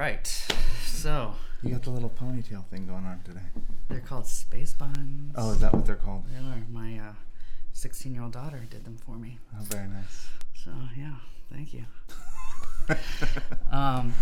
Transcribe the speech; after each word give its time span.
right. 0.00 0.26
So 0.86 1.34
You 1.62 1.72
got 1.72 1.82
the 1.82 1.90
little 1.90 2.08
ponytail 2.08 2.64
thing 2.68 2.86
going 2.86 3.04
on 3.04 3.20
today. 3.22 3.40
they're 3.90 4.00
called 4.00 4.26
space 4.26 4.72
buns. 4.72 5.34
Oh, 5.36 5.50
is 5.52 5.60
that 5.60 5.74
what 5.74 5.84
they're 5.84 5.94
called? 5.96 6.24
They 6.32 6.38
are. 6.38 6.64
My 6.72 6.98
uh, 6.98 7.12
16 7.74 8.14
year 8.14 8.22
old 8.22 8.32
daughter 8.32 8.62
did 8.70 8.86
them 8.86 8.96
for 8.96 9.16
me. 9.16 9.38
Oh, 9.54 9.62
very 9.64 9.88
nice. 9.88 10.28
So 10.64 10.70
yeah, 10.96 11.16
thank 11.52 11.74
you. 11.74 11.84
Um, 13.70 14.14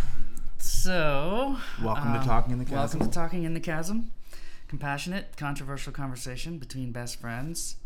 so 0.58 1.56
Welcome 1.82 2.12
to 2.12 2.18
um, 2.18 2.26
Talking 2.26 2.52
in 2.52 2.58
the 2.58 2.64
Welcome 2.70 2.98
Chasm. 2.98 3.00
to 3.00 3.14
talking 3.14 3.44
in 3.44 3.54
the 3.54 3.60
chasm. 3.60 4.10
Compassionate, 4.66 5.36
controversial 5.38 5.90
conversation 5.92 6.58
between 6.58 6.92
best 6.92 7.18
friends. 7.18 7.76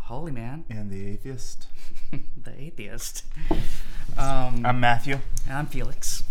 Holy 0.00 0.32
man, 0.32 0.64
and 0.68 0.90
the 0.90 1.06
atheist. 1.06 1.68
the 2.12 2.52
atheist. 2.60 3.24
Um, 4.18 4.66
I'm 4.66 4.78
Matthew. 4.78 5.20
and 5.48 5.56
I'm 5.56 5.66
Felix. 5.66 6.22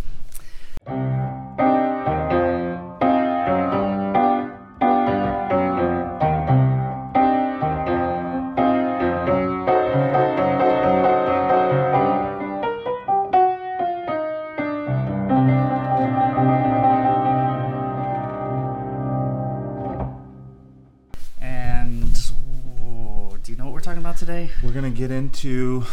Today? 24.25 24.49
We're 24.63 24.71
gonna 24.71 24.89
get 24.89 25.11
into, 25.11 25.85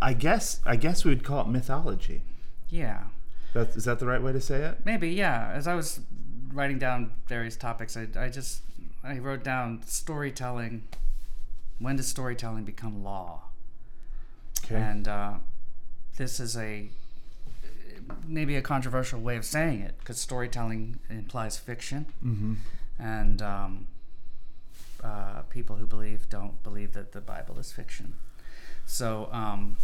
I 0.00 0.12
guess, 0.14 0.60
I 0.64 0.76
guess 0.76 1.04
we 1.04 1.10
would 1.10 1.24
call 1.24 1.42
it 1.42 1.48
mythology. 1.48 2.22
Yeah, 2.68 3.04
That's, 3.54 3.76
is 3.76 3.84
that 3.84 4.00
the 4.00 4.06
right 4.06 4.22
way 4.22 4.32
to 4.32 4.40
say 4.40 4.62
it? 4.62 4.78
maybe. 4.84 5.10
Yeah. 5.10 5.50
As 5.54 5.66
I 5.66 5.74
was 5.74 6.00
writing 6.52 6.78
down 6.78 7.12
various 7.28 7.56
topics, 7.56 7.96
I, 7.96 8.08
I 8.16 8.28
just 8.28 8.62
I 9.02 9.18
wrote 9.18 9.42
down 9.42 9.82
storytelling. 9.86 10.82
When 11.78 11.96
does 11.96 12.06
storytelling 12.06 12.64
become 12.64 13.02
law? 13.02 13.42
Okay. 14.64 14.76
And 14.76 15.08
uh, 15.08 15.34
this 16.16 16.40
is 16.40 16.56
a 16.56 16.88
maybe 18.26 18.56
a 18.56 18.62
controversial 18.62 19.20
way 19.20 19.36
of 19.36 19.44
saying 19.44 19.80
it 19.80 19.94
because 19.98 20.18
storytelling 20.18 20.98
implies 21.08 21.56
fiction, 21.58 22.06
mm-hmm. 22.24 22.54
and 22.98 23.40
um, 23.40 23.86
uh, 25.02 25.42
people 25.50 25.76
who 25.76 25.86
believe 25.86 26.28
don't 26.28 26.62
believe 26.62 26.92
that 26.92 27.12
the 27.12 27.20
Bible 27.20 27.58
is 27.58 27.72
fiction. 27.72 28.14
So, 28.86 29.28
um, 29.32 29.76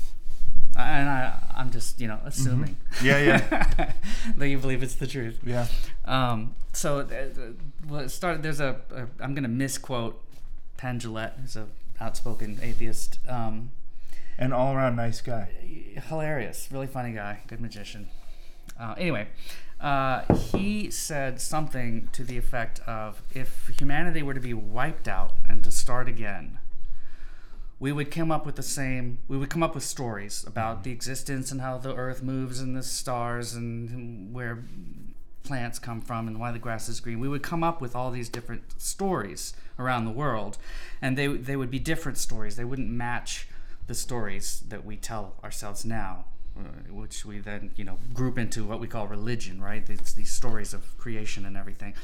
and 0.76 1.08
I, 1.08 1.34
I'm 1.56 1.70
just 1.70 2.00
you 2.00 2.08
know 2.08 2.18
assuming. 2.24 2.76
Yeah, 3.02 3.18
yeah. 3.18 3.92
that 4.36 4.48
you 4.48 4.58
believe 4.58 4.82
it's 4.82 4.94
the 4.94 5.06
truth. 5.06 5.38
Yeah. 5.44 5.66
Um, 6.04 6.54
so, 6.72 7.00
uh, 7.00 7.02
uh, 7.02 7.52
well, 7.88 8.00
it 8.00 8.10
started. 8.10 8.42
There's 8.42 8.60
a, 8.60 8.76
a. 8.94 9.06
I'm 9.22 9.34
going 9.34 9.42
to 9.42 9.48
misquote 9.48 10.22
Penn 10.76 11.00
Jillette, 11.00 11.40
who's 11.40 11.56
a 11.56 11.66
outspoken 12.00 12.58
atheist. 12.62 13.18
Um, 13.28 13.72
An 14.38 14.52
all-around 14.52 14.96
nice 14.96 15.20
guy. 15.20 15.48
hilarious, 16.08 16.68
really 16.70 16.86
funny 16.86 17.12
guy, 17.12 17.40
good 17.46 17.60
magician. 17.60 18.08
Uh, 18.78 18.94
anyway, 18.96 19.28
uh, 19.80 20.22
he 20.34 20.90
said 20.90 21.40
something 21.40 22.08
to 22.12 22.24
the 22.24 22.38
effect 22.38 22.80
of 22.86 23.20
if 23.34 23.70
humanity 23.78 24.22
were 24.22 24.32
to 24.32 24.40
be 24.40 24.54
wiped 24.54 25.08
out 25.08 25.32
and 25.48 25.62
to 25.64 25.70
start 25.70 26.08
again, 26.08 26.58
we 27.80 27.92
would 27.92 28.10
come 28.10 28.30
up 28.30 28.44
with 28.44 28.56
the 28.56 28.62
same, 28.62 29.18
we 29.26 29.38
would 29.38 29.48
come 29.48 29.62
up 29.62 29.74
with 29.74 29.82
stories 29.82 30.44
about 30.46 30.84
the 30.84 30.92
existence 30.92 31.50
and 31.50 31.62
how 31.62 31.78
the 31.78 31.94
earth 31.94 32.22
moves 32.22 32.60
and 32.60 32.76
the 32.76 32.82
stars 32.82 33.54
and 33.54 34.34
where 34.34 34.62
plants 35.42 35.78
come 35.78 36.02
from 36.02 36.28
and 36.28 36.38
why 36.38 36.52
the 36.52 36.58
grass 36.58 36.88
is 36.90 37.00
green. 37.00 37.18
We 37.18 37.28
would 37.28 37.42
come 37.42 37.64
up 37.64 37.80
with 37.80 37.96
all 37.96 38.10
these 38.10 38.28
different 38.28 38.80
stories 38.80 39.54
around 39.78 40.04
the 40.04 40.10
world, 40.10 40.58
and 41.00 41.16
they 41.16 41.26
they 41.26 41.56
would 41.56 41.70
be 41.70 41.78
different 41.78 42.18
stories. 42.18 42.56
They 42.56 42.64
wouldn't 42.64 42.90
match 42.90 43.48
the 43.86 43.94
stories 43.94 44.62
that 44.68 44.84
we 44.84 44.96
tell 44.96 45.34
ourselves 45.42 45.84
now, 45.84 46.26
which 46.90 47.24
we 47.24 47.38
then 47.38 47.70
you 47.76 47.84
know 47.84 47.98
group 48.12 48.38
into 48.38 48.64
what 48.64 48.78
we 48.78 48.88
call 48.88 49.08
religion, 49.08 49.60
right? 49.60 49.88
It's 49.88 50.12
these 50.12 50.30
stories 50.30 50.74
of 50.74 50.98
creation 50.98 51.46
and 51.46 51.56
everything. 51.56 51.94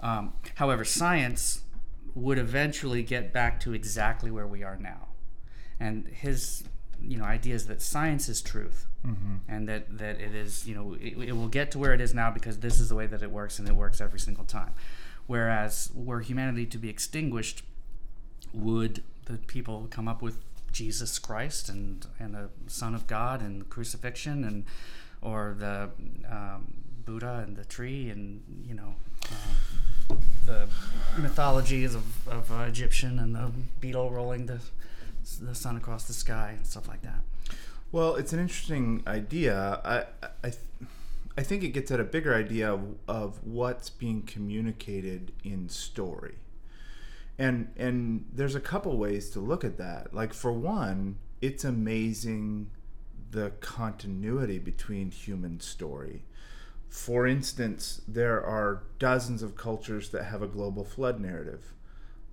Um, 0.00 0.32
however, 0.54 0.84
science 0.84 1.62
would 2.14 2.38
eventually 2.38 3.02
get 3.02 3.32
back 3.32 3.60
to 3.60 3.74
exactly 3.74 4.30
where 4.30 4.46
we 4.46 4.62
are 4.62 4.76
now, 4.76 5.07
and 5.80 6.06
his 6.08 6.64
you 7.00 7.16
know 7.18 7.24
idea 7.24 7.54
is 7.54 7.66
that 7.66 7.80
science 7.82 8.28
is 8.28 8.40
truth 8.42 8.84
Mm-hmm. 9.06 9.36
and 9.46 9.68
that 9.68 9.96
that 9.98 10.20
it 10.20 10.34
is 10.34 10.66
you 10.66 10.74
know 10.74 10.94
it, 11.00 11.16
it 11.28 11.32
will 11.36 11.46
get 11.46 11.70
to 11.70 11.78
where 11.78 11.94
it 11.94 12.00
is 12.00 12.12
now 12.14 12.32
because 12.32 12.58
this 12.58 12.80
is 12.80 12.88
the 12.88 12.96
way 12.96 13.06
that 13.06 13.22
it 13.22 13.30
works 13.30 13.60
and 13.60 13.68
it 13.68 13.76
works 13.76 14.00
every 14.00 14.18
single 14.18 14.42
time 14.44 14.72
whereas 15.28 15.90
were 15.94 16.18
humanity 16.20 16.66
to 16.66 16.78
be 16.78 16.88
extinguished 16.88 17.62
would 18.52 19.04
the 19.26 19.34
people 19.46 19.86
come 19.88 20.08
up 20.08 20.20
with 20.20 20.38
jesus 20.72 21.16
christ 21.20 21.68
and 21.68 22.06
and 22.18 22.34
the 22.34 22.48
son 22.66 22.92
of 22.92 23.06
god 23.06 23.40
and 23.40 23.68
crucifixion 23.70 24.42
and 24.42 24.64
or 25.22 25.54
the 25.60 25.90
um, 26.28 26.66
buddha 27.04 27.44
and 27.46 27.56
the 27.56 27.64
tree 27.64 28.10
and 28.10 28.42
you 28.66 28.74
know 28.74 28.96
uh, 30.10 30.16
the 30.44 30.68
mythologies 31.18 31.94
of, 31.94 32.26
of 32.28 32.50
uh, 32.50 32.64
egyptian 32.64 33.20
and 33.20 33.34
the 33.36 33.52
beetle 33.80 34.10
rolling 34.10 34.46
the 34.46 34.58
the 35.36 35.54
sun 35.54 35.76
across 35.76 36.04
the 36.04 36.12
sky 36.12 36.54
and 36.56 36.66
stuff 36.66 36.88
like 36.88 37.02
that 37.02 37.22
Well, 37.90 38.16
it's 38.16 38.32
an 38.32 38.40
interesting 38.40 39.02
idea. 39.06 39.80
I, 39.84 40.04
I, 40.46 40.52
I 41.38 41.42
think 41.42 41.62
it 41.62 41.68
gets 41.68 41.90
at 41.90 42.00
a 42.00 42.04
bigger 42.04 42.34
idea 42.34 42.72
of, 42.72 42.96
of 43.06 43.44
what's 43.44 43.88
being 43.88 44.22
communicated 44.22 45.32
in 45.44 45.68
story. 45.68 46.34
And 47.38 47.72
and 47.76 48.26
there's 48.32 48.56
a 48.56 48.60
couple 48.60 48.96
ways 48.98 49.30
to 49.30 49.40
look 49.40 49.64
at 49.64 49.78
that. 49.78 50.12
Like 50.12 50.34
for 50.34 50.52
one, 50.52 51.18
it's 51.40 51.64
amazing 51.64 52.70
the 53.30 53.52
continuity 53.60 54.58
between 54.58 55.10
human 55.12 55.60
story. 55.60 56.24
For 56.88 57.26
instance, 57.26 58.00
there 58.08 58.44
are 58.44 58.82
dozens 58.98 59.42
of 59.42 59.54
cultures 59.54 60.08
that 60.10 60.24
have 60.24 60.42
a 60.42 60.48
global 60.48 60.84
flood 60.84 61.20
narrative 61.20 61.72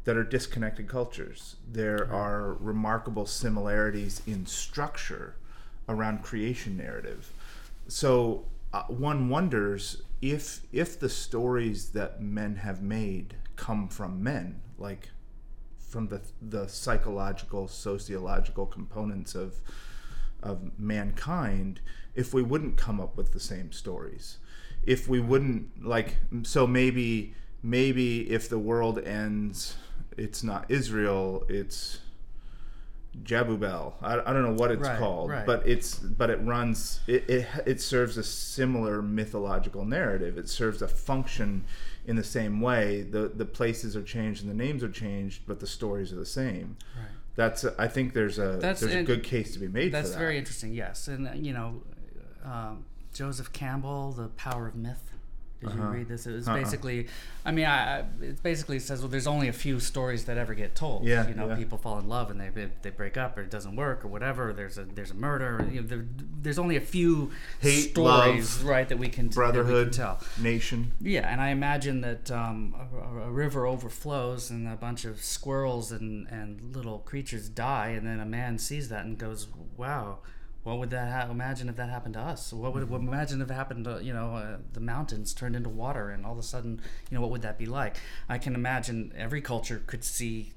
that 0.06 0.16
are 0.16 0.24
disconnected 0.24 0.88
cultures. 0.88 1.58
There 1.70 2.12
are 2.12 2.54
remarkable 2.54 3.26
similarities 3.26 4.22
in 4.26 4.46
structure 4.46 5.36
around 5.90 6.24
creation 6.24 6.78
narrative. 6.78 7.32
So 7.88 8.46
uh, 8.74 8.84
one 8.84 9.30
wonders 9.30 10.02
if 10.22 10.62
if 10.72 11.00
the 11.00 11.10
stories 11.10 11.90
that 11.90 12.22
men 12.22 12.56
have 12.56 12.82
made 12.82 13.36
come 13.56 13.88
from 13.88 14.24
men, 14.24 14.62
like 14.78 15.10
from 15.78 16.08
the 16.08 16.22
the 16.42 16.68
psychological, 16.68 17.68
sociological 17.68 18.66
components 18.66 19.36
of 19.36 19.60
of 20.42 20.80
mankind, 20.80 21.80
if 22.14 22.34
we 22.34 22.44
wouldn't 22.44 22.78
come 22.78 23.00
up 23.00 23.18
with 23.18 23.34
the 23.34 23.40
same 23.40 23.72
stories, 23.72 24.38
if 24.84 25.08
we 25.08 25.20
wouldn't 25.20 25.86
like, 25.86 26.18
so 26.44 26.68
maybe 26.68 27.34
maybe 27.62 28.30
if 28.30 28.48
the 28.48 28.60
world 28.60 29.00
ends, 29.00 29.76
it's 30.18 30.44
not 30.44 30.66
Israel, 30.70 31.46
it's 31.50 32.00
Jabubel. 33.24 33.94
I, 34.02 34.20
I 34.20 34.34
don't 34.34 34.44
know 34.44 34.54
what 34.54 34.72
it's 34.72 34.82
Right, 34.82 35.00
called, 35.00 35.30
right. 35.30 35.46
but 35.46 35.66
it's 35.68 35.96
but 35.98 36.30
it 36.30 36.38
runs 36.44 37.00
it, 37.08 37.30
it 37.30 37.48
it 37.66 37.82
serves 37.82 38.18
a 38.18 38.24
similar 38.24 39.02
mythological 39.02 39.86
narrative. 39.86 40.38
It 40.38 40.50
serves 40.50 40.82
a 40.82 40.88
function 40.88 41.64
in 42.06 42.18
the 42.18 42.24
same 42.24 42.60
way. 42.60 43.04
The 43.04 43.30
the 43.30 43.46
places 43.46 43.96
are 43.96 44.04
changed 44.04 44.42
and 44.44 44.50
the 44.52 44.56
names 44.66 44.84
are 44.84 44.90
changed, 44.92 45.44
but 45.48 45.60
the 45.62 45.68
stories 45.68 46.12
are 46.12 46.18
the 46.18 46.26
same. 46.26 46.76
right 46.98 47.08
That's 47.36 47.64
I 47.64 47.88
think 47.88 48.14
there's 48.14 48.38
a 48.38 48.58
That's- 48.60 48.82
there's 48.82 48.96
a 48.96 49.04
good 49.04 49.24
case 49.24 49.54
to 49.54 49.60
be 49.60 49.70
made 49.70 49.94
That's 49.94 50.10
for 50.10 50.14
that. 50.14 50.20
very 50.20 50.38
interesting. 50.38 50.74
Yes, 50.74 51.08
and 51.08 51.28
uh, 51.30 51.32
you 51.34 51.54
know, 51.54 51.82
um, 52.44 52.84
Joseph 53.14 53.54
Campbell, 53.54 54.12
The 54.12 54.28
Power 54.30 54.68
of 54.68 54.76
Myth. 54.76 55.12
Did 55.66 55.76
you 55.76 55.82
Uh-huh. 55.82 55.92
read 55.94 56.08
this? 56.08 56.26
It 56.28 56.34
was 56.34 56.48
Uh-uh. 56.48 56.56
basically, 56.56 57.08
I 57.46 57.52
mean, 57.52 57.66
I, 57.66 58.00
it 58.22 58.42
basically 58.44 58.80
says 58.80 59.00
well, 59.02 59.10
there's 59.10 59.28
only 59.28 59.48
a 59.48 59.54
few 59.54 59.80
stories 59.80 60.26
that 60.26 60.38
ever 60.38 60.54
get 60.54 60.76
told. 60.76 61.04
Yeah, 61.06 61.28
you 61.28 61.36
know, 61.36 61.48
yeah. 61.50 61.56
people 61.56 61.78
fall 61.78 62.00
in 62.00 62.08
love 62.08 62.32
and 62.32 62.40
they 62.40 62.50
they 62.82 62.90
break 62.90 63.18
up 63.18 63.38
or 63.38 63.42
it 63.42 63.50
doesn't 63.52 63.76
work 63.76 64.04
or 64.06 64.08
whatever. 64.08 64.54
There's 64.54 64.78
a 64.78 64.84
there's 64.86 65.12
a 65.12 65.16
murder. 65.16 65.68
You 65.72 65.82
know, 65.82 65.88
there, 65.88 66.06
there's 66.42 66.60
only 66.60 66.76
a 66.76 66.82
few 66.82 67.32
Hate, 67.60 67.92
stories, 67.92 68.58
love, 68.60 68.66
right, 68.70 68.88
that 68.90 68.98
we 68.98 69.08
can 69.10 69.30
that 69.30 69.38
we 69.38 69.44
can 69.46 69.54
Brotherhood, 69.54 69.94
tell. 69.94 70.20
nation. 70.42 70.92
Yeah, 71.02 71.28
and 71.32 71.42
I 71.42 71.50
imagine 71.50 72.02
that 72.02 72.30
um, 72.32 72.76
a, 72.94 73.22
a 73.28 73.32
river 73.32 73.66
overflows 73.66 74.50
and 74.52 74.68
a 74.68 74.76
bunch 74.76 75.06
of 75.06 75.22
squirrels 75.24 75.92
and, 75.92 76.28
and 76.30 76.76
little 76.76 77.00
creatures 77.00 77.50
die, 77.50 77.90
and 77.90 78.06
then 78.08 78.20
a 78.20 78.26
man 78.26 78.58
sees 78.60 78.90
that 78.90 79.06
and 79.06 79.18
goes, 79.18 79.48
"Wow, 79.78 80.20
what 80.66 80.80
would 80.80 80.90
that 80.90 81.12
ha- 81.12 81.32
imagine 81.32 81.70
if 81.70 81.76
that 81.76 81.90
happened 81.90 82.16
to 82.16 82.20
us? 82.20 82.52
What 82.52 82.74
would 82.74 82.90
what, 82.90 83.00
imagine 83.00 83.40
if 83.40 83.52
it 83.52 83.54
happened 83.54 83.86
to 83.86 84.04
you 84.04 84.12
know 84.12 84.36
uh, 84.36 84.58
the 84.74 84.80
mountains 84.80 85.32
turned 85.32 85.56
into 85.56 85.70
water 85.70 86.10
and 86.10 86.26
all 86.26 86.34
of 86.34 86.40
a 86.40 86.44
sudden 86.44 86.82
you 87.10 87.16
know 87.16 87.22
what 87.22 87.30
would 87.30 87.44
that 87.44 87.60
be 87.60 87.68
like? 87.68 87.98
I 88.28 88.40
can 88.40 88.56
imagine 88.56 89.14
every 89.16 89.42
culture 89.42 89.84
could 89.86 90.04
see 90.04 90.54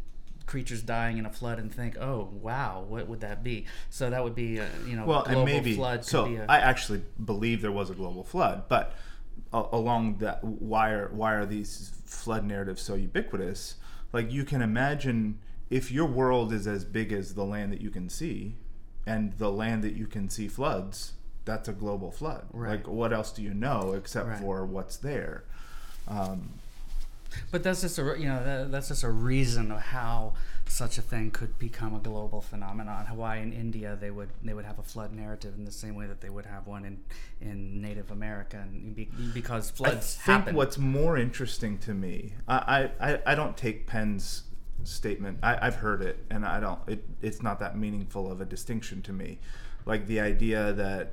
creatures 0.46 0.80
dying 0.80 1.18
in 1.18 1.26
a 1.26 1.30
flood 1.30 1.58
and 1.58 1.70
think, 1.70 1.98
oh 1.98 2.30
wow, 2.40 2.86
what 2.88 3.06
would 3.06 3.20
that 3.20 3.44
be? 3.44 3.66
So 3.90 4.08
that 4.08 4.24
would 4.24 4.34
be 4.34 4.56
a, 4.56 4.68
you 4.86 4.96
know 4.96 5.04
well, 5.04 5.24
global 5.24 5.42
and 5.42 5.52
maybe 5.52 5.74
flood. 5.76 6.00
Could 6.00 6.08
so. 6.08 6.24
be 6.26 6.36
a, 6.36 6.46
I 6.48 6.56
actually 6.56 7.02
believe 7.22 7.60
there 7.60 7.70
was 7.70 7.90
a 7.90 7.94
global 7.94 8.24
flood, 8.24 8.62
but 8.66 8.94
along 9.52 10.18
that, 10.18 10.42
why 10.42 10.90
are 10.90 11.08
why 11.08 11.34
are 11.34 11.44
these 11.44 11.92
flood 12.06 12.46
narratives 12.46 12.80
so 12.80 12.94
ubiquitous? 12.94 13.74
Like 14.14 14.32
you 14.32 14.44
can 14.44 14.62
imagine 14.62 15.38
if 15.68 15.92
your 15.92 16.06
world 16.06 16.50
is 16.50 16.66
as 16.66 16.86
big 16.86 17.12
as 17.12 17.34
the 17.34 17.44
land 17.44 17.72
that 17.72 17.82
you 17.82 17.90
can 17.90 18.08
see, 18.08 18.56
and 19.08 19.32
the 19.38 19.50
land 19.50 19.82
that 19.84 19.94
you 19.94 20.06
can 20.06 20.28
see 20.28 20.48
floods, 20.48 21.12
that's 21.44 21.68
a 21.68 21.72
global 21.72 22.10
flood. 22.10 22.44
Right. 22.52 22.70
Like 22.76 22.86
what 22.86 23.12
else 23.12 23.30
do 23.32 23.42
you 23.42 23.54
know 23.54 23.92
except 24.00 24.28
Right. 24.28 24.38
for 24.40 24.66
what's 24.66 24.96
there? 24.98 25.44
Um, 26.06 26.40
But 27.50 27.62
that's 27.62 27.82
just 27.82 27.98
a 27.98 28.02
you 28.18 28.26
know 28.26 28.42
that, 28.42 28.70
that's 28.72 28.88
just 28.88 29.04
a 29.04 29.10
reason 29.10 29.70
of 29.70 29.80
how 29.80 30.34
such 30.66 30.98
a 30.98 31.02
thing 31.02 31.30
could 31.30 31.58
become 31.58 31.94
a 31.94 31.98
global 31.98 32.40
phenomenon. 32.40 33.06
Hawaii 33.06 33.40
and 33.42 33.52
India 33.54 33.96
they 34.00 34.10
would 34.10 34.30
they 34.42 34.54
would 34.54 34.64
have 34.64 34.78
a 34.78 34.82
flood 34.82 35.12
narrative 35.12 35.54
in 35.58 35.64
the 35.64 35.70
same 35.82 35.94
way 35.94 36.06
that 36.06 36.20
they 36.22 36.30
would 36.30 36.46
have 36.46 36.66
one 36.66 36.84
in 36.84 36.96
in 37.40 37.80
Native 37.82 38.10
America, 38.10 38.56
and 38.56 38.94
be, 38.96 39.08
because 39.34 39.70
floods 39.70 40.18
I 40.22 40.24
think 40.26 40.38
happen. 40.38 40.56
what's 40.56 40.78
more 40.78 41.16
interesting 41.18 41.78
to 41.86 41.92
me, 41.94 42.32
I, 42.48 42.90
I, 43.00 43.12
I- 43.12 43.22
I 43.26 43.34
don't 43.34 43.56
take 43.56 43.86
Penn's 43.86 44.42
statement. 44.84 45.38
I, 45.42 45.66
I've 45.66 45.76
heard 45.76 46.02
it, 46.02 46.24
and 46.30 46.44
I 46.44 46.60
don't. 46.60 46.80
It, 46.86 47.04
it's 47.22 47.42
not 47.42 47.60
that 47.60 47.76
meaningful 47.76 48.30
of 48.30 48.40
a 48.40 48.44
distinction 48.44 49.02
to 49.02 49.12
me. 49.12 49.38
Like 49.86 50.06
the 50.06 50.20
idea 50.20 50.72
that, 50.72 51.12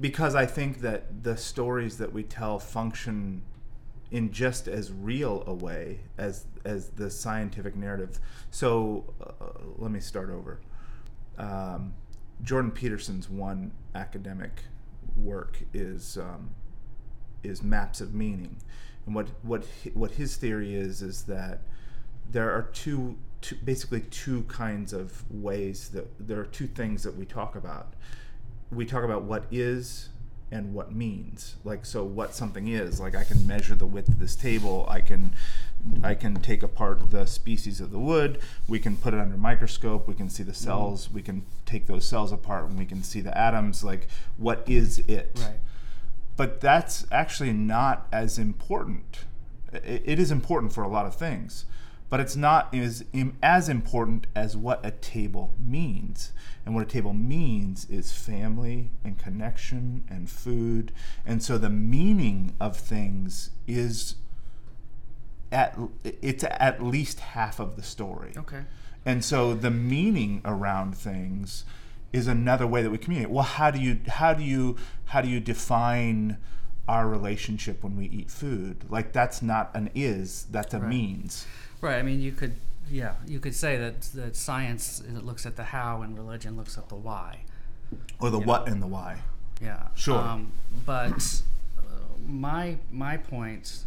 because 0.00 0.34
I 0.34 0.46
think 0.46 0.80
that 0.80 1.22
the 1.22 1.36
stories 1.36 1.98
that 1.98 2.12
we 2.12 2.22
tell 2.22 2.58
function 2.58 3.42
in 4.10 4.32
just 4.32 4.66
as 4.66 4.92
real 4.92 5.44
a 5.46 5.54
way 5.54 6.00
as 6.18 6.44
as 6.64 6.88
the 6.90 7.10
scientific 7.10 7.76
narrative. 7.76 8.18
So 8.50 9.12
uh, 9.22 9.60
let 9.78 9.90
me 9.90 10.00
start 10.00 10.30
over. 10.30 10.60
Um, 11.38 11.94
Jordan 12.42 12.70
Peterson's 12.70 13.28
one 13.28 13.72
academic 13.94 14.64
work 15.16 15.58
is 15.72 16.18
um, 16.18 16.50
is 17.42 17.62
maps 17.62 18.00
of 18.00 18.14
meaning, 18.14 18.56
and 19.06 19.14
what 19.14 19.28
what 19.42 19.64
what 19.94 20.12
his 20.12 20.36
theory 20.36 20.74
is 20.74 21.02
is 21.02 21.22
that 21.24 21.62
there 22.30 22.50
are 22.50 22.62
two, 22.72 23.16
two 23.40 23.56
basically 23.64 24.00
two 24.10 24.42
kinds 24.42 24.92
of 24.92 25.24
ways 25.30 25.88
that 25.90 26.06
there 26.18 26.40
are 26.40 26.46
two 26.46 26.66
things 26.66 27.02
that 27.02 27.16
we 27.16 27.24
talk 27.24 27.56
about. 27.56 27.94
We 28.70 28.84
talk 28.86 29.02
about 29.04 29.22
what 29.22 29.44
is 29.50 30.08
and 30.52 30.74
what 30.74 30.92
means. 30.92 31.56
Like 31.64 31.84
so, 31.86 32.02
what 32.04 32.34
something 32.34 32.68
is. 32.68 33.00
Like 33.00 33.14
I 33.14 33.24
can 33.24 33.46
measure 33.46 33.74
the 33.74 33.86
width 33.86 34.08
of 34.08 34.18
this 34.18 34.36
table. 34.36 34.86
I 34.88 35.00
can 35.00 35.32
I 36.02 36.14
can 36.14 36.34
take 36.36 36.62
apart 36.62 37.10
the 37.10 37.26
species 37.26 37.80
of 37.80 37.90
the 37.90 37.98
wood. 37.98 38.40
We 38.68 38.78
can 38.78 38.96
put 38.96 39.14
it 39.14 39.20
under 39.20 39.34
a 39.34 39.38
microscope. 39.38 40.06
We 40.06 40.14
can 40.14 40.28
see 40.28 40.42
the 40.42 40.54
cells. 40.54 41.10
We 41.10 41.22
can 41.22 41.44
take 41.66 41.86
those 41.86 42.04
cells 42.04 42.32
apart 42.32 42.68
and 42.68 42.78
we 42.78 42.84
can 42.84 43.02
see 43.02 43.20
the 43.20 43.36
atoms. 43.36 43.82
Like 43.82 44.08
what 44.36 44.62
is 44.68 44.98
it? 45.00 45.30
right. 45.42 45.56
but 46.36 46.60
that's 46.60 47.06
actually 47.10 47.52
not 47.52 48.06
as 48.12 48.38
important. 48.38 49.24
I- 49.72 49.78
It 49.78 50.18
is 50.18 50.30
important 50.30 50.72
for 50.72 50.82
a 50.82 50.88
lot 50.88 51.06
of 51.06 51.14
things, 51.14 51.64
but 52.10 52.20
it's 52.20 52.36
not 52.36 52.74
as 52.74 53.04
as 53.42 53.68
important 53.68 54.26
as 54.34 54.56
what 54.56 54.84
a 54.84 54.90
table 54.90 55.54
means. 55.58 56.32
And 56.66 56.74
what 56.74 56.82
a 56.82 56.90
table 56.90 57.14
means 57.14 57.88
is 57.88 58.12
family 58.12 58.90
and 59.02 59.18
connection 59.18 60.04
and 60.08 60.28
food. 60.28 60.92
And 61.24 61.42
so 61.42 61.56
the 61.56 61.70
meaning 61.70 62.54
of 62.60 62.76
things 62.76 63.50
is 63.66 64.16
at 65.52 65.78
it's 66.04 66.44
at 66.44 66.82
least 66.82 67.20
half 67.20 67.58
of 67.60 67.76
the 67.76 67.82
story. 67.82 68.32
Okay. 68.36 68.62
And 69.06 69.24
so 69.24 69.54
the 69.54 69.70
meaning 69.70 70.42
around 70.44 70.96
things 70.96 71.64
is 72.12 72.26
another 72.26 72.66
way 72.66 72.82
that 72.82 72.90
we 72.90 72.98
communicate. 72.98 73.32
Well, 73.32 73.44
how 73.44 73.70
do 73.70 73.80
you 73.80 74.00
how 74.08 74.34
do 74.34 74.42
you 74.42 74.76
how 75.06 75.22
do 75.22 75.28
you 75.28 75.40
define 75.40 76.36
our 76.88 77.08
relationship 77.08 77.82
when 77.84 77.96
we 77.96 78.06
eat 78.06 78.30
food? 78.30 78.84
Like 78.90 79.12
that's 79.12 79.42
not 79.42 79.70
an 79.74 79.90
is, 79.94 80.46
that's 80.50 80.74
a 80.74 80.80
Right. 80.80 80.88
means. 80.88 81.46
Right. 81.80 81.96
I 81.96 82.02
mean, 82.02 82.20
you 82.20 82.32
could, 82.32 82.54
yeah, 82.90 83.14
you 83.26 83.40
could 83.40 83.54
say 83.54 83.76
that 83.76 84.02
that 84.14 84.36
science 84.36 85.02
looks 85.08 85.46
at 85.46 85.56
the 85.56 85.64
how 85.64 86.02
and 86.02 86.16
religion 86.16 86.56
looks 86.56 86.76
at 86.76 86.88
the 86.88 86.94
why. 86.94 87.40
Or 88.20 88.30
the 88.30 88.38
what 88.38 88.68
and 88.68 88.82
the 88.82 88.86
why. 88.86 89.22
Yeah. 89.60 89.88
Sure. 89.94 90.18
Um, 90.18 90.52
but 90.86 91.42
uh, 91.78 91.82
my 92.26 92.76
my 92.90 93.16
point, 93.16 93.84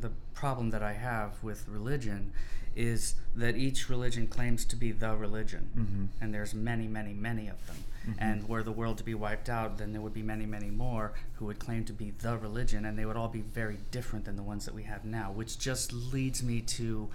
the 0.00 0.10
problem 0.34 0.70
that 0.70 0.82
I 0.82 0.92
have 0.94 1.42
with 1.42 1.68
religion, 1.68 2.32
is 2.74 3.14
that 3.36 3.54
each 3.56 3.88
religion 3.90 4.26
claims 4.26 4.64
to 4.64 4.76
be 4.76 4.92
the 4.92 5.14
religion, 5.14 5.68
Mm-hmm. 5.76 6.04
and 6.24 6.32
there's 6.34 6.54
many, 6.54 6.88
many, 6.88 7.12
many 7.12 7.48
of 7.48 7.66
them. 7.66 7.76
And 8.18 8.48
were 8.48 8.64
the 8.64 8.72
world 8.72 8.98
to 8.98 9.04
be 9.04 9.14
wiped 9.14 9.48
out, 9.48 9.78
then 9.78 9.92
there 9.92 10.00
would 10.00 10.14
be 10.14 10.22
many, 10.24 10.44
many 10.44 10.70
more 10.70 11.12
who 11.34 11.44
would 11.44 11.60
claim 11.60 11.84
to 11.84 11.92
be 11.92 12.10
the 12.10 12.36
religion, 12.36 12.84
and 12.84 12.98
they 12.98 13.04
would 13.04 13.16
all 13.16 13.28
be 13.28 13.42
very 13.42 13.78
different 13.92 14.24
than 14.24 14.34
the 14.34 14.42
ones 14.42 14.64
that 14.64 14.74
we 14.74 14.82
have 14.82 15.04
now, 15.04 15.30
which 15.30 15.56
just 15.56 15.92
leads 15.92 16.42
me 16.42 16.60
to 16.62 17.08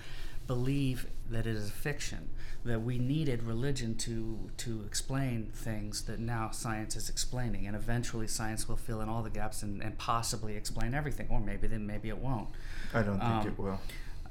believe 0.48 1.08
that 1.30 1.46
it 1.46 1.56
is 1.56 1.68
a 1.70 1.72
fiction 1.72 2.30
that 2.64 2.82
we 2.82 2.98
needed 2.98 3.44
religion 3.44 3.96
to 3.96 4.50
to 4.58 4.82
explain 4.86 5.52
things 5.54 6.04
that 6.04 6.20
now 6.20 6.50
science 6.52 6.96
is 6.96 7.10
explaining 7.10 7.68
and 7.68 7.76
eventually 7.76 8.28
science 8.28 8.68
will 8.68 8.76
fill 8.78 9.02
in 9.02 9.08
all 9.10 9.22
the 9.24 9.30
gaps 9.30 9.62
and, 9.64 9.82
and 9.82 9.98
possibly 9.98 10.56
explain 10.56 10.94
everything 10.94 11.28
or 11.30 11.40
maybe 11.40 11.68
then 11.68 11.86
maybe 11.86 12.10
it 12.10 12.18
won't. 12.18 12.48
I 12.94 13.04
don't 13.04 13.20
think 13.20 13.32
Um, 13.32 13.48
it 13.48 13.60
will. 13.60 13.80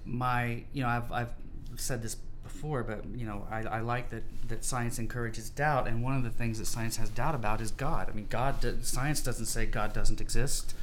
my 0.04 0.64
you 0.72 0.82
know 0.82 0.88
I've, 0.88 1.12
I've 1.12 1.32
said 1.76 2.02
this 2.02 2.16
before 2.42 2.82
but 2.82 3.04
you 3.14 3.26
know 3.26 3.46
I, 3.50 3.62
I 3.62 3.80
like 3.80 4.10
that 4.10 4.22
that 4.48 4.64
science 4.64 4.98
encourages 4.98 5.50
doubt 5.50 5.86
and 5.88 6.02
one 6.02 6.16
of 6.16 6.22
the 6.22 6.30
things 6.30 6.58
that 6.58 6.66
science 6.66 6.96
has 6.96 7.10
doubt 7.10 7.34
about 7.34 7.60
is 7.60 7.70
god. 7.70 8.08
I 8.10 8.12
mean 8.12 8.26
god 8.30 8.60
do, 8.60 8.78
science 8.82 9.20
doesn't 9.22 9.46
say 9.46 9.66
god 9.66 9.92
doesn't 9.92 10.20
exist 10.20 10.74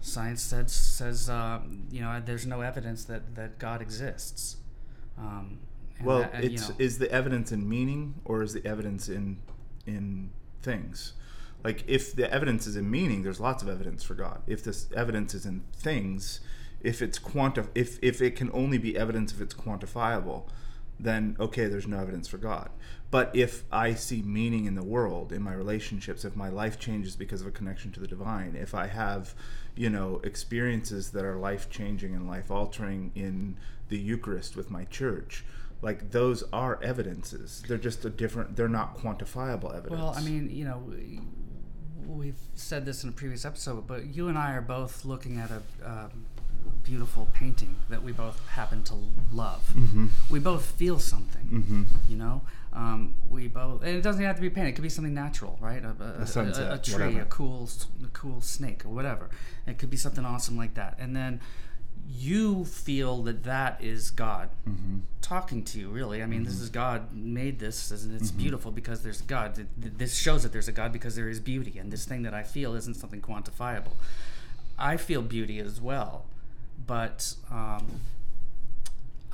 science 0.00 0.40
says 0.42 0.72
says 0.72 1.28
uh, 1.28 1.60
you 1.90 2.00
know 2.00 2.22
there's 2.24 2.46
no 2.46 2.60
evidence 2.62 3.04
that 3.04 3.34
that 3.34 3.58
god 3.58 3.82
exists 3.82 4.56
um, 5.18 5.58
and 5.98 6.06
Well, 6.06 6.20
that- 6.20 6.34
and, 6.34 6.44
you 6.52 6.58
know, 6.58 6.74
is 6.78 6.98
the 6.98 7.10
evidence 7.12 7.52
in 7.52 7.68
meaning 7.68 8.14
or 8.24 8.42
is 8.42 8.52
the 8.54 8.64
evidence 8.66 9.08
in 9.08 9.38
in 9.86 10.30
things? 10.62 11.12
Like 11.62 11.84
if 11.86 12.14
the 12.14 12.32
evidence 12.32 12.66
is 12.66 12.76
in 12.76 12.90
meaning, 12.90 13.22
there's 13.22 13.38
lots 13.40 13.62
of 13.62 13.68
evidence 13.68 14.02
for 14.02 14.14
God. 14.14 14.40
If 14.46 14.64
this 14.64 14.88
evidence 14.96 15.34
is 15.34 15.44
in 15.44 15.62
things, 15.74 16.40
if 16.80 17.02
it's 17.02 17.18
quanti- 17.18 17.68
if 17.74 17.98
if 18.00 18.22
it 18.22 18.34
can 18.34 18.50
only 18.54 18.78
be 18.78 18.96
evidence 18.96 19.32
if 19.34 19.42
it's 19.42 19.52
quantifiable, 19.52 20.44
then 20.98 21.36
okay, 21.38 21.66
there's 21.66 21.86
no 21.86 21.98
evidence 22.00 22.26
for 22.28 22.38
God. 22.38 22.70
But 23.10 23.34
if 23.34 23.64
I 23.70 23.92
see 23.94 24.22
meaning 24.22 24.64
in 24.66 24.76
the 24.76 24.84
world, 24.84 25.32
in 25.32 25.42
my 25.42 25.52
relationships, 25.52 26.24
if 26.24 26.34
my 26.36 26.48
life 26.48 26.78
changes 26.78 27.16
because 27.16 27.40
of 27.42 27.46
a 27.46 27.50
connection 27.50 27.90
to 27.92 28.00
the 28.00 28.06
divine, 28.06 28.54
if 28.56 28.74
I 28.74 28.86
have, 28.86 29.34
you 29.80 29.88
know, 29.88 30.20
experiences 30.24 31.10
that 31.12 31.24
are 31.24 31.36
life 31.36 31.70
changing 31.70 32.14
and 32.14 32.28
life 32.28 32.50
altering 32.50 33.10
in 33.14 33.56
the 33.88 33.96
Eucharist 33.96 34.54
with 34.54 34.70
my 34.70 34.84
church, 34.84 35.42
like 35.80 36.10
those 36.10 36.44
are 36.52 36.78
evidences. 36.82 37.62
They're 37.66 37.78
just 37.78 38.04
a 38.04 38.10
different. 38.10 38.56
They're 38.56 38.68
not 38.80 38.98
quantifiable 38.98 39.70
evidence. 39.74 39.92
Well, 39.98 40.12
I 40.14 40.20
mean, 40.20 40.50
you 40.50 40.66
know, 40.66 40.78
we, 40.86 41.20
we've 42.06 42.42
said 42.54 42.84
this 42.84 43.02
in 43.04 43.08
a 43.08 43.12
previous 43.12 43.46
episode, 43.46 43.86
but 43.86 44.14
you 44.14 44.28
and 44.28 44.36
I 44.36 44.52
are 44.52 44.60
both 44.60 45.06
looking 45.06 45.38
at 45.38 45.50
a 45.50 45.62
um, 45.90 46.26
beautiful 46.82 47.28
painting 47.32 47.74
that 47.88 48.02
we 48.02 48.12
both 48.12 48.38
happen 48.48 48.82
to 48.84 48.94
love. 49.32 49.66
Mm-hmm. 49.74 50.08
We 50.28 50.40
both 50.40 50.66
feel 50.72 50.98
something, 50.98 51.46
Mhm. 51.50 52.10
you 52.10 52.16
know. 52.18 52.42
Um, 52.72 53.14
we 53.28 53.48
both, 53.48 53.82
and 53.82 53.96
it 53.96 54.02
doesn't 54.02 54.22
have 54.22 54.36
to 54.36 54.42
be 54.42 54.48
painted. 54.50 54.70
It 54.70 54.72
could 54.72 54.82
be 54.82 54.88
something 54.88 55.12
natural, 55.14 55.58
right? 55.60 55.82
A, 55.84 55.88
a, 56.00 56.22
A 56.22 56.26
sunset, 56.26 56.70
a, 56.70 56.74
a 56.74 56.78
tree, 56.78 56.94
whatever. 57.06 57.20
a 57.22 57.24
cool, 57.24 57.68
a 58.04 58.06
cool 58.12 58.40
snake, 58.40 58.84
or 58.84 58.90
whatever. 58.90 59.28
It 59.66 59.78
could 59.78 59.90
be 59.90 59.96
something 59.96 60.24
awesome 60.24 60.56
like 60.56 60.74
that, 60.74 60.96
and 61.00 61.16
then 61.16 61.40
you 62.08 62.64
feel 62.64 63.22
that 63.24 63.44
that 63.44 63.82
is 63.82 64.10
God 64.10 64.50
Mm-hmm. 64.68 64.98
talking 65.20 65.62
to 65.64 65.78
you 65.78 65.88
really 65.90 66.22
i 66.22 66.26
mean 66.26 66.42
this 66.44 66.54
is 66.60 66.68
god 66.70 67.12
made 67.14 67.58
this 67.60 67.90
and 67.92 68.20
it's 68.20 68.30
beautiful 68.32 68.70
because 68.72 69.02
there's 69.02 69.20
god 69.22 69.54
Th- 69.54 69.66
th- 69.80 69.94
this 69.96 70.16
shows 70.16 70.42
that 70.42 70.52
there's 70.52 70.66
a 70.68 70.72
god 70.72 70.92
because 70.92 71.14
there 71.14 71.28
is 71.28 71.38
beauty 71.40 71.78
and 71.78 71.92
this 71.92 72.04
thing 72.04 72.22
that 72.22 72.34
i 72.34 72.42
feel 72.42 72.74
isn't 72.74 72.94
something 72.94 73.20
quantifiable 73.20 73.92
i 74.78 74.96
feel 74.96 75.22
beauty 75.22 75.58
as 75.60 75.80
well 75.80 76.24
but 76.86 77.34
um, 77.50 77.86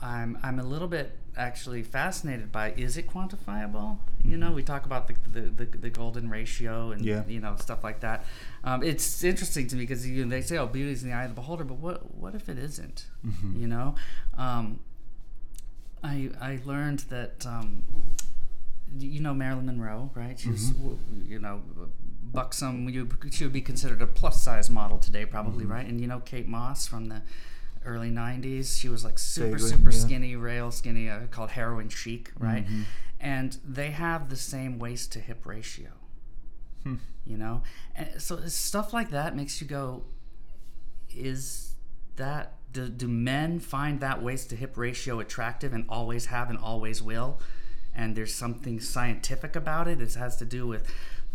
i'm 0.02 0.38
i'm 0.42 0.58
a 0.58 0.62
little 0.62 0.88
bit 0.88 1.16
actually 1.36 1.82
fascinated 1.82 2.50
by 2.50 2.70
is 2.72 2.96
it 2.96 3.06
quantifiable 3.08 3.98
you 4.24 4.36
know 4.36 4.50
we 4.52 4.62
talk 4.62 4.86
about 4.86 5.06
the 5.08 5.14
the, 5.32 5.40
the, 5.50 5.64
the 5.78 5.90
golden 5.90 6.28
ratio 6.30 6.90
and 6.92 7.04
Yeah. 7.04 7.22
you 7.28 7.40
know 7.40 7.56
stuff 7.56 7.84
like 7.84 8.00
that 8.00 8.24
um, 8.64 8.82
it's 8.82 9.22
interesting 9.24 9.66
to 9.68 9.76
me 9.76 9.82
because 9.82 10.06
you, 10.06 10.24
they 10.24 10.40
say 10.42 10.56
oh 10.58 10.66
beauty 10.66 10.92
is 10.92 11.02
in 11.02 11.10
the 11.10 11.14
eye 11.16 11.24
of 11.24 11.30
the 11.30 11.34
beholder 11.34 11.64
but 11.64 11.76
what 11.78 12.14
what 12.16 12.34
if 12.34 12.48
it 12.48 12.58
isn't 12.58 13.06
Mm-hmm. 13.26 13.60
you 13.60 13.66
know 13.66 13.94
um, 14.38 14.80
I 16.02 16.30
I 16.40 16.60
learned 16.64 17.00
that 17.10 17.44
um, 17.46 17.84
you 18.98 19.20
know 19.20 19.34
Marilyn 19.34 19.66
Monroe, 19.66 20.10
right? 20.14 20.38
She's 20.38 20.70
w 20.70 20.98
you 21.26 21.38
know 21.38 21.62
buxom. 22.22 22.88
You 22.88 23.08
she 23.30 23.44
would 23.44 23.52
be 23.52 23.60
considered 23.60 24.00
a 24.02 24.06
plus 24.06 24.40
size 24.42 24.70
model 24.70 24.98
today, 24.98 25.26
probably, 25.26 25.64
right? 25.64 25.86
And 25.86 26.00
you 26.00 26.06
know 26.06 26.20
Kate 26.20 26.46
Moss 26.48 26.86
from 26.86 27.06
the 27.08 27.22
early 27.86 28.10
'90s. 28.10 28.78
She 28.78 28.88
was 28.88 29.04
like 29.04 29.18
super, 29.18 29.52
Vaguely, 29.52 29.70
super 29.70 29.90
yeah. 29.90 29.98
skinny, 29.98 30.36
rail 30.36 30.70
skinny, 30.70 31.08
uh, 31.08 31.20
called 31.30 31.50
heroin 31.50 31.88
chic, 31.88 32.32
right? 32.38 32.64
Mm-hmm. 32.66 32.82
And 33.20 33.56
they 33.66 33.90
have 33.92 34.28
the 34.28 34.36
same 34.36 34.78
waist 34.78 35.12
to 35.12 35.20
hip 35.20 35.46
ratio. 35.46 35.88
Hmm. 36.82 36.96
You 37.24 37.38
know, 37.38 37.62
and 37.94 38.20
so 38.22 38.46
stuff 38.46 38.92
like 38.92 39.10
that 39.10 39.34
makes 39.34 39.60
you 39.60 39.66
go, 39.66 40.04
is 41.10 41.74
that 42.16 42.54
do, 42.72 42.88
do 42.88 43.08
men 43.08 43.58
find 43.58 44.00
that 44.00 44.22
waist 44.22 44.50
to 44.50 44.56
hip 44.56 44.76
ratio 44.76 45.18
attractive 45.18 45.72
and 45.72 45.86
always 45.88 46.26
have 46.26 46.50
and 46.50 46.58
always 46.58 47.02
will? 47.02 47.40
And 47.94 48.14
there's 48.14 48.34
something 48.34 48.78
scientific 48.78 49.56
about 49.56 49.88
it. 49.88 50.00
It 50.00 50.14
has 50.14 50.36
to 50.36 50.44
do 50.44 50.66
with, 50.66 50.86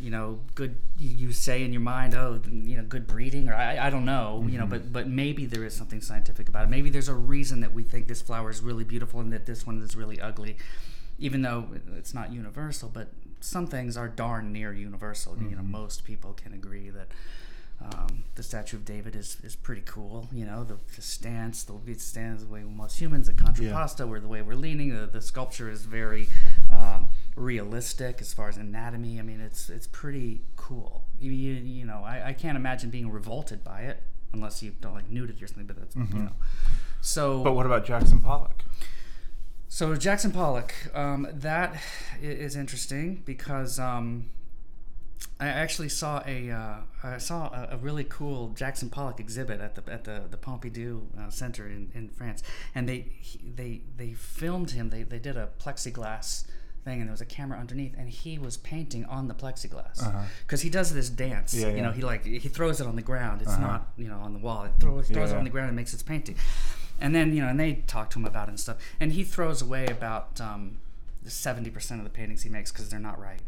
you 0.01 0.09
know, 0.09 0.39
good. 0.55 0.75
You 0.97 1.31
say 1.31 1.63
in 1.63 1.71
your 1.71 1.81
mind, 1.81 2.13
oh, 2.15 2.41
you 2.51 2.77
know, 2.77 2.83
good 2.83 3.07
breeding, 3.07 3.49
or 3.49 3.53
I, 3.53 3.87
I 3.87 3.89
don't 3.89 4.05
know, 4.05 4.45
you 4.49 4.57
know, 4.57 4.65
but 4.65 4.91
but 4.91 5.07
maybe 5.07 5.45
there 5.45 5.63
is 5.63 5.75
something 5.75 6.01
scientific 6.01 6.49
about 6.49 6.65
it. 6.65 6.69
Maybe 6.69 6.89
there's 6.89 7.09
a 7.09 7.13
reason 7.13 7.61
that 7.61 7.73
we 7.73 7.83
think 7.83 8.07
this 8.07 8.21
flower 8.21 8.49
is 8.49 8.61
really 8.61 8.83
beautiful 8.83 9.19
and 9.19 9.31
that 9.33 9.45
this 9.45 9.65
one 9.65 9.81
is 9.81 9.95
really 9.95 10.19
ugly, 10.19 10.57
even 11.19 11.41
though 11.41 11.67
it's 11.97 12.13
not 12.13 12.31
universal. 12.33 12.89
But 12.91 13.09
some 13.39 13.67
things 13.67 13.97
are 13.97 14.07
darn 14.07 14.51
near 14.51 14.73
universal. 14.73 15.37
You 15.37 15.55
know, 15.55 15.63
most 15.63 16.03
people 16.03 16.33
can 16.33 16.53
agree 16.53 16.89
that 16.89 17.07
um, 17.83 18.23
the 18.35 18.43
statue 18.43 18.77
of 18.77 18.85
David 18.85 19.15
is, 19.15 19.37
is 19.43 19.55
pretty 19.55 19.81
cool. 19.85 20.27
You 20.31 20.45
know, 20.45 20.63
the, 20.63 20.77
the 20.95 21.01
stance, 21.01 21.63
the 21.63 21.73
it 21.87 22.01
stands 22.01 22.43
the 22.45 22.51
way 22.51 22.63
most 22.63 22.99
humans, 22.99 23.27
the 23.27 23.33
contrapposto, 23.33 24.07
or 24.09 24.19
the 24.19 24.27
way 24.27 24.41
we're 24.41 24.55
leaning. 24.55 24.95
The, 24.95 25.07
the 25.07 25.21
sculpture 25.21 25.69
is 25.69 25.85
very 25.85 26.27
um, 26.71 27.07
realistic 27.35 28.21
as 28.21 28.33
far 28.33 28.49
as 28.49 28.57
anatomy. 28.57 29.19
I 29.19 29.21
mean, 29.21 29.39
it's 29.41 29.69
it's 29.69 29.87
pretty 29.87 30.41
cool. 30.55 31.03
You, 31.19 31.31
you, 31.31 31.53
you 31.53 31.85
know, 31.85 32.03
I, 32.03 32.29
I 32.29 32.33
can't 32.33 32.57
imagine 32.57 32.89
being 32.89 33.11
revolted 33.11 33.63
by 33.63 33.81
it 33.81 34.01
unless 34.33 34.63
you 34.63 34.73
don't 34.81 34.93
like 34.93 35.09
nudity 35.09 35.43
or 35.43 35.47
something. 35.47 35.65
But 35.65 35.77
that's 35.77 35.95
you 35.95 36.19
know. 36.19 36.31
So, 37.01 37.43
But 37.43 37.53
what 37.53 37.65
about 37.65 37.85
Jackson 37.85 38.19
Pollock? 38.21 38.63
so 39.67 39.95
Jackson 39.95 40.31
Pollock, 40.31 40.73
um, 40.93 41.27
that 41.31 41.75
is 42.21 42.55
interesting 42.55 43.23
because 43.25 43.79
um, 43.79 44.25
I 45.39 45.47
actually 45.47 45.89
saw 45.89 46.21
a 46.27 46.51
uh, 46.51 46.75
I 47.03 47.17
saw 47.17 47.47
a, 47.47 47.69
a 47.75 47.77
really 47.77 48.03
cool 48.03 48.49
Jackson 48.49 48.89
Pollock 48.89 49.19
exhibit 49.19 49.59
at 49.59 49.75
the 49.75 49.91
at 49.91 50.03
the 50.03 50.23
the 50.29 50.37
Pompidou 50.37 51.01
uh, 51.19 51.29
Center 51.29 51.67
in, 51.67 51.89
in 51.95 52.09
France, 52.09 52.43
and 52.75 52.87
they 52.87 53.07
he, 53.19 53.39
they 53.55 53.81
they 53.97 54.13
filmed 54.13 54.71
him. 54.71 54.89
They 54.89 55.03
they 55.03 55.19
did 55.19 55.37
a 55.37 55.49
plexiglass 55.59 56.45
thing, 56.83 56.99
and 56.99 57.07
there 57.07 57.11
was 57.13 57.21
a 57.21 57.25
camera 57.25 57.57
underneath, 57.59 57.93
and 57.97 58.09
he 58.09 58.37
was 58.37 58.57
painting 58.57 59.05
on 59.05 59.27
the 59.27 59.33
plexiglass 59.33 60.03
because 60.45 60.61
he 60.61 60.69
does 60.69 60.93
this 60.93 61.09
dance. 61.09 61.53
Uh-huh. 61.53 61.67
Yeah, 61.69 61.75
you 61.75 61.81
know, 61.81 61.91
he 61.91 62.01
like 62.01 62.25
he 62.25 62.39
throws 62.49 62.81
it 62.81 62.87
on 62.87 62.95
the 62.95 63.01
ground. 63.01 63.41
It's 63.41 63.51
Uh-huh. 63.51 63.61
not 63.61 63.91
you 63.97 64.07
know 64.07 64.17
on 64.19 64.33
the 64.33 64.39
wall. 64.39 64.63
It 64.65 64.71
throws 64.79 65.07
throws 65.07 65.29
Yeah, 65.29 65.35
it 65.35 65.39
on 65.39 65.43
the 65.43 65.49
ground 65.49 65.67
and 65.69 65.75
makes 65.75 65.93
its 65.93 66.03
painting. 66.03 66.35
And 66.99 67.15
then 67.15 67.33
you 67.35 67.41
know, 67.41 67.47
and 67.49 67.59
they 67.59 67.83
talk 67.87 68.09
to 68.11 68.19
him 68.19 68.25
about 68.25 68.47
it 68.47 68.51
and 68.51 68.59
stuff. 68.59 68.77
And 68.99 69.11
he 69.13 69.23
throws 69.23 69.61
away 69.61 69.85
about 69.87 70.39
um, 70.41 70.77
seventy 71.25 71.69
percent 71.69 71.99
of 71.99 72.03
the 72.05 72.11
paintings 72.11 72.43
he 72.43 72.49
makes 72.49 72.71
because 72.71 72.89
they're 72.89 72.99
not 72.99 73.19
right, 73.19 73.41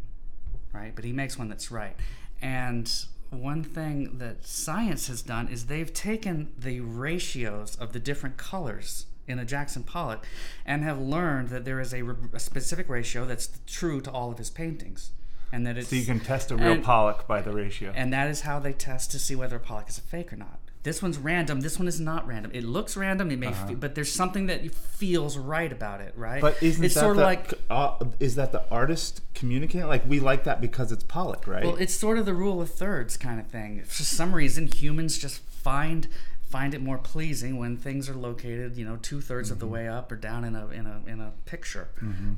right? 0.74 0.94
But 0.96 1.06
he 1.06 1.14
makes 1.14 1.38
one 1.38 1.50
that's 1.50 1.72
right. 1.72 1.96
And 2.42 2.92
one 3.30 3.64
thing 3.64 4.18
that 4.20 4.46
science 4.46 5.08
has 5.08 5.22
done 5.24 5.48
is 5.48 5.66
they've 5.66 5.92
taken 5.94 6.52
the 6.58 6.82
ratios 6.82 7.76
of 7.78 7.94
the 7.94 8.00
different 8.00 8.38
colors 8.38 9.06
in 9.28 9.40
a 9.40 9.46
Jackson 9.46 9.84
Pollock 9.84 10.26
and 10.66 10.84
have 10.84 11.00
learned 11.00 11.50
that 11.50 11.66
there 11.66 11.80
is 11.80 11.94
a, 11.94 12.02
re- 12.02 12.16
a 12.34 12.40
specific 12.40 12.90
ratio 12.90 13.26
that's 13.26 13.50
true 13.68 14.02
to 14.02 14.12
all 14.12 14.32
of 14.32 14.38
his 14.38 14.50
paintings. 14.50 15.12
And 15.52 15.68
that 15.68 15.78
it's 15.78 15.90
So 15.90 15.96
you 15.96 16.06
can 16.06 16.20
test 16.20 16.50
a 16.52 16.56
real 16.56 16.72
and- 16.74 16.84
Pollock 16.84 17.28
by 17.28 17.42
the 17.42 17.52
ratio. 17.52 17.92
and 17.96 18.12
that 18.12 18.28
is 18.28 18.42
how 18.42 18.60
they 18.60 18.74
test 18.74 19.12
to 19.12 19.20
see 19.20 19.36
whether 19.36 19.58
a 19.58 19.60
Pollock 19.60 19.88
is 19.90 19.98
a 19.98 20.02
fake 20.02 20.34
or 20.34 20.36
not. 20.36 20.60
This 20.82 21.02
one's 21.02 21.18
random. 21.18 21.62
This 21.62 21.80
one 21.80 21.88
is 21.88 22.02
not 22.02 22.28
random. 22.28 22.52
It 22.54 22.66
looks 22.66 22.98
random. 22.98 23.32
It 23.32 23.40
may, 23.40 23.54
fe- 23.54 23.76
but 23.76 23.96
there's 23.96 24.12
something 24.12 24.48
that 24.48 24.70
feels 24.76 25.38
right 25.38 25.72
about 25.72 26.02
it, 26.02 26.14
right? 26.18 26.44
Uh-huh. 26.44 26.52
But 26.60 26.62
isn't 26.64 26.84
it's 26.84 26.96
that 26.96 27.00
sort 27.00 27.12
of 27.12 27.18
the, 27.18 27.24
like 27.24 27.54
uh, 27.70 27.96
is 28.20 28.36
that 28.36 28.52
the 28.52 28.64
artist 28.70 29.22
communicating? 29.34 29.88
Like 29.88 30.04
we 30.10 30.20
like 30.20 30.44
that 30.44 30.60
because 30.60 30.92
it's 30.92 31.06
Pollock, 31.06 31.48
right? 31.48 31.64
well, 31.64 31.78
it's 31.78 31.96
sort 31.96 32.18
of 32.18 32.26
the 32.26 32.34
rule 32.34 32.62
of 32.62 32.70
thirds 32.70 33.16
kind 33.16 33.40
of 33.40 33.48
thing. 33.48 33.84
For 33.86 34.04
some 34.04 34.36
reason, 34.36 34.68
humans 34.68 35.18
just 35.18 35.40
find 35.40 36.08
find 36.56 36.72
it 36.78 36.82
more 36.90 37.00
pleasing 37.14 37.54
when 37.62 37.78
things 37.78 38.04
are 38.12 38.20
located, 38.30 38.70
you 38.80 38.86
know, 38.90 38.98
two 39.10 39.20
thirds 39.30 39.50
of 39.54 39.58
the 39.60 39.66
Mm-hmm. 39.66 39.74
way 39.76 39.98
up 39.98 40.12
or 40.12 40.18
down 40.30 40.42
in 40.50 40.56
a 40.56 40.66
in 40.80 40.86
a 40.94 40.98
in 41.14 41.20
a 41.28 41.32
picture. 41.46 41.88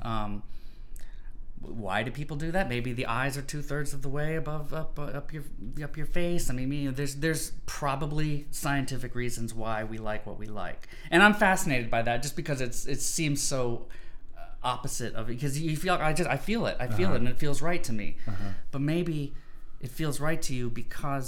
Um, 0.10 0.32
why 1.62 2.04
do 2.04 2.12
people 2.12 2.38
do 2.38 2.52
that? 2.52 2.70
Maybe 2.70 2.94
the 2.94 3.08
eyes 3.08 3.38
are 3.38 3.42
two 3.42 3.62
thirds 3.62 3.94
of 3.94 4.02
the 4.02 4.10
way 4.10 4.36
above 4.36 4.74
up 4.74 5.00
uh, 5.00 5.20
up 5.20 5.34
your 5.34 5.44
up 5.84 5.98
your 5.98 6.06
face. 6.06 6.50
I 6.50 6.54
mean, 6.54 6.72
you 6.72 6.86
know, 6.90 6.96
there's 6.96 7.16
there's 7.16 7.52
probably 7.66 8.46
scientific 8.52 9.16
reasons 9.16 9.54
why 9.54 9.84
we 9.84 9.98
like 9.98 10.26
what 10.28 10.38
we 10.38 10.46
like, 10.46 10.88
and 11.12 11.24
I'm 11.24 11.34
fascinated 11.34 11.90
by 11.90 12.02
that 12.04 12.22
just 12.22 12.36
because 12.36 12.62
it's 12.62 12.86
it 12.86 13.02
seems 13.02 13.42
so 13.42 13.88
uh, 14.38 14.42
opposite 14.64 15.16
of 15.16 15.30
it 15.30 15.34
because 15.34 15.60
you 15.60 15.76
feel 15.76 15.96
I 15.96 16.14
just 16.14 16.30
I 16.30 16.38
feel 16.38 16.66
it 16.68 16.78
I 16.80 16.88
feel 16.88 17.14
it 17.14 17.18
and 17.24 17.28
it 17.28 17.38
feels 17.40 17.62
right 17.62 17.84
to 17.90 17.94
me, 17.94 18.18
but 18.72 18.82
maybe 18.82 19.34
it 19.82 19.90
feels 19.90 20.20
right 20.20 20.42
to 20.44 20.54
you 20.54 20.70
because 20.70 21.28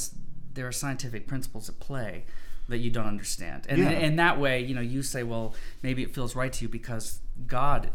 there 0.53 0.67
are 0.67 0.71
scientific 0.83 1.27
principles 1.27 1.67
at 1.69 1.79
play 1.79 2.25
that 2.67 2.79
you 2.79 2.89
don't 2.89 3.07
understand, 3.07 3.65
and 3.69 3.79
Yeah. 3.79 3.91
in 3.91 4.15
that 4.17 4.39
way, 4.39 4.63
you 4.63 4.75
know, 4.75 4.81
you 4.81 5.01
say, 5.01 5.23
well, 5.23 5.55
maybe 5.81 6.03
it 6.03 6.13
feels 6.13 6.35
right 6.35 6.51
to 6.53 6.63
you 6.65 6.69
because 6.69 7.19
God 7.45 7.91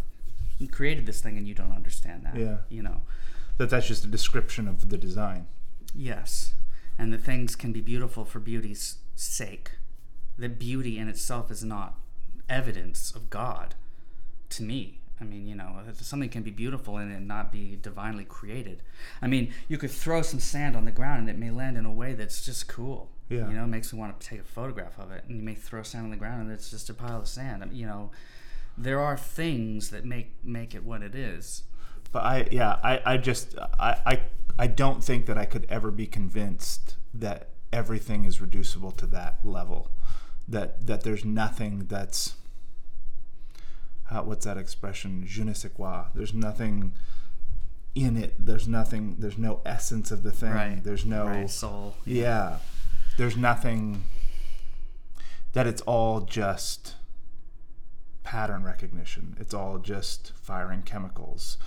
created 0.70 1.06
this 1.06 1.20
thing 1.20 1.36
and 1.36 1.46
you 1.48 1.54
don't 1.54 1.72
understand 1.72 2.24
that. 2.24 2.36
Yeah. 2.36 2.58
You 2.68 2.82
know. 2.82 3.02
that 3.58 3.68
that's 3.68 3.86
just 3.86 4.02
a 4.04 4.08
description 4.08 4.66
of 4.66 4.88
the 4.88 4.96
design. 4.96 5.46
Yes. 5.94 6.54
And 6.98 7.12
that 7.12 7.22
things 7.22 7.54
can 7.54 7.72
be 7.72 7.80
beautiful 7.82 8.24
for 8.24 8.40
beauty's 8.40 8.96
sake. 9.14 9.72
That 10.38 10.58
beauty 10.58 10.98
in 10.98 11.08
itself 11.08 11.50
is 11.50 11.62
not 11.62 11.98
evidence 12.48 13.12
of 13.14 13.28
God 13.28 13.74
to 14.50 14.62
me. 14.62 15.00
I 15.20 15.24
mean, 15.24 15.46
you 15.46 15.54
know, 15.54 15.76
something 16.00 16.30
can 16.30 16.42
be 16.42 16.50
beautiful 16.50 16.96
and 16.96 17.12
it 17.12 17.20
not 17.20 17.52
be 17.52 17.76
divinely 17.80 18.24
created. 18.24 18.82
I 19.20 19.26
mean, 19.28 19.52
you 19.68 19.78
could 19.78 19.90
throw 19.90 20.22
some 20.22 20.40
sand 20.40 20.74
on 20.74 20.84
the 20.84 20.90
ground 20.90 21.20
and 21.20 21.30
it 21.30 21.38
may 21.38 21.50
land 21.50 21.76
in 21.76 21.84
a 21.84 21.92
way 21.92 22.14
that's 22.14 22.44
just 22.44 22.66
cool. 22.68 23.10
Yeah. 23.32 23.48
You 23.48 23.54
know, 23.54 23.64
it 23.64 23.68
makes 23.68 23.92
me 23.92 23.98
want 23.98 24.20
to 24.20 24.26
take 24.26 24.40
a 24.40 24.44
photograph 24.44 24.98
of 24.98 25.10
it. 25.10 25.24
And 25.26 25.36
you 25.36 25.42
may 25.42 25.54
throw 25.54 25.82
sand 25.82 26.04
on 26.04 26.10
the 26.10 26.16
ground 26.16 26.42
and 26.42 26.52
it's 26.52 26.70
just 26.70 26.90
a 26.90 26.94
pile 26.94 27.20
of 27.20 27.28
sand. 27.28 27.62
I 27.62 27.66
mean, 27.66 27.76
you 27.76 27.86
know, 27.86 28.10
there 28.76 29.00
are 29.00 29.16
things 29.16 29.90
that 29.90 30.04
make 30.04 30.32
make 30.44 30.74
it 30.74 30.84
what 30.84 31.02
it 31.02 31.14
is. 31.14 31.64
But 32.10 32.24
I, 32.24 32.48
yeah, 32.50 32.78
I, 32.82 33.00
I 33.06 33.16
just, 33.16 33.56
I, 33.80 33.96
I, 34.04 34.20
I 34.58 34.66
don't 34.66 35.02
think 35.02 35.24
that 35.26 35.38
I 35.38 35.46
could 35.46 35.66
ever 35.70 35.90
be 35.90 36.06
convinced 36.06 36.96
that 37.14 37.48
everything 37.72 38.26
is 38.26 38.40
reducible 38.40 38.90
to 38.92 39.06
that 39.06 39.38
level. 39.42 39.90
That 40.46 40.86
that 40.86 41.02
there's 41.02 41.24
nothing 41.24 41.86
that's, 41.88 42.34
uh, 44.10 44.20
what's 44.22 44.44
that 44.44 44.58
expression? 44.58 45.24
Je 45.26 45.42
ne 45.42 45.54
sais 45.54 45.72
quoi. 45.72 46.04
There's 46.14 46.34
nothing 46.34 46.92
in 47.94 48.16
it. 48.16 48.34
There's 48.38 48.68
nothing. 48.68 49.16
There's 49.18 49.38
no 49.38 49.60
essence 49.64 50.10
of 50.10 50.22
the 50.22 50.32
thing. 50.32 50.52
Right. 50.52 50.84
There's 50.84 51.06
no. 51.06 51.26
right, 51.26 51.48
soul. 51.48 51.96
Yeah. 52.04 52.58
There's 53.16 53.36
nothing 53.36 54.04
that 55.52 55.66
it's 55.66 55.82
all 55.82 56.20
just 56.20 56.94
pattern 58.22 58.62
recognition. 58.62 59.36
It's 59.38 59.52
all 59.52 59.78
just 59.78 60.32
firing 60.34 60.82
chemicals. 60.82 61.58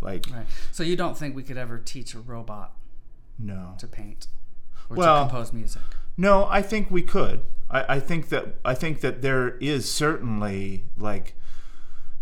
Like 0.00 0.26
Right. 0.32 0.46
So 0.72 0.82
you 0.82 0.96
don't 0.96 1.16
think 1.16 1.34
we 1.36 1.42
could 1.42 1.58
ever 1.58 1.78
teach 1.78 2.14
a 2.14 2.20
robot 2.20 2.72
no. 3.38 3.74
to 3.78 3.86
paint 3.86 4.26
or 4.88 4.96
Well- 4.96 5.24
to 5.24 5.30
compose 5.30 5.52
music? 5.52 5.82
No, 6.16 6.46
I 6.48 6.62
think 6.62 6.90
we 6.90 7.02
could. 7.02 7.42
I, 7.68 7.96
I 7.96 8.00
think 8.00 8.28
that 8.28 8.60
I 8.64 8.74
think 8.74 9.00
that 9.00 9.20
there 9.20 9.56
is 9.58 9.90
certainly 9.90 10.84
like 10.96 11.34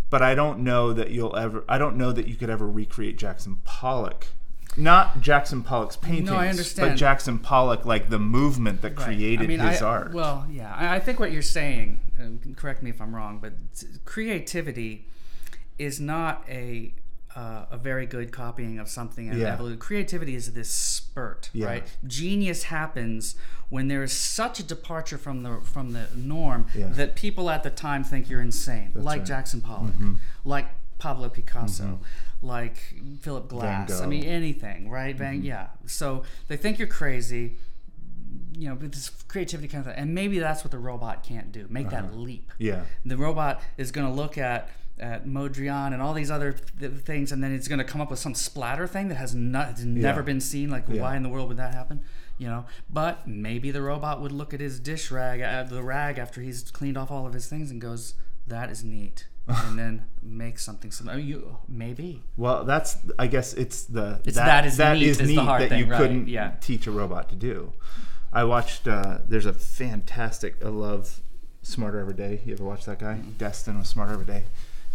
but 0.08 0.22
I 0.22 0.34
don't 0.34 0.60
know 0.60 0.92
that 0.92 1.10
you'll 1.10 1.36
ever 1.36 1.64
I 1.68 1.78
don't 1.78 1.96
know 1.96 2.12
that 2.12 2.26
you 2.26 2.36
could 2.36 2.48
ever 2.50 2.68
recreate 2.68 3.18
Jackson 3.18 3.56
Pollock. 3.64 4.28
Not 4.76 5.20
Jackson 5.20 5.62
Pollock's 5.62 5.96
paintings, 5.96 6.30
but 6.30 6.36
understand. 6.48 6.98
Jackson 6.98 7.38
Pollock, 7.38 7.84
like 7.84 8.08
the 8.08 8.18
movement 8.18 8.80
that 8.82 8.96
created 8.96 9.44
I 9.44 9.46
mean, 9.48 9.60
his 9.60 9.82
I, 9.82 9.86
art. 9.86 10.12
Well, 10.12 10.46
yeah, 10.50 10.74
I, 10.74 10.96
I 10.96 11.00
think 11.00 11.20
what 11.20 11.30
you're 11.32 11.42
saying. 11.42 12.00
Correct 12.56 12.82
me 12.82 12.90
if 12.90 13.00
I'm 13.00 13.14
wrong, 13.14 13.38
but 13.38 13.52
creativity 14.04 15.06
is 15.78 16.00
not 16.00 16.44
a 16.48 16.94
uh, 17.34 17.64
a 17.70 17.78
very 17.78 18.04
good 18.04 18.30
copying 18.30 18.78
of 18.78 18.88
something. 18.90 19.28
And 19.30 19.38
Yeah. 19.38 19.56
evolu- 19.56 19.78
Creativity 19.78 20.34
is 20.34 20.52
this 20.52 20.68
spurt, 20.70 21.48
Yeah. 21.54 21.66
right? 21.66 21.96
Genius 22.06 22.64
happens 22.64 23.36
when 23.70 23.88
there 23.88 24.02
is 24.02 24.12
such 24.12 24.60
a 24.60 24.62
departure 24.62 25.16
from 25.16 25.42
the 25.42 25.60
from 25.64 25.92
the 25.94 26.08
norm 26.14 26.66
Yeah. 26.74 26.88
that 26.88 27.14
people 27.16 27.48
at 27.48 27.62
the 27.62 27.70
time 27.70 28.04
think 28.04 28.28
you're 28.28 28.42
insane, 28.42 28.92
like 28.94 29.04
right. 29.06 29.16
Mm-hmm. 29.18 29.24
Jackson 29.26 29.60
Pollock, 29.62 29.94
like 30.44 30.66
Pablo 30.98 31.30
Picasso, 31.30 32.00
like 32.42 32.76
Philip 33.20 33.48
Glass. 33.48 34.00
I 34.00 34.06
mean, 34.06 34.24
anything, 34.24 34.90
right? 34.90 35.16
Van, 35.16 35.36
Mm-hmm. 35.36 35.44
yeah. 35.46 35.68
So 35.86 36.24
they 36.48 36.56
think 36.56 36.78
you're 36.78 36.88
crazy 36.88 37.56
you 38.56 38.68
know, 38.68 38.74
with 38.74 38.92
this 38.92 39.08
creativity 39.28 39.66
kind 39.68 39.80
of 39.86 39.92
thing. 39.92 40.02
And 40.02 40.14
maybe 40.14 40.38
that's 40.38 40.62
what 40.62 40.70
the 40.70 40.78
robot 40.78 41.22
can't 41.22 41.50
do. 41.52 41.66
Make 41.70 41.86
Uh-huh. 41.86 42.02
that 42.02 42.14
leap. 42.16 42.52
yeah. 42.58 42.82
The 43.04 43.16
robot 43.16 43.62
is 43.78 43.90
going 43.92 44.06
to 44.06 44.12
look 44.12 44.36
at 44.38 44.68
at 45.00 45.26
Mondrian 45.26 45.92
and 45.94 46.02
all 46.02 46.12
these 46.12 46.30
other 46.30 46.52
th- 46.78 46.92
things, 46.92 47.32
and 47.32 47.42
then 47.42 47.52
it's 47.52 47.66
going 47.66 47.78
to 47.78 47.84
come 47.84 48.00
up 48.00 48.10
with 48.10 48.18
some 48.20 48.34
splatter 48.34 48.86
thing 48.86 49.08
that 49.08 49.16
has 49.16 49.34
not 49.34 49.80
never 49.82 50.20
Yeah. 50.20 50.24
been 50.24 50.40
seen. 50.40 50.68
Like, 50.70 50.84
Yeah. 50.88 51.00
why 51.00 51.16
in 51.16 51.22
the 51.22 51.28
world 51.30 51.48
would 51.48 51.56
that 51.56 51.74
happen? 51.74 52.00
you 52.38 52.46
know. 52.48 52.64
But 52.90 53.26
maybe 53.26 53.70
the 53.70 53.82
robot 53.82 54.20
would 54.20 54.32
look 54.32 54.52
at 54.54 54.60
his 54.60 54.78
dish 54.80 55.10
rag, 55.10 55.40
uh, 55.40 55.62
the 55.64 55.82
rag 55.82 56.18
after 56.18 56.40
he's 56.40 56.70
cleaned 56.70 56.96
off 56.98 57.10
all 57.10 57.26
of 57.26 57.32
his 57.34 57.46
things, 57.46 57.70
and 57.70 57.80
goes, 57.80 58.14
"That 58.46 58.70
is 58.70 58.82
neat," 58.84 59.26
and 59.48 59.78
then 59.78 60.04
make 60.22 60.58
something. 60.58 60.90
Some, 60.90 61.08
I 61.08 61.16
mean, 61.16 61.26
you 61.26 61.58
maybe. 61.68 62.22
Well, 62.36 62.64
that's 62.64 62.96
I 63.18 63.26
guess 63.26 63.54
it's 63.54 63.84
the 63.84 64.20
It's 64.24 64.36
that 64.36 64.64
is 64.64 64.78
neat 64.78 65.02
is 65.02 65.18
the 65.18 65.36
hard 65.36 65.62
that 65.62 65.68
thing, 65.70 65.80
you 65.80 65.90
right, 65.90 65.98
couldn't 65.98 66.28
yeah. 66.28 66.52
teach 66.60 66.86
a 66.86 66.90
robot 66.90 67.28
to 67.30 67.34
do. 67.34 67.72
I 68.32 68.44
watched. 68.44 68.88
Uh, 68.88 69.18
there's 69.26 69.46
a 69.46 69.52
fantastic. 69.52 70.64
I 70.64 70.68
love 70.68 71.20
Smarter 71.62 71.98
Every 71.98 72.14
Day. 72.14 72.40
You 72.44 72.54
ever 72.54 72.64
watch 72.64 72.84
that 72.86 72.98
guy? 72.98 73.18
Destin 73.38 73.78
with 73.78 73.86
Smarter 73.86 74.14
Every 74.14 74.26
Day. 74.26 74.44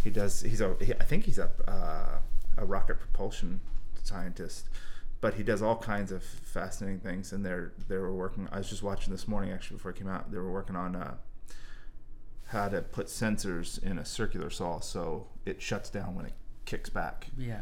He 0.03 0.09
does. 0.09 0.41
He's 0.41 0.61
a. 0.61 0.75
He, 0.81 0.93
I 0.93 1.03
think 1.03 1.25
he's 1.25 1.37
a 1.37 1.49
uh, 1.67 2.19
a 2.57 2.65
rocket 2.65 2.99
propulsion 2.99 3.59
scientist, 4.03 4.69
but 5.21 5.35
he 5.35 5.43
does 5.43 5.61
all 5.61 5.75
kinds 5.75 6.11
of 6.11 6.23
fascinating 6.23 6.99
things. 6.99 7.31
And 7.31 7.45
they're 7.45 7.73
they 7.87 7.97
were 7.97 8.13
working. 8.13 8.47
I 8.51 8.57
was 8.57 8.69
just 8.69 8.81
watching 8.81 9.11
this 9.11 9.27
morning 9.27 9.51
actually 9.51 9.77
before 9.77 9.91
it 9.91 9.97
came 9.97 10.07
out. 10.07 10.31
They 10.31 10.37
were 10.37 10.51
working 10.51 10.75
on. 10.75 10.95
Uh, 10.95 11.15
how 12.47 12.69
to 12.69 12.81
put 12.81 13.07
sensors 13.07 13.81
in 13.83 13.97
a 13.99 14.05
circular 14.05 14.49
saw 14.49 14.79
so 14.79 15.27
it 15.45 15.61
shuts 15.61 15.89
down 15.89 16.15
when 16.15 16.25
it 16.25 16.33
kicks 16.65 16.89
back 16.89 17.27
Yeah. 17.37 17.61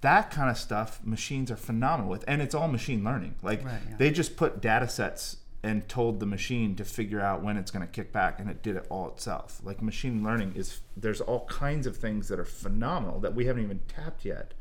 that 0.00 0.30
kind 0.30 0.50
of 0.50 0.56
stuff 0.58 1.00
machines 1.04 1.50
are 1.50 1.56
phenomenal 1.56 2.10
with 2.10 2.24
and 2.26 2.40
it's 2.42 2.54
all 2.54 2.68
machine 2.68 3.04
learning 3.04 3.34
like 3.42 3.64
Right, 3.64 3.80
yeah. 3.88 3.96
they 3.98 4.10
just 4.10 4.36
put 4.36 4.60
data 4.60 4.88
sets 4.88 5.38
and 5.64 5.88
told 5.88 6.18
the 6.18 6.26
machine 6.26 6.74
to 6.74 6.84
figure 6.84 7.20
out 7.20 7.40
when 7.42 7.56
it's 7.56 7.70
going 7.70 7.86
to 7.86 7.90
kick 7.92 8.12
back 8.12 8.40
and 8.40 8.50
it 8.50 8.62
did 8.62 8.74
it 8.76 8.84
all 8.90 9.06
itself 9.08 9.60
like 9.62 9.80
machine 9.80 10.22
learning 10.24 10.52
is 10.56 10.80
there's 10.96 11.20
all 11.20 11.46
kinds 11.46 11.86
of 11.86 11.96
things 11.96 12.26
that 12.28 12.38
are 12.40 12.44
phenomenal 12.44 13.20
that 13.20 13.34
we 13.34 13.46
haven't 13.46 13.62
even 13.62 13.80
tapped 13.86 14.24
yet 14.24 14.54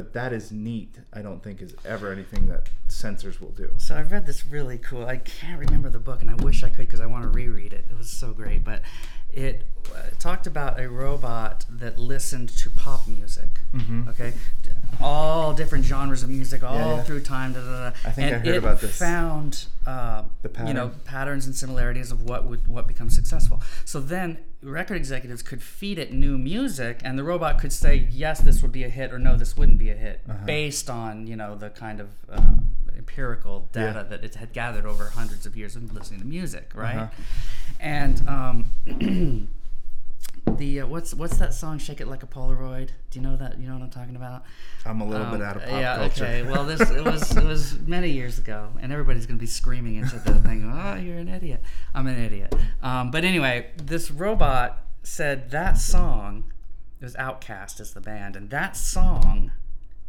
but 0.00 0.12
that 0.14 0.32
is 0.32 0.50
neat 0.50 0.94
i 1.12 1.20
don't 1.20 1.42
think 1.44 1.60
is 1.60 1.74
ever 1.84 2.10
anything 2.10 2.46
that 2.46 2.70
sensors 2.88 3.38
will 3.40 3.50
do 3.64 3.68
So 3.78 3.94
I've 3.96 4.10
read 4.12 4.24
this 4.26 4.46
really 4.46 4.78
cool. 4.78 5.04
I 5.06 5.18
can't 5.18 5.58
remember 5.60 5.90
the 5.90 5.98
book, 6.00 6.22
and 6.22 6.30
I 6.30 6.34
wish 6.36 6.64
I 6.64 6.70
could 6.70 6.86
because 6.86 7.00
I 7.00 7.06
want 7.06 7.22
to 7.24 7.28
reread 7.28 7.72
it. 7.72 7.84
It 7.90 7.96
was 7.96 8.10
so 8.10 8.32
great, 8.32 8.64
but 8.64 8.82
it 9.30 9.64
uh, 9.94 9.98
talked 10.18 10.46
about 10.46 10.80
a 10.80 10.88
robot 10.88 11.66
that 11.82 11.98
listened 11.98 12.48
to 12.62 12.70
pop 12.70 13.06
music. 13.06 13.50
Okay, 14.08 14.32
D- 14.64 14.69
all 15.00 15.52
different 15.54 15.84
genres 15.84 16.22
of 16.22 16.28
music, 16.30 16.62
all 16.62 16.76
Mm-hmm. 16.76 16.96
yeah. 16.98 17.02
through 17.04 17.20
time. 17.22 17.52
Da, 17.52 17.60
da, 17.60 17.90
da. 17.90 17.96
I 18.04 18.10
think 18.12 18.32
I 18.32 18.36
and 18.36 18.46
heard 18.46 18.54
it 18.54 18.58
about 18.58 18.80
this. 18.80 18.98
Found 18.98 19.66
uh, 19.86 20.22
The 20.42 20.66
you 20.66 20.74
know 20.74 20.90
patterns 21.04 21.46
and 21.46 21.54
similarities 21.54 22.10
of 22.10 22.22
what 22.28 22.44
would 22.46 22.66
what 22.68 22.86
becomes 22.86 23.14
successful. 23.14 23.60
So 23.84 24.00
then 24.00 24.38
record 24.62 24.96
executives 24.96 25.42
could 25.42 25.62
feed 25.62 25.98
it 25.98 26.12
new 26.12 26.36
music, 26.38 27.00
and 27.04 27.18
the 27.18 27.24
robot 27.24 27.58
could 27.58 27.72
say 27.72 28.06
yes, 28.10 28.40
this 28.40 28.60
would 28.62 28.72
be 28.72 28.84
a 28.84 28.88
hit, 28.88 29.12
or 29.12 29.18
no, 29.18 29.36
this 29.36 29.56
wouldn't 29.56 29.78
be 29.78 29.90
a 29.90 29.94
hit, 29.94 30.20
Uh-huh. 30.28 30.44
based 30.44 30.90
on 30.90 31.26
you 31.26 31.36
know 31.36 31.54
the 31.56 31.70
kind 31.70 32.00
of 32.00 32.08
uh, 32.30 32.40
empirical 32.96 33.68
data 33.72 34.00
Yeah. 34.02 34.16
that 34.16 34.24
it 34.24 34.34
had 34.34 34.52
gathered 34.52 34.84
over 34.86 35.06
hundreds 35.10 35.46
of 35.46 35.56
years 35.56 35.76
of 35.76 35.92
listening 35.94 36.20
to 36.20 36.26
music, 36.26 36.72
right? 36.74 36.96
Uh-huh. 36.96 37.22
And 37.80 38.28
um, 38.28 38.70
the 40.56 40.80
uh, 40.80 40.86
what's 40.86 41.14
what's 41.14 41.36
that 41.38 41.54
song? 41.54 41.78
Shake 41.78 42.00
it 42.00 42.08
like 42.08 42.22
a 42.22 42.26
Polaroid. 42.26 42.90
Do 43.10 43.18
you 43.18 43.22
know 43.22 43.36
that? 43.36 43.58
You 43.58 43.66
know 43.68 43.74
what 43.74 43.82
I'm 43.82 43.90
talking 43.90 44.16
about? 44.16 44.44
i'm 44.86 45.00
a 45.00 45.06
little 45.06 45.26
Um, 45.26 45.32
bit 45.32 45.42
out 45.42 45.56
of 45.56 45.62
pop 45.62 45.70
yeah, 45.72 45.96
culture 45.96 46.24
okay. 46.24 46.42
Well, 46.42 46.64
this 46.64 46.80
it 46.90 47.04
was 47.04 47.36
it 47.36 47.44
was 47.44 47.78
many 47.80 48.10
years 48.10 48.38
ago, 48.38 48.70
and 48.80 48.92
everybody's 48.92 49.26
gonna 49.26 49.38
be 49.38 49.46
screaming 49.46 49.96
into 49.96 50.16
the 50.18 50.34
thing. 50.36 50.60
Oh, 50.80 50.94
you're 50.96 51.18
an 51.18 51.28
idiot. 51.28 51.62
I'm 51.94 52.06
an 52.06 52.18
idiot. 52.18 52.54
Um, 52.82 53.10
but 53.10 53.24
anyway, 53.24 53.70
this 53.76 54.10
robot 54.10 54.82
said 55.02 55.50
that 55.50 55.78
song. 55.78 56.44
It 57.00 57.04
was 57.04 57.14
OutKast 57.14 57.80
as 57.80 57.92
the 57.94 58.00
band, 58.00 58.36
and 58.36 58.50
that 58.50 58.76
song 58.76 59.52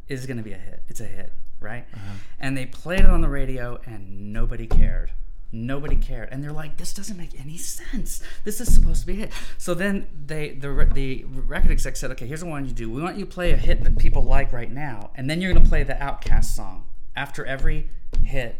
is 0.07 0.25
gonna 0.25 0.43
be 0.43 0.51
a 0.53 0.57
hit. 0.57 0.83
It's 0.89 0.99
a 0.99 1.05
hit, 1.05 1.31
right? 1.59 1.85
Uh-huh. 1.93 2.13
And 2.39 2.57
they 2.57 2.65
played 2.65 2.99
it 3.01 3.09
on 3.09 3.21
the 3.21 3.29
radio, 3.29 3.79
and 3.85 4.33
nobody 4.33 4.67
cared. 4.67 5.11
Nobody 5.53 5.97
cared, 5.97 6.29
and 6.31 6.41
they're 6.43 6.53
like, 6.53 6.77
"This 6.77 6.93
doesn't 6.93 7.17
make 7.17 7.37
any 7.39 7.57
sense. 7.57 8.21
This 8.45 8.61
is 8.61 8.73
supposed 8.73 9.01
to 9.01 9.07
be 9.07 9.13
a 9.13 9.15
hit." 9.17 9.31
So 9.57 9.73
then 9.73 10.07
they, 10.27 10.51
the 10.51 10.69
the 10.93 11.25
record 11.25 11.71
exec 11.71 11.97
said, 11.97 12.09
"Okay, 12.11 12.25
here's 12.25 12.41
what 12.41 12.47
we 12.47 12.51
want 12.53 12.65
you 12.67 12.71
to 12.71 12.75
do. 12.75 12.89
We 12.89 13.01
want 13.01 13.17
you 13.17 13.25
to 13.25 13.31
play 13.31 13.51
a 13.51 13.57
hit 13.57 13.83
that 13.83 13.97
people 13.97 14.23
like 14.23 14.53
right 14.53 14.71
now, 14.71 15.11
and 15.15 15.29
then 15.29 15.41
you're 15.41 15.53
gonna 15.53 15.67
play 15.67 15.83
the 15.83 15.93
OutKast 15.95 16.45
song 16.45 16.85
after 17.15 17.45
every 17.45 17.89
hit 18.23 18.55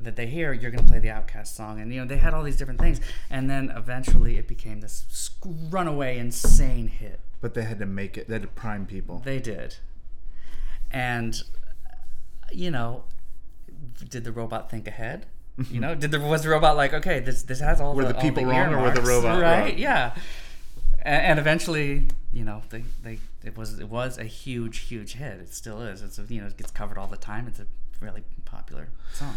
that 0.00 0.14
they 0.16 0.26
hear. 0.26 0.52
You're 0.52 0.70
gonna 0.70 0.86
play 0.86 1.00
the 1.00 1.08
OutKast 1.08 1.48
song." 1.48 1.80
And 1.80 1.92
you 1.92 2.00
know, 2.00 2.06
they 2.06 2.18
had 2.18 2.34
all 2.34 2.44
these 2.44 2.56
different 2.56 2.78
things, 2.80 3.00
and 3.28 3.50
then 3.50 3.70
eventually 3.70 4.36
it 4.38 4.46
became 4.46 4.80
this 4.80 5.30
runaway, 5.44 6.18
insane 6.18 6.86
hit. 6.86 7.18
but 7.40 7.54
they 7.54 7.64
had 7.64 7.80
to 7.80 7.86
make 7.86 8.16
it 8.16 8.28
they 8.28 8.34
had 8.34 8.42
to 8.42 8.48
prime 8.48 8.86
people 8.86 9.18
They 9.24 9.40
did. 9.40 9.76
And 10.92 11.42
you 12.52 12.70
know, 12.70 13.04
did 14.08 14.22
the 14.24 14.30
robot 14.32 14.70
think 14.70 14.86
ahead? 14.86 15.26
You 15.70 15.80
know, 15.80 15.94
did 15.94 16.10
the 16.10 16.18
was 16.20 16.42
the 16.42 16.48
robot 16.48 16.76
like, 16.76 16.94
okay, 16.94 17.20
this 17.20 17.42
this 17.42 17.60
has 17.60 17.80
all 17.80 17.94
Were 17.94 18.04
the 18.04 18.14
all 18.16 18.20
people 18.22 18.44
wrong 18.44 18.72
or 18.74 18.80
were 18.82 18.90
the 18.90 19.02
robot 19.02 19.40
right? 19.40 19.68
wrong? 19.70 19.78
Yeah. 19.78 20.14
And, 21.02 21.26
and 21.26 21.38
eventually, 21.38 22.08
you 22.32 22.44
know, 22.44 22.62
they, 22.70 22.84
they 23.02 23.18
it 23.44 23.56
was 23.56 23.78
it 23.78 23.88
was 23.88 24.16
a 24.18 24.24
huge 24.24 24.78
huge 24.78 25.14
hit. 25.14 25.40
It 25.40 25.52
still 25.52 25.82
is. 25.82 26.00
It's 26.02 26.18
you 26.30 26.40
know 26.40 26.46
it 26.46 26.56
gets 26.56 26.70
covered 26.70 26.96
all 26.96 27.06
the 27.06 27.16
time. 27.18 27.46
It's 27.48 27.60
a 27.60 27.66
really 28.00 28.22
popular 28.44 28.88
song. 29.12 29.36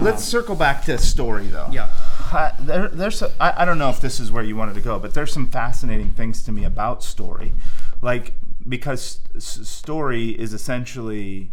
let's 0.00 0.24
circle 0.24 0.54
back 0.56 0.84
to 0.84 0.96
story 0.98 1.46
though 1.48 1.68
Yeah. 1.70 1.88
Uh, 2.32 2.50
there, 2.60 2.88
there's 2.88 3.20
a, 3.22 3.30
I, 3.40 3.62
I 3.62 3.64
don't 3.64 3.78
know 3.78 3.90
if 3.90 4.00
this 4.00 4.18
is 4.18 4.32
where 4.32 4.42
you 4.42 4.56
wanted 4.56 4.74
to 4.76 4.80
go, 4.80 4.98
but 4.98 5.12
there's 5.14 5.32
some 5.32 5.48
fascinating 5.48 6.10
things 6.10 6.42
to 6.44 6.52
me 6.52 6.64
about 6.64 7.02
story, 7.04 7.52
like 8.00 8.34
because 8.68 9.20
s- 9.36 9.60
story 9.68 10.30
is 10.30 10.52
essentially 10.54 11.50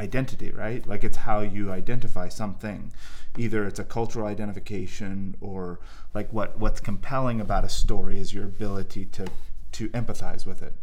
identity, 0.00 0.50
right? 0.50 0.86
Like 0.86 1.04
it's 1.04 1.18
how 1.18 1.40
you 1.40 1.70
identify 1.70 2.28
something. 2.28 2.92
Either 3.38 3.64
it's 3.66 3.78
a 3.78 3.84
cultural 3.84 4.26
identification, 4.26 5.36
or 5.40 5.78
like 6.14 6.32
what 6.32 6.58
what's 6.58 6.80
compelling 6.80 7.40
about 7.40 7.64
a 7.64 7.68
story 7.68 8.18
is 8.18 8.34
your 8.34 8.44
ability 8.44 9.04
to 9.16 9.26
to 9.72 9.88
empathize 9.90 10.44
with 10.46 10.62
it. 10.62 10.74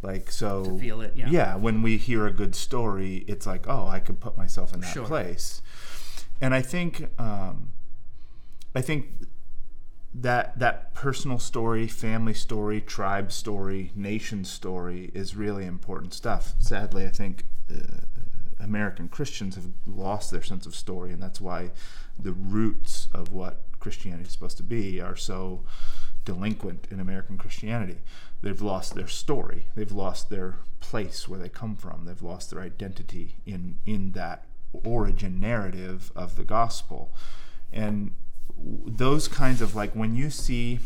Like 0.00 0.30
so, 0.32 0.64
Mm-hmm. 0.64 0.78
feel 0.78 1.00
it, 1.02 1.12
yeah. 1.14 1.28
Yeah, 1.30 1.56
when 1.56 1.82
we 1.82 1.96
hear 1.96 2.26
a 2.26 2.32
good 2.32 2.54
story, 2.56 3.24
it's 3.28 3.46
like, 3.46 3.68
oh, 3.68 3.86
I 3.86 4.00
could 4.00 4.18
put 4.20 4.36
myself 4.38 4.72
in 4.74 4.80
that 4.80 4.92
Sure. 4.92 5.06
place. 5.06 5.62
And 6.40 6.54
I 6.54 6.62
think 6.62 7.08
um, 7.20 7.68
I 8.74 8.80
think 8.80 9.06
that 10.14 10.58
that 10.58 10.92
personal 10.94 11.38
story, 11.38 11.86
family 11.86 12.34
story, 12.34 12.80
tribe 12.80 13.32
story, 13.32 13.92
nation 13.94 14.44
story 14.44 15.10
is 15.14 15.36
really 15.36 15.64
important 15.66 16.12
stuff. 16.14 16.54
Sadly, 16.58 17.04
I 17.06 17.10
think 17.10 17.44
uh, 17.70 18.00
American 18.62 19.08
Christians 19.08 19.56
have 19.56 19.66
lost 19.86 20.30
their 20.30 20.42
sense 20.42 20.66
of 20.66 20.74
story, 20.74 21.12
and 21.12 21.22
that's 21.22 21.40
why 21.40 21.70
the 22.18 22.32
roots 22.32 23.08
of 23.14 23.32
what 23.32 23.62
Christianity 23.80 24.24
is 24.24 24.32
supposed 24.32 24.56
to 24.58 24.62
be 24.62 25.00
are 25.00 25.16
so 25.16 25.64
delinquent 26.24 26.86
in 26.90 27.00
American 27.00 27.36
Christianity. 27.36 27.98
They've 28.42 28.60
lost 28.62 28.94
their 28.94 29.08
story. 29.08 29.66
They've 29.74 29.90
lost 29.90 30.30
their 30.30 30.56
place 30.80 31.28
where 31.28 31.38
they 31.38 31.48
come 31.48 31.76
from. 31.76 32.04
They've 32.04 32.22
lost 32.22 32.50
their 32.50 32.60
identity 32.60 33.36
in 33.46 33.76
in 33.86 34.12
that 34.12 34.44
origin 34.84 35.40
narrative 35.40 36.12
of 36.14 36.36
the 36.36 36.44
gospel. 36.44 37.14
And 37.72 38.12
those 38.86 39.28
kinds 39.28 39.60
of 39.60 39.74
like 39.74 39.92
when 39.94 40.14
you 40.14 40.30
see 40.30 40.80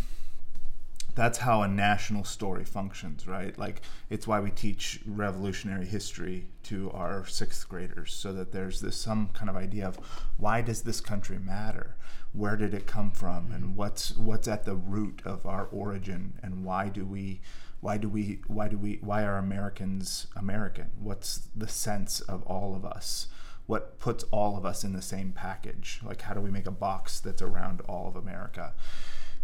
that's 1.16 1.38
how 1.38 1.62
a 1.62 1.68
national 1.68 2.24
story 2.24 2.64
functions, 2.64 3.26
right? 3.26 3.59
Like 3.59 3.81
it's 4.11 4.26
why 4.26 4.38
we 4.38 4.50
teach 4.50 5.00
revolutionary 5.07 5.87
history 5.87 6.46
to 6.64 6.90
our 6.92 7.26
sixth 7.26 7.68
graders, 7.68 8.14
so 8.14 8.33
that 8.35 8.52
there's 8.52 8.81
this 8.81 8.96
some 8.96 9.31
kind 9.33 9.50
of 9.50 9.57
idea 9.57 9.88
of 9.88 9.98
why 10.37 10.61
does 10.61 10.83
this 10.83 11.00
country 11.00 11.38
matter? 11.38 11.96
Where 12.33 12.57
did 12.57 12.74
it 12.74 12.87
come 12.87 13.11
from, 13.11 13.50
and 13.50 13.64
mm-hmm. 13.64 13.76
what's 13.76 14.14
what's 14.16 14.46
at 14.46 14.64
the 14.64 14.76
root 14.76 15.22
of 15.24 15.46
our 15.46 15.64
origin, 15.72 16.35
and 16.42 16.64
why 16.64 16.90
do 16.90 17.05
we, 17.07 17.40
why 17.81 17.96
do 17.96 18.09
we, 18.11 18.40
why 18.46 18.68
do 18.68 18.76
we, 18.76 18.98
why 19.00 19.24
are 19.24 19.38
Americans 19.38 20.26
American? 20.37 20.90
What's 21.00 21.48
the 21.57 21.68
sense 21.68 22.20
of 22.20 22.42
all 22.42 22.76
of 22.76 22.85
us? 22.85 23.29
What 23.66 23.98
puts 23.98 24.22
all 24.31 24.57
of 24.57 24.64
us 24.66 24.85
in 24.85 24.92
the 24.92 25.02
same 25.02 25.33
package? 25.33 26.00
Like 26.05 26.20
how 26.22 26.35
do 26.35 26.40
we 26.40 26.50
make 26.50 26.66
a 26.66 26.70
box 26.70 27.18
that's 27.20 27.42
around 27.42 27.81
all 27.88 28.07
of 28.07 28.16
America? 28.16 28.74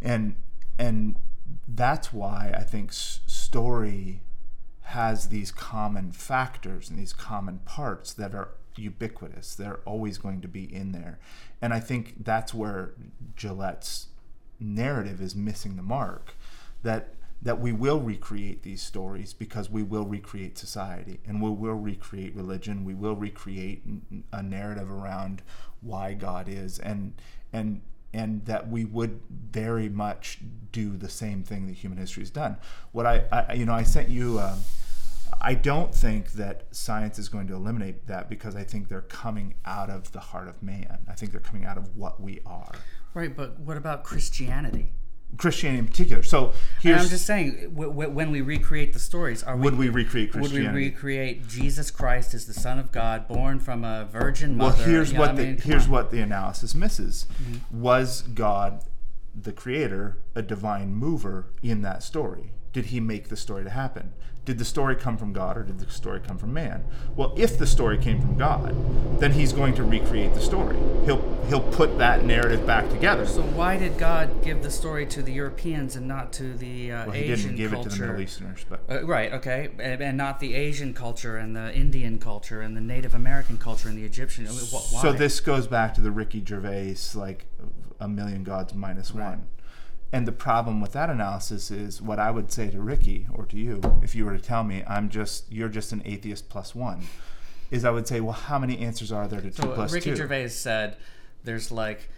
and 0.02 0.34
and 0.78 1.16
that's 1.68 2.12
why 2.12 2.54
I 2.56 2.62
think 2.62 2.90
s- 2.90 3.20
story 3.26 4.20
has 4.82 5.28
these 5.28 5.50
common 5.50 6.12
factors 6.12 6.90
and 6.90 6.98
these 6.98 7.12
common 7.12 7.58
parts 7.60 8.12
that 8.14 8.34
are 8.34 8.50
ubiquitous. 8.76 9.54
They're 9.54 9.80
always 9.84 10.18
going 10.18 10.40
to 10.42 10.48
be 10.48 10.64
in 10.64 10.92
there, 10.92 11.18
and 11.60 11.72
I 11.72 11.80
think 11.80 12.24
that's 12.24 12.52
where 12.54 12.92
Jillette's 13.36 14.08
narrative 14.60 15.20
is 15.20 15.34
missing 15.34 15.76
the 15.76 15.82
mark. 15.82 16.34
That 16.82 17.14
that 17.40 17.60
we 17.60 17.72
will 17.72 17.98
recreate 18.00 18.62
these 18.62 18.80
stories 18.80 19.32
because 19.32 19.68
we 19.68 19.82
will 19.82 20.04
recreate 20.04 20.56
society 20.56 21.18
and 21.26 21.42
we 21.42 21.50
will 21.50 21.74
recreate 21.74 22.36
religion. 22.36 22.84
We 22.84 22.94
will 22.94 23.16
recreate 23.16 23.82
a 24.32 24.42
narrative 24.42 24.88
around 24.88 25.42
why 25.80 26.14
God 26.14 26.48
is 26.48 26.78
and 26.78 27.14
and 27.52 27.82
and 28.12 28.44
that 28.44 28.68
we 28.68 28.84
would 28.84 29.20
very 29.50 29.88
much 29.88 30.38
do 30.70 30.96
the 30.96 31.08
same 31.08 31.42
thing 31.42 31.66
that 31.66 31.74
human 31.74 31.98
history 31.98 32.22
has 32.22 32.30
done. 32.30 32.56
What 32.92 33.06
I, 33.06 33.24
I 33.30 33.54
you 33.54 33.66
know, 33.66 33.74
I 33.74 33.82
sent 33.82 34.08
you. 34.08 34.40
Um, 34.40 34.60
I 35.40 35.54
don't 35.54 35.94
think 35.94 36.32
that 36.32 36.66
science 36.70 37.18
is 37.18 37.28
going 37.28 37.48
to 37.48 37.54
eliminate 37.54 38.06
that 38.06 38.28
because 38.28 38.54
I 38.54 38.62
think 38.62 38.88
they're 38.88 39.00
coming 39.00 39.54
out 39.64 39.90
of 39.90 40.12
the 40.12 40.20
heart 40.20 40.46
of 40.46 40.62
man. 40.62 40.98
I 41.08 41.14
think 41.14 41.32
they're 41.32 41.40
coming 41.40 41.64
out 41.64 41.78
of 41.78 41.96
what 41.96 42.20
we 42.20 42.40
are. 42.46 42.72
Right, 43.14 43.34
but 43.34 43.58
what 43.58 43.76
about 43.76 44.04
Christianity? 44.04 44.92
Christianity 45.38 45.78
in 45.80 45.86
particular. 45.86 46.22
So 46.22 46.46
And 46.48 46.54
here's 46.82 47.02
I'm 47.02 47.08
just 47.08 47.26
saying, 47.26 47.70
w- 47.74 47.90
w- 47.90 48.10
when 48.10 48.30
we 48.30 48.40
recreate 48.42 48.92
the 48.92 48.98
stories, 48.98 49.42
are 49.42 49.56
would 49.56 49.78
we, 49.78 49.88
we 49.88 50.02
recreate 50.04 50.34
would 50.34 50.52
we 50.52 50.66
recreate 50.66 51.48
Jesus 51.48 51.90
Christ 51.90 52.34
as 52.34 52.46
the 52.46 52.54
Son 52.54 52.78
of 52.78 52.92
God, 52.92 53.28
born 53.28 53.58
from 53.58 53.82
a 53.84 54.04
virgin 54.04 54.56
mother? 54.56 54.76
well, 54.76 54.86
here's 54.86 55.12
what 55.12 55.30
I 55.30 55.32
mean, 55.32 55.56
the 55.56 55.62
here's 55.62 55.74
on. 55.74 55.84
Mm-hmm. 55.84 55.92
what 55.92 56.10
the 56.10 56.20
analysis 56.20 56.74
misses. 56.74 57.26
Was 57.70 58.22
God, 58.22 58.84
the 59.34 59.52
creator, 59.52 60.18
a 60.34 60.42
divine 60.42 60.94
mover 60.94 61.46
in 61.62 61.82
that 61.82 62.02
story? 62.02 62.52
Did 62.72 62.86
he 62.86 63.00
make 63.00 63.28
the 63.28 63.36
story 63.36 63.64
to 63.64 63.70
happen? 63.70 64.12
Did 64.44 64.58
the 64.58 64.64
story 64.64 64.96
come 64.96 65.16
from 65.16 65.32
God 65.32 65.56
or 65.56 65.62
did 65.62 65.78
the 65.78 65.88
story 65.88 66.18
come 66.18 66.36
from 66.36 66.52
man? 66.52 66.84
Well, 67.14 67.32
if 67.36 67.58
the 67.58 67.66
story 67.66 67.96
came 67.96 68.20
from 68.20 68.36
God, 68.36 68.74
then 69.20 69.30
he's 69.30 69.52
going 69.52 69.72
to 69.76 69.84
recreate 69.84 70.34
the 70.34 70.40
story. 70.40 70.76
He'll 71.04 71.22
he'll 71.48 71.60
put 71.60 71.96
that 71.98 72.24
narrative 72.24 72.66
back 72.66 72.88
together. 72.90 73.24
So 73.24 73.42
why 73.42 73.76
did 73.76 73.98
God 73.98 74.42
give 74.42 74.64
the 74.64 74.70
story 74.70 75.06
to 75.06 75.22
the 75.22 75.32
Europeans 75.32 75.94
and 75.94 76.08
not 76.08 76.32
to 76.34 76.54
the 76.54 76.90
uh, 76.90 77.06
well, 77.06 77.12
he 77.12 77.22
Asian 77.22 77.50
didn't 77.50 77.56
give 77.56 77.70
culture? 77.70 77.88
it 77.88 77.92
to 77.92 77.98
the 78.00 78.06
Middle 78.06 78.20
Easterners, 78.20 78.66
but 78.68 78.80
Uh, 78.90 79.04
right, 79.06 79.32
okay, 79.32 79.68
and, 79.78 80.02
and 80.02 80.16
not 80.16 80.40
the 80.40 80.54
Asian 80.54 80.92
culture 80.92 81.36
and 81.36 81.54
the 81.54 81.72
Indian 81.72 82.18
culture 82.18 82.62
and 82.62 82.76
the 82.76 82.80
Native 82.80 83.14
American 83.14 83.58
culture 83.58 83.88
and 83.88 83.96
the 83.96 84.04
Egyptian. 84.04 84.46
Why? 84.46 85.02
So 85.02 85.12
this 85.12 85.38
goes 85.38 85.68
back 85.68 85.94
to 85.94 86.00
the 86.00 86.10
Ricky 86.10 86.44
Gervais, 86.44 86.96
like 87.14 87.46
a 88.00 88.08
million 88.08 88.42
gods 88.42 88.74
minus 88.74 89.14
one. 89.14 89.46
And 90.14 90.28
the 90.28 90.32
problem 90.32 90.80
with 90.82 90.92
that 90.92 91.08
analysis 91.08 91.70
is 91.70 92.02
what 92.02 92.18
I 92.18 92.30
would 92.30 92.52
say 92.52 92.68
to 92.70 92.80
Ricky 92.80 93.26
or 93.32 93.46
to 93.46 93.56
you, 93.56 93.80
if 94.02 94.14
you 94.14 94.26
were 94.26 94.36
to 94.36 94.42
tell 94.42 94.62
me 94.62 94.84
I'm 94.86 95.08
just 95.08 95.50
you're 95.50 95.70
just 95.70 95.92
an 95.92 96.02
atheist 96.04 96.48
plus 96.50 96.74
one, 96.74 97.04
is 97.70 97.84
I 97.86 97.90
would 97.90 98.06
say, 98.06 98.20
well, 98.20 98.34
how 98.34 98.58
many 98.58 98.78
answers 98.78 99.10
are 99.10 99.26
there 99.26 99.40
to 99.40 99.50
two 99.50 99.62
So 99.62 99.72
plus 99.72 99.92
Ricky 99.92 100.10
two? 100.10 100.16
Gervais 100.16 100.48
said 100.48 100.96
there's 101.44 101.72
like 101.72 102.10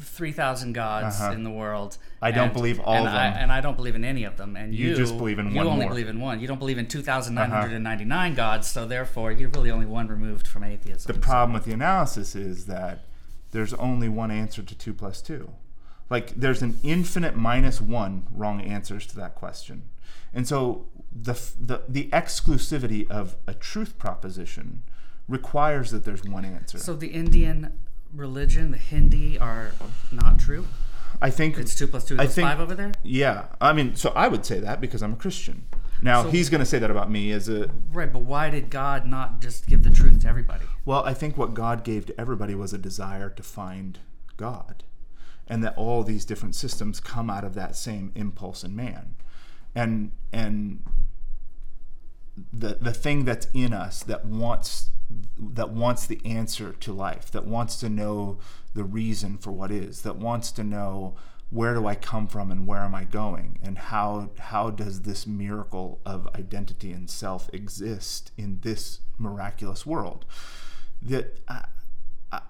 three 0.00 0.32
thousand 0.32 0.72
gods 0.72 1.20
Uh-huh. 1.20 1.32
in 1.32 1.44
the 1.44 1.50
world. 1.50 1.96
I 2.20 2.32
don't 2.32 2.52
believe 2.52 2.80
all 2.80 2.94
and 2.94 3.06
of 3.06 3.14
I, 3.14 3.30
them. 3.30 3.36
and 3.42 3.52
I 3.52 3.60
don't 3.60 3.76
believe 3.76 3.94
in 3.94 4.04
any 4.04 4.24
of 4.24 4.36
them. 4.36 4.56
And 4.56 4.74
You 4.74 4.88
you, 4.90 4.96
just 4.96 5.16
believe 5.16 5.38
in 5.38 5.50
you 5.50 5.54
one 5.56 5.66
You 5.66 5.70
only 5.72 5.84
more. 5.84 5.90
believe 5.94 6.08
in 6.08 6.20
one. 6.20 6.40
You 6.40 6.48
don't 6.48 6.58
believe 6.58 6.78
in 6.78 6.86
two 6.86 7.02
thousand 7.02 7.34
nine 7.36 7.50
hundred 7.50 7.72
and 7.74 7.84
ninety 7.84 8.04
nine 8.04 8.34
gods. 8.34 8.66
So 8.66 8.86
therefore, 8.86 9.30
you're 9.30 9.50
really 9.50 9.70
only 9.70 9.86
one 9.86 10.08
removed 10.08 10.48
from 10.48 10.64
atheism. 10.64 11.12
The 11.14 11.20
problem 11.20 11.52
with 11.54 11.64
the 11.64 11.72
analysis 11.72 12.34
is 12.34 12.66
that 12.66 13.04
there's 13.52 13.72
only 13.74 14.08
one 14.08 14.32
answer 14.32 14.62
to 14.64 14.74
two 14.74 14.92
plus 14.92 15.22
two. 15.22 15.50
Like 16.10 16.34
there's 16.34 16.62
an 16.62 16.78
infinite 16.82 17.36
minus 17.36 17.80
one 17.80 18.26
wrong 18.30 18.60
answers 18.60 19.06
to 19.08 19.16
that 19.16 19.34
question. 19.34 19.82
And 20.32 20.46
so 20.46 20.86
the, 21.12 21.32
the, 21.60 21.82
the 21.88 22.08
exclusivity 22.12 23.08
of 23.10 23.36
a 23.46 23.54
truth 23.54 23.98
proposition 23.98 24.82
requires 25.28 25.90
that 25.92 26.04
there's 26.04 26.24
one 26.24 26.44
answer. 26.44 26.78
So 26.78 26.94
the 26.94 27.08
Indian 27.08 27.72
religion, 28.12 28.70
the 28.70 28.76
Hindi, 28.78 29.38
are 29.38 29.72
not 30.12 30.38
true. 30.38 30.66
I 31.22 31.30
think 31.30 31.56
It's 31.56 31.74
two 31.74 31.86
plus 31.86 32.04
two 32.04 32.16
I 32.18 32.26
think- 32.26 32.46
five 32.48 32.60
over 32.60 32.74
there. 32.74 32.92
yeah. 33.02 33.46
I 33.60 33.72
mean, 33.72 33.94
so 33.96 34.12
I 34.14 34.28
would 34.28 34.44
say 34.44 34.58
that 34.60 34.80
because 34.80 35.02
I'm 35.02 35.14
a 35.14 35.16
Christian. 35.16 35.64
Now 36.02 36.24
So- 36.24 36.30
he's 36.30 36.50
going 36.50 36.58
to 36.58 36.66
say 36.66 36.78
that 36.80 36.90
about 36.90 37.10
me 37.10 37.30
as 37.32 37.48
a 37.48 37.70
Right, 37.92 38.12
but 38.12 38.22
why 38.22 38.50
did 38.50 38.68
God 38.68 39.06
not 39.06 39.40
just 39.40 39.66
give 39.66 39.84
the 39.84 39.90
truth 39.90 40.20
to 40.22 40.28
everybody? 40.28 40.64
Well, 40.84 41.04
I 41.04 41.14
think 41.14 41.36
what 41.38 41.54
God 41.54 41.82
gave 41.84 42.04
to 42.06 42.20
everybody 42.20 42.54
was 42.54 42.72
a 42.74 42.78
desire 42.78 43.30
to 43.30 43.42
find 43.42 44.00
God. 44.36 44.82
And 45.46 45.62
that 45.62 45.76
all 45.76 46.02
these 46.02 46.24
different 46.24 46.54
systems 46.54 47.00
come 47.00 47.28
out 47.28 47.44
of 47.44 47.54
that 47.54 47.76
same 47.76 48.12
impulse 48.14 48.64
in 48.64 48.74
man. 48.74 49.14
And 49.74 50.12
and 50.32 50.82
the 52.52 52.78
the 52.80 52.92
thing 52.92 53.24
that's 53.24 53.46
in 53.52 53.72
us 53.72 54.02
that 54.04 54.24
wants 54.24 54.90
that 55.38 55.70
wants 55.70 56.06
the 56.06 56.20
answer 56.24 56.72
to 56.72 56.92
life, 56.92 57.30
that 57.30 57.46
wants 57.46 57.76
to 57.76 57.88
know 57.88 58.38
the 58.74 58.84
reason 58.84 59.36
for 59.36 59.52
what 59.52 59.70
is, 59.70 60.02
that 60.02 60.16
wants 60.16 60.50
to 60.52 60.64
know 60.64 61.14
where 61.50 61.74
do 61.74 61.86
I 61.86 61.94
come 61.94 62.26
from 62.26 62.50
and 62.50 62.66
where 62.66 62.80
am 62.80 62.94
I 62.94 63.04
going 63.04 63.58
and 63.62 63.78
how 63.78 64.30
how 64.38 64.70
does 64.70 65.02
this 65.02 65.26
miracle 65.26 66.00
of 66.04 66.28
identity 66.34 66.90
and 66.92 67.08
self 67.08 67.48
exist 67.52 68.32
in 68.36 68.60
this 68.62 69.00
miraculous 69.18 69.86
world 69.86 70.24
that 71.00 71.38
I, 71.46 71.64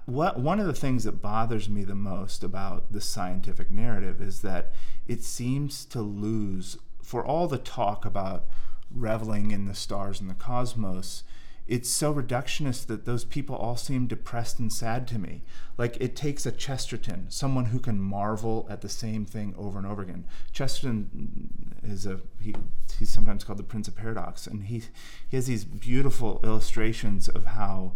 what 0.06 0.38
one 0.38 0.60
of 0.60 0.66
the 0.66 0.74
things 0.74 1.04
that 1.04 1.22
bothers 1.22 1.68
me 1.68 1.84
the 1.84 1.94
most 1.94 2.44
about 2.44 2.92
the 2.92 3.00
scientific 3.00 3.70
narrative 3.70 4.20
is 4.20 4.42
that 4.42 4.72
it 5.06 5.22
seems 5.22 5.84
to 5.86 6.00
lose 6.00 6.76
for 7.02 7.24
all 7.24 7.48
the 7.48 7.58
talk 7.58 8.04
about 8.04 8.46
reveling 8.90 9.50
in 9.50 9.66
the 9.66 9.74
stars 9.74 10.20
and 10.20 10.30
the 10.30 10.34
cosmos 10.34 11.24
it's 11.66 11.88
so 11.88 12.12
reductionist 12.12 12.86
that 12.86 13.06
those 13.06 13.24
people 13.24 13.56
all 13.56 13.76
seem 13.76 14.06
depressed 14.06 14.58
and 14.58 14.70
sad 14.70 15.08
to 15.08 15.18
me. 15.18 15.42
Like 15.78 15.96
it 15.98 16.14
takes 16.14 16.44
a 16.44 16.52
Chesterton, 16.52 17.26
someone 17.30 17.66
who 17.66 17.78
can 17.78 18.00
marvel 18.00 18.66
at 18.68 18.82
the 18.82 18.88
same 18.88 19.24
thing 19.24 19.54
over 19.56 19.78
and 19.78 19.86
over 19.86 20.02
again. 20.02 20.26
Chesterton 20.52 21.74
is 21.82 22.04
a 22.04 22.20
he, 22.38 22.54
he's 22.98 23.08
sometimes 23.08 23.44
called 23.44 23.58
the 23.58 23.64
Prince 23.64 23.88
of 23.88 23.96
Paradox, 23.96 24.46
and 24.46 24.64
he 24.64 24.82
he 25.26 25.36
has 25.36 25.46
these 25.46 25.64
beautiful 25.64 26.40
illustrations 26.44 27.28
of 27.28 27.46
how 27.46 27.92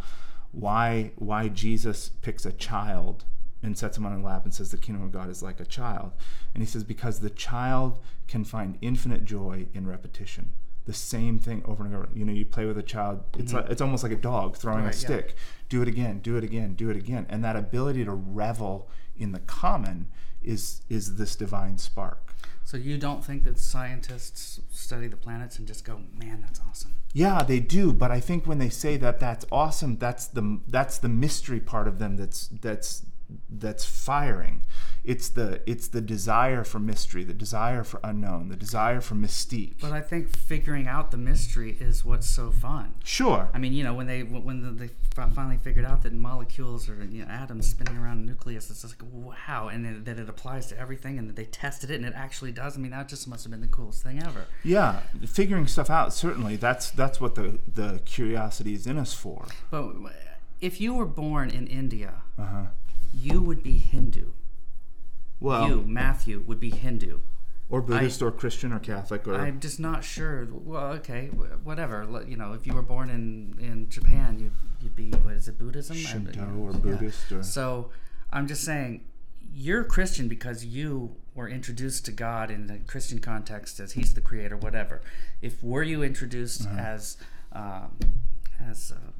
why 0.53 1.13
why 1.17 1.49
Jesus 1.49 2.11
picks 2.23 2.47
a 2.47 2.53
child 2.53 3.25
and 3.63 3.77
sets 3.77 3.99
him 3.99 4.07
on 4.07 4.13
a 4.13 4.23
lap 4.23 4.45
and 4.45 4.55
says 4.55 4.71
the 4.71 4.77
kingdom 4.77 5.05
of 5.05 5.13
God 5.13 5.29
is 5.29 5.43
like 5.43 5.61
a 5.61 5.65
child. 5.65 6.13
And 6.55 6.63
he 6.63 6.67
says 6.67 6.85
because 6.85 7.21
the 7.21 7.31
child 7.31 7.99
can 8.29 8.45
find 8.45 8.79
infinite 8.81 9.25
joy 9.25 9.67
in 9.75 9.87
repetition. 9.87 10.53
The 10.87 10.95
same 10.95 11.39
thing 11.39 11.63
over 11.67 11.85
and 11.85 11.95
over. 11.95 12.09
You 12.15 12.25
know, 12.25 12.33
you 12.33 12.47
play 12.47 12.65
with 12.65 12.79
a 12.79 12.83
child. 12.83 13.23
It's 13.37 13.53
mm-hmm. 13.53 13.63
like, 13.63 13.71
it's 13.71 13.83
almost 13.83 14.03
like 14.03 14.13
a 14.13 14.17
dog 14.17 14.57
throwing 14.57 14.85
Right, 14.85 14.95
a 14.95 14.99
yeah. 14.99 15.05
stick. 15.07 15.35
Do 15.69 15.83
it 15.83 15.89
again. 15.89 16.21
Do 16.21 16.37
it 16.37 16.45
again. 16.45 16.75
Do 16.75 16.89
it 16.89 16.97
again. 16.97 17.27
And 17.29 17.45
that 17.45 17.57
ability 17.57 18.05
to 18.05 18.13
revel 18.13 18.89
in 19.17 19.33
the 19.33 19.41
common 19.41 20.07
is 20.43 20.83
is 20.89 21.17
this 21.17 21.37
divine 21.37 21.79
spark. 21.79 22.28
So 22.69 22.77
you 22.77 22.99
don't 22.99 23.25
think 23.25 23.45
that 23.45 23.59
scientists 23.59 24.61
study 24.71 25.09
the 25.09 25.17
planets 25.17 25.59
and 25.59 25.67
just 25.67 25.87
go, 25.87 26.03
"Man, 26.15 26.43
that's 26.43 26.61
awesome." 26.69 26.97
Yeah, 27.15 27.43
they 27.43 27.61
do, 27.61 27.95
but 27.95 28.11
I 28.11 28.21
think 28.21 28.47
when 28.47 28.59
they 28.59 28.69
say 28.69 28.99
that 28.99 29.19
that's 29.19 29.47
awesome, 29.51 29.97
that's 29.97 30.27
the 30.27 30.61
that's 30.69 30.99
the 30.99 31.09
mystery 31.09 31.61
part 31.61 31.89
of 31.89 31.99
them 31.99 32.19
that's 32.19 32.49
that's 32.49 33.07
that's 33.51 33.85
firing. 33.85 34.63
It's 35.05 35.29
the 35.29 35.61
it's 35.67 35.89
the 35.89 36.01
desire 36.01 36.65
for 36.65 36.79
mystery, 36.79 37.25
the 37.25 37.35
desire 37.35 37.85
for 37.85 38.01
unknown, 38.05 38.49
the 38.49 38.57
desire 38.57 39.01
for 39.01 39.15
mystique. 39.15 39.77
But 39.81 39.93
I 39.93 40.01
think 40.01 40.37
figuring 40.37 40.87
out 40.87 41.11
the 41.11 41.17
mystery 41.17 41.77
is 41.81 42.05
what's 42.05 42.29
so 42.29 42.51
fun. 42.51 42.95
Sure. 43.05 43.49
I 43.55 43.59
mean, 43.59 43.73
you 43.73 43.85
know, 43.85 43.95
when 43.95 44.07
they 44.07 44.23
when 44.23 44.63
the, 44.63 44.71
they 44.71 44.91
finally 45.35 45.57
figured 45.59 45.85
out 45.85 46.03
that 46.03 46.13
molecules 46.13 46.89
are 46.89 47.03
you 47.05 47.25
know, 47.25 47.31
atoms 47.31 47.69
spinning 47.71 47.97
around 47.97 48.19
a 48.19 48.27
nucleus, 48.27 48.71
it's 48.71 48.83
just 48.83 49.01
like 49.01 49.11
wow, 49.13 49.69
and 49.69 49.85
then, 49.85 50.05
that 50.05 50.19
it 50.19 50.29
applies 50.29 50.67
to 50.69 50.79
everything, 50.79 51.19
and 51.19 51.29
that 51.29 51.37
they 51.37 51.45
tested 51.45 51.91
it, 51.91 51.95
and 51.95 52.05
it 52.05 52.15
actually 52.15 52.53
does. 52.53 52.77
I 52.77 52.81
mean, 52.81 52.91
that 52.91 53.09
just 53.09 53.27
must 53.29 53.45
have 53.45 53.51
been 53.51 53.61
the 53.61 53.69
coolest 53.69 54.03
thing 54.03 54.23
ever. 54.23 54.45
Yeah, 54.63 55.01
figuring 55.27 55.67
stuff 55.67 55.91
out 55.91 56.13
certainly 56.13 56.57
that's 56.57 56.91
that's 56.91 57.21
what 57.21 57.35
the 57.35 57.59
the 57.73 58.01
curiosity 58.05 58.75
is 58.75 58.87
in 58.87 58.99
us 58.99 59.15
for. 59.15 59.47
But 59.71 59.95
if 60.61 60.81
you 60.81 60.95
were 60.95 61.07
born 61.07 61.51
in 61.51 61.67
India, 61.67 62.23
Uh-huh. 62.39 62.67
You 63.15 63.43
would 63.43 63.63
be 63.63 63.79
Hindu. 63.79 64.33
Well, 65.41 65.69
you, 65.69 65.85
Matthew, 65.87 66.43
would 66.47 66.59
be 66.61 66.71
Hindu. 66.71 67.19
or 67.71 67.81
Buddhist 67.81 68.23
or 68.23 68.33
Christian 68.33 68.73
or 68.73 68.79
Catholic 68.81 69.27
or 69.29 69.35
I'm 69.35 69.61
just 69.61 69.79
not 69.79 70.03
sure. 70.05 70.47
Well, 70.51 70.93
okay, 70.95 71.27
whatever. 71.63 72.07
You 72.27 72.37
know, 72.37 72.53
if 72.55 72.67
you 72.67 72.75
were 72.75 72.83
born 72.83 73.09
in, 73.11 73.57
in 73.65 73.89
Japan, 73.89 74.39
you'd, 74.41 74.53
you'd 74.83 74.97
be, 74.97 75.11
what 75.23 75.35
is 75.35 75.47
it, 75.49 75.59
Buddhism? 75.59 75.97
I- 75.97 76.01
Shinto 76.01 76.33
you 76.33 76.47
know, 76.47 76.63
or 76.65 76.73
yeah. 76.73 76.79
Buddhist 76.79 77.31
or 77.33 77.43
So 77.43 77.91
I'm 78.33 78.47
just 78.49 78.65
saying, 78.65 79.05
you're 79.55 79.85
Christian 79.85 80.29
because 80.29 80.65
you 80.65 81.15
were 81.35 81.49
introduced 81.49 82.05
to 82.07 82.13
God 82.13 82.51
in 82.51 82.67
the 82.67 82.79
Christian 82.87 83.19
context 83.21 83.79
as 83.81 83.93
He's 83.93 84.13
the 84.15 84.21
Creator, 84.21 84.57
whatever. 84.57 85.01
If 85.41 85.63
were 85.63 85.83
you 85.85 86.03
introduced 86.03 86.67
Uh-huh. 86.67 86.79
as 86.81 87.17
um, 87.53 87.97
as 88.61 88.93
uh, 88.93 89.13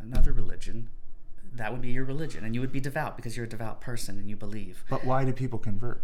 another 0.00 0.32
religion, 0.32 0.90
that 1.54 1.72
would 1.72 1.80
be 1.82 1.90
your 1.90 2.04
religion, 2.04 2.44
and 2.44 2.54
you 2.54 2.60
would 2.60 2.72
be 2.72 2.80
devout 2.80 3.16
because 3.16 3.36
you're 3.36 3.46
a 3.46 3.48
devout 3.48 3.80
person 3.80 4.18
and 4.18 4.28
you 4.28 4.36
believe. 4.36 4.84
But 4.90 5.04
why 5.04 5.24
do 5.24 5.32
people 5.32 5.58
convert? 5.58 6.02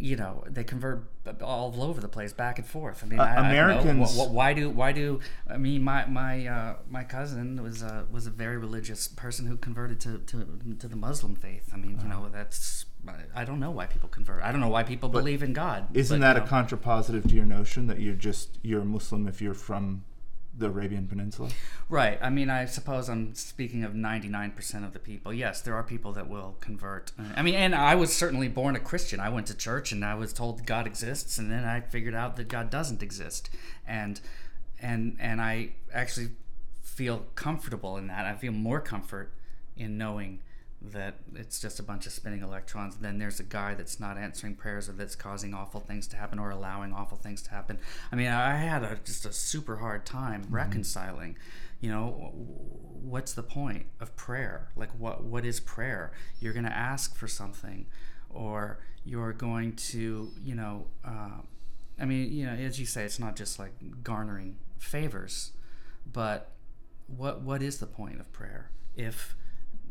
you 0.00 0.14
know 0.14 0.44
they 0.48 0.62
convert 0.62 1.02
all 1.42 1.82
over 1.82 2.00
the 2.00 2.06
place 2.08 2.32
back 2.32 2.56
and 2.60 2.66
forth 2.68 3.02
i 3.02 3.06
mean 3.08 3.18
Uh, 3.18 3.24
I, 3.24 3.26
I 3.26 3.34
know. 3.42 3.48
Americans- 3.48 4.16
wh- 4.16 4.30
why 4.32 4.52
do 4.54 4.70
why 4.70 4.92
do 4.92 5.18
i 5.50 5.56
mean 5.56 5.82
my 5.82 6.04
my 6.06 6.46
uh, 6.46 6.74
my 6.88 7.02
cousin 7.02 7.60
was 7.60 7.82
a 7.82 8.06
was 8.08 8.24
a 8.24 8.30
very 8.30 8.56
religious 8.58 9.08
person 9.08 9.46
who 9.46 9.56
converted 9.56 9.98
to 10.00 10.18
to, 10.18 10.60
to 10.78 10.86
the 10.86 10.94
muslim 10.94 11.34
faith 11.34 11.70
i 11.74 11.76
mean 11.76 11.98
you 12.00 12.08
know 12.08 12.28
that's 12.32 12.84
I- 13.08 13.40
i 13.40 13.44
don't 13.44 13.58
know 13.58 13.72
why 13.72 13.86
people 13.86 14.08
convert 14.08 14.40
i 14.44 14.52
don't 14.52 14.60
know 14.60 14.68
why 14.68 14.84
people 14.84 15.08
believe 15.08 15.42
in 15.42 15.52
god 15.52 15.88
Isn't 15.92 16.20
but, 16.20 16.34
that 16.34 16.36
you 16.36 16.44
a 16.44 16.46
contrapositive 16.46 17.28
to 17.30 17.34
your 17.34 17.46
notion 17.46 17.88
that 17.88 17.98
you're 17.98 18.14
just 18.14 18.58
you're 18.62 18.82
a 18.82 18.84
Muslim 18.84 19.26
if 19.26 19.42
you're 19.42 19.54
from 19.54 20.04
the 20.58 20.66
Arabian 20.66 21.06
Peninsula. 21.06 21.50
Right. 21.88 22.18
I 22.20 22.30
mean, 22.30 22.50
I 22.50 22.66
suppose 22.66 23.08
I'm 23.08 23.34
speaking 23.34 23.84
of 23.84 23.92
99% 23.92 24.84
of 24.84 24.92
the 24.92 24.98
people. 24.98 25.32
Yes, 25.32 25.60
there 25.60 25.74
are 25.74 25.82
people 25.82 26.12
that 26.12 26.28
will 26.28 26.56
convert. 26.60 27.12
I 27.36 27.42
mean, 27.42 27.54
and 27.54 27.74
I 27.74 27.94
was 27.94 28.14
certainly 28.14 28.48
born 28.48 28.76
a 28.76 28.80
Christian. 28.80 29.20
I 29.20 29.28
went 29.28 29.46
to 29.46 29.56
church 29.56 29.92
and 29.92 30.04
I 30.04 30.14
was 30.14 30.32
told 30.32 30.66
God 30.66 30.86
exists, 30.86 31.38
and 31.38 31.50
then 31.50 31.64
I 31.64 31.80
figured 31.80 32.14
out 32.14 32.36
that 32.36 32.48
God 32.48 32.70
doesn't 32.70 33.02
exist, 33.02 33.50
and 33.86 34.20
and 34.80 35.16
and 35.18 35.40
I 35.40 35.70
actually 35.92 36.30
feel 36.82 37.24
comfortable 37.34 37.96
in 37.96 38.08
that. 38.08 38.26
I 38.26 38.34
feel 38.34 38.52
more 38.52 38.80
comfort 38.80 39.32
in 39.76 39.96
knowing 39.96 40.40
that 40.80 41.16
it's 41.34 41.60
just 41.60 41.80
a 41.80 41.82
bunch 41.82 42.06
of 42.06 42.12
spinning 42.12 42.42
electrons. 42.42 42.96
Then 42.96 43.18
there's 43.18 43.40
a 43.40 43.44
guy 43.44 43.74
that's 43.74 43.98
not 43.98 44.16
answering 44.16 44.54
prayers 44.54 44.88
or 44.88 44.92
that's 44.92 45.16
causing 45.16 45.52
awful 45.52 45.80
things 45.80 46.06
to 46.08 46.16
happen 46.16 46.38
or 46.38 46.50
allowing 46.50 46.92
awful 46.92 47.18
things 47.18 47.42
to 47.42 47.50
happen. 47.50 47.78
I 48.12 48.16
mean, 48.16 48.28
I 48.28 48.56
had 48.56 48.84
a, 48.84 48.98
just 49.04 49.26
a 49.26 49.32
super 49.32 49.76
hard 49.76 50.06
time 50.06 50.44
mm-hmm. 50.44 50.54
reconciling. 50.54 51.36
You 51.80 51.90
know, 51.90 52.32
what's 52.32 53.32
the 53.32 53.42
point 53.42 53.86
of 54.00 54.14
prayer? 54.16 54.68
Like, 54.76 54.90
what 54.98 55.24
what 55.24 55.44
is 55.44 55.60
prayer? 55.60 56.12
You're 56.40 56.52
going 56.52 56.64
to 56.64 56.76
ask 56.76 57.16
for 57.16 57.28
something, 57.28 57.86
or 58.30 58.80
you're 59.04 59.32
going 59.32 59.74
to, 59.76 60.30
you 60.42 60.54
know, 60.54 60.86
uh, 61.04 61.40
I 62.00 62.04
mean, 62.04 62.32
you 62.32 62.46
know, 62.46 62.52
as 62.52 62.78
you 62.80 62.86
say, 62.86 63.04
it's 63.04 63.18
not 63.18 63.36
just 63.36 63.58
like 63.58 63.72
garnering 64.02 64.56
favors, 64.78 65.52
but 66.12 66.52
what 67.06 67.42
what 67.42 67.62
is 67.62 67.78
the 67.78 67.86
point 67.86 68.20
of 68.20 68.32
prayer 68.32 68.70
if 68.94 69.36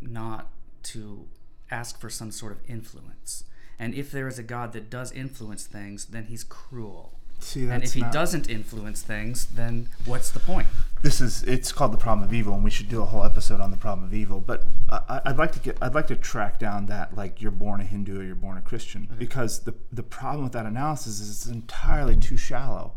not 0.02 0.52
to 0.92 1.26
ask 1.70 2.00
for 2.00 2.10
some 2.10 2.32
sort 2.32 2.52
of 2.52 2.60
influence. 2.68 3.44
And 3.80 3.94
if 3.94 4.12
there 4.12 4.28
is 4.28 4.40
a 4.40 4.44
God 4.44 4.74
that 4.74 4.90
does 4.90 5.12
influence 5.12 5.66
things, 5.66 6.06
then 6.06 6.26
he's 6.26 6.44
cruel. 6.44 7.14
See, 7.40 7.68
and 7.68 7.84
if 7.84 7.94
he 7.94 8.02
not... 8.02 8.12
doesn't 8.12 8.50
influence 8.50 9.02
things, 9.04 9.46
then 9.46 9.90
what's 10.06 10.32
the 10.32 10.40
point? 10.40 10.68
This 11.04 11.22
is 11.22 11.44
it's 11.44 11.72
called 11.72 11.94
the 11.94 11.98
problem 11.98 12.28
of 12.28 12.34
evil, 12.34 12.56
and 12.56 12.64
we 12.64 12.72
should 12.72 12.90
do 12.90 13.04
a 13.04 13.06
whole 13.06 13.24
episode 13.24 13.62
on 13.62 13.70
the 13.70 13.78
problem 13.78 14.08
of 14.08 14.14
evil. 14.14 14.40
But 14.40 14.64
I, 14.90 15.22
would 15.28 15.38
like 15.38 15.52
to 15.52 15.60
get 15.60 15.78
I'd 15.80 15.94
like 15.94 16.08
to 16.08 16.16
track 16.16 16.58
down 16.58 16.88
that 16.88 17.16
like 17.16 17.40
you're 17.40 17.52
born 17.52 17.80
a 17.80 17.84
Hindu 17.84 18.20
or 18.20 18.24
you're 18.24 18.36
born 18.36 18.58
a 18.58 18.62
Christian, 18.62 19.08
okay. 19.12 19.20
because 19.20 19.60
the 19.60 19.76
the 19.92 20.02
problem 20.02 20.44
with 20.44 20.54
that 20.54 20.66
analysis 20.66 21.20
is 21.20 21.30
it's 21.30 21.46
entirely 21.46 22.16
too 22.16 22.38
shallow. 22.38 22.94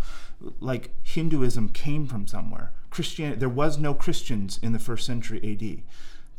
Like 0.59 0.94
Hinduism 1.03 1.68
came 1.68 2.07
from 2.07 2.26
somewhere. 2.26 2.72
Christianity 2.88 3.38
there 3.38 3.50
was 3.50 3.76
no 3.76 3.92
Christians 3.92 4.59
in 4.62 4.72
the 4.72 4.79
first 4.79 5.05
century 5.05 5.38
A.D. 5.42 5.85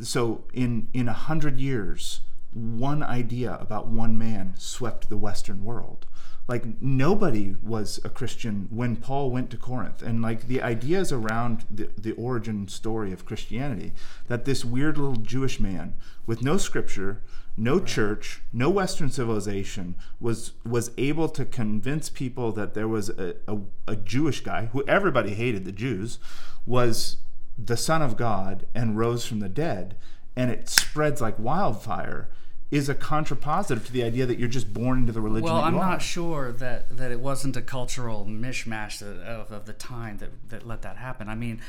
So 0.01 0.43
in 0.53 0.87
in 0.93 1.07
a 1.07 1.13
hundred 1.13 1.59
years, 1.59 2.21
one 2.53 3.01
idea 3.03 3.57
about 3.59 3.87
one 3.87 4.17
man 4.17 4.53
swept 4.57 5.09
the 5.09 5.17
Western 5.17 5.63
world. 5.63 6.05
Like 6.47 6.81
nobody 6.81 7.55
was 7.61 7.99
a 8.03 8.09
Christian 8.09 8.67
when 8.69 8.97
Paul 8.97 9.31
went 9.31 9.49
to 9.51 9.57
Corinth, 9.57 10.01
and 10.01 10.21
like 10.21 10.47
the 10.47 10.61
ideas 10.61 11.11
around 11.11 11.65
the, 11.69 11.89
the 11.97 12.11
origin 12.13 12.67
story 12.67 13.13
of 13.13 13.25
Christianity, 13.25 13.93
that 14.27 14.45
this 14.45 14.65
weird 14.65 14.97
little 14.97 15.15
Jewish 15.15 15.59
man 15.59 15.95
with 16.25 16.41
no 16.41 16.57
scripture, 16.57 17.21
no 17.55 17.77
right. 17.77 17.85
church, 17.85 18.41
no 18.51 18.69
Western 18.69 19.09
civilization 19.09 19.95
was 20.19 20.53
was 20.65 20.91
able 20.97 21.29
to 21.29 21.45
convince 21.45 22.09
people 22.09 22.51
that 22.51 22.73
there 22.73 22.87
was 22.87 23.09
a, 23.09 23.35
a, 23.47 23.59
a 23.87 23.95
Jewish 23.95 24.41
guy 24.41 24.65
who 24.73 24.83
everybody 24.87 25.35
hated 25.35 25.63
the 25.63 25.71
Jews 25.71 26.17
was 26.65 27.17
the 27.57 27.77
Son 27.77 28.01
of 28.01 28.17
God 28.17 28.65
and 28.73 28.97
rose 28.97 29.25
from 29.25 29.39
the 29.39 29.49
dead, 29.49 29.95
and 30.35 30.49
it 30.49 30.69
spreads 30.69 31.21
like 31.21 31.37
wildfire, 31.37 32.29
is 32.71 32.87
a 32.87 32.95
contrapositive 32.95 33.85
to 33.85 33.91
the 33.91 34.01
idea 34.01 34.25
that 34.25 34.39
you're 34.39 34.47
just 34.47 34.73
born 34.73 34.99
into 34.99 35.11
the 35.11 35.19
religion. 35.19 35.51
Well, 35.51 35.61
I'm 35.61 35.75
are. 35.75 35.89
not 35.91 36.01
sure 36.01 36.53
that, 36.53 36.95
that 36.95 37.11
it 37.11 37.19
wasn't 37.19 37.57
a 37.57 37.61
cultural 37.61 38.25
mishmash 38.25 39.01
of, 39.01 39.51
of 39.51 39.65
the 39.65 39.73
time 39.73 40.17
that, 40.19 40.29
that 40.49 40.65
let 40.65 40.81
that 40.83 40.95
happen. 40.95 41.27
I 41.27 41.35
mean, 41.35 41.59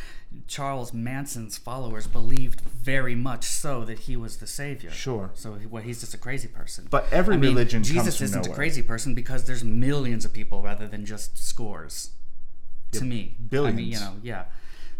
Charles 0.46 0.92
Manson's 0.92 1.58
followers 1.58 2.06
believed 2.06 2.60
very 2.60 3.16
much 3.16 3.44
so 3.44 3.84
that 3.84 4.00
he 4.00 4.16
was 4.16 4.36
the 4.36 4.46
savior. 4.46 4.92
Sure. 4.92 5.32
So 5.34 5.58
well, 5.68 5.82
he's 5.82 6.00
just 6.00 6.14
a 6.14 6.18
crazy 6.18 6.46
person. 6.46 6.86
But 6.88 7.12
every 7.12 7.34
I 7.34 7.38
mean, 7.38 7.50
religion 7.50 7.82
Jesus 7.82 8.20
isn't 8.20 8.42
nowhere. 8.42 8.52
a 8.52 8.54
crazy 8.54 8.82
person 8.82 9.12
because 9.12 9.44
there's 9.44 9.64
millions 9.64 10.24
of 10.24 10.32
people 10.32 10.62
rather 10.62 10.86
than 10.86 11.04
just 11.04 11.36
scores. 11.36 12.12
Yep. 12.92 13.00
To 13.00 13.04
me, 13.06 13.34
billions. 13.50 13.74
I 13.74 13.76
mean, 13.76 13.90
you 13.90 13.98
know, 13.98 14.14
yeah. 14.22 14.44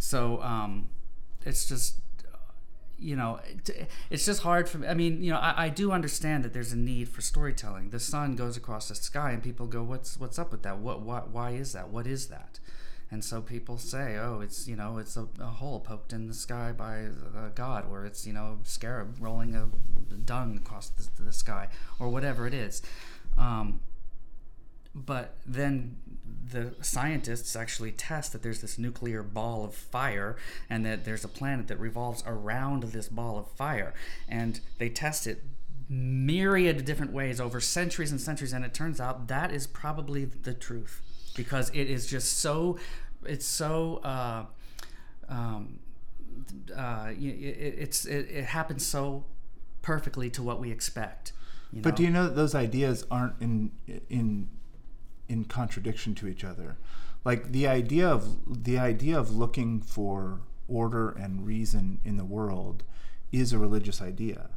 So 0.02 0.42
um, 0.42 0.88
it's 1.46 1.64
just 1.66 1.98
you 2.98 3.16
know, 3.16 3.40
it's 4.10 4.26
just 4.26 4.42
hard 4.42 4.68
for 4.68 4.78
me. 4.78 4.88
I 4.88 4.94
mean, 4.94 5.22
you 5.22 5.32
know, 5.32 5.38
I, 5.38 5.64
I, 5.64 5.68
do 5.68 5.90
understand 5.90 6.44
that 6.44 6.52
there's 6.52 6.72
a 6.72 6.76
need 6.76 7.08
for 7.08 7.20
storytelling. 7.20 7.90
The 7.90 7.98
sun 7.98 8.36
goes 8.36 8.56
across 8.56 8.88
the 8.88 8.94
sky, 8.94 9.30
and 9.30 9.42
people 9.42 9.66
go, 9.66 9.82
"What's 9.82 10.18
what's 10.18 10.38
up 10.38 10.50
with 10.50 10.62
that? 10.64 10.78
What 10.78 11.02
what 11.02 11.30
why 11.30 11.50
is 11.50 11.72
that? 11.72 11.88
What 11.88 12.06
is 12.06 12.26
that?" 12.28 12.58
And 13.10 13.24
so 13.24 13.40
people 13.40 13.78
say, 13.78 14.16
"Oh, 14.16 14.40
it's 14.40 14.66
you 14.68 14.74
know, 14.74 14.98
it's 14.98 15.16
a, 15.16 15.28
a 15.40 15.46
hole 15.46 15.78
poked 15.80 16.12
in 16.12 16.26
the 16.26 16.34
sky 16.34 16.72
by 16.72 17.08
a 17.36 17.50
God, 17.54 17.86
or 17.88 18.04
it's 18.04 18.26
you 18.26 18.32
know, 18.32 18.58
a 18.62 18.68
scarab 18.68 19.16
rolling 19.20 19.54
a 19.54 19.68
dung 20.24 20.56
across 20.56 20.88
the, 20.88 21.22
the 21.22 21.32
sky, 21.32 21.68
or 22.00 22.08
whatever 22.08 22.46
it 22.46 22.54
is." 22.54 22.82
Um, 23.38 23.80
but 24.94 25.36
then 25.46 25.96
the 26.52 26.74
scientists 26.82 27.56
actually 27.56 27.92
test 27.92 28.32
that 28.32 28.42
there's 28.42 28.60
this 28.60 28.78
nuclear 28.78 29.22
ball 29.22 29.64
of 29.64 29.74
fire 29.74 30.36
and 30.68 30.84
that 30.84 31.04
there's 31.04 31.24
a 31.24 31.28
planet 31.28 31.68
that 31.68 31.78
revolves 31.78 32.22
around 32.26 32.82
this 32.84 33.08
ball 33.08 33.38
of 33.38 33.50
fire. 33.52 33.94
And 34.28 34.60
they 34.78 34.88
test 34.88 35.26
it 35.26 35.42
myriad 35.88 36.84
different 36.84 37.12
ways 37.12 37.40
over 37.40 37.60
centuries 37.60 38.10
and 38.10 38.20
centuries. 38.20 38.52
And 38.52 38.64
it 38.64 38.74
turns 38.74 39.00
out 39.00 39.28
that 39.28 39.50
is 39.50 39.66
probably 39.66 40.26
the 40.26 40.52
truth 40.52 41.00
because 41.34 41.70
it 41.70 41.88
is 41.88 42.06
just 42.06 42.38
so, 42.38 42.78
it's 43.24 43.46
so, 43.46 43.96
uh, 43.98 44.44
um, 45.28 45.78
uh, 46.76 47.08
it, 47.10 47.14
it's, 47.14 48.04
it, 48.04 48.28
it 48.30 48.44
happens 48.44 48.84
so 48.84 49.24
perfectly 49.80 50.28
to 50.30 50.42
what 50.42 50.60
we 50.60 50.70
expect. 50.70 51.32
You 51.72 51.78
know? 51.78 51.82
But 51.82 51.96
do 51.96 52.02
you 52.02 52.10
know 52.10 52.24
that 52.24 52.36
those 52.36 52.54
ideas 52.54 53.06
aren't 53.10 53.40
in 53.40 53.70
in 54.10 54.48
in 55.32 55.46
contradiction 55.46 56.14
to 56.16 56.28
each 56.28 56.44
other. 56.44 56.76
Like 57.24 57.52
the 57.52 57.66
idea 57.66 58.08
of 58.08 58.64
the 58.64 58.78
idea 58.78 59.18
of 59.18 59.34
looking 59.34 59.80
for 59.80 60.40
order 60.68 61.10
and 61.10 61.46
reason 61.46 62.00
in 62.04 62.16
the 62.16 62.24
world 62.24 62.84
is 63.32 63.52
a 63.52 63.58
religious 63.58 64.02
idea. 64.02 64.50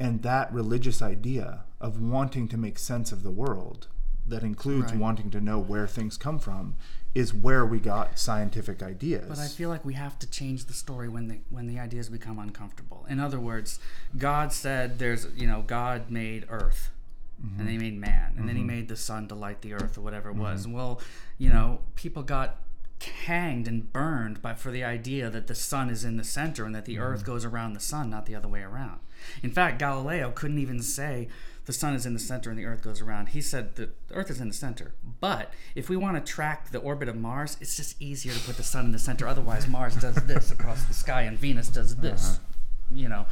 And 0.00 0.22
that 0.22 0.52
religious 0.52 1.00
idea 1.00 1.64
of 1.80 2.00
wanting 2.00 2.48
to 2.48 2.56
make 2.56 2.78
sense 2.78 3.12
of 3.12 3.22
the 3.22 3.30
world, 3.30 3.88
that 4.26 4.42
includes 4.42 4.92
right. 4.92 5.00
wanting 5.00 5.30
to 5.30 5.40
know 5.40 5.58
where 5.58 5.86
things 5.86 6.16
come 6.16 6.38
from, 6.38 6.74
is 7.14 7.32
where 7.32 7.64
we 7.64 7.80
got 7.80 8.18
scientific 8.18 8.82
ideas. 8.82 9.26
But 9.28 9.38
I 9.38 9.48
feel 9.48 9.70
like 9.70 9.84
we 9.84 9.94
have 9.94 10.18
to 10.20 10.30
change 10.30 10.66
the 10.66 10.72
story 10.72 11.08
when 11.08 11.28
the 11.28 11.38
when 11.50 11.66
the 11.66 11.78
ideas 11.78 12.08
become 12.08 12.38
uncomfortable. 12.38 13.06
In 13.08 13.18
other 13.18 13.40
words, 13.40 13.80
God 14.16 14.52
said 14.52 14.98
there's 14.98 15.26
you 15.36 15.46
know 15.46 15.62
God 15.66 16.10
made 16.10 16.46
Earth 16.48 16.90
Mm-hmm. 17.44 17.60
and 17.60 17.68
then 17.68 17.72
he 17.74 17.78
made 17.78 18.00
man, 18.00 18.10
and 18.10 18.36
mm-hmm. 18.36 18.46
then 18.46 18.56
he 18.56 18.62
mm-hmm. 18.62 18.66
made 18.68 18.88
the 18.88 18.96
sun 18.96 19.28
to 19.28 19.34
light 19.34 19.62
the 19.62 19.72
earth 19.72 19.96
or 19.96 20.00
whatever 20.00 20.28
it 20.28 20.34
was. 20.34 20.64
Mm-hmm. 20.64 20.72
Well, 20.72 21.00
you 21.38 21.50
know, 21.50 21.80
people 21.94 22.24
got 22.24 22.56
hanged 23.26 23.68
and 23.68 23.92
burned 23.92 24.42
by 24.42 24.54
for 24.54 24.70
the 24.70 24.82
idea 24.82 25.30
that 25.30 25.46
the 25.46 25.54
sun 25.54 25.88
is 25.88 26.04
in 26.04 26.16
the 26.16 26.24
center 26.24 26.64
and 26.64 26.74
that 26.74 26.84
the 26.84 26.98
earth 26.98 27.20
mm-hmm. 27.20 27.32
goes 27.32 27.44
around 27.44 27.74
the 27.74 27.80
sun, 27.80 28.10
not 28.10 28.26
the 28.26 28.34
other 28.34 28.48
way 28.48 28.62
around. 28.62 28.98
In 29.42 29.50
fact, 29.50 29.78
Galileo 29.78 30.30
couldn't 30.30 30.58
even 30.58 30.82
say 30.82 31.28
the 31.66 31.72
sun 31.72 31.94
is 31.94 32.06
in 32.06 32.14
the 32.14 32.18
center 32.18 32.50
and 32.50 32.58
the 32.58 32.64
earth 32.64 32.82
goes 32.82 33.00
around. 33.00 33.30
He 33.30 33.40
said 33.40 33.76
the 33.76 33.90
earth 34.12 34.30
is 34.30 34.40
in 34.40 34.48
the 34.48 34.54
center. 34.54 34.94
But 35.20 35.52
if 35.74 35.88
we 35.88 35.96
want 35.96 36.24
to 36.24 36.32
track 36.32 36.70
the 36.70 36.78
orbit 36.78 37.08
of 37.08 37.16
Mars, 37.16 37.56
it's 37.60 37.76
just 37.76 38.00
easier 38.00 38.32
to 38.32 38.40
put 38.40 38.56
the 38.56 38.62
sun 38.62 38.86
in 38.86 38.92
the 38.92 38.98
center. 38.98 39.28
Otherwise, 39.28 39.68
Mars 39.68 39.94
does 39.96 40.14
this 40.26 40.50
across 40.50 40.84
the 40.84 40.94
sky 40.94 41.22
and 41.22 41.38
Venus 41.38 41.68
does 41.68 41.96
this. 41.96 42.36
Uh-huh. 42.36 42.44
You 42.90 43.08
know, 43.10 43.26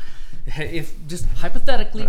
if 0.46 0.94
just 1.08 1.24
hypothetically 1.26 2.06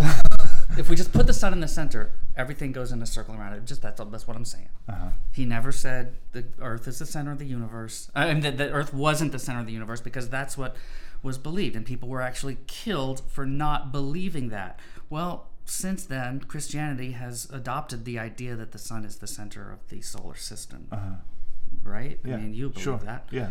if 0.77 0.89
we 0.89 0.95
just 0.95 1.13
put 1.13 1.27
the 1.27 1.33
sun 1.33 1.53
in 1.53 1.59
the 1.59 1.67
center, 1.67 2.11
everything 2.35 2.71
goes 2.71 2.91
in 2.91 3.01
a 3.01 3.05
circle 3.05 3.35
around 3.35 3.53
it. 3.53 3.65
Just 3.65 3.81
that's 3.81 4.01
that's 4.11 4.27
what 4.27 4.35
I'm 4.35 4.45
saying. 4.45 4.69
Uh-huh. 4.87 5.09
He 5.31 5.45
never 5.45 5.71
said 5.71 6.15
the 6.31 6.45
Earth 6.59 6.87
is 6.87 6.99
the 6.99 7.05
center 7.05 7.31
of 7.31 7.39
the 7.39 7.45
universe, 7.45 8.09
and 8.15 8.43
that 8.43 8.57
the 8.57 8.71
Earth 8.71 8.93
wasn't 8.93 9.31
the 9.31 9.39
center 9.39 9.59
of 9.59 9.65
the 9.65 9.73
universe 9.73 10.01
because 10.01 10.29
that's 10.29 10.57
what 10.57 10.75
was 11.23 11.37
believed, 11.37 11.75
and 11.75 11.85
people 11.85 12.09
were 12.09 12.21
actually 12.21 12.57
killed 12.67 13.21
for 13.27 13.45
not 13.45 13.91
believing 13.91 14.49
that. 14.49 14.79
Well, 15.09 15.47
since 15.65 16.05
then, 16.05 16.41
Christianity 16.41 17.11
has 17.11 17.49
adopted 17.51 18.05
the 18.05 18.19
idea 18.19 18.55
that 18.55 18.71
the 18.71 18.79
sun 18.79 19.03
is 19.03 19.17
the 19.17 19.27
center 19.27 19.71
of 19.71 19.87
the 19.89 20.01
solar 20.01 20.35
system. 20.35 20.87
Uh-huh. 20.91 21.15
Right? 21.83 22.19
Yeah. 22.23 22.35
I 22.35 22.37
mean, 22.37 22.53
you 22.53 22.69
believe 22.69 22.83
sure. 22.83 22.97
that. 22.99 23.27
Yeah. 23.31 23.49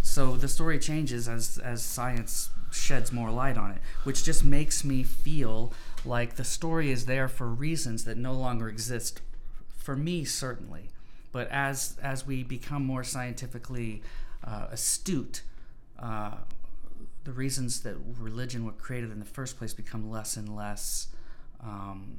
So 0.00 0.36
the 0.36 0.48
story 0.48 0.78
changes 0.78 1.28
as 1.28 1.58
as 1.58 1.82
science 1.82 2.50
sheds 2.72 3.12
more 3.12 3.30
light 3.30 3.56
on 3.56 3.70
it, 3.70 3.78
which 4.04 4.24
just 4.24 4.44
makes 4.44 4.84
me 4.84 5.02
feel 5.02 5.72
like 6.04 6.36
the 6.36 6.44
story 6.44 6.90
is 6.90 7.06
there 7.06 7.28
for 7.28 7.48
reasons 7.48 8.04
that 8.04 8.16
no 8.16 8.32
longer 8.32 8.68
exist 8.68 9.20
for 9.76 9.96
me 9.96 10.24
certainly. 10.24 10.90
But 11.32 11.48
as 11.50 11.96
as 12.02 12.26
we 12.26 12.42
become 12.42 12.84
more 12.84 13.04
scientifically 13.04 14.02
uh, 14.44 14.66
astute 14.70 15.42
uh, 15.98 16.38
the 17.24 17.32
reasons 17.32 17.82
that 17.82 17.94
religion 18.18 18.64
was 18.64 18.74
created 18.78 19.12
in 19.12 19.20
the 19.20 19.24
first 19.24 19.56
place 19.56 19.72
become 19.72 20.10
less 20.10 20.36
and 20.36 20.56
less 20.56 21.08
um, 21.62 22.18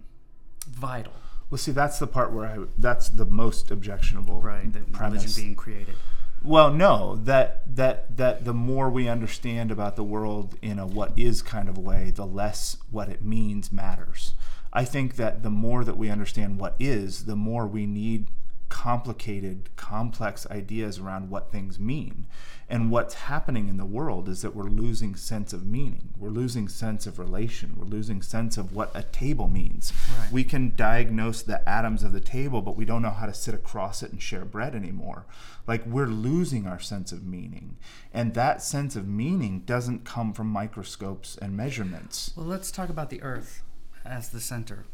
vital. 0.67 1.13
Well 1.49 1.57
see 1.57 1.71
that's 1.71 1.99
the 1.99 2.07
part 2.07 2.31
where 2.31 2.47
I 2.47 2.65
that's 2.77 3.09
the 3.09 3.25
most 3.25 3.69
objectionable 3.69 4.41
right 4.41 4.71
the 4.71 4.79
premise. 4.79 5.23
religion 5.23 5.43
being 5.43 5.55
created 5.55 5.95
Well, 6.43 6.73
no, 6.73 7.15
that 7.23 7.63
that 7.75 8.17
that 8.17 8.43
the 8.43 8.53
more 8.53 8.89
we 8.89 9.07
understand 9.07 9.71
about 9.71 9.95
the 9.95 10.03
world 10.03 10.57
in 10.61 10.77
a 10.77 10.85
what 10.85 11.17
is 11.17 11.41
kind 11.41 11.69
of 11.69 11.77
way, 11.77 12.11
the 12.13 12.25
less 12.25 12.75
what 12.91 13.07
it 13.07 13.23
means 13.23 13.71
matters. 13.71 14.33
I 14.73 14.83
think 14.83 15.15
that 15.15 15.41
the 15.41 15.49
more 15.49 15.85
that 15.85 15.97
we 15.97 16.09
understand 16.09 16.59
what 16.59 16.75
is, 16.79 17.25
the 17.25 17.37
more 17.37 17.65
we 17.65 17.85
need 17.85 18.27
complicated, 18.69 19.69
complex 19.75 20.47
ideas 20.49 20.99
around 20.99 21.29
what 21.29 21.51
things 21.51 21.79
mean. 21.79 22.25
And 22.69 22.89
what's 22.89 23.13
happening 23.13 23.67
in 23.67 23.77
the 23.77 23.85
world 23.85 24.27
is 24.27 24.41
that 24.41 24.55
we're 24.55 24.63
losing 24.63 25.15
sense 25.15 25.53
of 25.53 25.65
meaning. 25.65 26.09
We're 26.17 26.29
losing 26.29 26.67
sense 26.67 27.05
of 27.05 27.19
relation. 27.19 27.75
We're 27.77 27.85
losing 27.85 28.21
sense 28.21 28.57
of 28.57 28.73
what 28.73 28.91
a 28.95 29.03
table 29.03 29.47
means. 29.47 29.93
Right. 30.17 30.31
We 30.31 30.43
can 30.43 30.73
diagnose 30.75 31.43
the 31.43 31.67
atoms 31.69 32.03
of 32.03 32.13
the 32.13 32.19
table, 32.19 32.61
but 32.61 32.75
we 32.75 32.85
don't 32.85 33.01
know 33.01 33.11
how 33.11 33.25
to 33.25 33.33
sit 33.33 33.53
across 33.53 34.01
it 34.01 34.11
and 34.11 34.21
share 34.21 34.45
bread 34.45 34.75
anymore. 34.75 35.25
Like 35.67 35.85
we're 35.85 36.07
losing 36.07 36.65
our 36.65 36.79
sense 36.79 37.11
of 37.11 37.25
meaning. 37.25 37.77
And 38.13 38.33
that 38.33 38.63
sense 38.63 38.95
of 38.95 39.07
meaning 39.07 39.59
doesn't 39.65 40.05
come 40.05 40.33
from 40.33 40.47
microscopes 40.47 41.37
and 41.41 41.55
measurements. 41.55 42.31
Well, 42.35 42.45
let's 42.45 42.71
talk 42.71 42.89
about 42.89 43.09
the 43.09 43.21
Earth 43.21 43.61
as 44.05 44.29
the 44.29 44.39
center, 44.41 44.85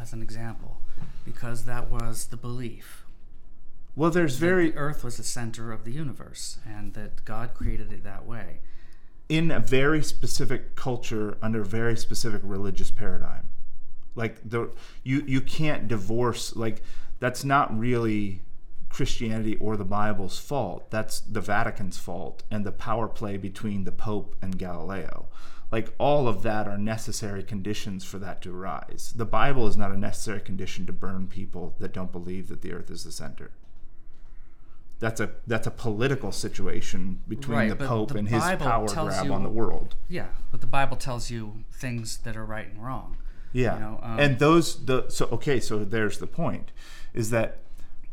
as 0.00 0.12
an 0.12 0.22
example, 0.22 0.78
because 1.24 1.64
that 1.64 1.90
was 1.90 2.26
the 2.26 2.36
belief. 2.36 3.04
Well, 3.94 4.10
there's 4.10 4.36
very 4.36 4.70
the 4.72 4.76
Earth 4.76 5.02
was 5.04 5.16
the 5.16 5.22
center 5.22 5.72
of 5.72 5.84
the 5.84 5.92
universe, 5.92 6.58
and 6.66 6.94
that 6.94 7.24
God 7.24 7.54
created 7.54 7.92
it 7.92 8.04
that 8.04 8.26
way. 8.26 8.60
in 9.28 9.50
a 9.50 9.58
very 9.60 10.02
specific 10.02 10.76
culture 10.76 11.36
under 11.42 11.62
a 11.62 11.64
very 11.64 11.96
specific 11.96 12.40
religious 12.44 12.90
paradigm. 12.90 13.48
Like 14.14 14.40
the 14.48 14.70
you 15.02 15.22
you 15.26 15.40
can't 15.40 15.88
divorce 15.88 16.54
like 16.56 16.82
that's 17.18 17.44
not 17.44 17.76
really 17.76 18.42
Christianity 18.88 19.56
or 19.56 19.76
the 19.76 19.84
Bible's 19.84 20.38
fault. 20.38 20.90
That's 20.90 21.20
the 21.20 21.40
Vatican's 21.40 21.98
fault 21.98 22.44
and 22.50 22.64
the 22.64 22.72
power 22.72 23.08
play 23.08 23.36
between 23.36 23.84
the 23.84 23.92
Pope 23.92 24.36
and 24.40 24.58
Galileo. 24.58 25.26
Like 25.72 25.92
all 25.98 26.28
of 26.28 26.42
that 26.42 26.68
are 26.68 26.78
necessary 26.78 27.42
conditions 27.42 28.04
for 28.04 28.18
that 28.20 28.40
to 28.42 28.54
arise. 28.56 29.12
The 29.16 29.24
Bible 29.24 29.66
is 29.66 29.76
not 29.76 29.90
a 29.90 29.98
necessary 29.98 30.40
condition 30.40 30.86
to 30.86 30.92
burn 30.92 31.26
people 31.26 31.74
that 31.80 31.92
don't 31.92 32.12
believe 32.12 32.48
that 32.48 32.62
the 32.62 32.72
earth 32.72 32.90
is 32.90 33.04
the 33.04 33.12
center. 33.12 33.50
That's 34.98 35.20
a 35.20 35.30
that's 35.46 35.66
a 35.66 35.70
political 35.70 36.32
situation 36.32 37.20
between 37.28 37.58
Right, 37.58 37.68
the 37.78 37.86
Pope 37.86 38.12
the 38.12 38.18
and 38.18 38.28
his 38.28 38.42
Bible 38.42 38.64
power 38.64 38.88
tells 38.88 39.08
grab 39.10 39.26
you- 39.26 39.32
on 39.34 39.42
the 39.42 39.50
world. 39.50 39.94
Yeah, 40.08 40.28
but 40.50 40.60
the 40.62 40.66
Bible 40.66 40.96
tells 40.96 41.30
you 41.30 41.64
things 41.70 42.18
that 42.18 42.36
are 42.36 42.46
right 42.46 42.68
and 42.68 42.82
wrong. 42.82 43.16
Yeah, 43.52 43.74
You 43.74 43.80
know, 43.80 44.00
um, 44.02 44.18
and 44.18 44.38
those 44.38 44.86
the 44.86 45.06
so 45.08 45.26
okay, 45.32 45.60
so 45.60 45.84
there's 45.84 46.18
the 46.18 46.26
point, 46.26 46.72
is 47.12 47.30
that 47.30 47.58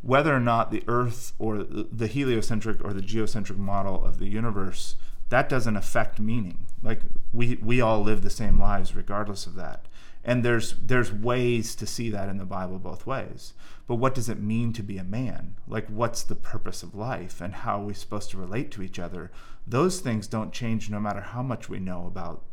whether 0.01 0.35
or 0.35 0.39
not 0.41 0.71
the 0.71 0.83
Earth 0.87 1.31
or 1.39 1.63
the 1.63 2.07
heliocentric 2.07 2.83
or 2.83 2.91
the 2.93 3.01
geocentric 3.01 3.57
model 3.57 4.03
of 4.03 4.19
the 4.19 4.27
universe 4.27 4.95
that 5.33 5.49
doesn't 5.49 5.75
affect 5.75 6.19
meaning. 6.19 6.67
Like 6.83 7.01
we 7.31 7.55
we 7.55 7.81
all 7.81 8.03
live 8.03 8.21
the 8.21 8.29
same 8.29 8.59
lives 8.59 8.95
regardless 8.95 9.47
of 9.47 9.55
that, 9.55 9.87
and 10.23 10.45
there's 10.45 10.75
there's 10.75 11.11
ways 11.11 11.73
to 11.73 11.87
see 11.87 12.11
that 12.11 12.29
in 12.29 12.37
the 12.37 12.45
Bible 12.45 12.77
both 12.77 13.07
ways. 13.07 13.53
But 13.87 13.95
what 13.95 14.13
does 14.13 14.29
it 14.29 14.39
mean 14.39 14.73
to 14.73 14.83
be 14.83 14.99
a 14.99 15.03
man? 15.03 15.55
Like 15.67 15.87
what's 15.87 16.21
the 16.21 16.35
purpose 16.35 16.83
of 16.83 16.93
life 16.93 17.41
and 17.41 17.55
how 17.55 17.81
are 17.81 17.85
we 17.85 17.95
supposed 17.95 18.29
to 18.29 18.37
relate 18.37 18.69
to 18.73 18.83
each 18.83 18.99
other? 18.99 19.31
Those 19.65 20.01
things 20.01 20.27
don't 20.27 20.53
change 20.53 20.91
no 20.91 20.99
matter 20.99 21.21
how 21.21 21.41
much 21.41 21.67
we 21.67 21.79
know 21.79 22.05
about 22.05 22.43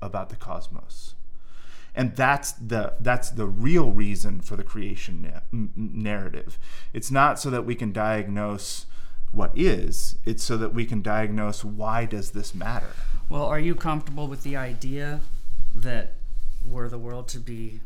about 0.00 0.28
the 0.28 0.36
cosmos 0.36 1.16
and 1.96 2.14
that's 2.14 2.52
the 2.52 2.94
that's 3.00 3.30
the 3.30 3.46
real 3.46 3.90
reason 3.90 4.40
for 4.40 4.56
the 4.56 4.64
creation 4.64 5.22
na- 5.22 5.68
narrative 5.76 6.58
it's 6.92 7.10
not 7.10 7.40
so 7.40 7.48
that 7.48 7.64
we 7.64 7.74
can 7.74 7.92
diagnose 7.92 8.84
what 9.34 9.50
is 9.54 10.16
it's 10.24 10.42
so 10.44 10.56
that 10.56 10.72
we 10.72 10.84
can 10.86 11.02
diagnose 11.02 11.64
why 11.64 12.04
does 12.04 12.30
this 12.30 12.54
matter 12.54 12.90
Well, 13.28 13.44
are 13.46 13.58
you 13.58 13.74
comfortable 13.74 14.26
with 14.28 14.42
the 14.42 14.56
idea 14.56 15.20
that 15.74 16.12
were 16.66 16.88
the 16.88 16.98
world 16.98 17.26
to 17.28 17.38
be? 17.38 17.80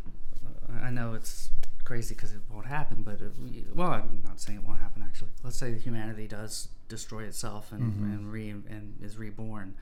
Uh, 0.44 0.86
I 0.86 0.90
know 0.90 1.14
it's 1.14 1.48
crazy 1.84 2.14
because 2.14 2.32
it 2.32 2.40
won't 2.52 2.66
happen, 2.66 3.02
but 3.02 3.20
it, 3.20 3.32
well, 3.74 3.92
I'm 3.92 4.20
not 4.24 4.40
saying 4.40 4.58
it 4.58 4.64
won't 4.64 4.80
happen. 4.80 5.02
Actually, 5.02 5.30
let's 5.42 5.56
say 5.56 5.72
humanity 5.78 6.26
does 6.26 6.68
destroy 6.88 7.22
itself 7.22 7.72
and 7.72 7.82
and, 8.12 8.32
re, 8.32 8.50
and 8.50 8.96
is 9.02 9.16
reborn. 9.16 9.74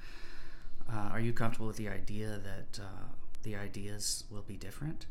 Uh, 0.93 1.09
are 1.15 1.21
you 1.21 1.33
comfortable 1.33 1.67
with 1.67 1.79
the 1.79 1.89
idea 1.89 2.39
that 2.51 2.81
uh, 2.83 3.05
the 3.43 3.57
ideas 3.57 4.25
will 4.31 4.43
be 4.43 4.57
different, 4.57 5.07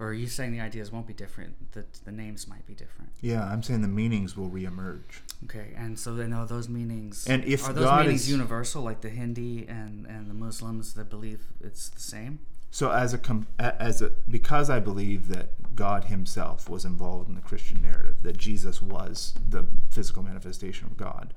or 0.00 0.08
are 0.08 0.14
you 0.14 0.26
saying 0.26 0.50
the 0.52 0.60
ideas 0.60 0.90
won't 0.90 1.06
be 1.06 1.12
different? 1.12 1.72
That 1.72 1.92
the 2.04 2.10
names 2.12 2.48
might 2.48 2.66
be 2.66 2.74
different. 2.74 3.10
yeah 3.20 3.44
i'm 3.52 3.62
saying 3.62 3.82
the 3.82 3.88
meanings 4.02 4.36
will 4.36 4.50
reemerge 4.50 5.20
Okay, 5.44 5.68
and 5.76 5.98
so 5.98 6.14
then 6.14 6.32
are 6.32 6.46
those 6.46 6.68
meanings 6.68 7.26
And 7.26 7.44
if 7.44 7.66
are 7.68 7.72
those 7.72 7.84
God 7.84 8.00
meanings 8.06 8.22
is- 8.22 8.30
universal, 8.30 8.82
like 8.82 9.00
the 9.00 9.08
Hindi 9.10 9.66
and, 9.68 10.06
and 10.06 10.28
the 10.28 10.34
Muslims 10.46 10.92
that 10.94 11.08
believe 11.10 11.40
it's 11.68 11.88
the 11.88 12.00
same? 12.00 12.40
so 12.72 12.90
as 12.92 13.12
a 13.14 13.20
as 13.82 14.00
a 14.00 14.10
because 14.28 14.70
i 14.70 14.78
believe 14.78 15.26
that 15.26 15.48
god 15.74 16.04
himself 16.04 16.68
was 16.68 16.84
involved 16.84 17.28
in 17.28 17.34
the 17.34 17.40
christian 17.40 17.82
narrative 17.82 18.16
that 18.22 18.36
jesus 18.36 18.80
was 18.80 19.34
the 19.54 19.62
physical 19.90 20.22
manifestation 20.22 20.86
of 20.86 20.96
god 20.96 21.34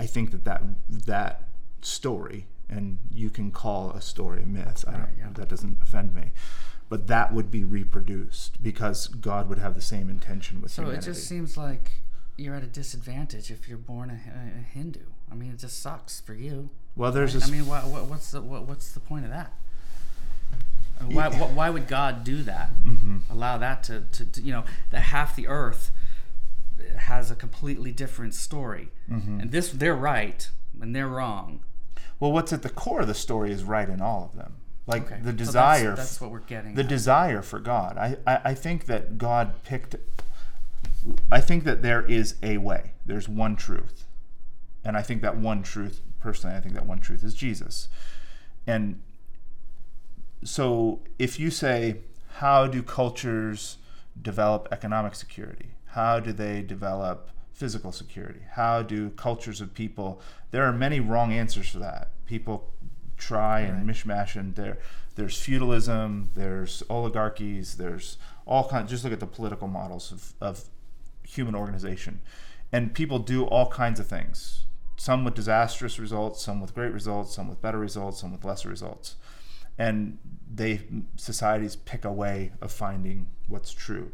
i 0.00 0.06
think 0.14 0.32
that 0.32 0.42
that 0.44 0.60
that 1.06 1.34
story 1.82 2.46
and 2.68 2.98
you 3.12 3.30
can 3.30 3.52
call 3.52 3.90
a 3.92 4.00
story 4.00 4.42
a 4.42 4.46
myth 4.46 4.84
I 4.88 4.90
don't, 4.92 5.00
Right, 5.02 5.08
yeah. 5.18 5.28
that 5.34 5.48
doesn't 5.48 5.78
offend 5.82 6.14
me 6.16 6.32
but 6.92 7.06
that 7.06 7.32
would 7.34 7.50
be 7.50 7.64
reproduced 7.64 8.62
because 8.62 9.06
god 9.08 9.48
would 9.48 9.58
have 9.58 9.74
the 9.74 9.80
same 9.94 10.08
intention 10.16 10.60
with 10.60 10.70
So 10.70 10.82
humanity 10.82 11.06
it 11.10 11.12
just 11.14 11.26
seems 11.28 11.56
like 11.56 11.84
you're 12.36 12.54
at 12.54 12.62
a 12.62 12.72
disadvantage 12.82 13.50
if 13.50 13.68
you're 13.68 13.78
born 13.92 14.08
a, 14.10 14.14
a 14.60 14.62
Hindu. 14.76 15.00
I 15.30 15.34
mean, 15.34 15.50
it 15.52 15.58
just 15.58 15.80
sucks 15.82 16.20
for 16.20 16.34
you. 16.34 16.68
well 16.96 17.12
there's 17.12 17.34
I 17.42 17.50
mean, 17.54 17.66
why, 17.66 17.80
what, 17.80 18.04
what's 18.10 18.30
the 18.32 18.40
what, 18.40 18.66
what's 18.68 18.92
the 18.92 19.00
point 19.00 19.24
of 19.24 19.30
that? 19.30 19.50
Uh, 21.00 21.04
Why, 21.16 21.30
wh- 21.30 21.56
why 21.56 21.68
would 21.70 21.88
God 21.88 22.24
do 22.24 22.42
that? 22.42 22.68
Mm-hmm. 22.84 23.18
Allow 23.30 23.56
that 23.58 23.82
to, 23.84 24.02
to, 24.12 24.24
to 24.32 24.40
you 24.42 24.52
know 24.52 24.64
that 24.90 25.00
half 25.14 25.34
the 25.36 25.46
earth 25.48 25.90
has 27.10 27.30
a 27.30 27.34
completely 27.34 27.92
different 27.92 28.34
story, 28.34 28.88
Mm-hmm. 29.10 29.40
and 29.40 29.50
this 29.50 29.70
they're 29.70 29.94
right 29.96 30.48
and 30.80 30.94
they're 30.96 31.08
wrong. 31.08 31.60
well 32.20 32.32
what's 32.32 32.52
at 32.52 32.62
the 32.62 32.70
core 32.70 33.00
of 33.02 33.08
the 33.08 33.14
story 33.14 33.50
is 33.52 33.62
right 33.64 33.88
in 33.88 34.00
all 34.00 34.24
of 34.30 34.36
them 34.36 34.52
like 34.86 35.04
Okay, 35.04 35.16
the 35.16 35.30
so 35.30 35.30
that's- 35.30 35.46
desire 35.46 35.96
that's, 35.96 36.20
what 36.20 36.30
we're 36.30 36.40
getting. 36.40 36.74
the 36.74 36.82
at. 36.82 36.88
desire 36.88 37.42
for 37.42 37.58
God. 37.60 37.96
I, 37.96 38.16
I, 38.26 38.40
I 38.46 38.54
think 38.54 38.86
that 38.86 39.16
God 39.18 39.62
picked. 39.64 39.96
I 41.30 41.40
think 41.40 41.64
that 41.64 41.82
there 41.82 42.04
is 42.04 42.36
a 42.42 42.58
way. 42.58 42.92
There's 43.06 43.28
one 43.28 43.56
truth, 43.56 44.04
and 44.84 44.96
I 44.96 45.02
think 45.02 45.22
that 45.22 45.36
one 45.36 45.62
truth, 45.62 46.00
personally, 46.20 46.56
I 46.56 46.60
think 46.60 46.74
that 46.74 46.86
one 46.86 47.00
truth 47.00 47.22
is 47.24 47.34
Jesus. 47.34 47.88
And 48.66 49.00
so, 50.44 51.00
if 51.18 51.38
you 51.38 51.50
say, 51.50 51.98
how 52.36 52.66
do 52.66 52.82
cultures 52.82 53.78
develop 54.20 54.68
economic 54.72 55.14
security? 55.14 55.70
How 55.86 56.20
do 56.20 56.32
they 56.32 56.62
develop 56.62 57.30
physical 57.52 57.92
security? 57.92 58.40
How 58.52 58.82
do 58.82 59.10
cultures 59.10 59.60
of 59.60 59.74
people? 59.74 60.20
There 60.50 60.64
are 60.64 60.72
many 60.72 61.00
wrong 61.00 61.32
answers 61.32 61.68
for 61.68 61.78
that. 61.78 62.10
People 62.26 62.70
try 63.26 63.60
and 63.60 63.86
Right. 63.86 63.96
mishmash, 63.96 64.36
and 64.36 64.54
there, 64.54 64.78
there's 65.14 65.38
feudalism, 65.38 66.30
there's 66.34 66.82
oligarchies, 66.88 67.76
there's 67.76 68.18
all 68.46 68.68
kinds. 68.68 68.90
Just 68.90 69.04
look 69.04 69.12
at 69.12 69.20
the 69.20 69.26
political 69.26 69.68
models 69.68 70.12
of, 70.12 70.34
of 70.40 70.64
human 71.22 71.54
organization, 71.54 72.20
and 72.72 72.94
people 72.94 73.18
do 73.18 73.44
all 73.44 73.68
kinds 73.68 74.00
of 74.00 74.06
things. 74.06 74.64
Some 74.96 75.24
with 75.24 75.34
disastrous 75.34 75.98
results, 75.98 76.42
some 76.42 76.60
with 76.60 76.74
great 76.74 76.92
results, 76.92 77.34
some 77.34 77.48
with 77.48 77.60
better 77.60 77.78
results, 77.78 78.20
some 78.20 78.32
with 78.32 78.44
lesser 78.44 78.68
results 78.68 79.16
and 79.78 80.18
they 80.52 80.80
societies 81.16 81.76
pick 81.76 82.04
a 82.04 82.12
way 82.12 82.52
of 82.60 82.70
finding 82.70 83.26
what's 83.48 83.72
true 83.72 84.12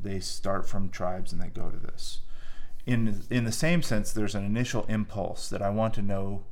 they 0.00 0.18
start 0.18 0.68
from 0.68 0.88
tribes 0.88 1.32
and 1.32 1.40
they 1.40 1.48
go 1.48 1.68
to 1.70 1.76
this 1.76 2.20
in 2.86 3.22
in 3.30 3.44
the 3.44 3.52
same 3.52 3.82
sense 3.82 4.12
there's 4.12 4.34
an 4.34 4.44
initial 4.44 4.84
impulse 4.88 5.48
that 5.48 5.62
i 5.62 5.68
want 5.68 5.92
to 5.94 6.02
know 6.02 6.44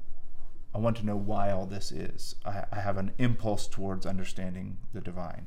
i 0.74 0.78
want 0.78 0.96
to 0.96 1.06
know 1.06 1.16
why 1.16 1.50
all 1.50 1.66
this 1.66 1.92
is. 1.92 2.36
I, 2.44 2.64
I 2.72 2.80
have 2.80 2.96
an 2.96 3.12
impulse 3.18 3.66
towards 3.66 4.06
understanding 4.06 4.78
the 4.92 5.00
divine. 5.00 5.46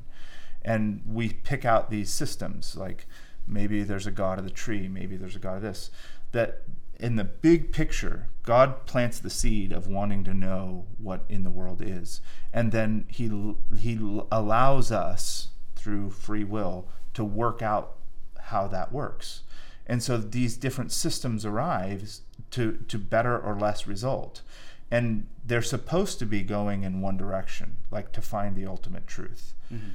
And 0.62 1.02
we 1.06 1.30
pick 1.30 1.64
out 1.64 1.90
these 1.90 2.10
systems 2.10 2.76
like 2.76 3.06
maybe 3.46 3.82
there's 3.82 4.06
a 4.06 4.10
god 4.10 4.38
of 4.38 4.44
the 4.44 4.50
tree 4.50 4.88
maybe 4.88 5.16
there's 5.16 5.36
a 5.36 5.38
god 5.38 5.56
of 5.56 5.62
this 5.62 5.90
that 6.32 6.62
in 6.98 7.16
the 7.16 7.24
big 7.24 7.72
picture 7.72 8.28
god 8.44 8.86
plants 8.86 9.18
the 9.18 9.30
seed 9.30 9.72
of 9.72 9.88
wanting 9.88 10.22
to 10.24 10.34
know 10.34 10.86
what 10.98 11.24
in 11.28 11.42
the 11.42 11.50
world 11.50 11.82
is. 11.82 12.20
And 12.52 12.70
then 12.70 13.06
he 13.08 13.54
he 13.76 13.98
allows 14.30 14.92
us 14.92 15.48
through 15.74 16.10
free 16.10 16.44
will 16.44 16.88
to 17.14 17.24
work 17.24 17.62
out 17.62 17.96
how 18.38 18.68
that 18.68 18.92
works. 18.92 19.42
And 19.86 20.02
so 20.02 20.18
these 20.18 20.56
different 20.56 20.92
systems 20.92 21.44
arrive 21.44 22.20
to 22.50 22.78
to 22.88 22.98
better 22.98 23.38
or 23.38 23.58
less 23.58 23.86
result 23.86 24.42
and 24.90 25.26
they're 25.44 25.62
supposed 25.62 26.18
to 26.18 26.26
be 26.26 26.42
going 26.42 26.82
in 26.82 27.00
one 27.00 27.16
direction 27.16 27.76
like 27.90 28.12
to 28.12 28.20
find 28.20 28.56
the 28.56 28.66
ultimate 28.66 29.06
truth 29.06 29.54
mm-hmm. 29.72 29.90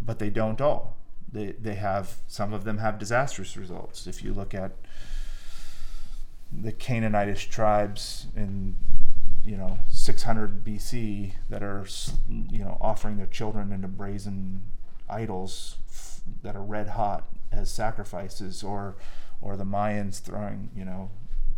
but 0.00 0.18
they 0.18 0.30
don't 0.30 0.60
all. 0.60 0.96
They 1.32 1.52
they 1.52 1.74
have 1.74 2.18
some 2.28 2.52
of 2.52 2.64
them 2.64 2.78
have 2.78 2.98
disastrous 2.98 3.56
results. 3.56 4.06
If 4.06 4.22
you 4.22 4.32
look 4.32 4.54
at 4.54 4.72
the 6.52 6.72
Canaanitish 6.72 7.48
tribes 7.50 8.28
in 8.36 8.76
you 9.44 9.56
know 9.56 9.78
600 9.90 10.64
BC 10.64 11.32
that 11.50 11.62
are 11.62 11.86
you 12.28 12.60
know 12.60 12.78
offering 12.80 13.16
their 13.16 13.26
children 13.26 13.72
into 13.72 13.88
brazen 13.88 14.62
idols 15.10 15.76
f- 15.88 16.20
that 16.42 16.54
are 16.56 16.62
red 16.62 16.90
hot 16.90 17.26
as 17.50 17.70
sacrifices 17.70 18.62
or 18.62 18.96
or 19.42 19.56
the 19.56 19.64
Mayans 19.64 20.20
throwing 20.20 20.70
you 20.74 20.84
know 20.84 21.10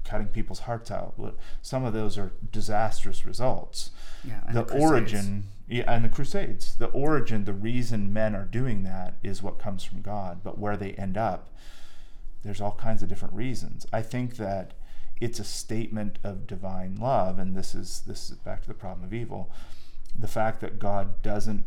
cutting 0.06 0.28
people's 0.28 0.60
hearts 0.60 0.90
out 0.90 1.14
What- 1.18 1.36
some 1.62 1.84
of 1.84 1.92
those 1.92 2.16
are 2.16 2.32
disastrous 2.52 3.26
results. 3.26 3.90
Yeah. 4.24 4.40
and 4.46 4.56
the, 4.56 4.62
origin 4.78 5.44
yeah, 5.68 5.84
and 5.92 6.04
the 6.04 6.08
crusades. 6.08 6.76
The 6.76 6.86
origin 6.86 7.44
the 7.44 7.52
reason 7.52 8.12
men 8.12 8.34
are 8.34 8.44
doing 8.44 8.82
that 8.84 9.14
is 9.22 9.42
what 9.42 9.58
comes 9.58 9.82
from 9.84 10.00
god 10.02 10.40
but 10.42 10.58
where 10.58 10.76
they 10.76 10.92
end 10.92 11.16
up 11.16 11.52
there's 12.42 12.60
all 12.60 12.72
kinds 12.72 13.02
of 13.02 13.08
different 13.08 13.34
reasons. 13.34 13.86
I 13.92 14.02
think 14.02 14.36
that 14.36 14.74
it's 15.20 15.40
a 15.40 15.44
statement 15.44 16.18
of 16.22 16.46
divine 16.46 16.94
love 16.96 17.38
and 17.38 17.56
this 17.56 17.74
is 17.74 18.02
this 18.06 18.30
is 18.30 18.36
back 18.38 18.62
to 18.62 18.68
the 18.68 18.74
problem 18.74 19.04
of 19.04 19.12
evil. 19.12 19.50
The 20.18 20.28
fact 20.28 20.60
that 20.60 20.78
god 20.78 21.22
doesn't 21.22 21.64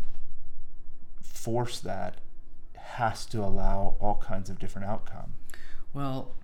force 1.22 1.80
that 1.80 2.22
has 2.76 3.26
to 3.28 3.40
allow 3.44 3.96
all 4.00 4.16
kinds 4.16 4.50
of 4.50 4.60
different 4.60 4.88
outcome. 4.88 5.34
Well, 5.94 6.36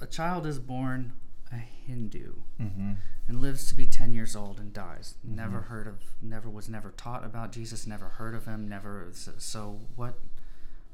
a 0.00 0.06
child 0.06 0.46
is 0.46 0.58
born 0.58 1.12
a 1.52 1.56
Hindu 1.56 2.34
mm-hmm. 2.60 2.92
and 3.28 3.40
lives 3.40 3.66
to 3.68 3.74
be 3.74 3.86
10 3.86 4.12
years 4.12 4.36
old 4.36 4.58
and 4.58 4.72
dies. 4.72 5.14
Never 5.24 5.62
heard 5.62 5.86
of, 5.86 5.96
never 6.22 6.48
was 6.48 6.68
never 6.68 6.90
taught 6.90 7.24
about 7.24 7.52
Jesus, 7.52 7.86
never 7.86 8.06
heard 8.06 8.34
of 8.34 8.46
him, 8.46 8.68
never. 8.68 9.08
So, 9.12 9.32
so 9.38 9.80
what, 9.96 10.18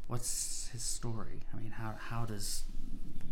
what's 0.07 0.68
his 0.72 0.82
story? 0.82 1.42
I 1.52 1.61
mean, 1.61 1.72
how, 1.72 1.94
how 1.98 2.24
does, 2.24 2.64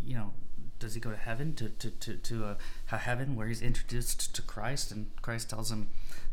you 0.04 0.14
know, 0.14 0.32
does 0.78 0.94
he 0.94 1.00
go 1.00 1.10
to 1.10 1.16
heaven 1.16 1.54
to, 1.54 1.68
to, 1.70 1.90
to, 1.90 2.16
to 2.16 2.44
a, 2.44 2.56
a 2.92 2.98
heaven 2.98 3.36
where 3.36 3.46
he's 3.46 3.62
introduced 3.62 4.34
to 4.34 4.42
Christ 4.42 4.90
and 4.90 5.10
Christ 5.22 5.50
tells 5.50 5.70
him 5.70 5.88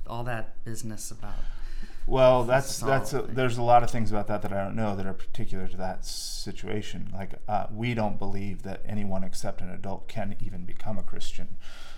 all 0.08 0.24
that 0.26 0.64
business 0.66 1.12
about 1.12 1.36
Well, 2.08 2.43
that's 2.43 2.80
that's 2.80 3.14
a, 3.14 3.22
there's 3.22 3.58
a 3.58 3.62
lot 3.62 3.84
of 3.84 3.89
things 3.91 4.12
about 4.12 4.28
that 4.28 4.41
that 4.41 4.52
I 4.52 4.64
don't 4.64 4.76
know 4.76 4.95
that 4.95 5.06
are 5.06 5.14
particular 5.14 5.68
to 5.68 5.78
that 5.78 6.04
situation. 6.06 7.10
Like 7.14 7.34
uh, 7.47 7.68
we 7.74 7.93
don't 7.93 8.18
believe 8.20 8.64
that 8.64 8.82
anyone 8.86 9.24
except 9.24 9.62
an 9.62 9.70
adult 9.70 10.08
can 10.08 10.36
even 10.43 10.66
become 10.66 10.97
a 10.97 11.04
Christian. 11.04 11.58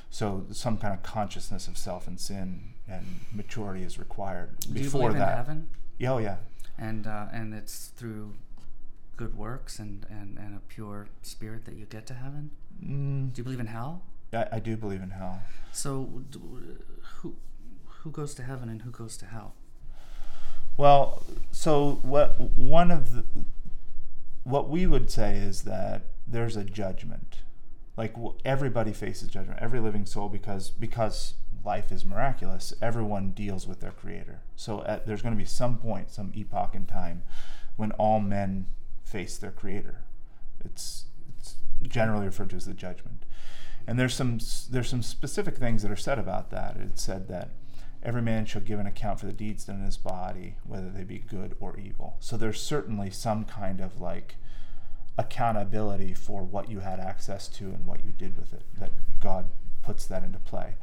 So 0.10 0.46
some 0.52 0.78
kind 0.78 0.94
of 0.94 1.02
consciousness 1.02 1.68
of 1.68 1.78
self 1.78 2.06
and 2.08 2.20
sin 2.20 2.74
and 2.88 3.22
maturity 3.34 3.84
is 3.84 3.98
required 3.98 4.60
Do 4.60 4.70
you 4.80 4.86
before 4.86 5.02
believe 5.10 5.18
that. 5.20 5.32
in 5.32 5.38
heaven? 5.38 5.70
Yeah, 5.98 6.14
oh 6.14 6.18
yeah. 6.20 6.38
And 6.78 7.08
uh, 7.08 7.28
and 7.32 7.54
it's 7.54 7.88
through 7.96 8.34
good 9.16 9.36
works 9.38 9.80
and, 9.80 10.06
and, 10.10 10.38
and 10.38 10.56
a 10.56 10.60
pure 10.60 11.08
spirit 11.22 11.66
that 11.66 11.76
you 11.76 11.86
get 11.86 12.06
to 12.08 12.14
heaven. 12.16 12.52
Mm, 12.84 13.34
Do 13.34 13.40
you 13.40 13.44
believe 13.44 13.60
in 13.60 13.68
hell? 13.68 14.02
I, 14.34 14.48
I 14.54 14.60
do 14.60 14.76
believe 14.76 15.02
in 15.02 15.12
hell. 15.12 15.42
So 15.72 16.24
d- 16.30 16.40
who 17.22 17.36
who 17.86 18.12
goes 18.12 18.34
to 18.36 18.44
heaven 18.44 18.70
and 18.70 18.82
who 18.82 18.92
goes 18.92 19.16
to 19.18 19.26
hell? 19.26 19.54
Well, 20.78 21.24
so 21.52 22.00
what 22.02 22.40
one 22.58 22.92
of 22.92 23.14
the 23.14 23.26
what 24.44 24.70
we 24.70 24.86
would 24.86 25.10
say 25.10 25.38
is 25.38 25.64
that 25.64 26.02
there's 26.28 26.56
a 26.56 26.64
judgment. 26.64 27.40
Like 27.96 28.16
everybody 28.44 28.92
faces 28.92 29.30
judgment, 29.30 29.60
every 29.62 29.80
living 29.80 30.06
soul 30.06 30.30
because 30.30 30.70
because 30.72 31.36
life 31.64 31.92
is 31.92 32.04
miraculous. 32.04 32.74
Everyone 32.82 33.32
deals 33.32 33.68
with 33.68 33.80
their 33.80 33.92
creator. 33.92 34.42
So 34.56 34.84
at, 34.84 35.06
there's 35.06 35.22
going 35.22 35.36
to 35.36 35.42
be 35.42 35.46
some 35.46 35.78
point, 35.78 36.12
some 36.12 36.32
epoch 36.36 36.76
in 36.76 36.86
time 36.86 37.24
when 37.76 37.92
all 37.94 38.20
men 38.20 38.66
face 39.04 39.38
their 39.38 39.52
creator. 39.52 40.02
It's 40.64 41.06
it's 41.40 41.56
generally 41.84 42.26
referred 42.26 42.50
to 42.52 42.56
as 42.56 42.66
the 42.66 42.74
judgment. 42.74 43.24
And 43.86 44.00
there's 44.00 44.16
some 44.16 44.40
there's 44.72 44.90
some 44.90 45.04
specific 45.04 45.58
things 45.58 45.84
that 45.84 45.92
are 45.92 45.96
said 45.96 46.18
about 46.20 46.50
that. 46.52 46.78
It's 46.78 47.04
said 47.04 47.28
that 47.28 47.50
every 48.04 48.22
man 48.22 48.46
shall 48.46 48.62
give 48.62 48.80
an 48.80 48.86
account 48.86 49.20
for 49.20 49.26
the 49.26 49.34
deeds 49.34 49.66
done 49.66 49.78
in 49.78 49.86
his 49.86 49.98
body, 49.98 50.58
whether 50.66 50.90
they 50.90 51.04
be 51.04 51.20
good 51.20 51.56
or 51.60 51.78
evil. 51.80 52.18
So 52.20 52.38
there's 52.38 52.62
certainly 52.62 53.10
some 53.10 53.46
kind 53.46 53.80
of 53.80 54.00
like 54.00 54.36
accountability 55.18 56.14
for 56.14 56.44
what 56.44 56.70
you 56.70 56.80
had 56.80 57.00
access 57.00 57.48
to 57.48 57.66
and 57.66 57.86
what 57.86 58.04
you 58.06 58.12
did 58.12 58.38
with 58.38 58.54
it. 58.54 58.64
That 58.78 58.92
God 59.20 59.46
puts 59.82 60.06
that 60.08 60.24
into 60.24 60.40
play. 60.40 60.76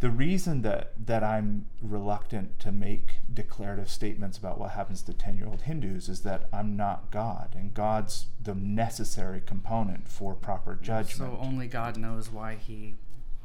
The 0.00 0.10
reason 0.10 0.62
that 0.62 0.92
that 1.06 1.22
I'm 1.22 1.66
reluctant 1.82 2.58
to 2.60 2.72
make 2.72 3.16
declarative 3.32 3.90
statements 3.90 4.38
about 4.38 4.58
what 4.58 4.70
happens 4.70 5.02
to 5.02 5.12
10-year-old 5.12 5.62
Hindus 5.62 6.08
is 6.08 6.22
that 6.22 6.48
I'm 6.52 6.74
not 6.74 7.10
God 7.10 7.54
and 7.54 7.74
God's 7.74 8.26
the 8.42 8.54
necessary 8.54 9.42
component 9.44 10.08
for 10.08 10.34
proper 10.34 10.78
judgment. 10.80 11.32
So 11.32 11.38
only 11.42 11.66
God 11.66 11.98
knows 11.98 12.30
why 12.30 12.54
he 12.54 12.94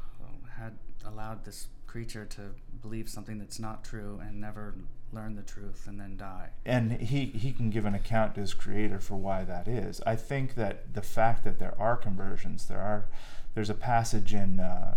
uh, 0.00 0.48
had 0.58 0.78
allowed 1.04 1.44
this 1.44 1.68
creature 1.96 2.26
to 2.26 2.42
believe 2.82 3.08
something 3.08 3.38
that's 3.38 3.58
not 3.58 3.82
true 3.82 4.20
and 4.22 4.38
never 4.38 4.74
learn 5.14 5.34
the 5.34 5.40
truth 5.40 5.86
and 5.86 5.98
then 5.98 6.14
die. 6.14 6.50
and 6.66 6.92
he 6.92 7.24
he 7.24 7.50
can 7.50 7.70
give 7.70 7.86
an 7.86 7.94
account 7.94 8.34
to 8.34 8.40
his 8.42 8.52
creator 8.52 8.98
for 8.98 9.16
why 9.16 9.44
that 9.44 9.66
is. 9.66 10.02
I 10.06 10.14
think 10.14 10.56
that 10.56 10.92
the 10.92 11.00
fact 11.00 11.42
that 11.44 11.58
there 11.58 11.74
are 11.78 11.96
conversions, 11.96 12.66
there 12.66 12.82
are 12.82 13.06
there's 13.54 13.70
a 13.70 13.74
passage 13.92 14.34
in 14.34 14.60
uh, 14.60 14.96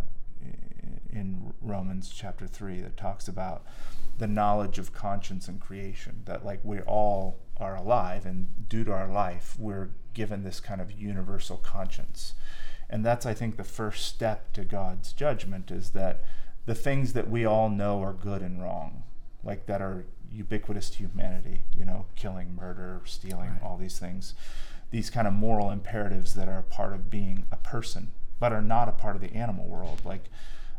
in 1.09 1.53
Romans 1.61 2.11
chapter 2.13 2.45
three 2.45 2.81
that 2.81 2.97
talks 2.97 3.29
about 3.29 3.63
the 4.17 4.27
knowledge 4.27 4.77
of 4.77 4.91
conscience 4.91 5.47
and 5.47 5.57
creation. 5.61 6.23
That 6.25 6.43
like 6.43 6.59
we 6.63 6.81
all 6.81 7.39
are 7.55 7.77
alive, 7.77 8.25
and 8.25 8.67
due 8.67 8.83
to 8.83 8.91
our 8.91 9.07
life, 9.07 9.55
we're 9.57 9.91
given 10.13 10.43
this 10.43 10.59
kind 10.59 10.81
of 10.81 10.91
universal 10.91 11.55
conscience, 11.55 12.33
and 12.89 13.05
that's 13.05 13.25
I 13.25 13.33
think 13.33 13.55
the 13.55 13.63
first 13.63 14.03
step 14.05 14.51
to 14.51 14.65
God's 14.65 15.13
judgment 15.13 15.71
is 15.71 15.91
that 15.91 16.25
the 16.69 16.75
things 16.75 17.13
that 17.13 17.27
we 17.35 17.45
all 17.45 17.67
know 17.69 17.99
are 18.03 18.13
good 18.13 18.41
and 18.43 18.61
wrong 18.61 19.01
like 19.43 19.65
that 19.65 19.81
are 19.81 20.05
ubiquitous 20.31 20.89
to 20.91 20.97
humanity 20.99 21.61
you 21.75 21.83
know 21.83 22.05
killing 22.15 22.55
murder 22.55 23.01
stealing 23.05 23.49
Right. 23.53 23.63
all 23.63 23.77
these 23.77 23.97
things. 23.97 24.35
These 24.91 25.09
kind 25.09 25.27
of 25.27 25.33
moral 25.33 25.69
imperatives 25.71 26.33
that 26.35 26.47
are 26.47 26.59
a 26.59 26.63
part 26.77 26.93
of 26.93 27.09
being 27.09 27.45
a 27.51 27.57
person 27.57 28.03
but 28.39 28.53
are 28.53 28.61
not 28.61 28.87
a 28.87 28.91
part 28.91 29.15
of 29.15 29.21
the 29.21 29.33
animal 29.35 29.65
world. 29.67 30.01
Like 30.05 30.25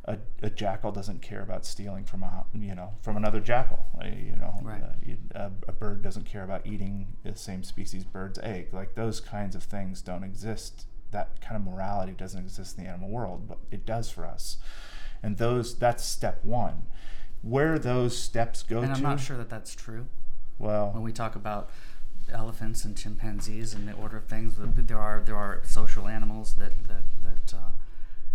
a, 0.05 0.19
a 0.43 0.51
jackal 0.51 0.93
doesn't 0.93 1.21
care 1.23 1.43
about 1.43 1.67
stealing 1.67 2.05
from 2.05 2.23
a 2.23 2.45
you 2.55 2.75
know 2.75 2.91
from 3.03 3.17
another 3.17 3.41
jackal. 3.41 3.81
Uh, 4.01 4.07
you 4.07 4.37
know 4.43 4.55
Right. 4.63 4.83
uh, 5.35 5.49
a, 5.67 5.71
a 5.71 5.73
bird 5.73 6.03
doesn't 6.03 6.27
care 6.27 6.45
about 6.45 6.67
eating 6.67 6.95
the 7.25 7.35
same 7.35 7.63
species 7.65 8.05
bird's 8.05 8.39
egg. 8.55 8.69
Like 8.73 8.95
those 8.95 9.19
kinds 9.21 9.55
of 9.57 9.63
things 9.65 10.03
don't 10.03 10.25
exist. 10.25 10.87
That 11.11 11.41
kind 11.41 11.57
of 11.57 11.63
morality 11.73 12.13
doesn't 12.13 12.41
exist 12.41 12.79
in 12.79 12.85
the 12.85 12.91
animal 12.91 13.09
world 13.09 13.49
but 13.49 13.59
it 13.73 13.85
does 13.85 14.09
for 14.11 14.25
us 14.25 14.59
and 15.23 15.37
those 15.39 15.75
that's 15.79 16.05
step 16.05 16.45
one 16.45 16.83
where 17.43 17.79
those 17.79 18.17
steps 18.19 18.63
go 18.63 18.77
to 18.81 18.83
And 18.83 18.93
I'm 18.93 19.03
not 19.03 19.21
sure 19.21 19.37
that 19.39 19.49
that's 19.49 19.75
true. 19.75 20.07
well 20.59 20.91
When 20.93 21.03
we 21.03 21.13
talk 21.13 21.35
about 21.37 21.71
elephants 22.33 22.85
and 22.85 22.97
chimpanzees 22.97 23.75
and 23.75 23.89
the 23.89 23.93
order 23.93 24.17
of 24.19 24.27
things, 24.27 24.55
there 24.59 24.99
are 24.99 25.23
there 25.25 25.37
are 25.37 25.63
social 25.65 26.07
animals 26.07 26.55
that 26.57 26.73
that 26.89 27.03
that 27.25 27.55
uh, 27.57 27.71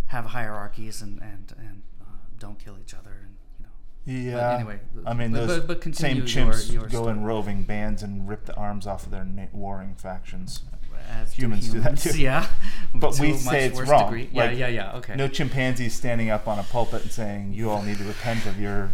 have 0.08 0.26
hierarchies 0.28 1.02
and 1.02 1.22
and 1.22 1.54
and 1.58 1.82
uh, 2.02 2.06
don't 2.40 2.60
kill 2.60 2.78
each 2.80 2.94
other 2.94 3.12
and 3.24 3.36
you 3.60 4.24
know. 4.26 4.32
yeah 4.40 4.56
anyway, 4.56 4.80
i 5.06 5.14
mean 5.14 5.32
but- 5.32 5.48
those 5.48 5.60
but- 5.62 5.84
but 5.84 5.96
same 5.96 6.22
chimps 6.24 6.72
your 6.72 6.88
go 6.88 7.08
in 7.08 7.24
roving 7.24 7.64
bands 7.64 8.04
and 8.04 8.28
rip 8.28 8.46
the 8.46 8.56
arms 8.56 8.86
off 8.86 9.06
of 9.06 9.12
their 9.12 9.26
warring 9.54 9.96
factions 9.96 10.62
As 11.10 11.34
do 11.34 11.42
Humans 11.44 11.70
do 11.70 11.80
that 11.82 11.98
too. 11.98 12.20
Yeah, 12.20 12.48
But 12.96 13.14
To 13.14 13.22
we 13.22 13.34
say 13.34 13.46
much 13.46 13.56
it's 13.56 13.78
worse 13.78 13.90
wrong. 13.90 14.06
degree. 14.06 14.30
Yeah, 14.32 14.44
Like, 14.46 14.58
yeah, 14.58 14.68
yeah. 14.68 14.96
Okay. 14.98 15.16
no 15.16 15.28
chimpanzees 15.28 15.94
standing 15.94 16.30
up 16.30 16.48
on 16.48 16.60
a 16.60 16.64
pulpit 16.64 17.04
and 17.04 17.12
saying 17.12 17.54
you 17.54 17.70
all 17.70 17.82
need 17.84 17.98
to 17.98 18.04
repent 18.06 18.46
of 18.46 18.60
your 18.60 18.92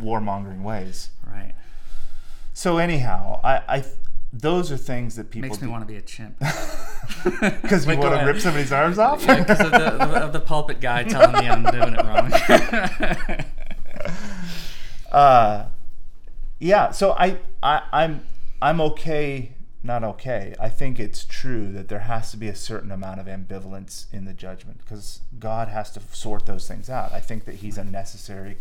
warmongering 0.00 0.62
ways 0.62 1.08
right. 1.26 1.54
so 2.52 2.76
anyhow 2.76 3.40
i 3.42 3.62
i 3.78 3.84
those 4.32 4.70
are 4.70 4.76
things 4.76 5.16
that 5.16 5.30
people 5.30 5.48
Makes 5.48 5.62
me 5.62 5.68
want 5.68 5.82
to 5.82 5.86
be 5.86 5.96
a 5.96 6.02
chimp. 6.02 6.38
because 7.24 7.86
you 7.86 7.96
want 7.96 8.20
to 8.20 8.26
rip 8.26 8.38
somebody's 8.40 8.72
arms 8.72 8.98
off 8.98 9.20
because 9.26 9.60
of 9.60 9.70
the, 9.70 9.94
of, 9.94 10.12
of 10.12 10.32
the 10.34 10.40
pulpit 10.40 10.80
guy 10.80 11.04
telling 11.08 11.32
me 11.42 11.48
I'm 11.48 11.62
doing 11.62 11.94
it 11.94 12.04
wrong. 12.04 12.32
uh, 15.12 15.68
yeah. 16.58 16.90
So 16.90 17.12
I, 17.12 17.38
I, 17.62 17.82
I'm, 17.92 18.26
I'm 18.60 18.80
okay. 18.82 19.52
Not 19.86 20.02
okay. 20.02 20.52
I 20.58 20.68
think 20.68 20.98
it's 20.98 21.24
true 21.24 21.70
that 21.72 21.86
there 21.86 22.00
has 22.00 22.32
to 22.32 22.36
be 22.36 22.48
a 22.48 22.56
certain 22.56 22.90
amount 22.90 23.20
of 23.20 23.26
ambivalence 23.26 24.12
in 24.12 24.24
the 24.24 24.32
judgment 24.32 24.78
because 24.78 25.20
God 25.38 25.68
has 25.68 25.92
to 25.92 26.00
sort 26.10 26.44
those 26.44 26.66
things 26.66 26.90
out. 26.90 27.12
I 27.12 27.20
think 27.20 27.44
that 27.44 27.56
He's 27.56 27.78
a 27.78 27.84
necessary 27.84 28.56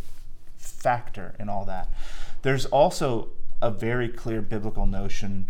factor 0.56 1.34
in 1.40 1.50
all 1.50 1.66
that. 1.66 1.90
There's 2.44 2.68
also 2.68 3.30
a 3.60 3.72
very 3.72 4.08
clear 4.08 4.44
biblical 4.44 4.86
notion 4.86 5.48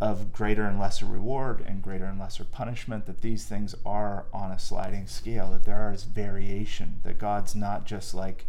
of 0.00 0.32
greater 0.32 0.64
and 0.64 0.80
lesser 0.80 1.04
reward 1.04 1.62
and 1.66 1.82
greater 1.82 2.06
and 2.06 2.18
lesser 2.18 2.44
punishment, 2.44 3.04
that 3.04 3.20
these 3.20 3.44
things 3.44 3.74
are 3.84 4.24
on 4.32 4.50
a 4.50 4.58
sliding 4.58 5.06
scale, 5.06 5.50
that 5.50 5.64
there 5.64 5.92
is 5.92 6.04
variation, 6.04 7.00
that 7.02 7.18
God's 7.18 7.54
not 7.54 7.84
just 7.84 8.14
like, 8.14 8.46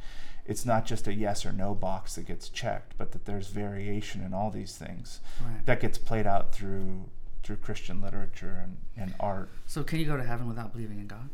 it's 0.49 0.65
not 0.65 0.85
just 0.85 1.07
a 1.07 1.13
yes 1.13 1.45
or 1.45 1.51
no 1.53 1.75
box 1.75 2.15
that 2.15 2.25
gets 2.25 2.49
checked, 2.49 2.95
but 2.97 3.11
that 3.11 3.25
there's 3.25 3.47
variation 3.49 4.21
in 4.23 4.33
all 4.33 4.49
these 4.49 4.75
things 4.75 5.19
Right. 5.45 5.65
that 5.65 5.79
gets 5.79 5.97
played 5.97 6.25
out 6.27 6.51
through 6.53 7.09
through 7.43 7.55
Christian 7.57 8.01
literature 8.01 8.59
and, 8.63 8.77
and 8.97 9.15
art. 9.19 9.49
So 9.65 9.83
can 9.83 9.99
you 9.99 10.05
go 10.05 10.17
to 10.17 10.23
heaven 10.23 10.47
without 10.47 10.73
believing 10.73 10.99
in 10.99 11.07
God? 11.07 11.29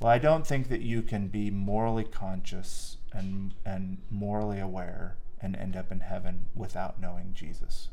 Well, 0.00 0.12
I 0.12 0.18
don't 0.18 0.46
think 0.46 0.68
that 0.68 0.82
you 0.82 1.02
can 1.02 1.28
be 1.28 1.50
morally 1.50 2.04
conscious 2.04 2.98
and 3.12 3.54
and 3.64 3.98
morally 4.10 4.58
aware 4.60 5.16
and 5.40 5.56
end 5.56 5.76
up 5.76 5.90
in 5.92 6.00
heaven 6.00 6.46
without 6.54 7.00
knowing 7.00 7.32
Jesus. 7.32 7.88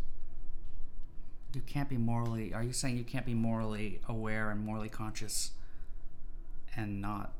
You 1.53 1.61
can't 1.61 1.87
be 1.89 1.97
morally. 1.97 2.53
Are 2.53 2.63
you 2.63 2.73
saying 2.73 2.97
you 2.97 3.03
can't 3.05 3.25
be 3.25 3.33
morally 3.35 4.01
aware 4.09 4.49
and 4.51 4.59
morally 4.65 4.89
conscious 4.89 5.51
and 6.75 7.01
not 7.01 7.31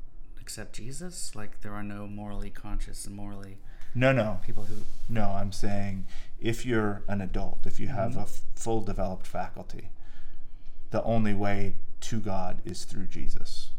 accept 0.46 0.74
Jesus? 0.74 1.34
Like 1.34 1.60
there 1.62 1.72
are 1.72 1.82
no 1.82 2.06
morally 2.06 2.50
conscious 2.50 3.04
and 3.06 3.16
morally 3.16 3.56
No, 3.94 4.12
no. 4.12 4.38
people 4.46 4.64
who. 4.64 4.76
No, 5.08 5.30
I'm 5.30 5.50
saying 5.52 6.06
if 6.40 6.64
you're 6.64 7.02
an 7.08 7.20
adult, 7.20 7.60
if 7.66 7.80
you 7.80 7.88
have 7.88 8.10
Mm-hmm. 8.12 8.20
a 8.20 8.22
f- 8.22 8.40
full 8.54 8.80
developed 8.82 9.26
faculty, 9.26 9.88
the 10.90 11.02
only 11.02 11.34
way 11.34 11.74
to 12.02 12.20
God 12.20 12.62
is 12.64 12.84
through 12.84 13.06
Jesus. 13.06 13.70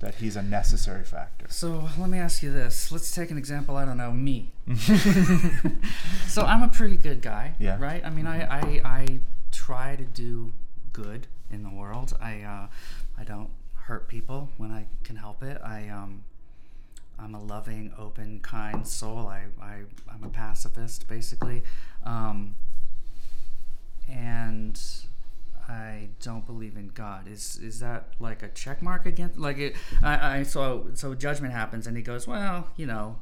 That 0.00 0.14
he's 0.16 0.34
a 0.36 0.42
necessary 0.42 1.04
factor. 1.04 1.46
So 1.50 1.88
let 1.98 2.08
me 2.10 2.18
ask 2.18 2.42
you 2.42 2.50
this. 2.52 2.90
Let's 2.90 3.14
take 3.14 3.30
an 3.30 3.38
example. 3.38 3.76
I 3.76 3.84
don't 3.84 3.96
know 3.98 4.10
me. 4.12 4.50
so 6.26 6.42
I'm 6.42 6.62
a 6.62 6.68
pretty 6.68 6.96
good 6.96 7.20
guy, 7.22 7.54
Yeah. 7.60 7.76
right? 7.78 8.04
I 8.04 8.10
mean, 8.10 8.26
I, 8.26 8.38
I 8.44 8.80
I 8.84 9.20
try 9.52 9.94
to 9.96 10.04
do 10.04 10.52
good 10.92 11.26
in 11.50 11.62
the 11.62 11.70
world. 11.70 12.16
I 12.20 12.40
uh, 12.42 12.66
I 13.20 13.24
don't 13.24 13.50
hurt 13.86 14.08
people 14.08 14.50
when 14.58 14.70
I 14.70 14.86
can 15.04 15.16
help 15.16 15.42
it. 15.42 15.60
I 15.64 15.88
um 15.88 16.24
I'm 17.18 17.34
a 17.34 17.42
loving, 17.42 17.92
open, 17.98 18.40
kind 18.40 18.86
soul. 18.86 19.28
I, 19.28 19.44
I 19.60 19.82
I'm 20.12 20.24
a 20.24 20.28
pacifist 20.28 21.06
basically, 21.08 21.62
um, 22.04 22.56
and 24.08 24.80
I 25.68 26.08
don't 26.20 26.44
believe 26.44 26.76
in 26.76 26.88
God. 26.88 27.28
Is 27.28 27.58
is 27.62 27.80
that 27.80 28.08
like 28.18 28.42
a 28.42 28.48
check 28.48 28.82
mark 28.82 29.06
against 29.06 29.38
like 29.38 29.58
it? 29.58 29.76
I, 30.02 30.38
I 30.38 30.42
so 30.42 30.88
so 30.94 31.14
judgment 31.14 31.52
happens 31.52 31.86
and 31.86 31.96
he 31.96 32.02
goes, 32.02 32.26
well, 32.26 32.68
you 32.76 32.86
know, 32.86 33.16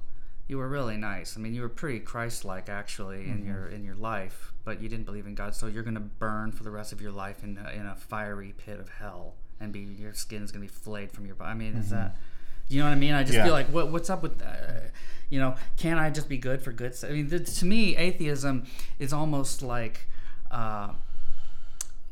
you 0.48 0.56
were 0.58 0.68
really 0.68 0.96
nice. 0.96 1.36
I 1.36 1.40
mean, 1.40 1.54
you 1.54 1.62
were 1.62 1.68
pretty 1.68 2.00
Christ-like 2.00 2.68
actually 2.68 3.28
in 3.28 3.44
your 3.44 3.68
in 3.68 3.84
your 3.84 3.94
life, 3.96 4.52
but 4.64 4.80
you 4.80 4.88
didn't 4.88 5.04
believe 5.04 5.26
in 5.26 5.34
God, 5.34 5.54
so 5.54 5.66
you're 5.66 5.82
gonna 5.82 6.00
burn 6.00 6.52
for 6.52 6.64
the 6.64 6.70
rest 6.70 6.92
of 6.92 7.00
your 7.00 7.12
life 7.12 7.44
in 7.44 7.58
a, 7.58 7.70
in 7.70 7.86
a 7.86 7.94
fiery 7.94 8.54
pit 8.56 8.80
of 8.80 8.88
hell, 8.88 9.34
and 9.60 9.72
be 9.72 9.80
your 9.80 10.12
skin 10.14 10.42
is 10.42 10.50
gonna 10.52 10.62
be 10.62 10.68
flayed 10.68 11.12
from 11.12 11.26
your 11.26 11.34
body. 11.34 11.50
I 11.50 11.54
mean, 11.54 11.76
is 11.76 11.90
that? 11.90 12.16
You 12.68 12.78
know 12.80 12.86
what 12.86 12.92
I 12.92 12.96
mean? 12.96 13.14
I 13.14 13.22
just 13.22 13.34
Yeah. 13.34 13.44
feel 13.44 13.52
like 13.52 13.66
what 13.68 13.90
what's 13.90 14.08
up 14.10 14.22
with, 14.22 14.40
uh, 14.42 14.88
you 15.28 15.38
know, 15.40 15.56
can 15.76 15.98
I 15.98 16.08
just 16.10 16.28
be 16.28 16.38
good 16.38 16.62
for 16.62 16.72
good? 16.72 16.94
I 17.04 17.10
mean, 17.10 17.28
th- 17.28 17.58
to 17.58 17.64
me, 17.66 17.96
atheism 17.96 18.64
is 18.98 19.12
almost 19.12 19.62
like. 19.62 20.06
Uh, 20.50 20.90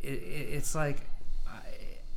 it, 0.00 0.12
it, 0.12 0.48
it's 0.52 0.74
like 0.76 1.00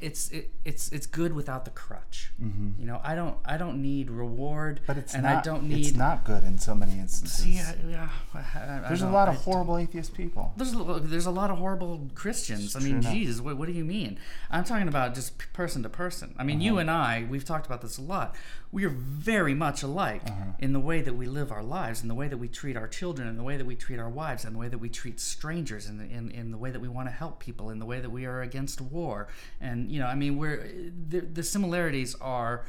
it's 0.01 0.29
it, 0.31 0.51
it's 0.65 0.91
it's 0.91 1.05
good 1.05 1.33
without 1.33 1.63
the 1.65 1.71
crutch. 1.71 2.31
You 2.39 2.85
know, 2.85 2.99
I 3.03 3.13
don't 3.15 3.37
I 3.45 3.57
don't 3.57 3.81
need 3.81 4.09
reward, 4.09 4.81
But 4.87 4.97
it's 4.97 5.13
and 5.13 5.23
not 5.23 5.37
I 5.37 5.41
don't 5.41 5.63
need. 5.63 5.85
it's 5.87 5.95
not 5.95 6.23
good 6.23 6.43
in 6.43 6.57
so 6.57 6.73
many 6.75 6.99
instances. 6.99 7.43
See, 7.45 7.59
I- 7.59 7.75
yeah, 7.87 8.09
I- 8.33 8.39
I- 8.39 8.85
There's 8.87 9.03
a 9.03 9.09
lot 9.09 9.27
of 9.27 9.35
horrible 9.35 9.77
atheist 9.77 10.13
people. 10.15 10.53
there's 10.57 10.73
a, 10.73 10.99
there's 11.01 11.25
a 11.27 11.31
lot 11.31 11.49
of 11.51 11.57
horrible 11.59 12.09
Christians. 12.15 12.75
I 12.75 12.79
mean. 12.79 13.01
Jesus, 13.01 13.41
what, 13.41 13.57
what 13.57 13.67
do 13.67 13.73
you 13.73 13.85
mean? 13.85 14.17
I'm 14.49 14.63
talking 14.63 14.87
about 14.87 15.13
just 15.15 15.37
person 15.53 15.83
to 15.83 15.89
person. 15.89 16.33
I 16.37 16.43
mean, 16.43 16.61
you 16.61 16.71
Uh-huh. 16.73 16.79
and 16.81 16.91
I, 16.91 17.25
we've 17.29 17.45
talked 17.45 17.65
about 17.65 17.81
this 17.81 17.97
a 17.97 18.01
lot. 18.01 18.35
We 18.71 18.85
are 18.85 18.89
very 18.89 19.53
much 19.53 19.83
alike 19.83 20.21
Uh-huh. 20.25 20.51
in 20.59 20.71
the 20.73 20.79
way 20.79 21.01
that 21.01 21.15
we 21.15 21.25
live 21.27 21.51
our 21.51 21.63
lives, 21.63 22.01
in 22.01 22.07
the 22.07 22.15
way 22.15 22.27
that 22.29 22.37
we 22.37 22.47
treat 22.47 22.77
our 22.77 22.87
children, 22.87 23.27
in 23.27 23.35
the 23.35 23.43
way 23.43 23.57
that 23.57 23.65
we 23.65 23.75
treat 23.75 23.99
our 23.99 24.09
wives, 24.09 24.45
in 24.45 24.53
the 24.53 24.59
way 24.59 24.69
that 24.69 24.77
we 24.77 24.87
treat 24.89 25.19
strangers, 25.19 25.87
in 25.87 25.97
the, 25.97 26.05
in, 26.05 26.31
in 26.31 26.51
the 26.51 26.57
way 26.57 26.71
that 26.71 26.79
we 26.79 26.87
want 26.87 27.07
to 27.07 27.11
help 27.11 27.39
people, 27.39 27.69
in 27.69 27.79
the 27.79 27.85
way 27.85 27.99
that 27.99 28.09
we 28.11 28.25
are 28.25 28.41
against 28.41 28.79
war. 28.79 29.27
And, 29.59 29.91
you 29.91 29.99
know, 29.99 30.07
I 30.07 30.15
mean, 30.15 30.37
we're 30.37 30.65
the, 31.09 31.19
the 31.21 31.43
similarities 31.43 32.15
are 32.21 32.63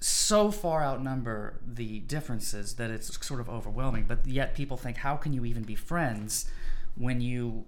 so 0.00 0.50
far 0.50 0.84
outnumber 0.84 1.58
the 1.66 2.00
differences 2.00 2.74
that 2.74 2.90
it's 2.90 3.24
sort 3.26 3.40
of 3.40 3.48
overwhelming. 3.48 4.04
But 4.06 4.26
yet 4.26 4.54
people 4.54 4.76
think, 4.76 4.98
how 4.98 5.16
can 5.16 5.32
you 5.32 5.44
even 5.44 5.62
be 5.64 5.74
friends 5.74 6.48
when 6.96 7.20
you? 7.20 7.64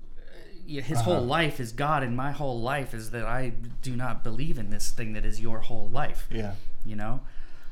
uh, 0.68 0.82
His 0.82 1.00
whole 1.00 1.22
life 1.22 1.58
is 1.60 1.72
God, 1.72 2.02
and 2.02 2.16
my 2.16 2.30
whole 2.32 2.60
life 2.60 2.92
is 2.94 3.10
that 3.10 3.24
I 3.24 3.52
do 3.82 3.96
not 3.96 4.22
believe 4.22 4.58
in 4.58 4.70
this 4.70 4.90
thing 4.90 5.14
that 5.14 5.24
is 5.24 5.40
your 5.40 5.60
whole 5.60 5.88
life. 5.88 6.28
Yeah. 6.30 6.54
You 6.84 6.96
know, 6.96 7.20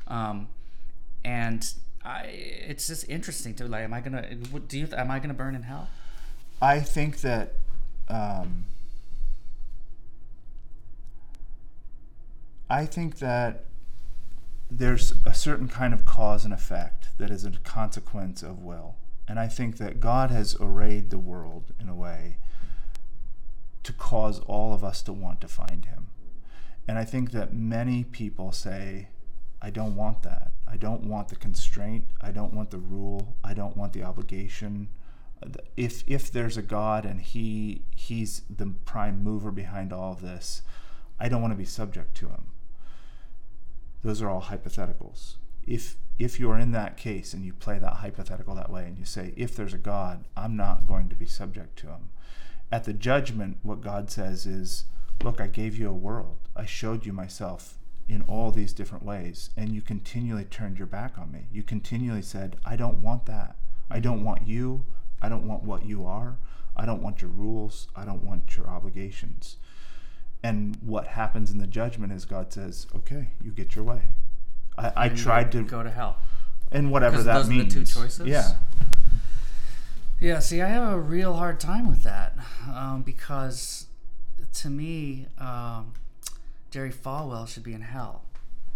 um, 0.07 0.47
and 1.23 1.67
I, 2.03 2.23
it's 2.67 2.87
just 2.87 3.09
interesting 3.09 3.55
to 3.55 3.67
like, 3.67 3.83
am 3.83 3.93
I 3.93 4.01
gonna? 4.01 4.23
What, 4.51 4.67
do 4.67 4.79
you? 4.79 4.87
Am 4.95 5.09
I 5.09 5.19
gonna 5.19 5.33
burn 5.33 5.55
in 5.55 5.63
hell? 5.63 5.89
I 6.61 6.79
think 6.79 7.21
that 7.21 7.53
um, 8.07 8.65
I 12.69 12.85
think 12.85 13.19
that 13.19 13.65
there's 14.69 15.13
a 15.25 15.33
certain 15.33 15.67
kind 15.67 15.93
of 15.93 16.05
cause 16.05 16.43
and 16.45 16.53
effect 16.53 17.09
that 17.17 17.29
is 17.29 17.43
a 17.45 17.51
consequence 17.51 18.41
of 18.41 18.59
will. 18.59 18.95
And 19.27 19.39
I 19.39 19.47
think 19.47 19.77
that 19.77 19.99
God 19.99 20.31
has 20.31 20.55
arrayed 20.59 21.09
the 21.09 21.17
world 21.17 21.65
in 21.79 21.89
a 21.89 21.95
way 21.95 22.37
to 23.83 23.93
cause 23.93 24.39
all 24.41 24.73
of 24.73 24.83
us 24.83 25.01
to 25.03 25.13
want 25.13 25.41
to 25.41 25.47
find 25.47 25.85
Him. 25.85 26.07
And 26.87 26.97
I 26.97 27.03
think 27.03 27.31
that 27.31 27.53
many 27.53 28.03
people 28.03 28.51
say, 28.51 29.09
I 29.61 29.69
don't 29.69 29.95
want 29.95 30.23
that. 30.23 30.51
I 30.67 30.77
don't 30.77 31.03
want 31.03 31.29
the 31.29 31.35
constraint. 31.35 32.05
I 32.21 32.31
don't 32.31 32.53
want 32.53 32.71
the 32.71 32.77
rule. 32.77 33.35
I 33.43 33.53
don't 33.53 33.77
want 33.77 33.93
the 33.93 34.03
obligation. 34.03 34.89
If 35.77 36.03
if 36.07 36.31
there's 36.31 36.57
a 36.57 36.61
God 36.61 37.05
and 37.05 37.21
he 37.21 37.81
he's 37.95 38.41
the 38.49 38.67
prime 38.85 39.23
mover 39.23 39.51
behind 39.51 39.93
all 39.93 40.13
of 40.13 40.21
this, 40.21 40.61
I 41.19 41.29
don't 41.29 41.41
want 41.41 41.53
to 41.53 41.57
be 41.57 41.65
subject 41.65 42.15
to 42.17 42.27
him. 42.27 42.45
Those 44.03 44.21
are 44.21 44.29
all 44.29 44.41
hypotheticals. 44.41 45.35
If 45.65 45.97
if 46.17 46.39
you're 46.39 46.57
in 46.57 46.71
that 46.71 46.97
case 46.97 47.33
and 47.33 47.45
you 47.45 47.53
play 47.53 47.79
that 47.79 47.95
hypothetical 47.95 48.55
that 48.55 48.69
way 48.69 48.85
and 48.85 48.97
you 48.97 49.05
say, 49.05 49.33
if 49.35 49.55
there's 49.55 49.73
a 49.73 49.77
God, 49.77 50.25
I'm 50.37 50.55
not 50.55 50.87
going 50.87 51.09
to 51.09 51.15
be 51.15 51.25
subject 51.25 51.77
to 51.79 51.87
him. 51.87 52.09
At 52.71 52.85
the 52.85 52.93
judgment, 52.93 53.57
what 53.63 53.81
God 53.81 54.09
says 54.09 54.45
is, 54.45 54.85
look, 55.23 55.41
I 55.41 55.47
gave 55.47 55.77
you 55.77 55.89
a 55.89 55.93
world. 55.93 56.37
I 56.55 56.65
showed 56.65 57.05
you 57.05 57.13
myself 57.13 57.77
in 58.07 58.21
all 58.27 58.51
these 58.51 58.73
different 58.73 59.03
ways, 59.03 59.49
and 59.57 59.73
you 59.73 59.81
continually 59.81 60.45
turned 60.45 60.77
your 60.77 60.87
back 60.87 61.17
on 61.17 61.31
me. 61.31 61.47
You 61.51 61.63
continually 61.63 62.21
said, 62.21 62.57
I 62.65 62.75
don't 62.75 63.01
want 63.01 63.25
that. 63.25 63.55
I 63.89 63.99
don't 63.99 64.23
want 64.23 64.47
you. 64.47 64.85
I 65.21 65.29
don't 65.29 65.47
want 65.47 65.63
what 65.63 65.85
you 65.85 66.05
are. 66.05 66.37
I 66.77 66.85
don't 66.85 67.01
want 67.01 67.21
your 67.21 67.31
rules. 67.31 67.87
I 67.95 68.05
don't 68.05 68.23
want 68.23 68.55
your 68.57 68.67
obligations. 68.67 69.57
And 70.43 70.77
what 70.81 71.07
happens 71.07 71.49
in 71.49 71.57
the 71.57 71.67
judgment 71.67 72.13
is 72.13 72.25
God 72.25 72.53
says, 72.53 72.85
okay, 72.95 73.29
you 73.43 73.51
get 73.51 73.75
your 73.75 73.85
way. 73.85 74.01
I, 74.77 74.91
I 74.95 75.09
tried 75.09 75.51
to, 75.53 75.63
go 75.63 75.81
to 75.81 75.89
hell. 75.89 76.17
and 76.71 76.91
whatever 76.91 77.23
that 77.23 77.33
those 77.33 77.45
are 77.45 77.49
the 77.49 77.57
means. 77.59 77.73
two 77.73 77.85
choices? 77.85 78.27
Yeah. 78.27 78.55
Yeah, 80.19 80.39
see, 80.39 80.61
I 80.61 80.67
have 80.67 80.93
a 80.93 80.99
real 80.99 81.33
hard 81.33 81.59
time 81.59 81.89
with 81.89 82.03
that 82.03 82.37
um, 82.71 83.03
because 83.03 83.87
to 84.53 84.69
me, 84.69 85.27
um, 85.37 85.93
Jerry 86.75 86.91
Falwell 86.91 87.47
should 87.47 87.63
be 87.63 87.71
in 87.71 87.79
hell 87.79 88.23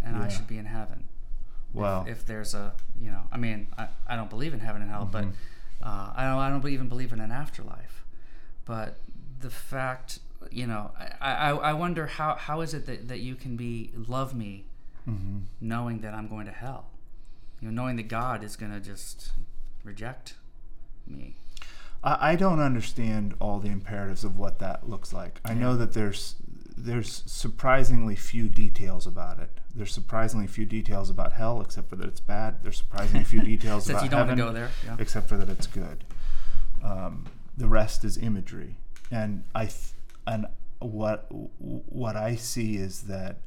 and 0.02 0.16
I 0.16 0.30
should 0.30 0.48
be 0.48 0.58
in 0.58 0.64
heaven. 0.64 1.04
Well, 1.74 2.06
If 2.08 2.26
there's 2.26 2.54
a, 2.54 2.72
you 2.98 3.12
know, 3.12 3.24
I 3.30 3.36
mean, 3.36 3.68
I, 3.78 3.90
I 4.08 4.16
don't 4.16 4.30
believe 4.30 4.54
in 4.54 4.62
heaven 4.62 4.82
and 4.82 4.90
hell, 4.90 5.04
but 5.12 5.26
uh, 5.84 6.14
I 6.16 6.24
don't, 6.24 6.40
I 6.40 6.50
don't 6.50 6.66
even 6.66 6.88
believe 6.88 7.12
in 7.12 7.20
an 7.20 7.34
afterlife. 7.34 8.06
But 8.64 9.00
the 9.42 9.50
fact, 9.50 10.20
you 10.50 10.66
know, 10.66 10.92
I, 11.20 11.34
I, 11.34 11.50
I 11.50 11.74
wonder 11.74 12.06
how, 12.06 12.36
how 12.36 12.62
is 12.62 12.74
it 12.74 12.86
that, 12.86 13.10
that 13.10 13.20
you 13.20 13.36
can 13.36 13.58
be 13.58 13.92
love 14.08 14.34
me 14.34 14.64
mhm. 15.06 15.42
knowing 15.60 16.00
that 16.00 16.14
I'm 16.14 16.30
going 16.30 16.46
to 16.46 16.54
hell? 16.54 16.92
You 17.60 17.70
know, 17.70 17.84
knowing 17.84 17.98
that 17.98 18.08
God 18.08 18.46
is 18.46 18.56
going 18.56 18.72
to 18.72 18.80
just 18.80 19.34
reject 19.84 20.36
me. 21.06 21.36
I, 22.02 22.32
I 22.32 22.36
don't 22.38 22.62
understand 22.62 23.34
all 23.42 23.60
the 23.60 23.68
imperatives 23.68 24.24
of 24.24 24.40
what 24.40 24.60
that 24.60 24.90
looks 24.90 25.12
like. 25.12 25.42
I 25.44 25.54
know 25.54 25.76
that 25.76 25.92
there's 25.92 26.36
there's 26.84 27.24
surprisingly 27.26 28.16
few 28.16 28.50
details 28.50 29.06
about 29.08 29.40
it. 29.40 29.50
There's 29.76 29.94
surprisingly 29.94 30.48
few 30.48 30.66
details 30.66 31.10
about 31.10 31.34
hell, 31.34 31.62
except 31.62 31.90
for 31.90 31.96
that 31.98 32.08
it's 32.08 32.20
bad. 32.20 32.64
There's 32.64 32.78
surprisingly 32.78 33.24
few 33.24 33.42
details 33.54 33.86
Since 33.86 33.98
about 34.00 34.04
you 34.04 34.10
don't 34.10 34.20
heaven, 34.30 34.38
go 34.38 34.52
there. 34.52 34.70
Yeah. 34.86 34.96
except 35.00 35.30
for 35.30 35.38
that 35.38 35.50
it's 35.50 35.68
good. 35.68 36.04
Um, 36.84 37.26
the 37.58 37.68
rest 37.68 38.04
is 38.06 38.18
imagery, 38.18 38.78
and 39.12 39.44
I 39.54 39.66
th- 39.66 39.94
and 40.26 40.48
what 40.80 41.28
what 41.60 42.16
I 42.16 42.36
see 42.36 42.78
is 42.78 43.02
that 43.04 43.38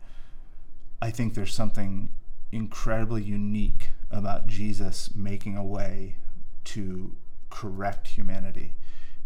I 1.01 1.11
think 1.11 1.35
there's 1.35 1.55
something 1.55 2.11
incredibly 2.53 3.23
unique 3.23 3.89
about 4.11 4.47
Jesus 4.47 5.15
making 5.17 5.57
a 5.57 5.65
way 5.65 6.17
to 6.65 7.17
correct 7.49 8.09
humanity, 8.09 8.75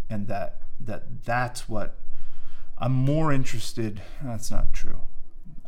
and 0.08 0.28
that 0.28 0.62
that 0.80 1.24
that's 1.24 1.68
what 1.68 1.96
I'm 2.78 2.92
more 2.92 3.32
interested. 3.32 4.02
That's 4.22 4.50
not 4.50 4.72
true. 4.72 5.00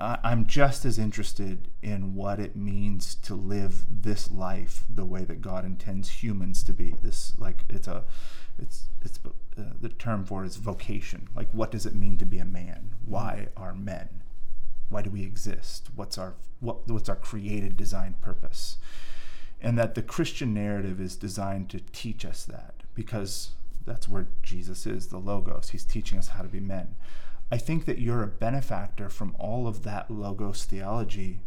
I'm 0.00 0.46
just 0.46 0.84
as 0.84 0.96
interested 0.96 1.68
in 1.82 2.14
what 2.14 2.38
it 2.38 2.54
means 2.54 3.16
to 3.16 3.34
live 3.34 3.84
this 3.90 4.30
life 4.30 4.84
the 4.88 5.04
way 5.04 5.24
that 5.24 5.40
God 5.40 5.64
intends 5.64 6.22
humans 6.22 6.62
to 6.64 6.72
be. 6.72 6.94
This 7.02 7.32
like 7.36 7.64
it's 7.68 7.88
a, 7.88 8.04
it's 8.60 8.84
it's 9.02 9.18
uh, 9.26 9.62
the 9.80 9.88
term 9.88 10.24
for 10.24 10.44
it 10.44 10.46
is 10.46 10.56
vocation. 10.56 11.28
Like 11.34 11.48
what 11.50 11.72
does 11.72 11.84
it 11.84 11.96
mean 11.96 12.16
to 12.18 12.24
be 12.24 12.38
a 12.38 12.44
man? 12.44 12.94
Why 13.04 13.48
are 13.56 13.74
men? 13.74 14.18
why 14.88 15.02
do 15.02 15.10
we 15.10 15.22
exist? 15.22 15.88
What's 15.94 16.18
our 16.18 16.34
what, 16.60 16.88
what's 16.88 17.08
our 17.08 17.16
created 17.16 17.76
design 17.76 18.14
purpose? 18.20 18.78
And 19.60 19.76
that 19.78 19.94
the 19.94 20.02
Christian 20.02 20.54
narrative 20.54 21.00
is 21.00 21.16
designed 21.16 21.68
to 21.70 21.80
teach 21.92 22.24
us 22.24 22.44
that 22.44 22.82
because 22.94 23.50
that's 23.88 24.08
where 24.08 24.28
Jesus 24.42 24.86
is, 24.86 25.08
the 25.08 25.18
logos. 25.18 25.70
He's 25.70 25.84
teaching 25.84 26.18
us 26.18 26.28
how 26.28 26.42
to 26.42 26.48
be 26.48 26.60
men. 26.60 26.96
I 27.50 27.56
think 27.56 27.86
that 27.86 27.98
you're 27.98 28.22
a 28.22 28.28
benefactor 28.28 29.08
from 29.08 29.34
all 29.38 29.66
of 29.66 29.82
that 29.84 30.10
logos 30.10 30.64
theology 30.64 31.40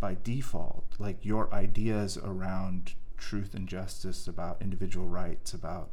by 0.00 0.16
default. 0.22 0.84
Like 0.98 1.24
your 1.24 1.52
ideas 1.54 2.18
around 2.18 2.94
truth 3.16 3.54
and 3.54 3.68
justice, 3.68 4.26
about 4.26 4.60
individual 4.60 5.08
rights, 5.08 5.54
about 5.54 5.90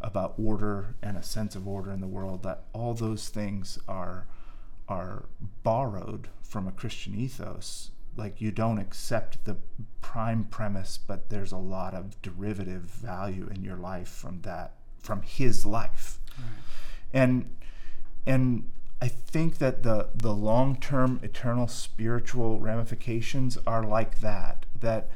about 0.00 0.34
order 0.36 0.94
and 1.02 1.16
a 1.16 1.22
sense 1.22 1.54
of 1.56 1.66
order 1.66 1.90
in 1.90 2.00
the 2.00 2.06
world, 2.06 2.42
that 2.42 2.64
all 2.72 2.94
those 2.94 3.28
things 3.28 3.78
are 3.88 4.26
are 4.88 5.26
borrowed 5.62 6.28
from 6.42 6.68
a 6.68 6.72
Christian 6.72 7.14
ethos. 7.14 7.90
Like 8.16 8.40
you 8.40 8.52
don't 8.52 8.78
accept 8.78 9.44
the 9.44 9.56
prime 10.00 10.44
premise, 10.44 10.98
but 10.98 11.30
there's 11.30 11.52
a 11.52 11.56
lot 11.56 11.94
of 11.94 12.20
derivative 12.22 12.82
value 12.82 13.48
in 13.52 13.64
your 13.64 13.76
life 13.76 14.08
from 14.08 14.42
that, 14.42 14.74
from 15.04 15.22
his 15.22 15.66
life. 15.66 16.18
Right. 16.38 16.46
And 17.12 17.50
and 18.26 18.70
I 19.00 19.08
think 19.08 19.58
that 19.58 19.82
the 19.82 20.08
the 20.14 20.32
long 20.32 20.76
term 20.76 21.20
eternal 21.22 21.68
spiritual 21.68 22.58
ramifications 22.58 23.58
are 23.66 23.84
like 23.84 24.20
that. 24.20 24.66
That 24.80 25.08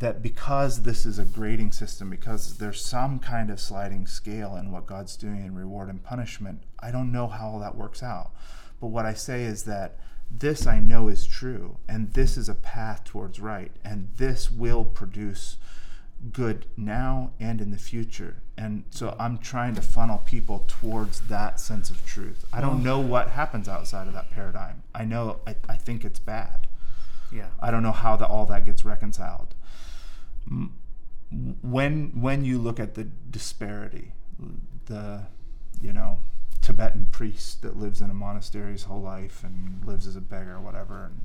that 0.00 0.22
because 0.22 0.82
this 0.82 1.04
is 1.04 1.18
a 1.18 1.24
grading 1.24 1.72
system, 1.72 2.10
because 2.10 2.58
there's 2.58 2.84
some 2.84 3.18
kind 3.18 3.50
of 3.50 3.60
sliding 3.60 4.06
scale 4.06 4.56
in 4.56 4.70
what 4.70 4.86
God's 4.86 5.16
doing 5.16 5.44
in 5.44 5.54
reward 5.54 5.88
and 5.88 6.02
punishment, 6.02 6.62
I 6.78 6.90
don't 6.90 7.10
know 7.10 7.26
how 7.26 7.48
all 7.48 7.58
that 7.60 7.76
works 7.76 8.02
out. 8.02 8.30
But 8.80 8.88
what 8.88 9.06
I 9.06 9.14
say 9.14 9.42
is 9.44 9.64
that 9.64 9.98
this 10.30 10.66
I 10.66 10.78
know 10.78 11.08
is 11.08 11.26
true, 11.26 11.78
and 11.88 12.12
this 12.12 12.36
is 12.36 12.48
a 12.48 12.54
path 12.54 13.04
towards 13.04 13.40
right, 13.40 13.72
and 13.84 14.08
this 14.16 14.50
will 14.50 14.84
produce 14.84 15.56
good 16.32 16.66
now 16.76 17.30
and 17.38 17.60
in 17.60 17.70
the 17.70 17.78
future. 17.78 18.36
And 18.56 18.84
so 18.90 19.14
I'm 19.20 19.38
trying 19.38 19.74
to 19.76 19.82
funnel 19.82 20.22
people 20.26 20.64
towards 20.66 21.20
that 21.22 21.60
sense 21.60 21.90
of 21.90 22.04
truth. 22.04 22.44
I 22.52 22.60
don't 22.60 22.82
know 22.82 22.98
what 22.98 23.30
happens 23.30 23.68
outside 23.68 24.08
of 24.08 24.14
that 24.14 24.30
paradigm. 24.30 24.82
I 24.94 25.04
know 25.04 25.40
I, 25.46 25.54
I 25.68 25.76
think 25.76 26.04
it's 26.04 26.18
bad. 26.18 26.66
Yeah. 27.30 27.48
I 27.60 27.70
don't 27.70 27.82
know 27.82 27.92
how 27.92 28.16
the, 28.16 28.26
all 28.26 28.46
that 28.46 28.64
gets 28.66 28.84
reconciled. 28.84 29.54
When 31.62 32.20
when 32.20 32.44
you 32.44 32.58
look 32.58 32.80
at 32.80 32.94
the 32.94 33.04
disparity, 33.04 34.12
the 34.86 35.26
you 35.80 35.92
know 35.92 36.20
Tibetan 36.62 37.06
priest 37.12 37.62
that 37.62 37.76
lives 37.76 38.00
in 38.00 38.10
a 38.10 38.14
monastery 38.14 38.72
his 38.72 38.84
whole 38.84 39.02
life 39.02 39.44
and 39.44 39.84
lives 39.86 40.06
as 40.06 40.16
a 40.16 40.20
beggar 40.20 40.54
or 40.56 40.60
whatever, 40.60 41.04
and, 41.04 41.20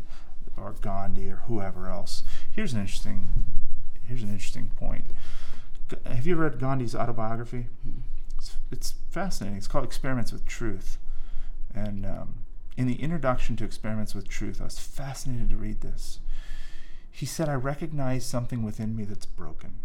or 0.57 0.75
Gandhi 0.81 1.29
or 1.29 1.43
whoever 1.47 1.89
else. 1.89 2.23
Here's 2.51 2.73
an 2.73 2.81
interesting 2.81 3.45
here's 4.13 4.23
an 4.23 4.29
interesting 4.29 4.69
point. 4.75 5.05
Have 6.05 6.27
you 6.27 6.35
read 6.35 6.59
Gandhi's 6.59 6.93
autobiography? 6.93 7.65
It's, 8.37 8.57
it's 8.71 8.93
fascinating. 9.09 9.57
It's 9.57 9.67
called 9.67 9.85
Experiments 9.85 10.31
with 10.31 10.45
Truth, 10.45 10.99
and 11.73 12.05
um, 12.05 12.35
in 12.77 12.85
the 12.85 13.01
introduction 13.01 13.55
to 13.55 13.63
Experiments 13.63 14.13
with 14.13 14.27
Truth, 14.27 14.61
I 14.61 14.65
was 14.65 14.77
fascinated 14.77 15.49
to 15.49 15.55
read 15.55 15.81
this. 15.81 16.19
He 17.09 17.25
said, 17.25 17.49
"I 17.49 17.55
recognize 17.55 18.23
something 18.23 18.61
within 18.63 18.95
me 18.95 19.03
that's 19.03 19.25
broken." 19.25 19.75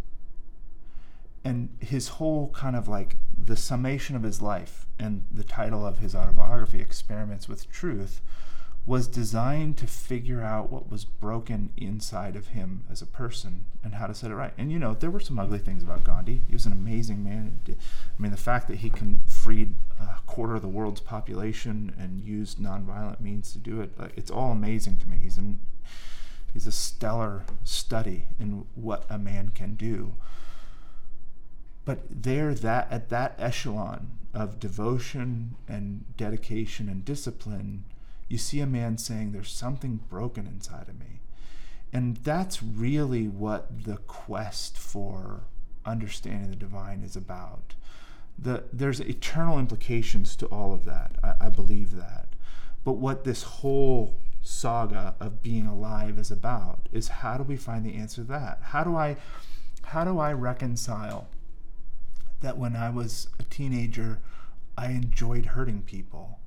and 1.45 1.69
his 1.79 2.09
whole 2.09 2.51
kind 2.51 2.75
of 2.75 2.89
like 2.89 3.17
the 3.43 3.57
summation 3.57 4.17
of 4.17 4.25
his 4.25 4.43
life 4.43 4.87
and 4.99 5.25
the 5.33 5.45
title 5.45 5.87
of 5.87 5.99
his 5.99 6.15
autobiography, 6.15 6.81
Experiments 6.81 7.49
with 7.49 7.71
Truth, 7.71 8.21
was 8.89 9.07
designed 9.07 9.77
to 9.77 9.87
figure 9.87 10.43
out 10.43 10.73
what 10.73 10.91
was 10.91 11.05
broken 11.05 11.69
inside 11.77 12.35
of 12.35 12.49
him 12.49 12.83
as 12.91 13.03
a 13.03 13.07
person 13.07 13.67
and 13.85 13.97
how 13.97 14.07
to 14.07 14.15
set 14.15 14.31
it 14.31 14.35
right. 14.35 14.55
And 14.57 14.73
you 14.73 14.79
know, 14.79 14.95
there 14.95 15.11
were 15.11 15.21
some 15.21 15.39
ugly 15.39 15.59
things 15.59 15.83
about 15.83 16.05
Gandhi. 16.05 16.41
He 16.49 16.55
was 16.55 16.65
an 16.65 16.73
amazing 16.73 17.23
man. 17.23 17.61
I 17.69 17.75
mean, 18.23 18.31
the 18.31 18.39
fact 18.39 18.67
that 18.69 18.79
he 18.79 18.89
can 18.89 19.21
freed 19.27 19.75
a 20.01 20.21
quarter 20.27 20.55
of 20.55 20.63
the 20.63 20.69
world's 20.69 21.03
population 21.03 21.95
and 21.99 22.25
used 22.25 22.61
nonviolent 22.61 23.21
means 23.21 23.53
to 23.53 23.59
do 23.59 23.83
it, 23.83 23.93
it's 24.17 24.31
all 24.31 24.53
amazing 24.53 24.97
to 24.97 25.09
me. 25.09 25.19
He's 25.23 25.37
an 25.37 25.59
he's 26.55 26.67
a 26.67 26.73
stellar 26.73 27.45
study 27.65 28.25
in 28.41 28.65
what 28.75 29.05
a 29.11 29.19
man 29.19 29.51
can 29.51 29.75
do. 29.75 30.15
But 31.85 31.99
there, 32.09 32.55
that 32.55 32.91
at 32.91 33.11
that 33.11 33.35
echelon 33.39 34.13
of 34.33 34.59
devotion 34.59 35.57
and 35.69 36.07
dedication 36.17 36.89
and 36.89 37.05
discipline, 37.05 37.85
you 38.29 38.39
see 38.39 38.61
a 38.61 38.67
man 38.67 38.99
saying, 38.99 39.33
"There's 39.33 39.51
something 39.51 40.01
broken 40.09 40.47
inside 40.47 40.89
of 40.89 40.99
me," 40.99 41.21
and 41.93 42.19
that's 42.19 42.63
really 42.63 43.29
what 43.29 43.85
the 43.85 43.97
quest 43.97 44.77
for 44.79 45.45
understanding 45.85 46.51
the 46.51 46.57
divine 46.57 47.03
is 47.03 47.17
about. 47.17 47.75
The, 48.39 48.65
there's 48.73 49.01
eternal 49.01 49.59
implications 49.59 50.37
to 50.37 50.47
all 50.47 50.73
of 50.73 50.85
that. 50.85 51.17
I, 51.23 51.35
I 51.47 51.49
believe 51.49 51.97
that. 51.97 52.29
But 52.85 52.93
what 52.93 53.25
this 53.25 53.43
whole 53.43 54.15
saga 54.43 55.15
of 55.19 55.43
being 55.43 55.67
alive 55.67 56.19
is 56.19 56.31
about 56.31 56.89
is 56.93 57.09
how 57.09 57.37
do 57.37 57.43
we 57.43 57.57
find 57.57 57.85
the 57.85 57.97
answer 57.97 58.23
to 58.23 58.29
that? 58.29 58.59
How 58.63 58.85
do 58.85 58.97
I 58.97 59.17
how 59.83 60.05
do 60.05 60.19
I 60.19 60.33
reconcile 60.33 61.29
that 62.41 62.59
when 62.59 62.77
I 62.77 62.91
was 62.91 63.29
a 63.39 63.43
teenager, 63.45 64.21
I 64.77 64.89
enjoyed 64.89 65.47
hurting 65.47 65.83
people. 65.83 66.39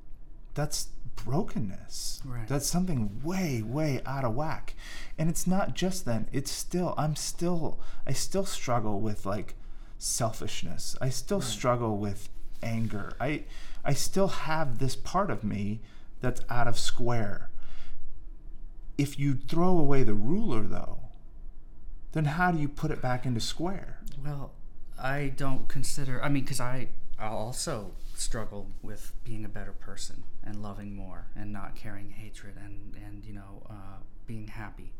That's 0.54 0.88
brokenness. 1.16 2.20
Right. 2.24 2.48
That's 2.48 2.66
something 2.66 3.20
way, 3.22 3.62
way 3.62 4.00
out 4.06 4.24
of 4.24 4.34
whack. 4.34 4.74
And 5.18 5.28
it's 5.28 5.46
not 5.46 5.74
just 5.74 6.04
then, 6.04 6.28
it's 6.32 6.50
still, 6.50 6.94
I'm 6.96 7.16
still, 7.16 7.78
I 8.06 8.12
still 8.12 8.44
struggle 8.44 9.00
with 9.00 9.24
like 9.26 9.54
selfishness. 9.98 10.96
I 11.00 11.10
still 11.10 11.40
right. 11.40 11.46
struggle 11.46 11.96
with 11.96 12.28
anger. 12.62 13.12
I, 13.20 13.44
I 13.84 13.94
still 13.94 14.28
have 14.28 14.78
this 14.78 14.96
part 14.96 15.30
of 15.30 15.44
me 15.44 15.80
that's 16.20 16.42
out 16.48 16.68
of 16.68 16.78
square. 16.78 17.50
If 18.96 19.18
you 19.18 19.34
throw 19.34 19.78
away 19.78 20.02
the 20.04 20.14
ruler, 20.14 20.62
though, 20.62 21.00
then 22.12 22.26
how 22.26 22.52
do 22.52 22.58
you 22.58 22.68
put 22.68 22.90
it 22.90 23.02
back 23.02 23.26
into 23.26 23.40
square? 23.40 23.98
Well, 24.24 24.52
I 25.00 25.32
don't 25.36 25.66
consider. 25.66 26.22
I 26.22 26.28
mean, 26.28 26.44
because 26.44 26.60
I 26.60 26.88
I 27.18 27.28
also 27.28 27.92
struggle 28.14 28.68
with 28.82 29.12
being 29.24 29.44
a 29.44 29.48
better 29.48 29.72
person 29.72 30.24
and 30.44 30.62
loving 30.62 30.94
more 30.94 31.26
and 31.36 31.52
not 31.52 31.74
carrying 31.74 32.10
hatred 32.10 32.54
and 32.56 32.96
and 33.04 33.24
you 33.24 33.32
know 33.32 33.66
uh, 33.68 33.98
being 34.26 34.46
happy, 34.46 34.92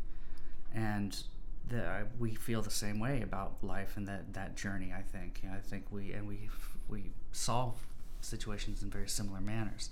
and 0.74 1.22
the, 1.68 1.84
uh, 1.84 2.04
we 2.18 2.34
feel 2.34 2.62
the 2.62 2.70
same 2.70 2.98
way 2.98 3.22
about 3.22 3.62
life 3.62 3.96
and 3.96 4.06
that 4.08 4.32
that 4.34 4.56
journey. 4.56 4.92
I 4.96 5.02
think. 5.02 5.40
You 5.42 5.50
know, 5.50 5.56
I 5.56 5.60
think 5.60 5.84
we 5.90 6.12
and 6.12 6.26
we 6.26 6.48
we 6.88 7.12
solve 7.32 7.74
situations 8.20 8.82
in 8.82 8.90
very 8.90 9.08
similar 9.08 9.40
manners. 9.40 9.90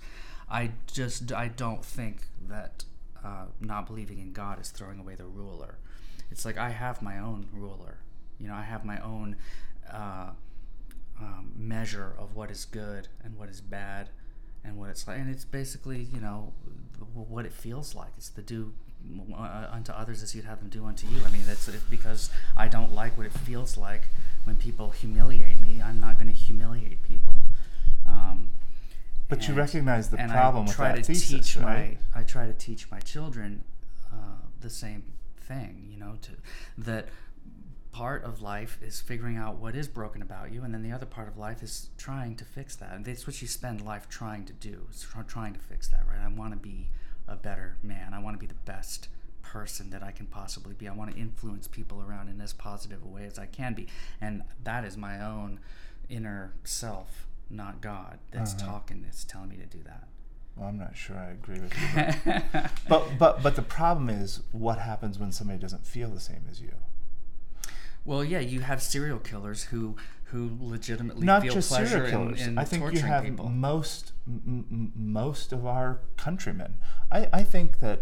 I 0.49 0.71
just 0.87 1.31
I 1.31 1.47
don't 1.47 1.83
think 1.83 2.27
that 2.47 2.83
uh, 3.23 3.45
not 3.59 3.87
believing 3.87 4.19
in 4.19 4.33
God 4.33 4.59
is 4.59 4.69
throwing 4.69 4.99
away 4.99 5.15
the 5.15 5.25
ruler. 5.25 5.77
It's 6.31 6.45
like 6.45 6.57
I 6.57 6.69
have 6.69 7.01
my 7.01 7.19
own 7.19 7.47
ruler. 7.53 7.97
You 8.39 8.47
know, 8.47 8.55
I 8.55 8.63
have 8.63 8.83
my 8.85 8.99
own 8.99 9.35
uh, 9.91 10.31
um, 11.21 11.53
measure 11.55 12.13
of 12.17 12.35
what 12.35 12.49
is 12.49 12.65
good 12.65 13.07
and 13.23 13.37
what 13.37 13.49
is 13.49 13.61
bad 13.61 14.09
and 14.63 14.77
what 14.77 14.89
it's 14.89 15.07
like. 15.07 15.17
And 15.17 15.29
it's 15.29 15.45
basically, 15.45 16.07
you 16.13 16.19
know, 16.19 16.53
what 17.13 17.45
it 17.45 17.53
feels 17.53 17.95
like. 17.95 18.09
It's 18.17 18.29
to 18.29 18.41
do 18.41 18.73
uh, 19.33 19.67
unto 19.71 19.91
others 19.91 20.21
as 20.23 20.35
you'd 20.35 20.45
have 20.45 20.59
them 20.59 20.69
do 20.69 20.85
unto 20.85 21.07
you. 21.07 21.21
I 21.25 21.29
mean, 21.29 21.43
that's 21.45 21.67
because 21.89 22.29
I 22.55 22.67
don't 22.67 22.93
like 22.93 23.17
what 23.17 23.25
it 23.25 23.33
feels 23.33 23.77
like 23.77 24.03
when 24.43 24.55
people 24.55 24.89
humiliate 24.89 25.59
me. 25.59 25.81
I'm 25.83 25.99
not 25.99 26.19
going 26.19 26.27
to 26.31 26.37
humiliate 26.37 27.03
people. 27.03 27.37
Um, 28.07 28.51
but 29.29 29.39
and, 29.39 29.47
you 29.47 29.53
recognize 29.53 30.09
the 30.09 30.17
problem 30.17 30.65
with 30.65 30.77
that 30.77 30.97
to 30.97 31.03
thesis, 31.03 31.29
teach 31.29 31.57
right? 31.57 31.97
My, 32.13 32.21
I 32.21 32.23
try 32.23 32.45
to 32.45 32.53
teach 32.53 32.91
my 32.91 32.99
children 32.99 33.63
uh, 34.11 34.45
the 34.59 34.69
same 34.69 35.03
thing. 35.37 35.87
You 35.89 35.97
know, 35.99 36.17
to 36.21 36.31
that 36.79 37.07
part 37.91 38.23
of 38.23 38.41
life 38.41 38.79
is 38.81 39.01
figuring 39.01 39.37
out 39.37 39.57
what 39.57 39.75
is 39.75 39.87
broken 39.87 40.21
about 40.21 40.51
you, 40.51 40.63
and 40.63 40.73
then 40.73 40.83
the 40.83 40.91
other 40.91 41.05
part 41.05 41.27
of 41.27 41.37
life 41.37 41.61
is 41.61 41.89
trying 41.97 42.35
to 42.37 42.45
fix 42.45 42.75
that. 42.77 42.93
And 42.93 43.05
that's 43.05 43.27
what 43.27 43.41
you 43.41 43.47
spend 43.47 43.81
life 43.81 44.07
trying 44.07 44.45
to 44.45 44.53
do, 44.53 44.87
is 44.89 45.05
trying 45.27 45.53
to 45.53 45.59
fix 45.59 45.87
that, 45.89 46.05
right? 46.07 46.19
I 46.23 46.27
want 46.27 46.53
to 46.53 46.59
be 46.59 46.89
a 47.27 47.35
better 47.35 47.77
man. 47.83 48.13
I 48.13 48.19
want 48.19 48.35
to 48.35 48.39
be 48.39 48.47
the 48.47 48.53
best 48.65 49.07
person 49.41 49.89
that 49.89 50.01
I 50.01 50.11
can 50.11 50.25
possibly 50.25 50.73
be. 50.73 50.87
I 50.87 50.93
want 50.93 51.11
to 51.11 51.17
influence 51.17 51.67
people 51.67 52.01
around 52.01 52.29
in 52.29 52.39
as 52.39 52.53
positive 52.53 53.03
a 53.03 53.07
way 53.07 53.25
as 53.25 53.37
I 53.37 53.45
can 53.45 53.73
be. 53.73 53.87
And 54.21 54.43
that 54.63 54.85
is 54.85 54.95
my 54.95 55.21
own 55.21 55.59
inner 56.09 56.53
self, 56.63 57.27
not 57.49 57.81
God, 57.81 58.19
that's 58.31 58.53
uh-huh. 58.53 58.71
talking, 58.71 59.01
that's 59.03 59.25
telling 59.25 59.49
me 59.49 59.57
to 59.57 59.65
do 59.65 59.83
that. 59.83 60.07
Well, 60.55 60.69
I'm 60.69 60.77
not 60.77 60.95
sure 60.95 61.17
I 61.17 61.31
agree 61.31 61.59
with 61.59 61.73
you. 61.73 62.03
But, 62.25 62.71
but, 62.87 63.07
but, 63.19 63.43
but 63.43 63.55
the 63.55 63.61
problem 63.61 64.09
is 64.09 64.41
what 64.51 64.77
happens 64.77 65.19
when 65.19 65.31
somebody 65.31 65.59
doesn't 65.59 65.85
feel 65.85 66.09
the 66.09 66.19
same 66.19 66.43
as 66.49 66.61
you? 66.61 66.73
Well, 68.05 68.23
yeah, 68.23 68.39
you 68.39 68.61
have 68.61 68.81
serial 68.81 69.19
killers 69.19 69.63
who 69.65 69.95
who 70.25 70.57
legitimately 70.61 71.25
not 71.25 71.41
feel 71.41 71.53
just 71.53 71.69
pleasure 71.69 71.87
serial 71.87 72.05
in, 72.05 72.11
killers. 72.11 72.47
in 72.47 72.57
I 72.57 72.63
think 72.63 72.93
you 72.93 73.01
have 73.01 73.23
people. 73.25 73.49
most 73.49 74.13
m- 74.27 74.91
most 74.95 75.51
of 75.51 75.65
our 75.65 75.99
countrymen. 76.17 76.75
I, 77.11 77.27
I 77.33 77.43
think 77.43 77.79
that 77.79 78.01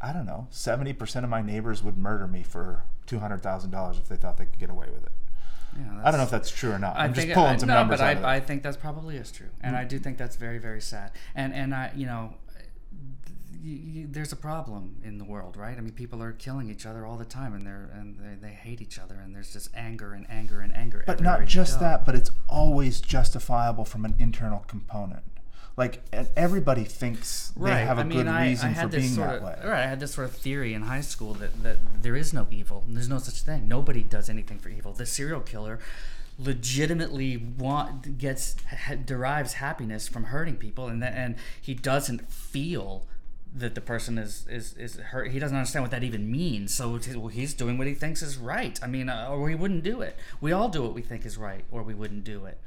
I 0.00 0.12
don't 0.12 0.26
know 0.26 0.46
seventy 0.50 0.92
percent 0.92 1.24
of 1.24 1.30
my 1.30 1.42
neighbors 1.42 1.82
would 1.82 1.98
murder 1.98 2.26
me 2.26 2.42
for 2.42 2.84
two 3.06 3.18
hundred 3.18 3.42
thousand 3.42 3.70
dollars 3.70 3.98
if 3.98 4.08
they 4.08 4.16
thought 4.16 4.36
they 4.36 4.46
could 4.46 4.58
get 4.58 4.70
away 4.70 4.86
with 4.92 5.04
it. 5.04 5.12
Yeah, 5.76 6.00
I 6.04 6.10
don't 6.10 6.18
know 6.18 6.24
if 6.24 6.30
that's 6.30 6.50
true 6.50 6.70
or 6.72 6.78
not. 6.78 6.96
I 6.96 7.04
I'm 7.04 7.14
just 7.14 7.26
think 7.26 7.34
pulling 7.34 7.54
I, 7.54 7.56
some 7.56 7.68
no, 7.68 7.74
numbers 7.74 7.98
but 7.98 8.04
out 8.04 8.16
of 8.18 8.22
it. 8.22 8.26
I, 8.26 8.36
I 8.36 8.40
think 8.40 8.62
that's 8.62 8.76
probably 8.76 9.16
is 9.16 9.32
true, 9.32 9.48
and 9.62 9.74
I 9.74 9.84
do 9.84 9.98
think 9.98 10.18
that's 10.18 10.36
very 10.36 10.58
very 10.58 10.80
sad. 10.80 11.10
And 11.34 11.52
and 11.52 11.74
I 11.74 11.90
you 11.94 12.06
know. 12.06 12.34
Y 13.62 13.80
y 13.94 14.06
there's 14.08 14.32
a 14.32 14.36
problem 14.36 14.96
in 15.04 15.18
the 15.18 15.24
world, 15.24 15.56
right? 15.56 15.76
I 15.76 15.80
mean, 15.80 15.92
people 15.92 16.22
are 16.22 16.32
killing 16.32 16.70
each 16.70 16.86
other 16.86 17.06
all 17.06 17.16
the 17.16 17.24
time, 17.24 17.54
and 17.54 17.66
they're 17.66 17.90
and 17.94 18.18
they, 18.18 18.48
they 18.48 18.52
hate 18.52 18.80
each 18.80 18.98
other, 18.98 19.14
and 19.14 19.34
there's 19.34 19.52
just 19.52 19.70
anger 19.74 20.12
and 20.12 20.26
anger 20.28 20.60
and 20.60 20.74
anger. 20.74 21.04
But 21.06 21.20
not 21.20 21.46
just 21.46 21.80
that, 21.80 22.04
but 22.04 22.14
it's 22.14 22.30
always 22.48 23.00
justifiable 23.00 23.84
from 23.84 24.04
an 24.04 24.14
internal 24.18 24.60
component. 24.66 25.22
Like 25.76 26.02
everybody 26.36 26.84
thinks 26.84 27.52
they 27.56 27.70
have 27.70 27.96
a 27.96 28.02
I 28.02 28.04
mean, 28.04 28.18
good 28.18 28.26
I, 28.26 28.48
reason 28.48 28.68
I 28.68 28.72
had 28.72 28.82
for 28.82 28.88
this 28.90 29.02
being 29.02 29.14
sort 29.14 29.28
that 29.28 29.36
of, 29.36 29.42
way. 29.42 29.56
Right. 29.64 29.84
I 29.84 29.86
had 29.86 30.00
this 30.00 30.12
sort 30.12 30.26
of 30.26 30.36
theory 30.36 30.74
in 30.74 30.82
high 30.82 31.00
school 31.00 31.32
that, 31.34 31.62
that 31.62 31.78
there 32.02 32.14
is 32.14 32.34
no 32.34 32.46
evil. 32.50 32.84
And 32.86 32.94
there's 32.94 33.08
no 33.08 33.18
such 33.18 33.40
thing. 33.40 33.68
Nobody 33.68 34.02
does 34.02 34.28
anything 34.28 34.58
for 34.58 34.68
evil. 34.68 34.92
The 34.92 35.06
serial 35.06 35.40
killer 35.40 35.78
legitimately 36.38 37.38
want 37.38 38.18
gets 38.18 38.56
ha, 38.68 38.96
derives 38.96 39.54
happiness 39.54 40.08
from 40.08 40.24
hurting 40.24 40.56
people, 40.56 40.88
and 40.88 41.02
that, 41.02 41.14
and 41.14 41.36
he 41.60 41.72
doesn't 41.72 42.30
feel 42.30 43.06
that 43.54 43.74
the 43.74 43.80
person 43.80 44.18
is 44.18 44.46
is 44.48 44.74
is 44.76 44.96
hurt. 44.96 45.30
He 45.30 45.38
doesn't 45.38 45.56
understand 45.56 45.82
what 45.82 45.90
that 45.90 46.02
even 46.02 46.30
means. 46.30 46.74
So 46.74 46.98
well, 47.14 47.28
he's 47.28 47.54
doing 47.54 47.78
what 47.78 47.86
he 47.86 47.94
thinks 47.94 48.22
is 48.22 48.36
right. 48.36 48.78
I 48.82 48.86
mean, 48.86 49.08
uh, 49.08 49.28
or 49.30 49.48
he 49.48 49.54
wouldn't 49.54 49.84
do 49.84 50.00
it. 50.00 50.16
We 50.40 50.52
all 50.52 50.68
do 50.68 50.82
what 50.82 50.94
we 50.94 51.02
think 51.02 51.26
is 51.26 51.36
right, 51.36 51.64
or 51.70 51.82
we 51.82 51.94
wouldn't 51.94 52.24
do 52.24 52.46
it. 52.46 52.58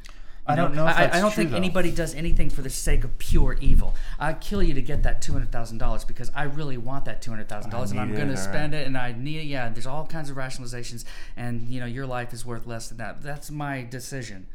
You 0.48 0.54
I 0.54 0.56
don't 0.56 0.76
know 0.76 0.86
if 0.88 0.96
I, 0.96 1.06
I 1.06 1.08
don't 1.08 1.32
true, 1.32 1.32
think 1.32 1.52
though. 1.52 1.58
anybody 1.58 1.92
does 1.92 2.14
anything 2.14 2.52
for 2.52 2.62
the 2.62 2.70
sake 2.70 3.04
of 3.04 3.18
pure 3.18 3.58
evil. 3.62 3.96
I 4.20 4.34
kill 4.34 4.62
you 4.62 4.76
to 4.76 4.82
get 4.82 5.02
that 5.02 5.20
two 5.20 5.34
hundred 5.34 5.52
thousand 5.52 5.80
dollars 5.80 6.06
because 6.06 6.32
I 6.36 6.44
really 6.44 6.78
want 6.78 7.06
that 7.06 7.20
two 7.20 7.32
hundred 7.32 7.50
thousand 7.50 7.72
dollars, 7.72 7.90
and 7.90 8.00
I'm 8.00 8.14
going 8.14 8.28
to 8.28 8.38
spend 8.38 8.76
it, 8.76 8.86
and 8.86 8.96
I 8.96 9.12
need 9.12 9.40
it. 9.40 9.46
Yeah, 9.46 9.70
there's 9.70 9.88
all 9.88 10.06
kinds 10.06 10.30
of 10.30 10.38
rationalizations, 10.38 11.04
and 11.36 11.68
you 11.68 11.80
know 11.80 11.88
your 11.88 12.06
life 12.06 12.32
is 12.32 12.46
worth 12.46 12.68
less 12.68 12.90
than 12.90 13.00
that. 13.00 13.24
That's 13.24 13.50
my 13.50 13.82
decision, 13.90 14.46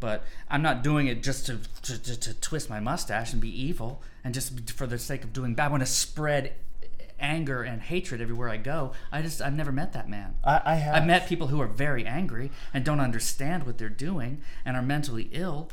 but 0.00 0.24
I'm 0.48 0.62
not 0.62 0.82
doing 0.82 1.06
it 1.06 1.22
just 1.22 1.46
to 1.46 1.58
to, 1.82 2.02
to, 2.02 2.20
to 2.20 2.34
twist 2.40 2.70
my 2.70 2.80
mustache 2.80 3.32
and 3.32 3.40
be 3.40 3.62
evil, 3.62 4.02
and 4.24 4.34
just 4.34 4.70
for 4.70 4.86
the 4.86 4.98
sake 4.98 5.24
of 5.24 5.32
doing 5.32 5.54
bad. 5.54 5.66
I 5.66 5.68
want 5.68 5.82
to 5.82 5.86
spread 5.86 6.54
anger 7.20 7.62
and 7.62 7.82
hatred 7.82 8.20
everywhere 8.20 8.48
I 8.48 8.58
go. 8.58 8.92
I 9.10 9.22
just 9.22 9.42
I've 9.42 9.54
never 9.54 9.72
met 9.72 9.92
that 9.92 10.08
man. 10.08 10.36
I, 10.44 10.60
I 10.64 10.74
have 10.76 10.94
I've 10.94 11.06
met 11.06 11.26
people 11.26 11.48
who 11.48 11.60
are 11.60 11.66
very 11.66 12.06
angry 12.06 12.50
and 12.72 12.84
don't 12.84 13.00
understand 13.00 13.66
what 13.66 13.78
they're 13.78 13.88
doing 13.88 14.40
and 14.64 14.76
are 14.76 14.82
mentally 14.82 15.28
ill, 15.32 15.70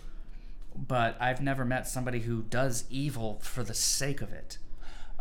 but 0.76 1.15
I've 1.19 1.41
never 1.41 1.63
met 1.63 1.88
somebody 1.88 2.21
who 2.21 2.41
does 2.43 2.86
evil 2.89 3.39
for 3.41 3.63
the 3.63 3.73
sake 3.73 4.21
of 4.21 4.34
it. 4.34 4.57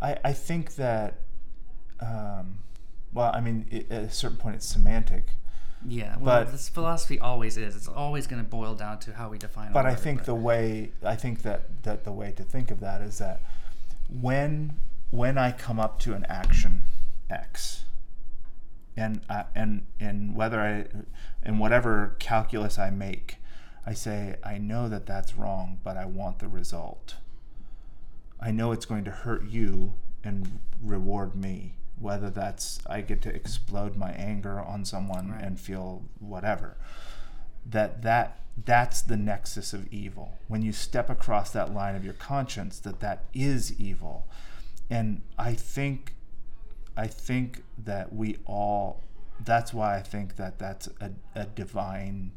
I, 0.00 0.16
I 0.24 0.32
think 0.32 0.74
that, 0.76 1.20
um, 2.00 2.58
well, 3.12 3.30
I 3.32 3.40
mean, 3.40 3.86
at 3.90 4.02
a 4.02 4.10
certain 4.10 4.36
point, 4.36 4.56
it's 4.56 4.66
semantic. 4.66 5.26
Yeah, 5.86 6.16
well, 6.18 6.44
But- 6.44 6.52
this 6.52 6.68
philosophy 6.68 7.18
always 7.20 7.56
is. 7.56 7.76
It's 7.76 7.88
always 7.88 8.26
going 8.26 8.42
to 8.42 8.48
boil 8.48 8.74
down 8.74 8.98
to 9.00 9.12
how 9.12 9.28
we 9.28 9.38
define. 9.38 9.72
But 9.72 9.86
I 9.86 9.94
think 9.94 10.20
but- 10.20 10.26
the 10.26 10.34
way 10.34 10.92
I 11.02 11.16
think 11.16 11.42
that 11.42 11.82
that 11.82 12.04
the 12.04 12.12
way 12.12 12.32
to 12.32 12.42
think 12.42 12.70
of 12.70 12.80
that 12.80 13.00
is 13.00 13.18
that 13.18 13.40
when 14.08 14.74
when 15.10 15.38
I 15.38 15.52
come 15.52 15.78
up 15.78 15.98
to 16.00 16.14
an 16.14 16.24
action 16.28 16.82
X, 17.30 17.84
and 18.96 19.20
I, 19.28 19.44
and 19.54 19.86
and 20.00 20.34
whether 20.34 20.60
I 20.60 20.86
in 21.44 21.58
whatever 21.58 22.16
calculus 22.18 22.78
I 22.78 22.90
make, 22.90 23.36
I 23.86 23.92
say 23.92 24.36
I 24.42 24.58
know 24.58 24.88
that 24.88 25.06
that's 25.06 25.36
wrong, 25.36 25.80
but 25.84 25.96
I 25.96 26.06
want 26.06 26.38
the 26.38 26.48
result. 26.48 27.16
I 28.40 28.50
know 28.50 28.72
it's 28.72 28.86
going 28.86 29.04
to 29.04 29.10
hurt 29.10 29.44
you 29.44 29.94
and 30.22 30.58
reward 30.82 31.34
me. 31.34 31.74
Whether 31.98 32.30
that's 32.30 32.80
I 32.86 33.00
get 33.00 33.22
to 33.22 33.34
explode 33.34 33.96
my 33.96 34.10
anger 34.12 34.60
on 34.60 34.84
someone 34.84 35.30
Right. 35.30 35.42
and 35.44 35.58
feel 35.60 36.02
whatever. 36.18 36.76
That 37.66 38.02
that 38.02 38.40
that's 38.64 39.02
the 39.02 39.16
nexus 39.16 39.72
of 39.72 39.92
evil. 39.92 40.38
When 40.48 40.62
you 40.62 40.72
step 40.72 41.10
across 41.10 41.50
that 41.50 41.72
line 41.74 41.96
of 41.96 42.04
your 42.04 42.14
conscience 42.14 42.78
that 42.80 43.00
that 43.00 43.24
is 43.34 43.78
evil. 43.80 44.26
And 44.90 45.22
i 45.38 45.54
think 45.54 46.14
i 46.96 47.06
think 47.06 47.64
that 47.78 48.12
we 48.14 48.36
all 48.46 49.00
that's 49.44 49.72
why 49.74 49.96
i 49.96 50.02
think 50.02 50.36
that 50.36 50.58
that's 50.58 50.88
a, 51.00 51.10
a 51.34 51.46
divine 51.46 52.32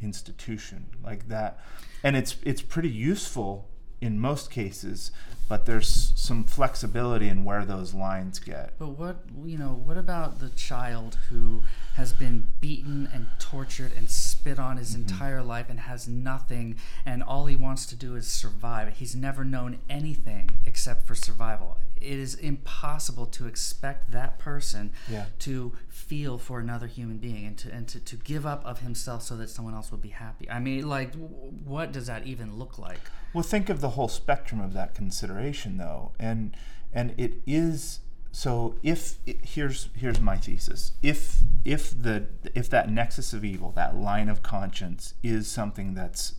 institution. 0.00 0.86
Like 1.02 1.28
that 1.28 1.58
and 2.04 2.16
it's 2.16 2.36
it's 2.44 2.62
pretty 2.62 2.90
useful 2.90 3.66
in 4.00 4.18
most 4.20 4.50
cases 4.50 5.10
but 5.48 5.66
there's 5.66 6.12
some 6.16 6.44
flexibility 6.44 7.28
in 7.28 7.44
where 7.44 7.64
those 7.64 7.94
lines 7.94 8.38
get 8.38 8.72
But 8.78 8.88
what 8.88 9.18
you 9.44 9.58
know? 9.58 9.80
What 9.84 9.96
about 9.96 10.40
the 10.40 10.50
child 10.50 11.18
who 11.28 11.62
has 11.94 12.12
been 12.12 12.48
beaten 12.60 13.08
and 13.12 13.26
tortured 13.38 13.92
and 13.96 14.10
spit 14.10 14.58
on 14.58 14.76
his 14.76 14.90
mm-hmm. 14.92 15.02
entire 15.02 15.42
life 15.42 15.66
and 15.70 15.80
has 15.80 16.06
nothing, 16.08 16.76
and 17.04 17.22
all 17.22 17.46
he 17.46 17.56
wants 17.56 17.86
to 17.86 17.96
do 17.96 18.16
is 18.16 18.26
survive? 18.26 18.94
He's 18.96 19.14
never 19.14 19.44
known 19.44 19.78
anything 19.88 20.50
except 20.66 21.06
for 21.06 21.14
survival. 21.14 21.78
It 21.96 22.18
is 22.18 22.34
impossible 22.34 23.26
to 23.26 23.46
expect 23.46 24.10
that 24.10 24.38
person 24.38 24.92
Yeah. 25.08 25.26
to 25.40 25.72
feel 25.88 26.38
for 26.38 26.60
another 26.60 26.86
human 26.86 27.16
being 27.16 27.46
and 27.46 27.58
to 27.58 27.72
and 27.72 27.88
to, 27.88 27.98
to 28.00 28.16
give 28.16 28.44
up 28.46 28.64
of 28.64 28.80
himself 28.80 29.22
so 29.22 29.36
that 29.38 29.48
someone 29.48 29.74
else 29.74 29.90
will 29.90 29.98
be 29.98 30.10
happy. 30.10 30.48
I 30.50 30.60
mean, 30.60 30.86
like, 30.88 31.12
w- 31.12 31.28
what 31.64 31.92
does 31.92 32.06
that 32.06 32.26
even 32.26 32.58
look 32.58 32.78
like? 32.78 33.00
Well, 33.32 33.42
think 33.42 33.68
of 33.68 33.80
the 33.80 33.90
whole 33.90 34.08
spectrum 34.08 34.60
of 34.60 34.72
that 34.74 34.94
consideration, 34.94 35.35
though, 35.78 36.12
and 36.18 36.56
and 36.92 37.14
it 37.16 37.34
is 37.46 38.00
so. 38.32 38.76
If 38.82 39.18
it, 39.26 39.38
here's 39.44 39.88
here's 39.94 40.20
my 40.20 40.36
thesis: 40.36 40.92
if 41.02 41.38
if 41.64 41.90
the 41.90 42.26
if 42.54 42.68
that 42.70 42.90
nexus 42.90 43.32
of 43.32 43.44
evil, 43.44 43.72
that 43.72 43.96
line 43.96 44.28
of 44.28 44.42
conscience, 44.42 45.14
is 45.22 45.48
something 45.48 45.94
that's 45.94 46.34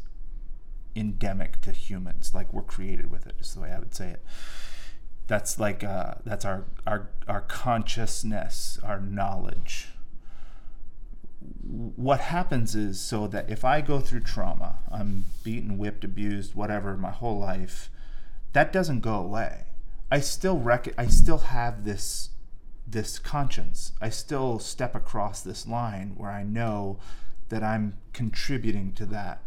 endemic 0.96 1.62
to 1.62 1.72
humans, 1.72 2.34
like 2.34 2.52
we're 2.52 2.64
created 2.64 3.12
with 3.12 3.28
it, 3.28 3.36
is 3.40 3.54
the 3.54 3.62
way 3.62 3.72
I 3.72 3.80
would 3.80 3.94
say 3.94 4.10
it. 4.10 4.24
That's 5.28 5.60
like 5.60 5.84
uh, 5.84 6.16
that's 6.26 6.46
our 6.46 6.66
our 6.86 7.10
our 7.28 7.42
consciousness, 7.42 8.80
our 8.84 9.00
knowledge, 9.00 9.90
what 11.96 12.20
happens 12.20 12.76
is 12.76 13.00
so 13.00 13.28
that 13.28 13.50
if 13.50 13.64
I 13.64 13.82
go 13.82 14.00
through 14.00 14.22
trauma, 14.22 14.80
I'm 14.92 15.26
beaten, 15.44 15.78
whipped, 15.78 16.04
abused, 16.04 16.56
whatever, 16.56 16.98
my 16.98 17.12
whole 17.12 17.40
life, 17.40 17.90
that 18.58 18.74
doesn't 18.74 19.02
go 19.02 19.14
away. 19.14 19.66
I 20.10 20.20
still 20.20 20.58
rec- 20.58 20.96
I 20.98 21.06
still 21.06 21.38
have 21.38 21.86
this 21.86 22.32
this 22.88 23.20
conscience. 23.20 23.92
I 24.02 24.10
still 24.10 24.58
step 24.58 24.96
across 24.96 25.42
this 25.42 25.68
line 25.68 26.16
where 26.18 26.32
I 26.32 26.42
know 26.42 26.98
that 27.50 27.62
I'm 27.62 27.98
contributing 28.14 28.94
to 28.94 29.06
that 29.08 29.44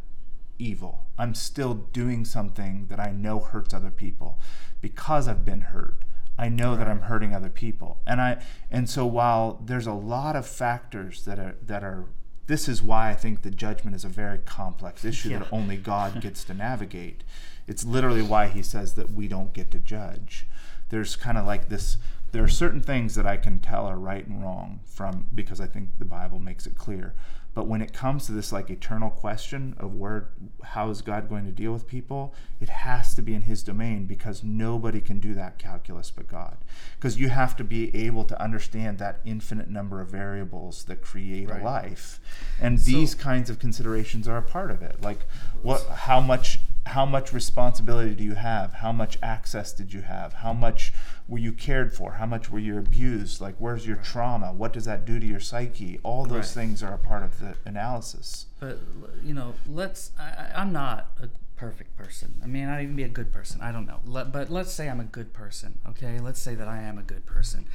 evil. 0.60 1.06
I'm 1.18 1.34
still 1.34 1.74
doing 1.74 2.24
something 2.24 2.86
that 2.88 3.00
I 3.00 3.10
know 3.10 3.40
hurts 3.40 3.74
other 3.74 3.90
people 3.90 4.38
because 4.80 5.26
I've 5.26 5.44
been 5.44 5.62
hurt. 5.62 6.04
I 6.38 6.48
know 6.48 6.76
that 6.76 6.86
I'm 6.86 7.00
hurting 7.00 7.34
other 7.34 7.50
people. 7.50 7.98
And 8.06 8.20
I 8.20 8.40
and 8.70 8.88
so 8.88 9.06
while 9.06 9.60
there's 9.64 9.88
a 9.88 9.92
lot 9.92 10.36
of 10.36 10.46
factors 10.46 11.24
that 11.24 11.40
are 11.40 11.56
that 11.66 11.82
are 11.82 12.04
this 12.46 12.68
is 12.68 12.80
why 12.80 13.10
I 13.10 13.14
think 13.14 13.42
the 13.42 13.50
judgment 13.50 13.96
is 13.96 14.04
a 14.04 14.08
very 14.08 14.38
complex 14.38 15.04
issue 15.04 15.30
that 15.30 15.48
only 15.50 15.76
God 15.76 16.20
gets 16.20 16.44
to 16.44 16.54
navigate. 16.54 17.24
It's 17.70 17.84
literally 17.84 18.22
why 18.22 18.48
he 18.48 18.62
says 18.62 18.94
that 18.94 19.12
we 19.12 19.28
don't 19.28 19.52
get 19.52 19.70
to 19.70 19.78
judge. 19.78 20.46
There's 20.88 21.14
kind 21.14 21.38
of 21.38 21.46
like 21.46 21.68
this 21.68 21.96
there 22.32 22.44
are 22.44 22.48
certain 22.48 22.80
things 22.80 23.14
that 23.14 23.26
I 23.26 23.36
can 23.36 23.58
tell 23.58 23.86
are 23.86 23.98
right 23.98 24.26
and 24.26 24.42
wrong 24.42 24.80
from 24.84 25.26
because 25.34 25.60
I 25.60 25.66
think 25.66 25.90
the 25.98 26.04
Bible 26.04 26.38
makes 26.38 26.66
it 26.66 26.76
clear. 26.76 27.14
But 27.52 27.66
when 27.66 27.82
it 27.82 27.92
comes 27.92 28.26
to 28.26 28.32
this 28.32 28.52
like 28.52 28.70
eternal 28.70 29.10
question 29.10 29.74
of 29.78 29.94
where 29.96 30.28
how 30.62 30.88
is 30.90 31.02
God 31.02 31.28
going 31.28 31.44
to 31.46 31.50
deal 31.50 31.72
with 31.72 31.88
people, 31.88 32.32
it 32.60 32.68
has 32.68 33.14
to 33.16 33.22
be 33.22 33.34
in 33.34 33.42
his 33.42 33.64
domain 33.64 34.06
because 34.06 34.44
nobody 34.44 35.00
can 35.00 35.18
do 35.18 35.34
that 35.34 35.58
calculus 35.58 36.12
but 36.12 36.28
God. 36.28 36.58
Because 36.96 37.18
you 37.18 37.28
have 37.28 37.56
to 37.56 37.64
be 37.64 37.94
able 37.94 38.24
to 38.24 38.40
understand 38.40 38.98
that 38.98 39.18
infinite 39.24 39.68
number 39.68 40.00
of 40.00 40.08
variables 40.08 40.84
that 40.84 41.02
create 41.02 41.48
Right. 41.50 41.60
a 41.60 41.64
life. 41.64 42.20
And 42.60 42.78
these 42.78 43.16
kinds 43.16 43.50
of 43.50 43.58
considerations 43.58 44.28
are 44.28 44.36
a 44.36 44.42
part 44.42 44.70
of 44.70 44.80
it. 44.82 45.02
Like 45.02 45.26
what 45.62 45.84
how 45.88 46.20
much 46.20 46.60
how 46.90 47.06
much 47.06 47.32
responsibility 47.32 48.14
do 48.14 48.24
you 48.24 48.34
have? 48.34 48.74
How 48.74 48.90
much 48.92 49.16
access 49.22 49.72
did 49.72 49.92
you 49.92 50.02
have? 50.02 50.32
How 50.34 50.52
much 50.52 50.92
were 51.28 51.38
you 51.38 51.52
cared 51.52 51.92
for? 51.92 52.12
How 52.14 52.26
much 52.26 52.50
were 52.50 52.58
you 52.58 52.78
abused? 52.78 53.40
Like, 53.40 53.54
where's 53.58 53.86
your 53.86 53.96
trauma? 53.96 54.52
What 54.52 54.72
does 54.72 54.86
that 54.86 55.04
do 55.04 55.20
to 55.20 55.26
your 55.26 55.38
psyche? 55.40 56.00
All 56.02 56.24
those 56.24 56.56
Right. 56.56 56.64
things 56.66 56.82
are 56.82 56.92
a 56.92 56.98
part 56.98 57.22
of 57.22 57.38
the 57.38 57.54
analysis. 57.64 58.46
But 58.58 58.78
you 59.22 59.34
know, 59.34 59.54
let's. 59.66 60.10
I, 60.18 60.50
I'm 60.54 60.72
not 60.72 61.10
a 61.22 61.28
perfect 61.56 61.96
person. 61.96 62.40
I 62.42 62.46
mean, 62.46 62.66
I 62.68 62.82
even 62.82 62.96
be 62.96 63.04
a 63.04 63.08
good 63.08 63.32
person. 63.32 63.60
I 63.60 63.70
don't 63.70 63.86
know. 63.86 64.00
Let, 64.04 64.32
but 64.32 64.50
let's 64.50 64.72
say 64.72 64.88
I'm 64.88 65.00
a 65.00 65.04
good 65.04 65.32
person. 65.32 65.78
Okay, 65.90 66.18
let's 66.18 66.40
say 66.40 66.54
that 66.56 66.66
I 66.66 66.82
am 66.82 66.98
a 66.98 67.02
good 67.02 67.24
person. 67.24 67.66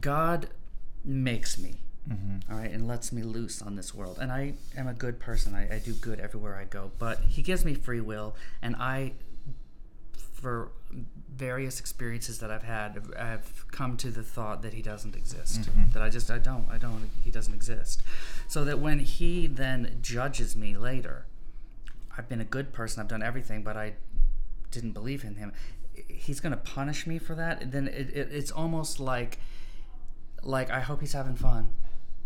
God 0.00 0.48
makes 1.04 1.56
me. 1.56 1.76
Mm-hmm. 2.08 2.52
all 2.52 2.58
right, 2.58 2.70
and 2.70 2.88
lets 2.88 3.12
me 3.12 3.22
loose 3.22 3.60
on 3.62 3.76
this 3.76 3.94
world. 3.94 4.18
And 4.20 4.32
I 4.32 4.54
am 4.76 4.88
a 4.88 4.94
good 4.94 5.20
person. 5.20 5.54
I, 5.54 5.76
I 5.76 5.78
do 5.78 5.92
good 5.92 6.18
everywhere 6.18 6.56
I 6.56 6.64
go. 6.64 6.90
But 6.98 7.20
He 7.20 7.42
gives 7.42 7.64
me 7.64 7.74
free 7.74 8.00
will, 8.00 8.34
and 8.62 8.74
I, 8.76 9.12
for 10.32 10.72
various 11.32 11.78
experiences 11.78 12.38
that 12.40 12.50
I've 12.50 12.62
had, 12.62 13.02
I've 13.18 13.66
come 13.70 13.96
to 13.98 14.10
the 14.10 14.22
thought 14.22 14.62
that 14.62 14.72
He 14.72 14.82
doesn't 14.82 15.14
exist. 15.14 15.62
Mm-hmm. 15.62 15.92
That 15.92 16.02
I 16.02 16.08
just 16.08 16.30
I 16.30 16.38
don't 16.38 16.66
I 16.70 16.78
don't 16.78 17.10
He 17.22 17.30
doesn't 17.30 17.54
exist. 17.54 18.02
So 18.48 18.64
that 18.64 18.78
when 18.78 19.00
He 19.00 19.46
then 19.46 19.98
judges 20.00 20.56
me 20.56 20.76
later, 20.76 21.26
I've 22.16 22.28
been 22.28 22.40
a 22.40 22.44
good 22.44 22.72
person. 22.72 23.00
I've 23.00 23.08
done 23.08 23.22
everything, 23.22 23.62
but 23.62 23.76
I 23.76 23.94
didn't 24.70 24.92
believe 24.92 25.22
in 25.22 25.36
Him. 25.36 25.52
He's 26.08 26.40
going 26.40 26.52
to 26.52 26.56
punish 26.58 27.06
me 27.06 27.18
for 27.18 27.34
that. 27.34 27.62
And 27.62 27.72
then 27.72 27.88
it, 27.88 28.10
it, 28.10 28.28
it's 28.32 28.50
almost 28.50 28.98
like 28.98 29.38
like 30.42 30.70
I 30.70 30.80
hope 30.80 31.00
he's 31.00 31.12
having 31.12 31.36
fun, 31.36 31.68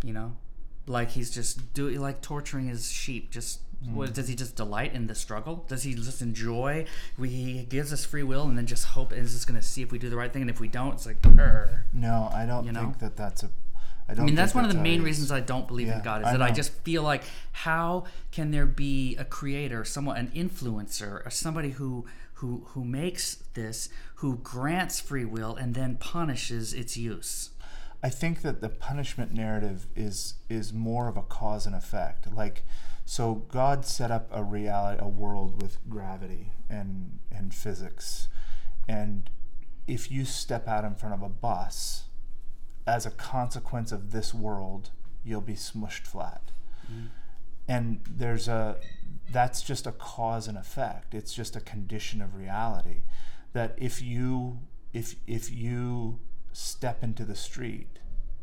you 0.04 0.12
know, 0.12 0.36
like 0.86 1.10
he's 1.10 1.30
just 1.30 1.72
doing 1.74 2.00
like 2.00 2.20
torturing 2.20 2.68
his 2.68 2.92
sheep. 2.92 3.30
Just 3.30 3.60
what 3.92 4.10
mm. 4.10 4.14
does 4.14 4.28
he 4.28 4.34
just 4.34 4.56
delight 4.56 4.94
in 4.94 5.06
the 5.06 5.14
struggle? 5.14 5.64
Does 5.68 5.82
he 5.82 5.94
just 5.94 6.22
enjoy? 6.22 6.86
We, 7.18 7.28
he 7.28 7.64
gives 7.64 7.92
us 7.92 8.04
free 8.04 8.22
will 8.22 8.44
and 8.44 8.56
then 8.56 8.66
just 8.66 8.86
hope 8.86 9.12
is 9.12 9.32
just 9.32 9.46
going 9.46 9.60
to 9.60 9.66
see 9.66 9.82
if 9.82 9.92
we 9.92 9.98
do 9.98 10.08
the 10.08 10.16
right 10.16 10.32
thing, 10.32 10.42
and 10.42 10.50
if 10.50 10.60
we 10.60 10.68
don't, 10.68 10.94
it's 10.94 11.06
like. 11.06 11.20
Urgh. 11.22 11.80
No, 11.92 12.30
I 12.32 12.46
don't 12.46 12.64
You 12.64 12.72
know? 12.72 12.80
think 12.80 12.98
that 13.00 13.16
that's 13.16 13.42
a. 13.42 13.50
I 14.08 14.14
don't. 14.14 14.24
I 14.24 14.26
mean, 14.26 14.34
that's 14.34 14.54
one 14.54 14.64
of 14.64 14.72
the 14.72 14.78
main 14.78 15.00
is. 15.00 15.04
reasons 15.04 15.32
I 15.32 15.40
don't 15.40 15.66
believe 15.66 15.88
Yeah, 15.88 15.98
in 15.98 16.04
God 16.04 16.22
is 16.22 16.28
I 16.28 16.32
that 16.32 16.42
I 16.42 16.50
just 16.50 16.72
feel 16.82 17.02
like 17.02 17.24
how 17.52 18.04
can 18.32 18.50
there 18.50 18.66
be 18.66 19.16
a 19.16 19.24
creator, 19.24 19.84
someone, 19.84 20.16
an 20.16 20.28
influencer, 20.34 21.24
or 21.26 21.30
somebody 21.30 21.70
who 21.70 22.04
who 22.34 22.64
who 22.68 22.84
makes 22.84 23.36
this, 23.54 23.88
who 24.16 24.36
grants 24.36 25.00
free 25.00 25.24
will 25.24 25.56
and 25.56 25.74
then 25.74 25.96
punishes 25.96 26.74
its 26.74 26.96
use? 26.96 27.50
I 28.04 28.10
think 28.10 28.42
that 28.42 28.60
the 28.60 28.68
punishment 28.68 29.32
narrative 29.32 29.86
is 29.96 30.34
is 30.50 30.74
more 30.74 31.08
of 31.08 31.16
a 31.16 31.22
cause 31.22 31.64
and 31.64 31.74
effect. 31.74 32.30
Like, 32.30 32.62
so 33.06 33.46
God 33.48 33.86
set 33.86 34.10
up 34.10 34.28
a 34.30 34.44
reality, 34.44 35.02
a 35.02 35.08
world 35.08 35.62
with 35.62 35.78
gravity 35.88 36.52
and 36.68 37.18
and 37.32 37.54
physics, 37.54 38.28
and 38.86 39.30
if 39.86 40.10
you 40.10 40.26
step 40.26 40.68
out 40.68 40.84
in 40.84 40.94
front 40.94 41.14
of 41.14 41.22
a 41.22 41.30
bus, 41.30 42.04
as 42.86 43.06
a 43.06 43.10
consequence 43.10 43.90
of 43.90 44.10
this 44.10 44.34
world, 44.34 44.90
you'll 45.24 45.40
be 45.40 45.54
smushed 45.54 46.06
flat. 46.06 46.50
Mm-hmm. 46.84 47.06
And 47.68 48.00
there's 48.06 48.48
a 48.48 48.76
that's 49.32 49.62
just 49.62 49.86
a 49.86 49.92
cause 49.92 50.46
and 50.46 50.58
effect. 50.58 51.14
It's 51.14 51.32
just 51.32 51.56
a 51.56 51.60
condition 51.60 52.20
of 52.20 52.34
reality 52.34 53.04
that 53.54 53.74
if 53.78 54.02
you 54.02 54.58
if 54.92 55.16
if 55.26 55.50
you 55.50 56.18
step 56.54 57.02
into 57.02 57.24
the 57.24 57.34
street, 57.34 57.98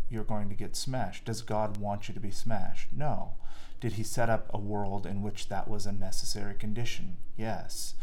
you're 0.10 0.24
going 0.24 0.50
to 0.50 0.56
get 0.56 0.76
smashed. 0.76 1.26
Does 1.26 1.42
God 1.42 1.78
want 1.78 2.08
you 2.08 2.14
to 2.14 2.20
be 2.20 2.32
smashed? 2.32 2.90
No. 2.94 3.34
Did 3.80 3.94
he 3.94 4.04
set 4.04 4.30
up 4.30 4.48
a 4.54 4.60
world 4.60 5.06
in 5.06 5.22
which 5.22 5.50
that 5.50 5.68
was 5.68 5.86
a 5.86 5.92
necessary 5.92 6.54
condition? 6.54 7.18
Yes. 7.36 7.96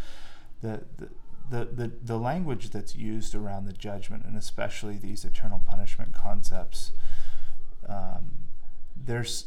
The 0.60 0.82
the 0.96 1.08
the, 1.50 1.64
the, 1.64 1.92
the 2.04 2.18
language 2.18 2.70
that's 2.70 2.94
used 2.94 3.34
around 3.34 3.64
the 3.64 3.72
judgment 3.72 4.26
and 4.26 4.36
especially 4.36 4.98
these 4.98 5.24
eternal 5.24 5.62
punishment 5.66 6.12
concepts 6.12 6.92
um, 7.88 8.30
there's 8.94 9.46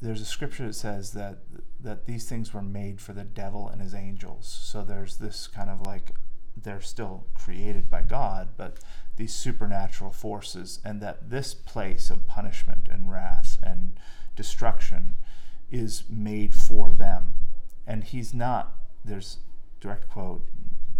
there's 0.00 0.20
a 0.20 0.24
scripture 0.24 0.66
that 0.66 0.74
says 0.74 1.12
that 1.12 1.38
that 1.80 2.06
these 2.06 2.28
things 2.28 2.52
were 2.52 2.62
made 2.62 3.00
for 3.00 3.12
the 3.12 3.24
devil 3.24 3.68
and 3.68 3.80
his 3.80 3.94
angels. 3.94 4.46
So 4.62 4.82
there's 4.82 5.16
this 5.16 5.46
kind 5.46 5.70
of 5.70 5.86
like 5.86 6.12
they're 6.62 6.80
still 6.80 7.26
created 7.34 7.90
by 7.90 8.02
God, 8.02 8.48
but 8.56 8.78
these 9.16 9.34
supernatural 9.34 10.12
forces, 10.12 10.80
and 10.84 11.00
that 11.00 11.30
this 11.30 11.54
place 11.54 12.10
of 12.10 12.26
punishment 12.26 12.88
and 12.90 13.10
wrath 13.10 13.58
and 13.62 13.98
destruction 14.36 15.16
is 15.70 16.04
made 16.08 16.54
for 16.54 16.90
them. 16.90 17.34
And 17.86 18.04
he's 18.04 18.32
not. 18.32 18.74
There's 19.04 19.38
direct 19.80 20.08
quote. 20.08 20.46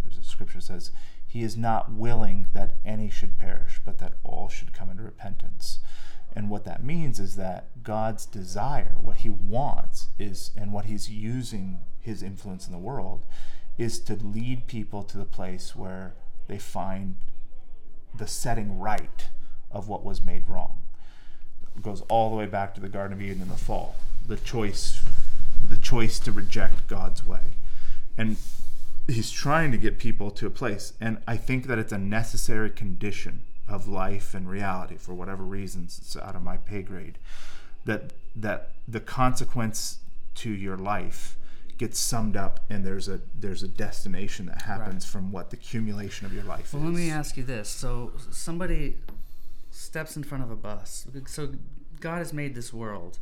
There's 0.03 0.19
a 0.19 0.25
scripture 0.25 0.61
says 0.61 0.91
he 1.27 1.43
is 1.43 1.57
not 1.57 1.93
willing 1.93 2.47
that 2.55 2.75
any 2.85 3.11
should 3.11 3.37
perish, 3.37 3.81
but 3.85 3.99
that 3.99 4.15
all 4.25 4.49
should 4.49 4.73
come 4.73 4.91
into 4.91 5.03
repentance. 5.03 5.81
And 6.35 6.51
what 6.51 6.65
that 6.65 6.85
means 6.85 7.19
is 7.19 7.37
that 7.37 7.83
God's 7.83 8.25
desire, 8.25 8.97
what 9.01 9.19
he 9.19 9.31
wants, 9.31 10.09
is, 10.19 10.51
and 10.57 10.73
what 10.73 10.87
he's 10.87 11.11
using 11.11 11.79
his 12.01 12.23
influence 12.23 12.67
in 12.67 12.73
the 12.73 12.79
world, 12.79 13.27
is 13.79 13.99
to 14.01 14.15
lead 14.15 14.67
people 14.67 15.03
to 15.05 15.17
the 15.17 15.25
place 15.25 15.75
where 15.75 16.15
they 16.49 16.59
find 16.59 17.17
the 18.15 18.27
setting 18.27 18.79
right 18.79 19.29
of 19.71 19.89
what 19.89 20.05
was 20.05 20.23
made 20.23 20.49
wrong. 20.49 20.79
It 21.77 21.83
goes 21.83 22.03
all 22.09 22.31
the 22.31 22.37
way 22.37 22.47
back 22.47 22.75
to 22.75 22.81
the 22.81 22.89
Garden 22.89 23.17
of 23.17 23.23
Eden 23.23 23.43
in 23.43 23.49
the 23.49 23.57
fall. 23.57 23.97
The 24.27 24.37
choice, 24.37 25.01
the 25.69 25.77
choice 25.77 26.19
to 26.21 26.33
reject 26.33 26.89
God's 26.89 27.25
way. 27.25 27.55
And 28.17 28.37
he's 29.07 29.31
trying 29.31 29.71
to 29.71 29.79
get 29.79 29.99
people 29.99 30.31
to 30.33 30.47
a 30.47 30.51
place. 30.51 30.93
And 31.01 31.19
I 31.27 31.37
think 31.37 31.67
that 31.69 31.79
it's 31.79 31.93
a 31.93 31.99
necessary 31.99 32.71
condition 32.71 33.43
of 33.69 33.87
life 33.87 34.35
and 34.35 34.49
reality 34.49 34.97
for 34.97 35.15
whatever 35.15 35.43
reasons 35.43 35.99
it's 35.99 36.17
out 36.17 36.35
of 36.35 36.43
my 36.43 36.57
pay 36.57 36.83
grade 36.83 37.19
that 37.85 38.13
that 38.35 38.71
the 38.87 39.01
consequence 39.01 39.99
to 40.35 40.51
your 40.51 40.77
life 40.77 41.37
gets 41.79 41.99
summed 41.99 42.37
up 42.37 42.61
and 42.69 42.85
there's 42.85 43.09
a 43.09 43.21
there's 43.39 43.63
a 43.63 43.69
destination 43.69 44.47
that 44.47 44.63
happens 44.63 45.05
from 45.05 45.31
what 45.33 45.51
the 45.51 45.57
accumulation 45.57 46.27
of 46.27 46.33
your 46.35 46.43
life 46.45 46.75
Well, 46.75 46.83
is 46.83 46.89
let 46.91 46.95
me 46.95 47.11
ask 47.11 47.37
you 47.37 47.45
this: 47.45 47.69
so 47.69 48.13
somebody 48.31 48.97
steps 49.71 50.17
in 50.17 50.23
front 50.25 50.45
of 50.45 50.51
a 50.51 50.57
bus. 50.57 51.07
So 51.27 51.51
God 52.01 52.19
has 52.19 52.33
made 52.33 52.55
this 52.55 52.73
world, 52.73 53.19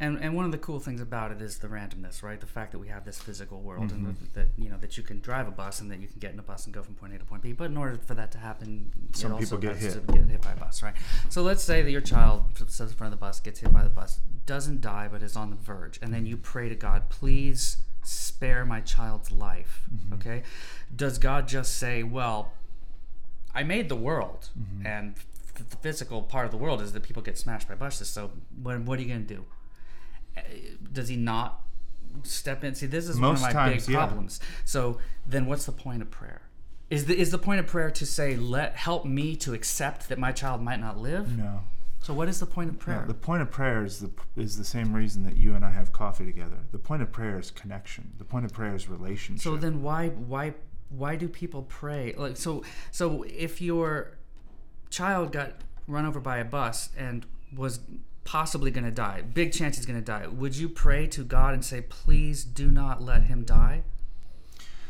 and 0.00 0.18
and 0.18 0.34
one 0.34 0.44
of 0.44 0.52
the 0.52 0.58
cool 0.58 0.80
things 0.80 1.00
about 1.00 1.32
it 1.32 1.40
is 1.40 1.58
the 1.58 1.68
randomness, 1.68 2.22
right? 2.22 2.40
The 2.40 2.46
fact 2.46 2.72
that 2.72 2.78
we 2.78 2.88
have 2.88 3.04
this 3.04 3.18
physical 3.18 3.60
world, 3.60 3.90
and 3.92 4.06
Mm-hmm. 4.06 4.24
that 4.34 4.48
you 4.56 4.68
know 4.68 4.76
that 4.78 4.96
you 4.96 5.02
can 5.02 5.20
drive 5.20 5.48
a 5.48 5.50
bus 5.50 5.80
and 5.80 5.90
that 5.90 6.00
you 6.00 6.08
can 6.08 6.18
get 6.18 6.32
in 6.32 6.38
a 6.38 6.42
bus 6.42 6.66
and 6.66 6.74
go 6.74 6.82
from 6.82 6.94
point 6.94 7.14
A 7.14 7.18
to 7.18 7.24
point 7.24 7.42
B. 7.42 7.52
But 7.52 7.70
in 7.70 7.76
order 7.76 7.96
for 7.96 8.14
that 8.14 8.30
to 8.32 8.38
happen, 8.38 8.92
it 9.10 9.16
Some 9.16 9.32
also 9.32 9.56
people 9.56 9.58
get 9.58 9.76
hit. 9.76 9.92
to 10.06 10.12
get 10.12 10.24
hit 10.28 10.42
by 10.42 10.52
a 10.52 10.56
bus, 10.56 10.82
right? 10.82 10.94
So 11.30 11.42
let's 11.42 11.62
say 11.62 11.82
that 11.82 11.90
your 11.90 12.00
child 12.02 12.44
steps 12.54 12.80
in 12.80 12.88
front 12.88 13.12
of 13.14 13.18
the 13.18 13.24
bus, 13.24 13.40
gets 13.40 13.60
hit 13.60 13.72
by 13.72 13.82
the 13.82 13.88
bus, 13.88 14.20
doesn't 14.46 14.80
die, 14.82 15.08
but 15.10 15.22
is 15.22 15.36
on 15.36 15.48
the 15.50 15.56
verge, 15.56 15.98
and 16.02 16.12
then 16.12 16.26
you 16.26 16.36
pray 16.36 16.68
to 16.68 16.74
God, 16.74 17.08
please 17.08 17.78
spare 18.06 18.64
my 18.64 18.80
child's 18.80 19.30
life. 19.30 19.82
Mm-hmm. 19.94 20.14
Okay, 20.14 20.42
does 20.94 21.18
God 21.18 21.48
just 21.48 21.76
say, 21.76 22.02
well? 22.02 22.52
I 23.56 23.62
made 23.62 23.88
the 23.88 23.96
world, 23.96 24.48
Mm-hmm. 24.58 24.84
and 24.86 25.14
f- 25.16 25.68
the 25.70 25.76
physical 25.76 26.22
part 26.22 26.44
of 26.44 26.50
the 26.50 26.56
world 26.56 26.82
is 26.82 26.92
that 26.92 27.04
people 27.04 27.22
get 27.22 27.38
smashed 27.38 27.68
by 27.68 27.76
buses. 27.76 28.08
So, 28.08 28.32
what, 28.60 28.80
what 28.80 28.98
are 28.98 29.02
you 29.02 29.08
going 29.08 29.26
to 29.26 29.34
do? 29.34 29.44
Uh, 30.36 30.40
Does 30.92 31.06
he 31.08 31.14
not 31.16 31.60
step 32.24 32.64
in? 32.64 32.74
See, 32.74 32.86
this 32.86 33.08
is 33.08 33.16
Most 33.16 33.40
one 33.42 33.50
of 33.50 33.54
my 33.54 33.60
times, 33.66 33.86
big 33.86 33.94
yeah. 33.94 34.04
problems. 34.06 34.40
So, 34.64 34.98
then 35.24 35.46
what's 35.46 35.66
the 35.66 35.72
point 35.72 36.02
of 36.02 36.10
prayer? 36.10 36.42
Is 36.90 37.04
the 37.06 37.16
is 37.16 37.30
the 37.30 37.38
point 37.38 37.60
of 37.60 37.66
prayer 37.68 37.90
to 37.92 38.04
say, 38.04 38.36
let 38.36 38.74
help 38.74 39.04
me 39.04 39.36
to 39.36 39.54
accept 39.54 40.08
that 40.08 40.18
my 40.18 40.32
child 40.32 40.60
might 40.60 40.80
not 40.80 40.98
live? 40.98 41.38
no 41.38 41.60
So, 42.04 42.12
what 42.12 42.28
is 42.28 42.38
the 42.38 42.44
point 42.44 42.68
of 42.68 42.78
prayer? 42.78 43.02
the 43.08 43.14
point 43.14 43.40
of 43.40 43.50
prayer 43.50 43.82
is 43.82 44.00
the 44.00 44.10
is 44.36 44.58
the 44.58 44.64
same 44.64 44.92
reason 44.92 45.22
that 45.22 45.38
you 45.38 45.54
and 45.54 45.64
I 45.64 45.70
have 45.70 45.90
coffee 45.90 46.26
together. 46.26 46.58
The 46.70 46.78
point 46.78 47.00
of 47.00 47.10
prayer 47.10 47.38
is 47.38 47.50
connection. 47.50 48.12
The 48.18 48.26
point 48.26 48.44
of 48.44 48.52
prayer 48.52 48.74
is 48.74 48.90
relationship. 48.90 49.42
So 49.42 49.56
then 49.56 49.80
why 49.80 50.10
why 50.10 50.52
why 50.90 51.16
do 51.16 51.28
people 51.28 51.62
pray? 51.62 52.14
Like 52.14 52.36
so 52.36 52.62
so 52.90 53.22
if 53.22 53.62
your 53.62 54.18
child 54.90 55.32
got 55.32 55.52
run 55.88 56.04
over 56.04 56.20
by 56.20 56.36
a 56.36 56.44
bus 56.44 56.90
and 56.94 57.24
was 57.56 57.80
possibly 58.24 58.70
going 58.70 58.84
to 58.84 58.90
die, 58.90 59.22
big 59.22 59.54
chance 59.54 59.76
he's 59.76 59.86
going 59.86 59.98
to 59.98 60.04
die. 60.04 60.26
Would 60.26 60.56
you 60.56 60.68
pray 60.68 61.06
to 61.06 61.24
God 61.24 61.54
and 61.54 61.64
say, 61.64 61.80
"Please 61.80 62.44
do 62.44 62.70
not 62.70 63.00
let 63.00 63.22
him 63.22 63.44
die"? 63.44 63.82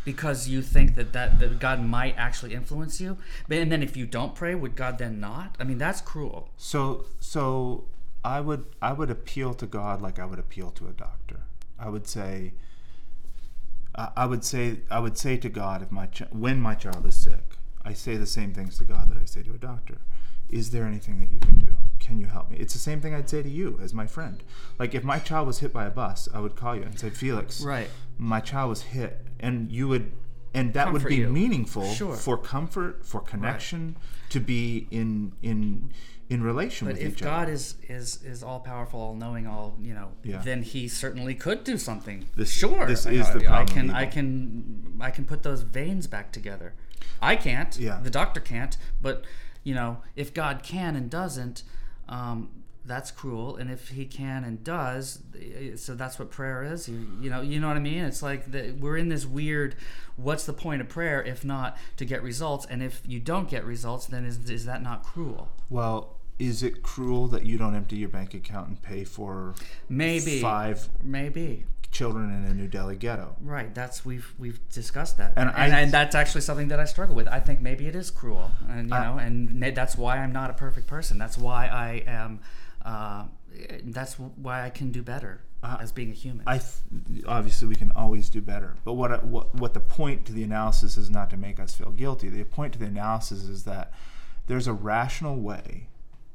Because 0.04 0.48
you 0.48 0.60
think 0.60 0.96
that, 0.96 1.12
that 1.14 1.38
that 1.38 1.58
God 1.58 1.82
might 1.82 2.14
actually 2.18 2.52
influence 2.54 3.00
you, 3.00 3.16
But- 3.48 3.58
and 3.58 3.72
then 3.72 3.82
if 3.82 3.96
you 3.96 4.06
don't 4.06 4.34
pray, 4.34 4.54
would 4.54 4.76
God 4.76 4.98
then 4.98 5.18
not? 5.20 5.56
I 5.58 5.64
mean, 5.64 5.78
that's 5.78 6.00
cruel. 6.00 6.50
So 6.56 7.06
so 7.20 7.84
I 8.24 8.40
would 8.40 8.66
I 8.82 8.92
would 8.92 9.10
appeal 9.10 9.54
to 9.54 9.66
God 9.66 10.02
like 10.02 10.18
I 10.18 10.24
would 10.26 10.38
appeal 10.38 10.70
to 10.72 10.86
a 10.88 10.92
doctor. 10.92 11.40
I 11.78 11.88
would 11.88 12.06
say 12.06 12.52
I 13.94 14.26
would 14.26 14.44
say 14.44 14.80
I 14.90 14.98
would 14.98 15.16
say 15.16 15.36
to 15.36 15.48
God 15.48 15.80
if 15.82 15.90
my 15.92 16.06
ch- 16.06 16.30
when 16.30 16.60
my 16.60 16.74
child 16.74 17.06
is 17.06 17.16
sick, 17.16 17.56
I 17.84 17.92
say 17.92 18.16
the 18.16 18.26
same 18.26 18.52
things 18.52 18.76
to 18.78 18.84
God 18.84 19.08
that 19.10 19.18
I 19.18 19.24
say 19.24 19.42
to 19.44 19.54
a 19.54 19.58
doctor. 19.58 19.98
Is 20.50 20.70
there 20.70 20.84
anything 20.84 21.18
that 21.20 21.30
you 21.32 21.38
can 21.38 21.58
do? 21.58 21.74
Can 22.04 22.20
you 22.20 22.26
help 22.26 22.50
me? 22.50 22.58
It's 22.58 22.74
the 22.74 22.78
same 22.78 23.00
thing 23.00 23.14
I'd 23.14 23.28
say 23.30 23.42
to 23.42 23.48
you 23.48 23.78
as 23.82 23.94
my 23.94 24.06
friend. 24.06 24.42
Like 24.78 24.94
if 24.94 25.04
my 25.04 25.18
child 25.18 25.46
was 25.46 25.60
hit 25.60 25.72
by 25.72 25.86
a 25.86 25.90
bus, 25.90 26.28
I 26.34 26.38
would 26.40 26.54
call 26.54 26.76
you 26.76 26.82
and 26.82 26.98
say, 26.98 27.08
Felix, 27.10 27.62
Right. 27.62 27.88
my 28.18 28.40
child 28.40 28.68
was 28.70 28.82
hit, 28.82 29.24
and 29.40 29.72
you 29.72 29.88
would, 29.88 30.12
and 30.52 30.74
that 30.74 30.92
would 30.92 31.04
be 31.06 31.16
you. 31.16 31.30
meaningful 31.30 31.90
Sure. 31.94 32.14
for 32.14 32.36
comfort, 32.36 33.06
for 33.06 33.20
connection, 33.20 33.96
to 34.30 34.38
be 34.40 34.86
in 34.90 35.32
in 35.42 35.90
in 36.30 36.42
relation 36.42 36.86
But 36.86 36.94
with 36.96 37.02
if 37.02 37.12
each 37.14 37.22
God 37.22 37.44
other. 37.44 37.52
is 37.52 37.76
is 37.88 38.22
is 38.22 38.42
all 38.42 38.60
powerful, 38.60 39.00
all 39.00 39.14
knowing, 39.14 39.46
all 39.46 39.76
you 39.80 39.94
know, 39.94 40.12
Yeah. 40.22 40.42
then 40.42 40.62
He 40.62 40.88
certainly 40.88 41.34
could 41.34 41.64
do 41.64 41.76
something. 41.78 42.26
This- 42.36 42.50
sure, 42.50 42.86
this 42.86 43.06
I- 43.06 43.10
is 43.12 43.30
the 43.32 43.46
I, 43.46 43.62
I 43.62 43.64
can 43.64 43.90
I 43.90 44.06
can 44.06 44.96
I 45.00 45.10
can 45.10 45.24
put 45.24 45.42
those 45.42 45.62
veins 45.62 46.06
back 46.06 46.32
together. 46.32 46.74
I 47.22 47.36
can't. 47.36 47.78
Yeah. 47.78 48.00
The 48.02 48.10
doctor 48.10 48.40
can't. 48.40 48.76
But 49.00 49.24
you 49.62 49.74
know, 49.74 50.02
if 50.16 50.32
God 50.34 50.62
can 50.62 50.94
and 50.96 51.08
doesn't, 51.10 51.62
um, 52.08 52.48
that's 52.86 53.10
cruel. 53.10 53.56
And 53.56 53.70
if 53.70 53.88
he 53.88 54.04
can 54.04 54.44
and 54.44 54.62
does, 54.62 55.20
eh, 55.38 55.76
so 55.76 55.94
that's 55.94 56.18
what 56.18 56.30
prayer 56.30 56.62
is. 56.62 56.88
You, 56.88 57.06
you 57.20 57.30
know, 57.30 57.40
you 57.40 57.60
know 57.60 57.68
what 57.68 57.76
I 57.76 57.80
mean. 57.80 58.04
It's 58.04 58.22
like 58.22 58.50
the, 58.50 58.72
we're 58.72 58.96
in 58.96 59.08
this 59.08 59.24
weird. 59.26 59.76
What's 60.16 60.44
the 60.44 60.52
point 60.52 60.80
of 60.80 60.88
prayer 60.88 61.22
if 61.22 61.44
not 61.44 61.76
to 61.96 62.04
get 62.04 62.22
results? 62.22 62.66
And 62.68 62.82
if 62.82 63.02
you 63.06 63.20
don't 63.20 63.48
get 63.48 63.64
results, 63.64 64.06
then 64.06 64.24
is 64.24 64.50
is 64.50 64.66
that 64.66 64.82
not 64.82 65.02
cruel? 65.02 65.48
Well, 65.70 66.18
is 66.38 66.62
it 66.62 66.82
cruel 66.82 67.28
that 67.28 67.44
you 67.44 67.56
don't 67.58 67.74
empty 67.74 67.96
your 67.96 68.08
bank 68.08 68.34
account 68.34 68.68
and 68.68 68.82
pay 68.82 69.04
for 69.04 69.54
Maybe 69.88 70.40
five 70.40 70.88
Maybe 71.02 71.64
children 71.94 72.30
in 72.34 72.44
a 72.50 72.52
New 72.52 72.68
Delhi 72.68 72.96
ghetto? 72.96 73.36
right. 73.40 73.74
That's 73.74 74.04
we've 74.04 74.34
we've 74.38 74.60
discussed 74.70 75.16
that, 75.18 75.32
And 75.36 75.48
and, 75.48 75.72
I- 75.72 75.80
and, 75.80 75.92
that's 75.92 76.14
actually 76.14 76.42
something 76.42 76.68
that 76.68 76.80
I 76.80 76.84
struggle 76.84 77.14
with. 77.14 77.28
I 77.28 77.40
think 77.40 77.62
maybe 77.62 77.86
it 77.86 77.94
is 77.96 78.10
cruel, 78.10 78.50
and 78.68 78.90
you 78.90 78.94
I- 78.94 79.04
know, 79.06 79.18
and 79.18 79.62
that's 79.74 79.96
why 79.96 80.18
I'm 80.18 80.32
not 80.32 80.50
a 80.50 80.54
perfect 80.54 80.86
person. 80.86 81.16
That's 81.16 81.38
why 81.38 81.68
I 81.68 82.02
am. 82.06 82.40
Uh, 82.84 83.24
that's 83.84 84.14
why 84.18 84.64
I 84.64 84.70
can 84.70 84.90
do 84.90 85.02
better 85.02 85.40
Uh, 85.62 85.78
as 85.80 85.92
being 85.92 86.10
a 86.10 86.14
human. 86.14 86.42
I 86.46 86.58
th- 86.58 87.24
obviously 87.26 87.68
we 87.68 87.76
can 87.76 87.92
always 87.92 88.28
do 88.28 88.42
better, 88.42 88.74
but 88.84 88.94
what, 88.94 89.24
what 89.24 89.54
what 89.54 89.72
the 89.72 89.80
point 89.80 90.26
to 90.26 90.32
the 90.32 90.42
analysis 90.42 90.96
is 90.98 91.08
not 91.08 91.30
to 91.30 91.36
make 91.38 91.58
us 91.60 91.74
feel 91.74 91.90
guilty. 91.92 92.28
The 92.28 92.44
point 92.44 92.72
to 92.74 92.78
the 92.78 92.86
analysis 92.86 93.44
is 93.44 93.62
that 93.64 93.92
there's 94.48 94.66
a 94.66 94.72
rational 94.74 95.36
way 95.40 95.86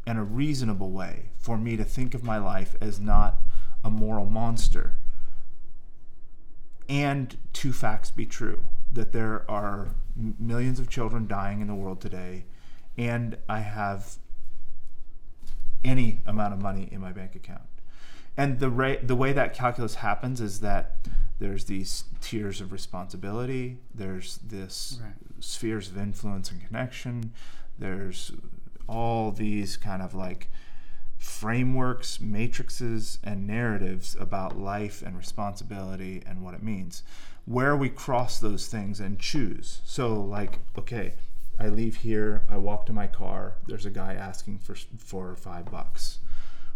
and 0.07 0.17
a 0.17 0.23
reasonable 0.23 0.89
way 0.91 1.29
for 1.37 1.57
me 1.57 1.75
to 1.77 1.83
think 1.83 2.15
of 2.15 2.23
my 2.23 2.37
life 2.37 2.75
as 2.81 2.99
not 2.99 3.35
a 3.83 3.89
moral 3.89 4.25
monster. 4.25 4.93
And 6.89 7.37
two 7.53 7.71
facts 7.71 8.09
be 8.11 8.25
true 8.25 8.65
that 8.91 9.13
there 9.13 9.49
are 9.49 9.89
m- 10.17 10.35
millions 10.39 10.79
of 10.79 10.89
children 10.89 11.27
dying 11.27 11.61
in 11.61 11.67
the 11.67 11.75
world 11.75 12.01
today, 12.01 12.45
and 12.97 13.37
I 13.47 13.59
have 13.59 14.15
any 15.83 16.21
amount 16.25 16.53
of 16.53 16.61
money 16.61 16.89
in 16.91 16.99
my 16.99 17.11
bank 17.11 17.35
account. 17.35 17.61
And 18.35 18.59
the 18.59 18.69
ra- 18.69 18.95
the 19.03 19.15
way 19.15 19.31
that 19.33 19.53
calculus 19.53 19.95
happens 19.95 20.41
is 20.41 20.59
that 20.61 21.07
there's 21.39 21.65
these 21.65 22.05
tiers 22.21 22.59
of 22.59 22.71
responsibility, 22.71 23.77
there's 23.93 24.37
this 24.39 24.99
Right. 25.01 25.13
spheres 25.39 25.89
of 25.89 25.97
influence 25.97 26.51
and 26.51 26.65
connection, 26.65 27.31
there's 27.77 28.31
all 28.87 29.31
these 29.31 29.77
kind 29.77 30.01
of 30.01 30.13
like 30.15 30.49
frameworks, 31.19 32.19
matrices, 32.19 33.19
and 33.23 33.45
narratives 33.45 34.15
about 34.19 34.57
life 34.57 35.03
and 35.05 35.15
responsibility 35.17 36.23
and 36.25 36.41
what 36.41 36.53
it 36.55 36.63
means. 36.63 37.03
Where 37.45 37.75
we 37.75 37.89
cross 37.89 38.39
those 38.39 38.67
things 38.67 38.99
and 38.99 39.19
choose. 39.19 39.81
So, 39.83 40.19
like, 40.19 40.59
okay, 40.77 41.13
I 41.59 41.67
leave 41.67 41.97
here, 41.97 42.43
I 42.49 42.57
walk 42.57 42.85
to 42.85 42.93
my 42.93 43.07
car, 43.07 43.55
there's 43.67 43.85
a 43.85 43.91
guy 43.91 44.13
asking 44.13 44.59
for 44.59 44.75
four 44.75 45.29
or 45.29 45.35
five 45.35 45.69
bucks. 45.69 46.19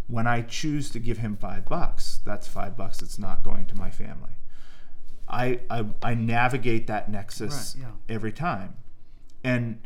When 0.07 0.27
I 0.27 0.41
choose 0.41 0.89
to 0.89 0.99
give 0.99 1.19
him 1.19 1.37
five 1.37 1.65
bucks, 1.65 2.19
that's 2.25 2.47
five 2.47 2.75
bucks 2.75 2.97
that's 2.97 3.17
not 3.17 3.43
going 3.43 3.65
to 3.67 3.75
my 3.75 3.89
family. 3.89 4.33
I 5.29 5.61
I, 5.69 5.85
I 6.03 6.13
navigate 6.15 6.87
that 6.87 7.09
nexus 7.09 7.75
Right, 7.77 7.85
yeah. 7.87 8.13
every 8.13 8.33
time, 8.33 8.75
and 9.41 9.79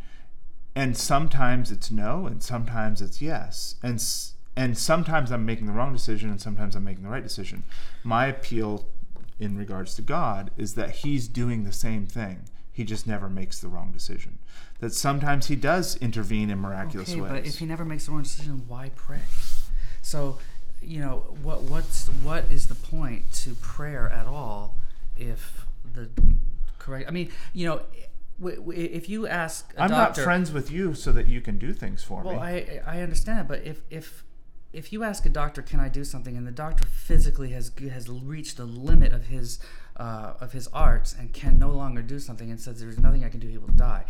and 0.75 0.97
sometimes 0.97 1.71
it's 1.71 1.91
no, 1.91 2.25
and 2.25 2.41
sometimes 2.41 3.01
it's 3.03 3.21
yes, 3.21 3.75
and 3.83 4.01
and 4.57 4.75
sometimes 4.75 5.31
I'm 5.31 5.45
making 5.45 5.67
the 5.67 5.71
wrong 5.71 5.93
decision, 5.93 6.31
and 6.31 6.41
sometimes 6.41 6.75
I'm 6.75 6.83
making 6.83 7.03
the 7.03 7.09
right 7.09 7.23
decision. 7.23 7.63
My 8.03 8.25
appeal 8.25 8.87
in 9.39 9.55
regards 9.55 9.93
to 9.95 10.01
God 10.01 10.49
is 10.57 10.73
that 10.73 10.89
He's 10.89 11.27
doing 11.27 11.63
the 11.63 11.71
same 11.71 12.07
thing. 12.07 12.41
He 12.73 12.83
just 12.83 13.05
never 13.05 13.29
makes 13.29 13.59
the 13.59 13.67
wrong 13.67 13.91
decision. 13.91 14.39
That 14.79 14.93
sometimes 14.93 15.45
He 15.47 15.55
does 15.55 15.95
intervene 15.97 16.49
in 16.49 16.59
miraculous 16.59 17.11
okay, 17.11 17.21
ways. 17.21 17.31
but 17.31 17.45
if 17.45 17.59
he 17.59 17.65
never 17.65 17.85
makes 17.85 18.07
the 18.07 18.11
wrong 18.11 18.23
decision, 18.23 18.63
why 18.67 18.89
pray? 18.95 19.21
So, 20.01 20.39
you 20.81 21.01
know, 21.01 21.35
what 21.43 21.61
what's 21.61 22.07
what 22.07 22.45
is 22.51 22.67
the 22.67 22.75
point 22.75 23.31
to 23.43 23.53
prayer 23.55 24.09
at 24.09 24.25
all 24.25 24.75
if 25.17 25.67
the 25.93 26.09
correct? 26.79 27.07
I 27.07 27.11
mean, 27.11 27.29
you 27.53 27.67
know, 27.67 27.81
if 28.43 29.07
you 29.07 29.27
ask 29.27 29.71
a 29.77 29.83
I'm 29.83 29.89
doctor, 29.89 30.21
not 30.21 30.25
friends 30.25 30.51
with 30.51 30.71
you 30.71 30.95
so 30.95 31.11
that 31.11 31.27
you 31.27 31.41
can 31.41 31.59
do 31.59 31.73
things 31.73 32.03
for 32.03 32.23
Well, 32.23 32.35
me. 32.35 32.39
I 32.41 32.81
I 32.87 33.01
understand, 33.01 33.47
but 33.47 33.63
if 33.63 33.81
if 33.89 34.23
if 34.73 34.91
you 34.93 35.03
ask 35.03 35.25
a 35.25 35.29
doctor, 35.29 35.61
"Can 35.61 35.79
I 35.79 35.89
do 35.89 36.03
something?" 36.03 36.35
and 36.37 36.45
the 36.45 36.51
doctor 36.51 36.85
physically 36.85 37.51
has 37.51 37.71
has 37.91 38.09
reached 38.09 38.57
the 38.57 38.65
limit 38.65 39.13
of 39.13 39.27
his 39.27 39.59
uh, 39.95 40.33
of 40.39 40.51
his 40.51 40.67
arts 40.67 41.15
and 41.17 41.33
can 41.33 41.57
no 41.57 41.71
longer 41.71 42.01
do 42.01 42.19
something 42.19 42.49
and 42.51 42.59
says, 42.59 42.79
"There's 42.79 42.99
nothing 42.99 43.23
I 43.23 43.29
can 43.29 43.39
do," 43.39 43.47
he 43.47 43.57
will 43.57 43.67
die. 43.69 44.05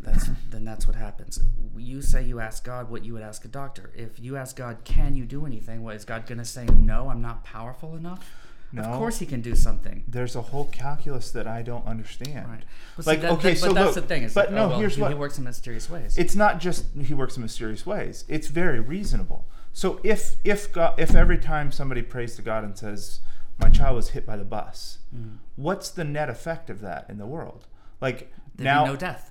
That's 0.00 0.28
then 0.50 0.64
that's 0.64 0.86
what 0.86 0.96
happens. 0.96 1.40
You 1.76 2.02
say 2.02 2.22
you 2.24 2.40
ask 2.40 2.64
God 2.64 2.88
what 2.90 3.04
you 3.04 3.12
would 3.14 3.22
ask 3.22 3.44
a 3.44 3.48
doctor. 3.48 3.90
If 3.94 4.20
you 4.20 4.36
ask 4.36 4.56
God, 4.56 4.78
"Can 4.84 5.14
you 5.16 5.24
do 5.24 5.44
anything?" 5.44 5.82
What 5.82 5.96
is 5.96 6.04
God 6.04 6.26
going 6.26 6.38
to 6.38 6.44
say? 6.44 6.66
No, 6.66 7.10
I'm 7.10 7.20
not 7.20 7.44
powerful 7.44 7.96
enough. 7.96 8.30
No. 8.70 8.82
Of 8.82 8.98
course, 8.98 9.18
He 9.18 9.26
can 9.26 9.40
do 9.40 9.54
something. 9.54 10.04
There's 10.06 10.36
a 10.36 10.42
whole 10.42 10.66
calculus 10.66 11.30
that 11.30 11.46
I 11.46 11.62
don't 11.62 11.86
understand. 11.86 12.48
Right. 12.48 12.64
But 12.96 13.06
Like, 13.06 13.18
see, 13.18 13.22
that, 13.22 13.32
okay, 13.32 13.50
that- 13.54 13.58
so 13.58 13.66
but 13.68 13.74
that's 13.74 13.96
look, 13.96 14.04
the 14.04 14.08
thing. 14.08 14.22
Is 14.24 14.34
but 14.34 14.50
that, 14.50 14.54
no, 14.54 14.64
oh, 14.64 14.68
well, 14.68 14.78
here's 14.78 14.96
he, 14.96 15.00
what- 15.02 15.10
he 15.10 15.14
works 15.16 15.38
in 15.38 15.44
mysterious 15.44 15.88
ways. 15.88 16.18
It's 16.18 16.36
not 16.36 16.60
just 16.60 16.84
he 17.00 17.14
works 17.14 17.36
in 17.36 17.42
mysterious 17.42 17.86
ways. 17.86 18.24
It's 18.28 18.48
very 18.48 18.78
reasonable. 18.80 19.46
So 19.78 20.00
if 20.02 20.34
if 20.42 20.72
God, 20.72 20.98
if 20.98 21.14
every 21.14 21.38
time 21.38 21.70
somebody 21.70 22.02
prays 22.02 22.34
to 22.34 22.42
God 22.42 22.64
and 22.64 22.76
says, 22.76 23.20
"My 23.60 23.70
child 23.70 23.94
was 23.94 24.08
hit 24.08 24.26
by 24.26 24.36
the 24.36 24.42
bus," 24.42 24.98
Mm. 25.14 25.36
what's 25.54 25.88
the 25.88 26.02
net 26.02 26.28
effect 26.28 26.68
of 26.68 26.80
that 26.80 27.08
in 27.08 27.18
the 27.18 27.26
world? 27.26 27.68
Like 28.00 28.32
There'd 28.56 28.64
now, 28.64 28.86
no 28.86 28.96
death. 28.96 29.30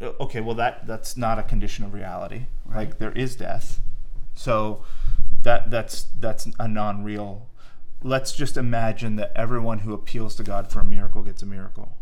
Uh, 0.00 0.12
okay, 0.18 0.40
well 0.40 0.54
that 0.54 0.86
that's 0.86 1.14
not 1.14 1.38
a 1.38 1.42
condition 1.42 1.84
of 1.84 1.92
reality. 1.92 2.46
Right. 2.64 2.88
Like 2.88 2.98
there 2.98 3.12
is 3.12 3.36
death, 3.36 3.80
so 4.32 4.82
that 5.42 5.70
that's 5.70 6.04
that's 6.18 6.48
a 6.58 6.66
non-real. 6.66 7.46
Let's 8.02 8.32
just 8.32 8.56
imagine 8.56 9.16
that 9.16 9.30
everyone 9.36 9.80
who 9.80 9.92
appeals 9.92 10.36
to 10.36 10.42
God 10.42 10.72
for 10.72 10.80
a 10.80 10.84
miracle 10.84 11.22
gets 11.22 11.42
a 11.42 11.46
miracle. 11.46 11.98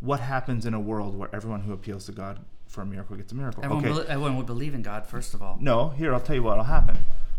What 0.00 0.20
happens 0.20 0.66
in 0.66 0.74
a 0.74 0.80
world 0.80 1.16
where 1.16 1.34
everyone 1.34 1.62
who 1.62 1.72
appeals 1.72 2.04
to 2.04 2.12
God 2.12 2.40
for 2.78 2.82
a 2.82 2.86
miracle 2.86 3.16
gets 3.16 3.32
a 3.32 3.34
miracle? 3.34 3.64
Everyone, 3.64 3.84
okay, 3.84 3.92
bel- 3.92 4.06
everyone 4.08 4.36
would 4.36 4.46
believe 4.46 4.72
in 4.72 4.82
God 4.82 5.04
first 5.04 5.34
of 5.34 5.42
all. 5.42 5.58
no, 5.60 5.88
here 5.88 6.14
I'll 6.14 6.20
tell 6.20 6.36
you 6.36 6.44
what'll 6.44 6.64
happen. 6.64 6.98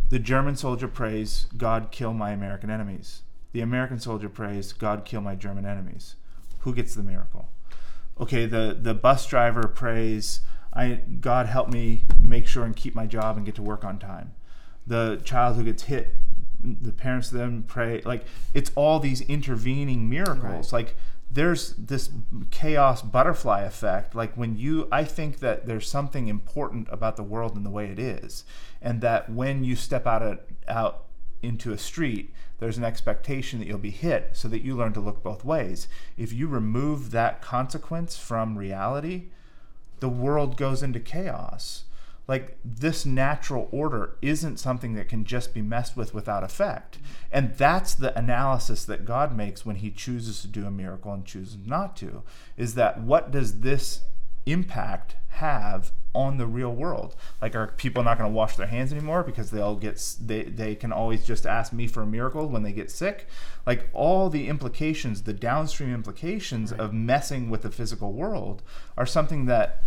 The 0.09 0.19
German 0.19 0.57
soldier 0.57 0.89
prays, 0.89 1.45
"God 1.55 1.91
kill 1.91 2.13
my 2.13 2.31
American 2.31 2.69
enemies." 2.69 3.21
The 3.53 3.61
American 3.61 3.99
soldier 3.99 4.27
prays, 4.27 4.73
"God 4.73 5.05
kill 5.05 5.21
my 5.21 5.35
German 5.35 5.65
enemies." 5.65 6.15
Who 6.59 6.75
gets 6.75 6.93
the 6.93 7.03
miracle? 7.03 7.47
Okay, 8.19 8.45
the 8.45 8.77
the 8.79 8.93
bus 8.93 9.25
driver 9.27 9.65
prays, 9.69 10.41
"I 10.73 11.03
God 11.21 11.45
help 11.45 11.69
me 11.69 12.03
make 12.19 12.45
sure 12.45 12.65
and 12.65 12.75
keep 12.75 12.93
my 12.93 13.05
job 13.05 13.37
and 13.37 13.45
get 13.45 13.55
to 13.55 13.61
work 13.61 13.85
on 13.85 13.97
time." 13.97 14.33
The 14.85 15.21
child 15.23 15.55
who 15.55 15.63
gets 15.63 15.83
hit, 15.83 16.17
the 16.61 16.91
parents 16.91 17.29
then 17.29 17.63
pray 17.63 18.01
like 18.03 18.25
it's 18.53 18.71
all 18.75 18.99
these 18.99 19.21
intervening 19.21 20.09
miracles. 20.09 20.73
Right. 20.73 20.79
Like 20.83 20.97
there's 21.31 21.73
this 21.73 22.09
chaos 22.49 23.01
butterfly 23.01 23.61
effect 23.61 24.15
like 24.15 24.35
when 24.35 24.57
you 24.57 24.87
i 24.91 25.03
think 25.03 25.39
that 25.39 25.65
there's 25.65 25.87
something 25.87 26.27
important 26.27 26.87
about 26.91 27.15
the 27.15 27.23
world 27.23 27.55
and 27.55 27.65
the 27.65 27.69
way 27.69 27.85
it 27.85 27.99
is 27.99 28.43
and 28.81 29.01
that 29.01 29.29
when 29.29 29.63
you 29.63 29.75
step 29.75 30.07
out 30.07 30.21
of, 30.23 30.39
out 30.67 31.05
into 31.41 31.71
a 31.71 31.77
street 31.77 32.33
there's 32.59 32.77
an 32.77 32.83
expectation 32.83 33.59
that 33.59 33.67
you'll 33.67 33.77
be 33.77 33.89
hit 33.89 34.31
so 34.33 34.47
that 34.47 34.61
you 34.61 34.75
learn 34.75 34.93
to 34.93 34.99
look 34.99 35.23
both 35.23 35.45
ways. 35.45 35.87
If 36.17 36.33
you 36.33 36.47
remove 36.47 37.11
that 37.11 37.41
consequence 37.41 38.17
from 38.17 38.57
reality 38.57 39.27
the 39.99 40.09
world 40.09 40.55
goes 40.55 40.81
into 40.81 40.99
chaos 40.99 41.83
like 42.29 42.59
this 42.63 43.07
natural 43.07 43.67
order 43.71 44.15
isn't 44.21 44.59
something 44.59 44.93
that 44.93 45.09
can 45.09 45.25
just 45.25 45.51
be 45.51 45.63
messed 45.63 45.97
with 45.97 46.13
without 46.13 46.43
effect. 46.43 46.99
And 47.31 47.55
that's 47.55 47.95
the 47.95 48.15
analysis 48.15 48.85
that 48.85 49.03
god 49.03 49.35
makes 49.35 49.65
when 49.65 49.77
he 49.77 49.89
chooses 49.89 50.39
to 50.41 50.47
do 50.47 50.67
a 50.67 50.71
miracle 50.71 51.11
and 51.11 51.25
chooses 51.25 51.57
not 51.65 51.97
to 51.97 52.21
is 52.55 52.75
that 52.75 53.01
what 53.01 53.31
does 53.31 53.61
this 53.61 54.01
impact 54.45 55.15
have 55.29 55.91
on 56.13 56.37
the 56.37 56.45
real 56.45 56.71
world? 56.71 57.15
Like 57.41 57.55
are 57.55 57.73
people 57.77 58.03
not 58.03 58.19
going 58.19 58.29
to 58.29 58.35
wash 58.35 58.57
their 58.57 58.67
hands 58.67 58.91
anymore 58.91 59.23
because 59.23 59.49
they'll 59.49 59.75
get 59.75 59.99
they, 60.21 60.43
they 60.43 60.75
can 60.75 60.91
always 60.91 61.25
just 61.25 61.47
ask 61.47 61.73
me 61.73 61.87
for 61.87 62.03
a 62.03 62.05
miracle 62.07 62.47
when 62.47 62.61
they 62.61 62.73
get 62.73 62.91
sick? 62.91 63.27
Like 63.65 63.89
all 63.91 64.29
the 64.29 64.47
implications 64.49 65.23
the 65.23 65.33
downstream 65.33 65.95
implications 65.95 66.71
of 66.71 66.93
messing 66.93 67.49
with 67.49 67.63
the 67.63 67.71
physical 67.71 68.13
world 68.13 68.61
are 68.95 69.07
something 69.07 69.45
that 69.47 69.83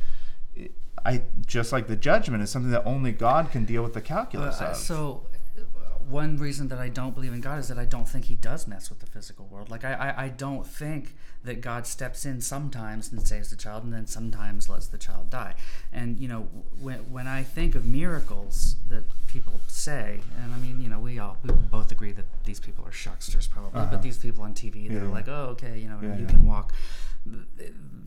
I 1.05 1.22
just 1.46 1.72
like 1.72 1.86
the 1.88 1.96
judgment 1.96 2.42
is 2.42 2.50
something 2.50 2.70
that 2.70 2.84
only 2.86 3.12
God 3.12 3.50
can 3.50 3.64
deal 3.64 3.82
with 3.82 3.94
the 3.94 4.00
calculus 4.00 4.61
Uh, 4.61 4.66
of. 4.66 4.76
so, 4.76 5.26
uh, 5.59 5.62
one 6.09 6.36
reason 6.36 6.68
that 6.68 6.78
I 6.78 6.88
don't 6.88 7.14
believe 7.14 7.32
in 7.32 7.40
God 7.40 7.59
is 7.59 7.68
that 7.68 7.78
I 7.78 7.84
don't 7.84 8.09
think 8.09 8.26
He 8.26 8.34
does 8.36 8.66
mess 8.66 8.88
with 8.90 9.00
the 9.00 9.07
physical 9.07 9.46
world. 9.46 9.68
Like 9.70 9.84
I, 9.84 9.94
I, 9.94 10.24
I 10.24 10.28
don't 10.28 10.66
think 10.66 11.14
that 11.44 11.61
God 11.61 11.88
steps 11.88 12.24
in 12.24 12.40
sometimes 12.40 13.11
and 13.11 13.26
saves 13.26 13.50
the 13.50 13.57
child, 13.57 13.82
and 13.82 13.92
then 13.92 14.07
sometimes 14.07 14.68
lets 14.68 14.86
the 14.86 14.98
child 14.98 15.28
die. 15.30 15.55
And 15.92 16.18
you 16.18 16.28
know, 16.28 16.42
when 16.80 16.98
when 17.11 17.26
I 17.26 17.42
think 17.42 17.74
of 17.74 17.84
miracles 17.84 18.76
that 18.88 19.03
people 19.26 19.61
say, 19.66 20.20
and 20.40 20.55
I 20.55 20.59
mean, 20.59 20.80
you 20.80 20.88
know, 20.88 21.00
we 21.00 21.18
all 21.18 21.36
we 21.42 21.50
both 21.50 21.90
agree 21.90 22.12
that 22.12 22.26
these 22.44 22.61
people 22.61 22.84
are 22.86 22.92
shucksters 22.92 23.50
probably, 23.50 23.80
Uh-huh. 23.80 23.90
but 23.90 24.03
these 24.03 24.18
people 24.18 24.44
on 24.44 24.55
TV, 24.55 24.86
they're 24.88 24.98
Yeah, 24.98 25.05
yeah. 25.09 25.12
like, 25.18 25.26
oh, 25.28 25.46
okay, 25.55 25.78
you 25.80 25.88
know, 25.88 25.98
Yeah, 26.00 26.14
you 26.16 26.22
yeah. 26.26 26.30
can 26.30 26.46
walk. 26.46 26.72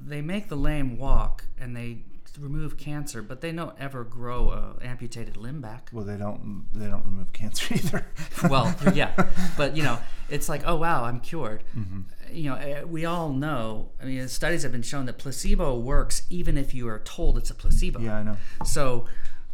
They 0.05 0.21
make 0.21 0.49
the 0.49 0.55
lame 0.57 0.97
walk, 0.97 1.45
and 1.57 1.75
they 1.75 2.03
remove 2.39 2.77
cancer, 2.77 3.21
but 3.21 3.41
they 3.41 3.51
don't 3.51 3.75
ever 3.79 4.03
grow 4.03 4.49
a 4.49 4.83
amputated 4.85 5.37
limb 5.37 5.61
back. 5.61 5.89
Well, 5.93 6.05
they 6.05 6.17
don't 6.17 6.65
they 6.73 6.87
don't 6.87 7.05
remove 7.05 7.31
cancer 7.33 7.73
either. 7.75 8.05
well, 8.49 8.75
yeah, 8.93 9.11
but 9.57 9.75
you 9.77 9.83
know, 9.83 9.97
it's 10.29 10.49
like, 10.49 10.63
oh 10.65 10.75
wow, 10.75 11.03
I'm 11.05 11.19
cured. 11.19 11.63
Mm-hmm. 11.77 12.01
You 12.31 12.49
know, 12.49 12.55
eh, 12.55 12.83
we 12.83 13.05
all 13.05 13.29
know. 13.31 13.89
I 14.01 14.05
mean, 14.05 14.27
studies 14.27 14.63
have 14.63 14.71
been 14.71 14.81
shown 14.81 15.05
that 15.05 15.17
placebo 15.17 15.77
works 15.77 16.23
even 16.29 16.57
if 16.57 16.73
you 16.73 16.87
are 16.87 16.99
told 16.99 17.37
it's 17.37 17.49
a 17.49 17.55
placebo. 17.55 17.99
yeah, 17.99 18.17
I 18.17 18.23
know. 18.23 18.37
So, 18.65 19.05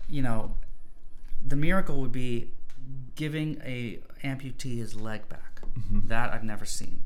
you 0.09 0.21
know, 0.21 0.55
the 1.45 1.55
miracle 1.55 1.99
would 2.01 2.11
be 2.11 2.51
giving 3.15 3.61
a 3.65 3.99
amputee 4.23 4.77
his 4.77 4.95
leg 4.95 5.27
back. 5.29 5.61
That 6.07 6.34
I've 6.34 6.43
never 6.43 6.65
seen 6.65 7.03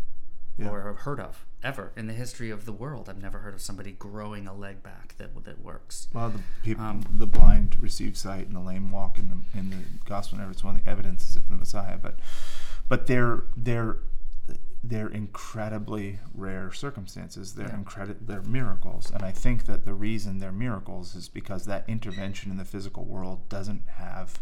Mm-hmm. 0.58 0.64
Yeah. 0.64 0.70
or 0.70 0.94
heard 0.94 1.20
of 1.20 1.46
ever 1.66 1.92
in 1.98 2.06
the 2.08 2.14
history 2.14 2.52
of 2.52 2.66
the 2.66 2.72
world. 2.72 3.10
I've 3.10 3.22
never 3.22 3.40
heard 3.40 3.54
of 3.56 3.62
somebody 3.62 3.92
growing 3.92 4.48
a 4.48 4.54
leg 4.54 4.84
back 4.84 5.16
that 5.18 5.44
that 5.44 5.62
works. 5.64 6.08
Well, 6.14 6.30
the 6.30 6.42
people, 6.64 6.86
Um, 6.86 7.02
the 7.10 7.26
blind 7.28 7.76
receive 7.82 8.16
sight, 8.16 8.48
and 8.48 8.56
the 8.56 8.60
lame 8.62 8.92
walk 8.92 9.18
in 9.20 9.30
the 9.30 9.60
in 9.60 9.72
the 9.72 9.84
gospel. 10.06 10.38
Never, 10.38 10.52
it's 10.52 10.64
one 10.64 10.76
of 10.78 10.84
the 10.86 10.90
evidences 10.90 11.36
of 11.36 11.50
the 11.50 11.56
Messiah. 11.56 11.98
But, 11.98 12.20
but 12.88 13.08
they're 13.08 13.44
they're 13.58 13.98
they're 14.84 15.08
incredibly 15.10 16.20
rare 16.36 16.72
circumstances. 16.72 17.56
They're 17.56 17.70
Yeah. 17.70 17.76
incredible. 17.78 18.20
They're 18.24 18.44
miracles, 18.44 19.10
and 19.10 19.24
I 19.24 19.32
think 19.32 19.66
that 19.66 19.84
the 19.86 19.96
reason 19.96 20.38
they're 20.38 20.52
miracles 20.52 21.16
is 21.16 21.28
because 21.28 21.66
that 21.66 21.84
intervention 21.90 22.52
in 22.52 22.58
the 22.58 22.66
physical 22.66 23.04
world 23.04 23.50
doesn't 23.50 23.82
have, 23.98 24.40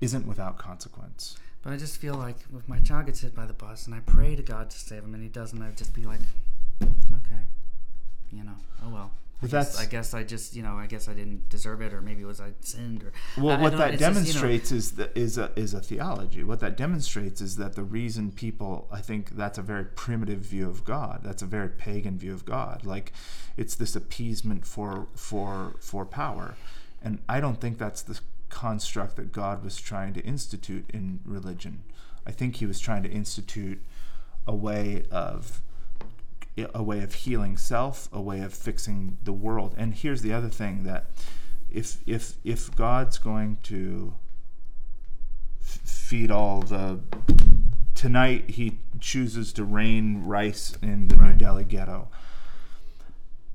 isn't 0.00 0.26
without 0.26 0.58
consequence. 0.58 1.36
But 1.64 1.72
I 1.72 1.76
just 1.76 1.96
feel 1.96 2.14
like 2.14 2.36
if 2.56 2.68
my 2.68 2.78
child 2.80 3.06
gets 3.06 3.20
hit 3.20 3.34
by 3.34 3.46
the 3.46 3.54
bus 3.54 3.86
and 3.86 3.94
I 3.94 4.00
pray 4.00 4.36
to 4.36 4.42
God 4.42 4.68
to 4.70 4.78
save 4.78 5.02
him 5.02 5.14
and 5.14 5.22
he 5.22 5.30
doesn't, 5.30 5.60
I'd 5.62 5.76
just 5.78 5.94
be 5.94 6.04
like, 6.04 6.20
okay, 6.82 7.40
you 8.30 8.44
know, 8.44 8.52
oh 8.84 8.90
well. 8.90 9.10
I 9.42 9.46
guess, 9.46 9.78
I 9.78 9.84
guess 9.84 10.14
I 10.14 10.22
just, 10.22 10.56
you 10.56 10.62
know, 10.62 10.74
I 10.76 10.86
guess 10.86 11.06
I 11.06 11.12
didn't 11.12 11.50
deserve 11.50 11.82
it, 11.82 11.92
or 11.92 12.00
maybe 12.00 12.22
it 12.22 12.26
was 12.26 12.40
I 12.40 12.52
sinned, 12.60 13.02
or 13.02 13.12
Well, 13.36 13.56
I- 13.56 13.58
I 13.58 13.62
what 13.62 13.70
don't- 13.70 13.78
that 13.80 13.94
it's 13.94 14.00
just, 14.00 14.14
you 14.14 14.16
know- 14.34 14.40
demonstrates 14.40 14.72
is 14.72 14.92
that 14.92 15.12
is 15.18 15.36
a 15.36 15.50
is 15.56 15.74
a 15.74 15.80
theology. 15.80 16.44
What 16.44 16.60
that 16.60 16.76
demonstrates 16.78 17.42
is 17.42 17.56
that 17.56 17.74
the 17.74 17.82
reason 17.82 18.30
people, 18.32 18.88
I 18.90 19.02
think, 19.02 19.30
that's 19.36 19.58
a 19.58 19.62
very 19.62 19.84
primitive 19.84 20.38
view 20.40 20.66
of 20.68 20.84
God. 20.84 21.20
That's 21.24 21.42
a 21.42 21.46
very 21.46 21.68
pagan 21.68 22.16
view 22.16 22.32
of 22.32 22.46
God. 22.46 22.86
Like, 22.86 23.12
it's 23.58 23.74
this 23.74 23.94
appeasement 23.94 24.64
for 24.66 25.08
for 25.14 25.74
for 25.78 26.06
power, 26.06 26.54
and 27.02 27.18
I 27.28 27.40
don't 27.40 27.60
think 27.60 27.76
that's 27.76 28.00
the 28.00 28.18
construct 28.48 29.16
that 29.16 29.32
God 29.32 29.64
was 29.64 29.76
trying 29.76 30.14
to 30.14 30.20
institute 30.20 30.84
in 30.92 31.20
religion. 31.24 31.82
I 32.26 32.30
think 32.30 32.56
He 32.56 32.66
was 32.66 32.80
trying 32.80 33.02
to 33.02 33.10
institute 33.10 33.80
a 34.46 34.54
way 34.54 35.04
of 35.10 35.62
a 36.72 36.82
way 36.82 37.02
of 37.02 37.14
healing 37.14 37.56
self, 37.56 38.08
a 38.12 38.20
way 38.20 38.40
of 38.40 38.54
fixing 38.54 39.18
the 39.24 39.32
world. 39.32 39.74
And 39.76 39.94
here's 39.94 40.22
the 40.22 40.32
other 40.32 40.48
thing 40.48 40.84
that 40.84 41.06
if 41.70 41.98
if 42.06 42.34
if 42.44 42.74
God's 42.76 43.18
going 43.18 43.58
to 43.64 44.14
f- 45.60 45.80
feed 45.84 46.30
all 46.30 46.60
the 46.60 47.00
tonight 47.94 48.50
he 48.50 48.78
chooses 49.00 49.52
to 49.54 49.64
rain 49.64 50.24
rice 50.24 50.76
in 50.82 51.08
the 51.08 51.16
New 51.16 51.32
Delhi 51.32 51.64
ghetto. 51.64 52.08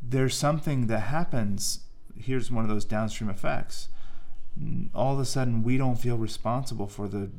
There's 0.02 0.36
something 0.36 0.88
that 0.88 1.00
happens. 1.02 1.82
Here's 2.18 2.52
one 2.52 2.66
of 2.66 2.70
those 2.70 2.86
downstream 2.86 3.30
effects. 3.30 3.90
All 4.94 5.14
of 5.14 5.20
a 5.20 5.26
sudden, 5.26 5.64
we 5.64 5.78
don't 5.78 5.96
feel 5.96 6.18
responsible 6.18 6.88
for 6.88 7.08
the 7.08 7.30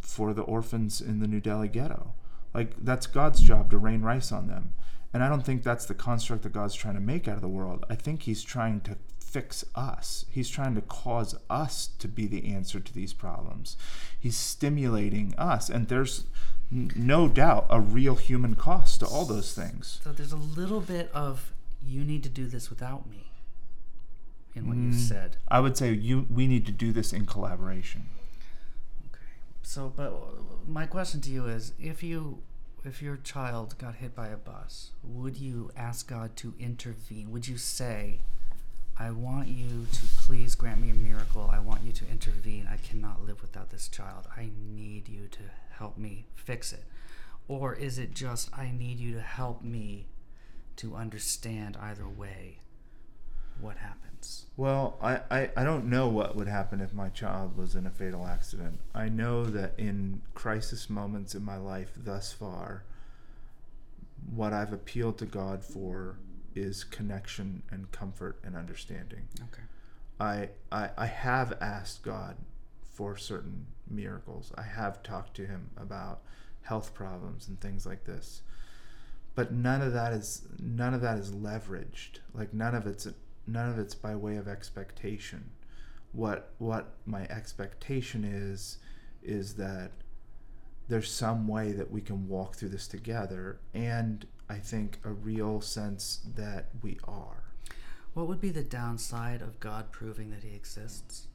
for 0.00 0.32
the 0.32 0.42
orphans 0.42 1.00
in 1.00 1.20
the 1.20 1.28
New 1.28 1.40
Delhi 1.40 1.68
ghetto. 1.68 2.14
Like 2.54 2.72
that's 2.82 3.06
God's 3.06 3.40
job 3.40 3.70
to 3.70 3.78
rain 3.78 4.02
rice 4.02 4.32
on 4.32 4.48
them. 4.48 4.72
And 5.12 5.22
I 5.22 5.28
don't 5.28 5.44
think 5.44 5.62
that's 5.62 5.86
the 5.86 5.94
construct 5.94 6.42
that 6.44 6.52
God's 6.52 6.74
trying 6.74 6.94
to 6.94 7.00
make 7.00 7.26
out 7.26 7.36
of 7.36 7.40
the 7.40 7.48
world. 7.48 7.84
I 7.90 7.94
think 7.96 8.22
he's 8.22 8.42
trying 8.42 8.80
to 8.82 8.96
fix 9.18 9.64
us. 9.74 10.24
He's 10.30 10.48
trying 10.48 10.74
to 10.74 10.80
cause 10.80 11.36
us 11.48 11.88
to 11.98 12.08
be 12.08 12.26
the 12.26 12.52
answer 12.52 12.80
to 12.80 12.92
these 12.92 13.12
problems. 13.12 13.76
He's 14.18 14.36
stimulating 14.36 15.34
us 15.36 15.68
and 15.68 15.88
there's 15.88 16.24
no 16.70 17.28
doubt 17.28 17.66
a 17.70 17.80
real 17.80 18.14
human 18.14 18.54
cost 18.54 19.00
to 19.00 19.06
all 19.06 19.24
those 19.24 19.52
things. 19.52 20.00
So 20.04 20.12
there's 20.12 20.32
a 20.32 20.36
little 20.36 20.80
bit 20.80 21.10
of 21.12 21.52
you 21.84 22.04
need 22.04 22.22
to 22.24 22.28
do 22.28 22.46
this 22.46 22.70
without 22.70 23.08
me 23.08 23.29
in 24.60 24.68
what 24.68 24.76
you've 24.76 24.94
Mm. 24.94 25.08
said. 25.08 25.36
I 25.48 25.60
would 25.60 25.76
say 25.76 25.92
you 25.92 26.26
we 26.30 26.46
need 26.46 26.64
to 26.66 26.72
do 26.72 26.92
this 26.92 27.12
in 27.12 27.26
collaboration. 27.26 28.06
Okay. 29.08 29.20
So, 29.62 29.88
but 29.94 30.12
my 30.68 30.86
question 30.86 31.20
to 31.22 31.30
you 31.30 31.46
is, 31.46 31.72
if 31.78 32.02
you, 32.02 32.42
if 32.84 33.02
your 33.02 33.16
child 33.16 33.76
got 33.78 33.96
hit 33.96 34.14
by 34.14 34.28
a 34.28 34.36
bus, 34.36 34.90
would 35.02 35.36
you 35.36 35.70
ask 35.76 36.08
God 36.08 36.36
to 36.36 36.54
intervene? 36.58 37.30
Would 37.30 37.46
you 37.48 37.58
say, 37.58 38.20
"I 38.96 39.10
want 39.10 39.48
you 39.48 39.86
to 39.92 40.06
please 40.16 40.54
grant 40.54 40.80
me 40.80 40.90
a 40.90 40.94
miracle. 40.94 41.48
I 41.50 41.58
want 41.58 41.82
you 41.82 41.92
to 41.92 42.08
intervene. 42.08 42.66
I 42.66 42.76
cannot 42.76 43.24
live 43.24 43.40
without 43.42 43.70
this 43.70 43.88
child. 43.88 44.26
I 44.36 44.50
need 44.58 45.08
you 45.08 45.28
to 45.28 45.42
help 45.78 45.96
me 45.98 46.26
fix 46.34 46.72
it," 46.72 46.84
or 47.48 47.74
is 47.74 47.98
it 47.98 48.14
just, 48.14 48.50
"I 48.56 48.70
need 48.70 48.98
you 48.98 49.12
to 49.14 49.22
help 49.22 49.62
me 49.62 50.08
to 50.76 50.96
understand 50.96 51.76
either 51.76 52.08
way 52.08 52.60
what 53.60 53.76
happens"? 54.20 54.46
Well, 54.56 54.98
I, 55.02 55.20
I, 55.30 55.50
I 55.56 55.64
don't 55.64 55.86
know 55.86 56.08
what 56.08 56.36
would 56.36 56.48
happen 56.48 56.80
if 56.80 56.92
my 56.92 57.08
child 57.08 57.56
was 57.56 57.74
in 57.74 57.86
a 57.86 57.90
fatal 57.90 58.26
accident. 58.26 58.80
I 58.94 59.08
know 59.08 59.44
that 59.44 59.72
in 59.78 60.22
crisis 60.34 60.90
moments 60.90 61.34
in 61.34 61.44
my 61.44 61.56
life 61.56 61.92
thus 61.96 62.32
far, 62.32 62.84
what 64.34 64.52
I've 64.52 64.72
appealed 64.72 65.18
to 65.18 65.26
God 65.26 65.64
for 65.64 66.16
is 66.54 66.84
connection 66.84 67.62
and 67.70 67.90
comfort 67.92 68.38
and 68.44 68.56
understanding. 68.56 69.28
Okay. 69.40 69.62
I, 70.20 70.48
I, 70.70 70.90
I 70.96 71.06
have 71.06 71.56
asked 71.60 72.02
God 72.02 72.36
for 72.92 73.16
certain 73.16 73.66
miracles. 73.88 74.52
I 74.56 74.62
have 74.62 75.02
talked 75.02 75.34
to 75.36 75.46
Him 75.46 75.70
about 75.76 76.20
health 76.62 76.92
problems 76.92 77.48
and 77.48 77.58
things 77.60 77.86
like 77.86 78.04
this, 78.04 78.42
but 79.34 79.52
none 79.52 79.80
of 79.80 79.94
that 79.94 80.12
is 80.12 80.42
none 80.58 80.92
of 80.92 81.00
that 81.00 81.16
is 81.16 81.30
leveraged. 81.30 82.18
Like 82.34 82.52
none 82.52 82.74
of 82.74 82.86
it's 82.86 83.06
none 83.52 83.68
of 83.68 83.78
it's 83.78 83.94
by 83.94 84.14
way 84.14 84.36
of 84.36 84.48
expectation. 84.48 85.50
What 86.12 86.52
what 86.58 86.94
my 87.06 87.22
expectation 87.24 88.24
is 88.24 88.78
is 89.22 89.54
that 89.54 89.92
there's 90.88 91.10
some 91.10 91.46
way 91.46 91.72
that 91.72 91.90
we 91.90 92.00
can 92.00 92.28
walk 92.28 92.56
through 92.56 92.70
this 92.70 92.88
together, 92.88 93.60
and 93.72 94.26
I 94.48 94.56
think 94.56 94.98
a 95.04 95.10
real 95.10 95.60
sense 95.60 96.20
that 96.34 96.70
we 96.82 96.98
are. 97.04 97.44
What 98.12 98.26
would 98.26 98.40
be 98.40 98.50
the 98.50 98.64
downside 98.64 99.40
of 99.40 99.60
God 99.60 99.92
proving 99.92 100.30
that 100.30 100.42
He 100.42 100.54
exists? 100.54 101.28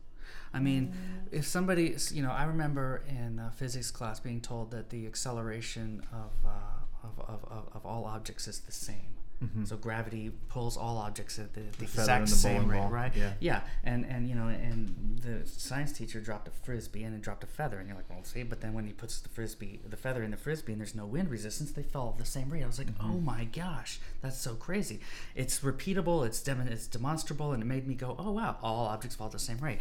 I 0.54 0.60
mean, 0.60 0.94
if 1.32 1.46
somebody, 1.46 1.96
you 2.12 2.24
know, 2.24 2.32
I 2.32 2.46
remember 2.46 3.04
in 3.08 3.40
uh, 3.40 3.50
physics 3.50 3.92
class 3.92 4.20
being 4.20 4.40
told 4.42 4.72
that 4.72 4.90
the 4.90 5.06
acceleration 5.06 6.02
of, 6.12 6.32
uh, 6.46 7.04
of, 7.04 7.20
of, 7.30 7.52
of, 7.52 7.70
of 7.74 7.86
all 7.86 8.06
objects 8.06 8.48
is 8.48 8.60
the 8.62 8.72
same. 8.72 9.18
So 9.66 9.78
gravity 9.78 10.32
pulls 10.50 10.76
all 10.76 10.98
objects 10.98 11.38
at 11.38 11.54
the, 11.54 11.60
the, 11.60 11.66
Mm-hmm. 11.68 11.84
exact 11.84 12.26
the 12.28 12.32
same 12.32 12.68
rate, 12.68 12.80
ball, 12.80 12.90
right? 12.90 13.12
yeah. 13.16 13.34
Yeah, 13.40 13.62
and 13.84 14.04
and 14.06 14.28
you 14.28 14.34
know, 14.34 14.48
and 14.48 15.20
the 15.22 15.46
science 15.48 15.92
teacher 15.92 16.20
dropped 16.20 16.48
a 16.48 16.52
frisbee 16.52 17.04
and 17.04 17.14
it 17.16 17.22
dropped 17.22 17.44
a 17.44 17.48
feather, 17.48 17.78
and 17.78 17.88
you're 17.88 17.96
like, 17.98 18.10
well, 18.10 18.24
see, 18.24 18.42
but 18.44 18.62
then 18.62 18.74
when 18.74 18.88
he 18.88 18.94
puts 18.94 19.20
the 19.20 19.30
frisbee, 19.30 19.82
the 19.88 19.98
feather 19.98 20.24
in 20.24 20.32
the 20.32 20.38
frisbee, 20.38 20.72
and 20.72 20.82
there's 20.82 20.96
no 20.96 21.06
wind 21.06 21.30
resistance, 21.30 21.72
they 21.72 21.84
fall 21.84 22.10
at 22.10 22.18
the 22.18 22.26
same 22.26 22.50
rate. 22.50 22.64
I 22.64 22.68
was 22.68 22.80
like, 22.80 22.88
Mm-hmm. 22.88 23.12
oh 23.12 23.20
my 23.20 23.44
gosh, 23.46 24.00
that's 24.22 24.38
so 24.40 24.56
crazy. 24.56 25.00
It's 25.36 25.60
repeatable, 25.60 26.26
it's 26.26 26.42
dem- 26.42 26.62
it's 26.68 26.88
demonstrable, 26.88 27.52
and 27.52 27.62
it 27.62 27.66
made 27.68 27.88
me 27.88 27.94
go, 27.94 28.16
oh 28.18 28.32
wow, 28.32 28.58
all 28.64 28.88
objects 28.88 29.16
fall 29.16 29.28
at 29.28 29.34
the 29.34 29.40
same 29.40 29.58
rate. 29.60 29.80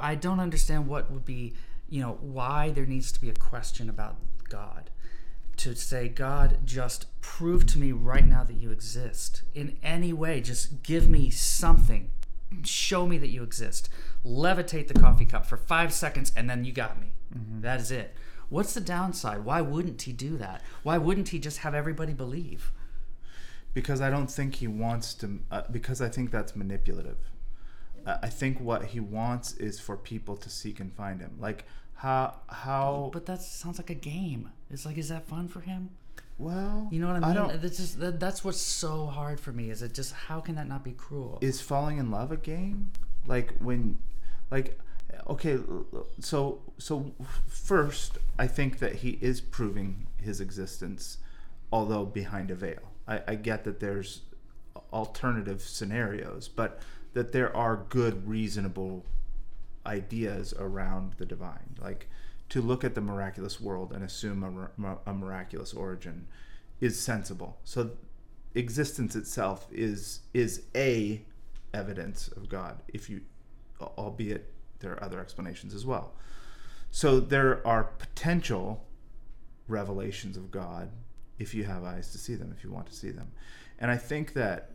I 0.00 0.14
don't 0.14 0.40
understand 0.40 0.88
what 0.88 1.10
would 1.12 1.24
be, 1.26 1.52
you 1.88 2.00
know, 2.00 2.18
why 2.22 2.70
there 2.70 2.86
needs 2.86 3.12
to 3.12 3.20
be 3.20 3.28
a 3.28 3.34
question 3.34 3.88
about 3.90 4.16
God 4.48 4.90
to 5.58 5.74
say, 5.74 6.08
God, 6.08 6.58
just 6.64 7.06
prove 7.20 7.66
to 7.66 7.78
me 7.78 7.92
right 7.92 8.26
now 8.26 8.44
that 8.44 8.56
you 8.56 8.70
exist 8.70 9.42
in 9.54 9.76
any 9.82 10.12
way. 10.12 10.40
Just 10.40 10.82
give 10.82 11.08
me 11.08 11.30
something. 11.30 12.10
Show 12.64 13.06
me 13.06 13.18
that 13.18 13.28
you 13.28 13.42
exist. 13.42 13.88
Levitate 14.24 14.88
the 14.88 14.94
coffee 14.94 15.24
cup 15.24 15.46
for 15.46 15.56
five 15.56 15.92
seconds, 15.92 16.32
and 16.36 16.48
then 16.48 16.64
you 16.64 16.72
got 16.72 17.00
me. 17.00 17.08
That 17.60 17.80
is 17.80 17.90
it. 17.90 18.14
What's 18.48 18.72
the 18.72 18.80
downside? 18.80 19.44
Why 19.44 19.60
wouldn't 19.60 20.02
he 20.02 20.12
do 20.12 20.38
that? 20.38 20.62
Why 20.82 20.96
wouldn't 20.96 21.28
he 21.28 21.38
just 21.38 21.58
have 21.58 21.74
everybody 21.74 22.14
believe? 22.14 22.72
because 23.74 24.00
I 24.00 24.10
don't 24.10 24.30
think 24.30 24.56
he 24.56 24.66
wants 24.66 25.14
to. 25.14 25.38
Uh, 25.50 25.62
because 25.70 26.00
I 26.00 26.08
think 26.08 26.30
that's 26.30 26.56
manipulative. 26.56 27.30
Uh, 28.06 28.18
I 28.22 28.28
think 28.28 28.60
what 28.60 28.86
he 28.86 29.00
wants 29.00 29.52
is 29.54 29.78
for 29.78 29.96
people 29.96 30.36
to 30.36 30.50
seek 30.50 30.80
and 30.80 30.92
find 30.92 31.20
him. 31.20 31.36
Like 31.38 31.64
how 31.98 32.34
how 32.48 33.10
But 33.12 33.26
that 33.26 33.42
sounds 33.42 33.76
like 33.78 33.90
a 33.90 33.94
game. 33.94 34.50
It's 34.70 34.86
like, 34.86 34.96
is 34.98 35.08
that 35.08 35.26
fun 35.26 35.48
for 35.48 35.60
him? 35.60 35.90
well 36.38 36.86
You 36.92 37.00
know 37.00 37.08
what 37.08 37.16
I 37.16 37.20
mean? 37.20 37.30
I 37.30 37.34
don't. 37.34 37.60
That's 37.60 37.76
just 37.76 37.98
that, 37.98 38.20
that's 38.20 38.44
what's 38.44 38.60
so 38.60 39.06
hard 39.06 39.40
for 39.40 39.50
me. 39.50 39.70
Is 39.70 39.82
it 39.82 39.94
just 39.94 40.12
how 40.12 40.38
can 40.40 40.54
that 40.54 40.68
not 40.68 40.84
be 40.84 40.92
cruel? 40.92 41.38
Is 41.40 41.60
falling 41.60 41.98
in 41.98 42.12
love 42.12 42.30
a 42.30 42.36
game? 42.36 42.92
Like 43.26 43.52
when, 43.58 43.98
like 44.48 44.78
okay, 45.28 45.58
so 46.20 46.60
so 46.78 47.12
first 47.48 48.18
I 48.38 48.46
think 48.46 48.78
that 48.78 48.96
he 48.96 49.18
is 49.20 49.40
proving 49.40 50.06
his 50.22 50.40
existence, 50.40 51.18
although 51.72 52.04
behind 52.04 52.52
a 52.52 52.54
veil. 52.54 52.92
I, 53.08 53.22
I 53.26 53.34
get 53.34 53.64
that 53.64 53.80
there's 53.80 54.20
alternative 54.92 55.62
scenarios, 55.62 56.46
but 56.46 56.80
that 57.14 57.32
there 57.32 57.54
are 57.56 57.86
good, 57.88 58.28
reasonable 58.28 59.04
ideas 59.88 60.54
around 60.58 61.14
the 61.18 61.26
divine. 61.26 61.76
Like 61.80 62.08
to 62.50 62.60
look 62.60 62.84
at 62.84 62.94
the 62.94 63.00
miraculous 63.00 63.60
world 63.60 63.92
and 63.92 64.04
assume 64.04 64.70
a, 64.84 64.98
a 65.10 65.14
miraculous 65.14 65.72
origin 65.74 66.26
is 66.80 66.98
sensible. 67.00 67.58
So 67.64 67.90
existence 68.54 69.16
itself 69.16 69.66
is 69.72 70.20
is 70.32 70.62
a 70.74 71.22
evidence 71.74 72.28
of 72.28 72.48
God. 72.48 72.80
If 72.88 73.10
you, 73.10 73.22
albeit 73.80 74.52
there 74.80 74.92
are 74.92 75.02
other 75.02 75.20
explanations 75.20 75.74
as 75.74 75.84
well. 75.84 76.12
So 76.90 77.20
there 77.20 77.66
are 77.66 77.84
potential 77.84 78.86
revelations 79.66 80.36
of 80.36 80.50
God 80.50 80.90
if 81.38 81.54
you 81.54 81.64
have 81.64 81.84
eyes 81.84 82.10
to 82.12 82.18
see 82.18 82.34
them, 82.34 82.54
if 82.56 82.64
you 82.64 82.70
want 82.72 82.86
to 82.86 82.94
see 82.94 83.10
them. 83.10 83.30
And 83.78 83.90
I 83.90 83.96
think 83.96 84.32
that 84.34 84.70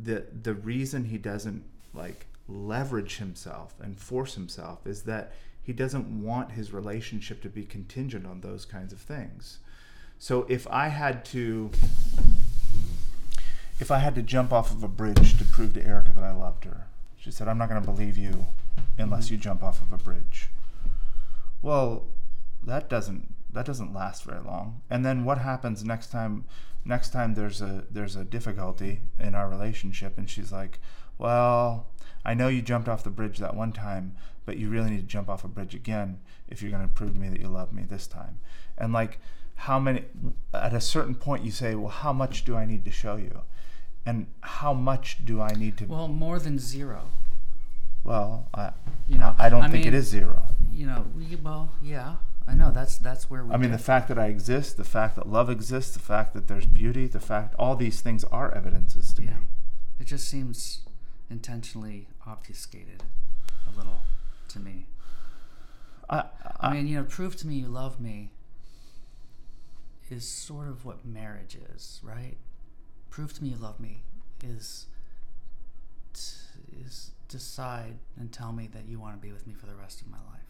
the 0.00 0.26
the 0.42 0.54
reason 0.54 1.04
he 1.04 1.18
doesn't 1.18 1.64
like 1.92 2.26
leverage 2.50 3.18
himself 3.18 3.74
and 3.80 3.98
force 3.98 4.34
himself 4.34 4.86
is 4.86 5.02
that 5.02 5.32
he 5.62 5.72
doesn't 5.72 6.22
want 6.22 6.52
his 6.52 6.72
relationship 6.72 7.42
to 7.42 7.48
be 7.48 7.64
contingent 7.64 8.26
on 8.26 8.40
those 8.40 8.64
kinds 8.64 8.92
of 8.92 9.00
things. 9.00 9.58
So 10.18 10.46
if 10.48 10.66
I 10.68 10.88
had 10.88 11.24
to 11.26 11.70
if 13.78 13.90
I 13.90 13.98
had 13.98 14.14
to 14.14 14.22
jump 14.22 14.52
off 14.52 14.70
of 14.70 14.82
a 14.82 14.88
bridge 14.88 15.38
to 15.38 15.44
prove 15.44 15.72
to 15.74 15.86
Erica 15.86 16.12
that 16.12 16.24
I 16.24 16.32
loved 16.32 16.64
her, 16.64 16.86
she 17.16 17.30
said, 17.30 17.48
I'm 17.48 17.56
not 17.56 17.70
going 17.70 17.80
to 17.80 17.86
believe 17.86 18.18
you 18.18 18.46
unless 18.98 19.30
you 19.30 19.36
jump 19.36 19.62
off 19.62 19.80
of 19.80 19.92
a 19.92 19.96
bridge. 19.96 20.50
Well, 21.62 22.06
that 22.62 22.88
doesn't 22.90 23.34
that 23.52 23.66
doesn't 23.66 23.92
last 23.92 24.24
very 24.24 24.40
long. 24.40 24.82
And 24.88 25.04
then 25.04 25.24
what 25.24 25.38
happens 25.38 25.84
next 25.84 26.10
time 26.10 26.44
next 26.84 27.10
time 27.10 27.34
there's 27.34 27.60
a 27.60 27.84
there's 27.90 28.16
a 28.16 28.24
difficulty 28.24 29.00
in 29.18 29.34
our 29.34 29.48
relationship 29.48 30.18
and 30.18 30.28
she's 30.28 30.52
like, 30.52 30.78
"Well, 31.18 31.86
I 32.24 32.34
know 32.34 32.48
you 32.48 32.62
jumped 32.62 32.88
off 32.88 33.02
the 33.04 33.10
bridge 33.10 33.38
that 33.38 33.54
one 33.56 33.72
time, 33.72 34.14
but 34.46 34.56
you 34.58 34.68
really 34.68 34.90
need 34.90 35.00
to 35.00 35.06
jump 35.06 35.28
off 35.28 35.44
a 35.44 35.48
bridge 35.48 35.74
again 35.74 36.18
if 36.48 36.60
you're 36.62 36.70
going 36.70 36.82
to 36.86 36.94
prove 36.94 37.14
to 37.14 37.20
me 37.20 37.28
that 37.28 37.40
you 37.40 37.48
love 37.48 37.72
me 37.72 37.82
this 37.84 38.06
time." 38.06 38.38
And 38.78 38.92
like 38.92 39.18
how 39.54 39.78
many 39.78 40.04
at 40.54 40.72
a 40.72 40.80
certain 40.80 41.14
point 41.14 41.44
you 41.44 41.50
say, 41.50 41.74
"Well, 41.74 41.90
how 41.90 42.12
much 42.12 42.44
do 42.44 42.56
I 42.56 42.64
need 42.64 42.84
to 42.84 42.90
show 42.90 43.16
you?" 43.16 43.42
And 44.06 44.26
how 44.40 44.72
much 44.72 45.24
do 45.24 45.40
I 45.42 45.52
need 45.54 45.76
to 45.78 45.84
Well, 45.86 46.08
more 46.08 46.38
than 46.38 46.58
zero. 46.58 47.08
well, 48.04 48.48
I 48.54 48.72
You 49.08 49.18
know, 49.18 49.34
I 49.38 49.48
don't 49.48 49.62
I 49.64 49.68
think 49.68 49.84
it 49.86 49.90
mean, 49.90 49.98
is 49.98 50.08
zero. 50.08 50.42
You 50.72 50.86
know, 50.86 51.06
we, 51.16 51.36
well, 51.36 51.72
yeah, 51.82 52.16
I 52.46 52.54
know 52.54 52.70
that's 52.70 52.96
that's 52.98 53.28
where 53.28 53.44
we. 53.44 53.52
I 53.52 53.56
mean, 53.58 53.72
the 53.72 53.78
fact 53.78 54.08
that 54.08 54.18
I 54.18 54.26
exist, 54.26 54.76
the 54.76 54.84
fact 54.84 55.16
that 55.16 55.28
love 55.28 55.50
exists, 55.50 55.92
the 55.92 55.98
fact 56.00 56.32
that 56.34 56.48
there's 56.48 56.64
beauty, 56.66 57.06
the 57.06 57.20
fact 57.20 57.54
all 57.58 57.76
these 57.76 58.00
things 58.00 58.24
are 58.24 58.54
evidences 58.54 59.12
to 59.14 59.22
Yeah. 59.22 59.30
me. 59.30 59.36
It 59.98 60.06
just 60.06 60.28
seems 60.28 60.80
intentionally 61.28 62.08
obfuscated 62.26 63.02
a 63.72 63.76
little 63.76 64.00
to 64.48 64.58
me. 64.58 64.86
I, 66.08 66.24
I 66.60 66.74
mean, 66.74 66.86
you 66.86 66.96
know, 66.96 67.04
prove 67.04 67.36
to 67.36 67.46
me 67.46 67.56
you 67.56 67.68
love 67.68 68.00
me 68.00 68.30
is 70.10 70.26
sort 70.26 70.66
of 70.68 70.84
what 70.84 71.04
marriage 71.04 71.56
is, 71.74 72.00
right? 72.02 72.36
Prove 73.10 73.32
to 73.34 73.42
me 73.42 73.50
you 73.50 73.56
love 73.56 73.78
me 73.78 74.02
is 74.42 74.86
t- 76.12 76.80
is 76.84 77.12
decide 77.28 77.98
and 78.18 78.32
tell 78.32 78.52
me 78.52 78.68
that 78.72 78.86
you 78.88 78.98
want 78.98 79.14
to 79.14 79.20
be 79.20 79.32
with 79.32 79.46
me 79.46 79.54
for 79.54 79.66
the 79.66 79.74
rest 79.74 80.00
of 80.00 80.08
my 80.10 80.18
life. 80.18 80.40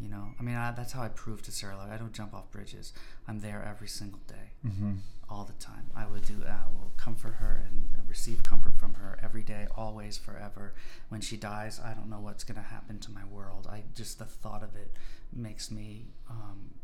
You 0.00 0.08
know, 0.08 0.30
I 0.38 0.42
mean, 0.42 0.56
I, 0.56 0.72
that's 0.72 0.92
how 0.92 1.02
I 1.02 1.08
prove 1.08 1.42
to 1.42 1.52
Sarah. 1.52 1.76
Like, 1.76 1.90
I 1.90 1.96
don't 1.96 2.12
jump 2.12 2.34
off 2.34 2.50
bridges. 2.50 2.92
I'm 3.28 3.40
there 3.40 3.64
every 3.66 3.88
single 3.88 4.20
day, 4.26 4.52
hmm 4.68 4.94
all 5.28 5.44
the 5.44 5.64
time. 5.64 5.90
I 5.96 6.06
would 6.06 6.26
do. 6.26 6.42
I 6.46 6.66
will 6.72 6.92
comfort 6.96 7.36
her 7.36 7.62
and 7.66 7.88
receive 8.08 8.42
comfort 8.42 8.76
from 8.76 8.94
her 8.94 9.18
every 9.22 9.42
day, 9.42 9.66
always, 9.76 10.16
forever. 10.16 10.74
When 11.08 11.20
she 11.20 11.36
dies, 11.36 11.80
I 11.82 11.94
don't 11.94 12.08
know 12.08 12.20
what's 12.20 12.44
going 12.44 12.56
to 12.56 12.68
happen 12.68 12.98
to 13.00 13.10
my 13.10 13.24
world. 13.24 13.66
I 13.70 13.82
just 13.94 14.18
the 14.18 14.24
thought 14.24 14.62
of 14.62 14.76
it 14.76 14.92
makes 15.32 15.70
me 15.70 16.06
um, 16.30 16.74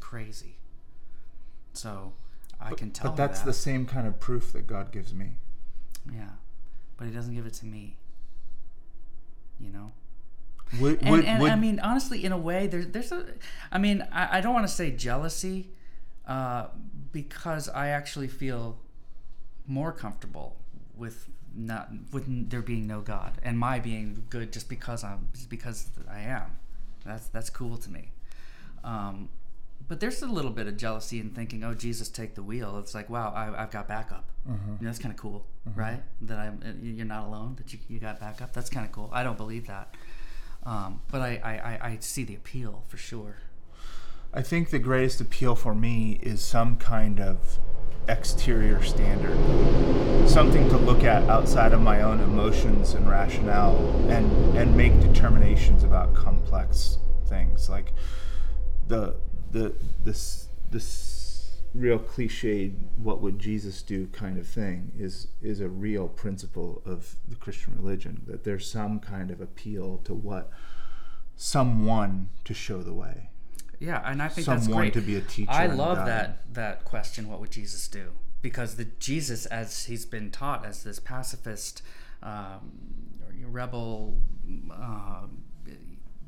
crazy. 0.00 0.56
So 1.72 2.12
I 2.60 2.74
can 2.74 2.90
tell. 2.90 3.10
But 3.10 3.16
that's 3.16 3.40
that. 3.40 3.46
the 3.46 3.52
same 3.52 3.86
kind 3.86 4.06
of 4.06 4.20
proof 4.20 4.52
that 4.52 4.66
God 4.66 4.92
gives 4.92 5.12
me. 5.12 5.32
yeah, 6.12 6.30
but 6.96 7.06
he 7.06 7.10
doesn't 7.12 7.34
give 7.34 7.46
it 7.46 7.54
to 7.54 7.66
me. 7.66 7.96
You 9.58 9.70
know. 9.70 9.92
And, 11.00 11.10
and 11.26 11.42
I 11.52 11.56
mean, 11.56 11.78
honestly, 11.80 12.24
in 12.24 12.32
a 12.32 12.38
way, 12.38 12.66
there's 12.66 12.88
there's 12.88 13.12
a, 13.12 13.26
I 13.70 13.78
mean, 13.78 14.06
I, 14.12 14.38
I 14.38 14.40
don't 14.40 14.52
want 14.54 14.66
to 14.66 14.72
say 14.72 14.90
jealousy, 14.90 15.70
uh, 16.26 16.66
because 17.12 17.68
I 17.68 17.88
actually 17.88 18.28
feel 18.28 18.78
more 19.66 19.92
comfortable 19.92 20.56
with 20.96 21.28
not 21.54 21.88
with 22.12 22.50
there 22.50 22.62
being 22.62 22.86
no 22.86 23.00
God 23.00 23.38
and 23.42 23.58
my 23.58 23.78
being 23.78 24.24
good 24.28 24.52
just 24.52 24.68
because 24.68 25.02
I'm 25.04 25.28
just 25.32 25.48
because 25.50 25.88
I 26.10 26.20
am. 26.20 26.56
That's 27.04 27.28
that's 27.28 27.50
cool 27.50 27.76
to 27.78 27.90
me. 27.90 28.10
Um, 28.84 29.28
but 29.88 30.00
there's 30.00 30.20
a 30.22 30.26
little 30.26 30.50
bit 30.50 30.66
of 30.66 30.76
jealousy 30.76 31.20
in 31.20 31.30
thinking, 31.30 31.62
oh, 31.62 31.72
Jesus, 31.72 32.08
take 32.08 32.34
the 32.34 32.42
wheel. 32.42 32.76
It's 32.78 32.92
like, 32.94 33.08
wow, 33.08 33.32
I, 33.32 33.62
I've 33.62 33.70
got 33.70 33.86
backup. 33.86 34.28
Mhm. 34.48 34.52
You 34.66 34.72
know, 34.72 34.76
that's 34.82 34.98
kind 34.98 35.12
of 35.14 35.20
cool, 35.20 35.46
right? 35.76 36.02
That 36.22 36.38
I'm, 36.38 36.60
uh, 36.64 36.72
you're 36.82 37.06
not 37.06 37.24
alone. 37.26 37.54
That 37.56 37.72
you, 37.72 37.78
you 37.88 38.00
got 38.00 38.18
backup. 38.18 38.52
That's 38.52 38.68
kind 38.68 38.84
of 38.84 38.90
cool. 38.90 39.08
I 39.12 39.22
don't 39.22 39.36
believe 39.36 39.68
that, 39.68 39.94
um, 40.66 41.00
but 41.10 41.22
I, 41.22 41.40
I, 41.42 41.52
I, 41.52 41.90
I 41.92 41.96
see 42.00 42.24
the 42.24 42.34
appeal 42.34 42.82
for 42.88 42.96
sure. 42.96 43.36
I 44.34 44.42
think 44.42 44.70
the 44.70 44.78
greatest 44.78 45.20
appeal 45.20 45.54
for 45.54 45.74
me 45.74 46.18
is 46.22 46.42
some 46.42 46.76
kind 46.76 47.20
of 47.20 47.58
exterior 48.08 48.82
standard, 48.82 49.38
something 50.28 50.68
to 50.68 50.76
look 50.76 51.04
at 51.04 51.22
outside 51.30 51.72
of 51.72 51.80
my 51.80 52.02
own 52.02 52.20
emotions 52.20 52.94
and 52.94 53.08
rationale, 53.08 53.76
and 54.10 54.58
and 54.58 54.76
make 54.76 55.00
determinations 55.00 55.84
about 55.84 56.14
complex 56.14 56.98
things 57.28 57.70
like 57.70 57.92
the 58.88 59.16
the 59.52 59.74
this 60.04 60.48
this 60.70 60.84
real 61.76 61.98
cliched 61.98 62.74
"what 62.96 63.20
would 63.20 63.38
Jesus 63.38 63.82
do" 63.82 64.06
kind 64.08 64.38
of 64.38 64.46
thing 64.46 64.92
is 64.98 65.28
is 65.42 65.60
a 65.60 65.68
real 65.68 66.08
principle 66.08 66.82
of 66.84 67.16
the 67.28 67.36
Christian 67.36 67.74
religion. 67.76 68.22
That 68.26 68.44
there's 68.44 68.70
some 68.70 68.98
kind 69.00 69.30
of 69.30 69.40
appeal 69.40 69.98
to 70.04 70.14
what 70.14 70.50
someone 71.36 72.28
to 72.44 72.54
show 72.54 72.82
the 72.82 72.94
way 72.94 73.28
Yeah, 73.78 74.00
and 74.04 74.22
I 74.22 74.28
think 74.28 74.46
that's 74.46 74.64
someone 74.64 74.84
great. 74.84 74.94
to 74.94 75.00
be 75.02 75.16
a 75.16 75.20
teacher. 75.20 75.50
I 75.50 75.66
love 75.66 75.98
that 76.06 76.52
that 76.54 76.84
question. 76.84 77.28
What 77.28 77.40
would 77.40 77.50
Jesus 77.50 77.88
do? 77.88 78.12
Because 78.42 78.76
the 78.76 78.86
Jesus, 78.98 79.44
as 79.46 79.84
he's 79.84 80.06
been 80.06 80.30
taught 80.30 80.64
as 80.64 80.82
this 80.82 80.98
pacifist, 80.98 81.82
um, 82.22 82.72
rebel, 83.44 84.20
uh, 84.72 85.26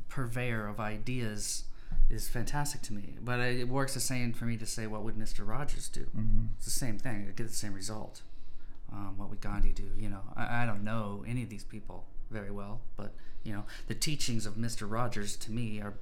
purveyor 0.08 0.66
of 0.66 0.80
ideas, 0.80 1.64
is 2.10 2.28
fantastic 2.28 2.82
to 2.82 2.92
me. 2.92 3.14
But 3.22 3.40
it 3.40 3.68
works 3.68 3.94
the 3.94 4.00
same 4.00 4.32
for 4.32 4.44
me 4.44 4.56
to 4.56 4.66
say, 4.66 4.86
what 4.86 5.02
would 5.02 5.16
Mister 5.16 5.44
Rogers 5.44 5.88
do? 5.88 6.06
Mm-hmm. 6.16 6.46
It's 6.56 6.64
the 6.64 6.70
same 6.70 6.98
thing. 6.98 7.26
I 7.28 7.32
get 7.32 7.46
the 7.48 7.52
same 7.54 7.74
result. 7.74 8.22
Um, 8.92 9.14
what 9.18 9.28
would 9.30 9.40
Gandhi 9.40 9.72
do? 9.72 9.84
You 9.98 10.08
know, 10.08 10.20
I, 10.36 10.62
I 10.62 10.66
don't 10.66 10.82
know 10.84 11.24
any 11.26 11.42
of 11.42 11.50
these 11.50 11.64
people 11.64 12.06
very 12.30 12.50
well, 12.50 12.80
but 12.96 13.12
you 13.44 13.52
know, 13.52 13.64
the 13.86 13.94
teachings 13.94 14.46
of 14.46 14.56
Mister 14.56 14.86
Rogers 14.86 15.36
to 15.36 15.52
me 15.52 15.80
are 15.80 15.94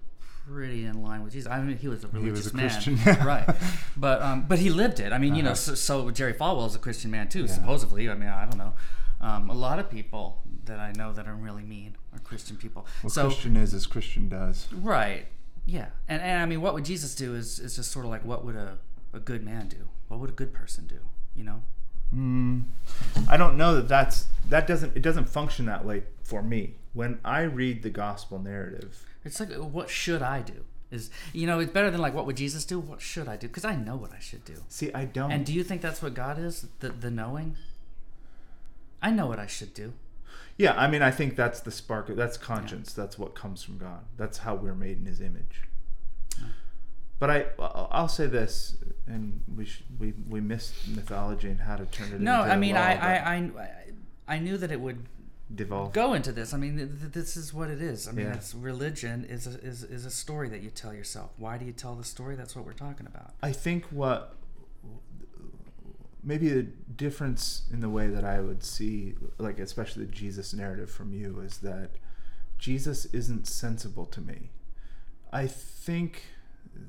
pretty 0.48 0.84
in 0.84 1.02
line 1.02 1.24
with 1.24 1.32
Jesus. 1.32 1.50
I 1.50 1.60
mean, 1.60 1.76
he 1.76 1.88
was 1.88 2.04
a 2.04 2.08
He 2.08 2.16
religious 2.18 2.44
was 2.44 2.54
a 2.54 2.56
man, 2.56 2.70
Christian. 2.70 2.96
right? 3.26 3.44
But 3.96 4.22
um, 4.22 4.46
but 4.48 4.58
he 4.60 4.70
lived 4.70 5.00
it. 5.00 5.12
I 5.12 5.18
mean, 5.18 5.34
you 5.34 5.42
know, 5.42 5.50
Uh-huh. 5.50 5.74
so, 5.74 6.04
so 6.04 6.10
Jerry 6.12 6.34
Falwell 6.34 6.66
is 6.68 6.74
a 6.76 6.78
Christian 6.78 7.10
man 7.10 7.28
too, 7.28 7.40
Yeah. 7.40 7.46
supposedly. 7.46 8.08
I 8.08 8.14
mean, 8.14 8.28
I 8.28 8.44
don't 8.44 8.58
know. 8.58 8.74
Um, 9.20 9.48
a 9.50 9.54
lot 9.54 9.78
of 9.80 9.90
people 9.90 10.42
that 10.66 10.78
I 10.78 10.92
know 10.92 11.12
that 11.12 11.26
are 11.26 11.34
really 11.34 11.62
mean 11.62 11.96
are 12.12 12.18
Christian 12.20 12.56
people. 12.56 12.86
What 13.02 13.12
so 13.12 13.26
Christian 13.28 13.56
is 13.56 13.72
as 13.74 13.86
Christian 13.86 14.28
does. 14.28 14.68
Right. 14.72 15.26
Yeah. 15.66 15.88
And, 16.08 16.22
and 16.22 16.40
I 16.40 16.46
mean, 16.46 16.60
what 16.62 16.74
would 16.74 16.84
Jesus 16.84 17.14
do 17.14 17.34
is, 17.34 17.58
is 17.58 17.76
just 17.76 17.90
sort 17.90 18.04
of 18.04 18.10
like, 18.10 18.24
what 18.24 18.44
would 18.44 18.56
a, 18.56 18.78
a 19.12 19.18
good 19.18 19.44
man 19.44 19.68
do? 19.68 19.88
What 20.08 20.20
would 20.20 20.30
a 20.30 20.32
good 20.32 20.54
person 20.54 20.86
do? 20.86 20.98
You 21.34 21.44
know? 21.44 21.62
Mm, 22.14 22.62
I 23.28 23.36
don't 23.36 23.56
know 23.56 23.74
that 23.74 23.88
that's 23.88 24.26
that 24.48 24.68
doesn't 24.68 24.96
it 24.96 25.02
doesn't 25.02 25.28
function 25.28 25.66
that 25.66 25.84
way 25.84 26.04
for 26.22 26.40
me. 26.40 26.76
When 26.92 27.18
I 27.24 27.40
read 27.42 27.82
the 27.82 27.90
gospel 27.90 28.38
narrative, 28.38 29.04
It's 29.24 29.40
like, 29.40 29.52
what 29.54 29.90
should 29.90 30.22
I 30.22 30.40
do? 30.40 30.64
Is, 30.90 31.10
you 31.32 31.48
know, 31.48 31.58
it's 31.58 31.72
better 31.72 31.90
than 31.90 32.00
like, 32.00 32.14
what 32.14 32.26
would 32.26 32.36
Jesus 32.36 32.64
do? 32.64 32.78
What 32.78 33.02
should 33.02 33.26
I 33.26 33.36
do? 33.36 33.48
Because 33.48 33.64
I 33.64 33.74
know 33.74 33.96
what 33.96 34.12
I 34.12 34.20
should 34.20 34.44
do. 34.44 34.54
see, 34.68 34.92
I 34.94 35.04
don't. 35.04 35.32
And 35.32 35.44
do 35.44 35.52
you 35.52 35.64
think 35.64 35.82
that's 35.82 36.00
what 36.00 36.14
God 36.14 36.38
is? 36.38 36.68
The, 36.78 36.90
the 36.90 37.10
knowing? 37.10 37.56
I 39.02 39.10
know 39.10 39.26
what 39.26 39.40
I 39.40 39.46
should 39.48 39.74
do. 39.74 39.92
Yeah, 40.56 40.74
I 40.74 40.88
mean, 40.88 41.02
I 41.02 41.10
think 41.10 41.36
that's 41.36 41.60
the 41.60 41.70
spark. 41.70 42.08
That's 42.08 42.36
conscience. 42.36 42.92
That's 42.92 43.18
what 43.18 43.34
comes 43.34 43.62
from 43.62 43.78
God. 43.78 44.04
That's 44.16 44.38
how 44.38 44.54
we're 44.54 44.74
made 44.74 44.98
in 44.98 45.06
His 45.06 45.20
image. 45.20 45.62
But 47.18 47.30
I, 47.30 47.46
I'll 47.58 47.88
I'll 47.90 48.08
say 48.08 48.26
this, 48.26 48.76
and 49.06 49.40
we 49.56 49.64
sh- 49.64 49.84
we 49.98 50.12
we 50.28 50.40
missed 50.40 50.74
mythology 50.88 51.48
and 51.48 51.60
how 51.60 51.76
to 51.76 51.86
turn 51.86 52.12
it. 52.12 52.20
No, 52.20 52.42
into 52.42 52.52
I 52.52 52.56
mean, 52.56 52.74
law, 52.74 52.80
I, 52.82 52.92
I, 52.92 53.34
I, 53.56 53.70
I 54.28 54.38
knew 54.38 54.58
that 54.58 54.70
it 54.70 54.80
would 54.80 55.06
devolve. 55.54 55.94
go 55.94 56.12
into 56.12 56.30
this. 56.30 56.52
I 56.52 56.58
mean, 56.58 56.76
th- 56.76 56.90
th- 57.00 57.12
this 57.12 57.34
is 57.38 57.54
what 57.54 57.70
it 57.70 57.80
is. 57.80 58.06
I 58.06 58.12
mean, 58.12 58.26
Yeah. 58.26 58.34
it's 58.34 58.54
religion 58.54 59.24
is 59.24 59.46
a, 59.46 59.58
is 59.60 59.82
is 59.82 60.04
a 60.04 60.10
story 60.10 60.50
that 60.50 60.60
you 60.62 60.68
tell 60.68 60.92
yourself. 60.92 61.30
Why 61.38 61.56
do 61.56 61.64
you 61.64 61.72
tell 61.72 61.94
the 61.94 62.04
story? 62.04 62.36
That's 62.36 62.54
what 62.54 62.66
we're 62.66 62.74
talking 62.74 63.06
about. 63.06 63.32
I 63.42 63.52
think 63.52 63.86
what 63.86 64.34
maybe 66.26 66.48
the 66.48 66.64
difference 66.64 67.62
in 67.72 67.80
the 67.80 67.88
way 67.88 68.08
that 68.08 68.24
I 68.24 68.40
would 68.40 68.62
see, 68.64 69.14
like 69.38 69.60
especially 69.60 70.04
the 70.04 70.12
Jesus 70.12 70.52
narrative 70.52 70.90
from 70.90 71.14
you, 71.14 71.40
is 71.40 71.58
that 71.58 71.92
Jesus 72.58 73.06
isn't 73.06 73.46
sensible 73.46 74.06
to 74.06 74.20
me. 74.20 74.50
I 75.32 75.46
think 75.46 76.24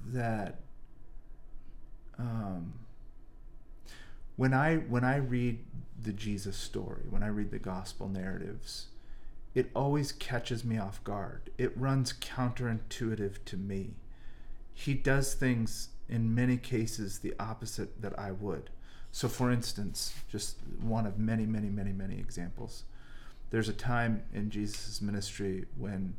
that 0.08 0.60
um, 2.18 2.74
when 4.38 4.54
I 4.54 4.78
when 4.78 5.04
I 5.04 5.18
read 5.18 5.60
the 6.02 6.14
Jesus 6.14 6.58
story, 6.58 7.04
when 7.10 7.22
I 7.22 7.28
read 7.28 7.52
the 7.52 7.60
gospel 7.60 8.10
narratives, 8.10 8.88
it 9.54 9.70
always 9.76 10.12
catches 10.12 10.66
me 10.66 10.80
off 10.80 11.04
guard. 11.04 11.52
It 11.60 11.78
runs 11.78 12.12
counterintuitive 12.14 13.46
to 13.46 13.58
me. 13.58 13.98
He 14.74 14.96
does 14.96 15.36
things 15.36 15.90
in 16.10 16.34
many 16.34 16.58
cases 16.58 17.20
the 17.20 17.36
opposite 17.40 18.02
that 18.02 18.18
I 18.18 18.32
would. 18.32 18.72
So, 19.12 19.28
for 19.28 19.52
instance, 19.52 20.14
just 20.30 20.58
one 20.82 21.06
of 21.06 21.18
many, 21.18 21.46
many, 21.46 21.70
many, 21.70 21.92
many 21.92 22.20
examples. 22.20 22.84
There's 23.50 23.70
a 23.70 23.74
time 23.74 24.24
in 24.34 24.50
Jesus' 24.50 25.02
ministry 25.02 25.66
when 25.78 26.16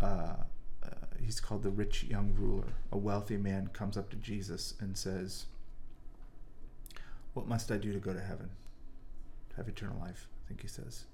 uh, 0.00 0.36
uh, 0.82 0.88
he's 1.22 1.40
called 1.40 1.62
the 1.62 1.70
rich 1.70 2.04
young 2.04 2.34
ruler. 2.38 2.72
A 2.90 2.98
wealthy 2.98 3.36
man 3.36 3.68
comes 3.72 3.96
up 3.96 4.10
to 4.10 4.16
Jesus 4.16 4.74
and 4.80 4.96
says, 4.96 5.46
What 7.34 7.46
must 7.46 7.70
I 7.70 7.76
do 7.76 7.92
to 7.92 7.98
go 7.98 8.12
to 8.12 8.20
heaven? 8.20 8.50
To 9.50 9.56
have 9.56 9.68
eternal 9.68 9.98
life, 10.00 10.28
I 10.44 10.48
think 10.48 10.62
he 10.62 10.68
says. 10.68 11.04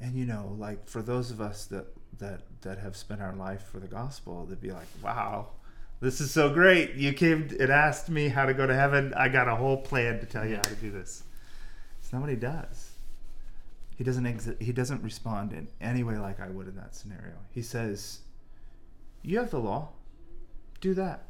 And 0.00 0.14
you 0.14 0.26
know, 0.26 0.54
like 0.58 0.88
for 0.88 1.02
those 1.02 1.30
of 1.30 1.40
us 1.40 1.64
that 1.66 1.86
that 2.18 2.42
that 2.62 2.78
have 2.78 2.96
spent 2.96 3.20
our 3.20 3.34
life 3.34 3.64
for 3.64 3.80
the 3.80 3.86
gospel, 3.88 4.46
they'd 4.46 4.60
be 4.60 4.70
like, 4.70 4.88
Wow, 5.02 5.48
this 6.00 6.20
is 6.20 6.30
so 6.30 6.52
great. 6.52 6.94
You 6.94 7.12
came 7.12 7.48
and 7.58 7.70
asked 7.70 8.08
me 8.08 8.28
how 8.28 8.46
to 8.46 8.54
go 8.54 8.66
to 8.66 8.74
heaven. 8.74 9.14
I 9.14 9.28
got 9.28 9.48
a 9.48 9.56
whole 9.56 9.78
plan 9.78 10.20
to 10.20 10.26
tell 10.26 10.46
you 10.46 10.56
how 10.56 10.62
to 10.62 10.74
do 10.74 10.90
this. 10.90 11.22
It's 12.00 12.12
not 12.12 12.20
what 12.20 12.30
he 12.30 12.36
does. 12.36 12.92
He 13.96 14.04
doesn't 14.04 14.24
exi- 14.24 14.60
he 14.60 14.72
doesn't 14.72 15.02
respond 15.02 15.52
in 15.52 15.68
any 15.80 16.02
way 16.02 16.18
like 16.18 16.38
I 16.38 16.48
would 16.50 16.68
in 16.68 16.76
that 16.76 16.94
scenario. 16.94 17.34
He 17.50 17.62
says, 17.62 18.20
"You 19.22 19.38
have 19.38 19.50
the 19.50 19.58
law. 19.58 19.92
Do 20.82 20.92
that." 20.94 21.24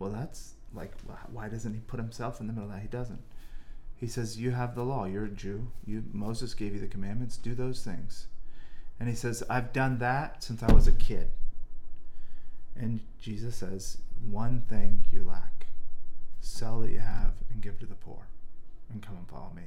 Well, 0.00 0.10
that's 0.10 0.54
like 0.74 0.92
why 1.32 1.48
doesn't 1.48 1.74
he 1.74 1.80
put 1.80 2.00
himself 2.00 2.40
in 2.40 2.48
the 2.48 2.52
middle 2.52 2.68
of 2.68 2.74
that? 2.74 2.82
He 2.82 2.88
doesn't. 2.88 3.22
He 3.94 4.08
says, 4.08 4.38
"You 4.38 4.50
have 4.50 4.74
the 4.74 4.84
law. 4.84 5.04
You're 5.04 5.26
a 5.26 5.30
Jew. 5.30 5.70
You 5.86 6.02
Moses 6.12 6.54
gave 6.54 6.74
you 6.74 6.80
the 6.80 6.88
commandments. 6.88 7.36
Do 7.36 7.54
those 7.54 7.84
things." 7.84 8.26
And 8.98 9.08
he 9.08 9.14
says, 9.14 9.44
"I've 9.48 9.72
done 9.72 9.98
that 9.98 10.42
since 10.42 10.62
I 10.62 10.72
was 10.72 10.88
a 10.88 10.92
kid." 10.92 11.30
And 12.80 13.00
Jesus 13.20 13.56
says, 13.56 13.98
One 14.28 14.62
thing 14.62 15.04
you 15.12 15.22
lack 15.22 15.66
sell 16.40 16.80
that 16.80 16.90
you 16.90 16.98
have 16.98 17.34
and 17.52 17.60
give 17.60 17.78
to 17.78 17.86
the 17.86 17.94
poor, 17.94 18.26
and 18.90 19.02
come 19.02 19.16
and 19.16 19.28
follow 19.28 19.52
me. 19.54 19.64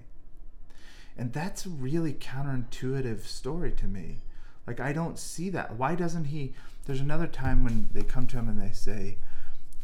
And 1.16 1.32
that's 1.32 1.68
a 1.68 1.70
really 1.70 2.14
counterintuitive 2.14 3.22
story 3.22 3.72
to 3.74 3.86
me. 3.86 4.18
Like, 4.66 4.80
I 4.80 4.94
don't 4.94 5.20
see 5.20 5.52
that. 5.52 5.76
Why 5.76 5.94
doesn't 5.94 6.26
he? 6.26 6.56
There's 6.86 7.02
another 7.02 7.28
time 7.28 7.64
when 7.64 7.90
they 7.94 8.02
come 8.02 8.26
to 8.28 8.38
him 8.38 8.50
and 8.50 8.60
they 8.60 8.74
say, 8.74 9.18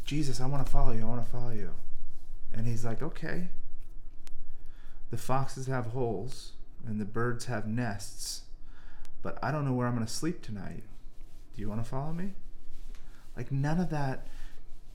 Jesus, 0.06 0.41
I 0.41 0.47
want 0.47 0.65
to 0.65 0.72
follow 0.72 0.91
you. 0.91 1.01
I 1.01 1.06
want 1.06 1.23
to 1.23 1.31
follow 1.31 1.51
you. 1.51 1.76
And 2.51 2.65
he's 2.65 2.84
like, 2.84 3.03
okay. 3.03 3.49
The 5.11 5.18
foxes 5.18 5.68
have 5.68 5.88
holes 5.88 6.53
and 6.88 6.99
the 6.99 7.06
birds 7.06 7.45
have 7.45 7.68
nests, 7.68 8.43
but 9.22 9.38
I 9.43 9.51
don't 9.51 9.65
know 9.65 9.73
where 9.73 9.85
I'm 9.85 9.95
going 9.95 10.06
to 10.06 10.11
sleep 10.11 10.41
tonight. 10.41 10.84
Do 11.56 11.61
you 11.61 11.69
want 11.69 11.84
to 11.84 11.89
follow 11.89 12.14
me? 12.14 12.34
Like 13.39 13.53
none 13.53 13.79
of 13.79 13.89
that. 13.91 14.27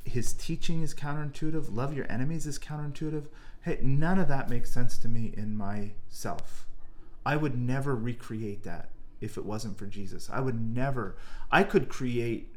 His 0.04 0.34
teaching 0.34 0.82
is 0.82 0.92
counterintuitive. 0.92 1.74
Love 1.74 1.96
your 1.96 2.04
enemies 2.12 2.44
is 2.44 2.58
counterintuitive. 2.58 3.24
Hey, 3.62 3.78
none 3.80 4.18
of 4.18 4.28
that 4.28 4.50
makes 4.50 4.70
sense 4.70 4.98
to 4.98 5.08
me 5.08 5.32
in 5.34 5.56
myself. 5.56 6.66
I 7.24 7.36
would 7.36 7.58
never 7.58 7.96
recreate 7.96 8.62
that 8.64 8.90
if 9.22 9.38
it 9.38 9.46
wasn't 9.46 9.78
for 9.78 9.86
Jesus. 9.86 10.28
I 10.30 10.40
would 10.40 10.60
never. 10.60 11.16
I 11.50 11.62
could 11.62 11.88
create 11.88 12.54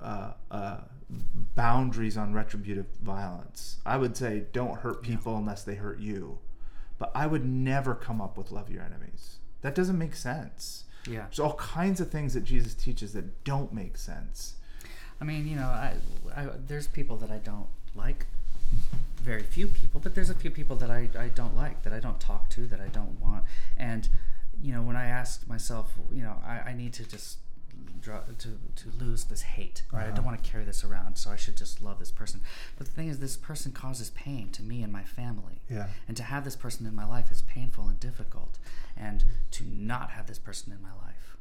uh, 0.00 0.32
uh, 0.50 0.78
boundaries 1.54 2.16
on 2.16 2.32
retributive 2.32 2.86
violence. 3.00 3.76
I 3.86 3.96
would 3.96 4.16
say, 4.16 4.46
don't 4.52 4.80
hurt 4.80 5.02
people 5.02 5.36
unless 5.36 5.62
they 5.62 5.76
hurt 5.76 6.00
you. 6.00 6.40
But 6.98 7.12
I 7.14 7.28
would 7.28 7.44
never 7.44 7.94
come 7.94 8.20
up 8.20 8.36
with 8.36 8.50
love 8.50 8.68
your 8.68 8.82
enemies. 8.82 9.36
That 9.60 9.76
doesn't 9.76 9.96
make 9.96 10.16
sense. 10.16 10.86
Yeah. 11.06 11.26
There's 11.26 11.38
all 11.38 11.54
kinds 11.54 12.00
of 12.00 12.10
things 12.10 12.34
that 12.34 12.42
Jesus 12.42 12.74
teaches 12.74 13.12
that 13.12 13.44
don't 13.44 13.72
make 13.72 13.96
sense. 13.96 14.54
I 15.20 15.24
mean, 15.24 15.46
you 15.46 15.56
know, 15.56 15.66
I, 15.66 15.94
I, 16.34 16.48
there's 16.66 16.86
people 16.86 17.16
that 17.18 17.30
I 17.30 17.38
don't 17.38 17.68
like, 17.94 18.26
very 19.22 19.42
few 19.42 19.66
people, 19.66 20.00
but 20.00 20.14
there's 20.14 20.30
a 20.30 20.34
few 20.34 20.50
people 20.50 20.76
that 20.76 20.90
I, 20.90 21.08
I 21.18 21.28
don't 21.28 21.56
like, 21.56 21.82
that 21.82 21.92
I 21.92 22.00
don't 22.00 22.18
talk 22.18 22.48
to, 22.50 22.66
that 22.68 22.80
I 22.80 22.88
don't 22.88 23.20
want. 23.20 23.44
And, 23.76 24.08
you 24.62 24.72
know, 24.72 24.82
when 24.82 24.96
I 24.96 25.06
ask 25.06 25.46
myself, 25.46 25.92
you 26.10 26.22
know, 26.22 26.36
I, 26.44 26.70
I 26.70 26.72
need 26.72 26.92
to 26.94 27.04
just 27.04 27.38
draw, 28.00 28.20
to, 28.20 28.48
to 28.48 29.04
lose 29.04 29.24
this 29.24 29.42
hate, 29.42 29.82
right? 29.92 30.02
Uh-huh. 30.02 30.12
I 30.12 30.14
don't 30.14 30.24
want 30.24 30.42
to 30.42 30.50
carry 30.50 30.64
this 30.64 30.84
around, 30.84 31.16
so 31.16 31.30
I 31.30 31.36
should 31.36 31.56
just 31.56 31.82
love 31.82 31.98
this 31.98 32.10
person. 32.10 32.40
But 32.78 32.86
the 32.86 32.92
thing 32.92 33.08
is, 33.08 33.18
this 33.18 33.36
person 33.36 33.72
causes 33.72 34.10
pain 34.10 34.50
to 34.52 34.62
me 34.62 34.82
and 34.82 34.92
my 34.92 35.02
family. 35.02 35.60
Yeah. 35.68 35.88
And 36.08 36.16
to 36.16 36.22
have 36.22 36.44
this 36.44 36.56
person 36.56 36.86
in 36.86 36.94
my 36.94 37.06
life 37.06 37.30
is 37.30 37.42
painful 37.42 37.88
and 37.88 38.00
difficult. 38.00 38.58
And 38.96 39.24
to 39.52 39.64
not 39.64 40.10
have 40.10 40.26
this 40.26 40.38
person 40.38 40.72
in 40.72 40.82
my 40.82 40.92
life 41.04 41.36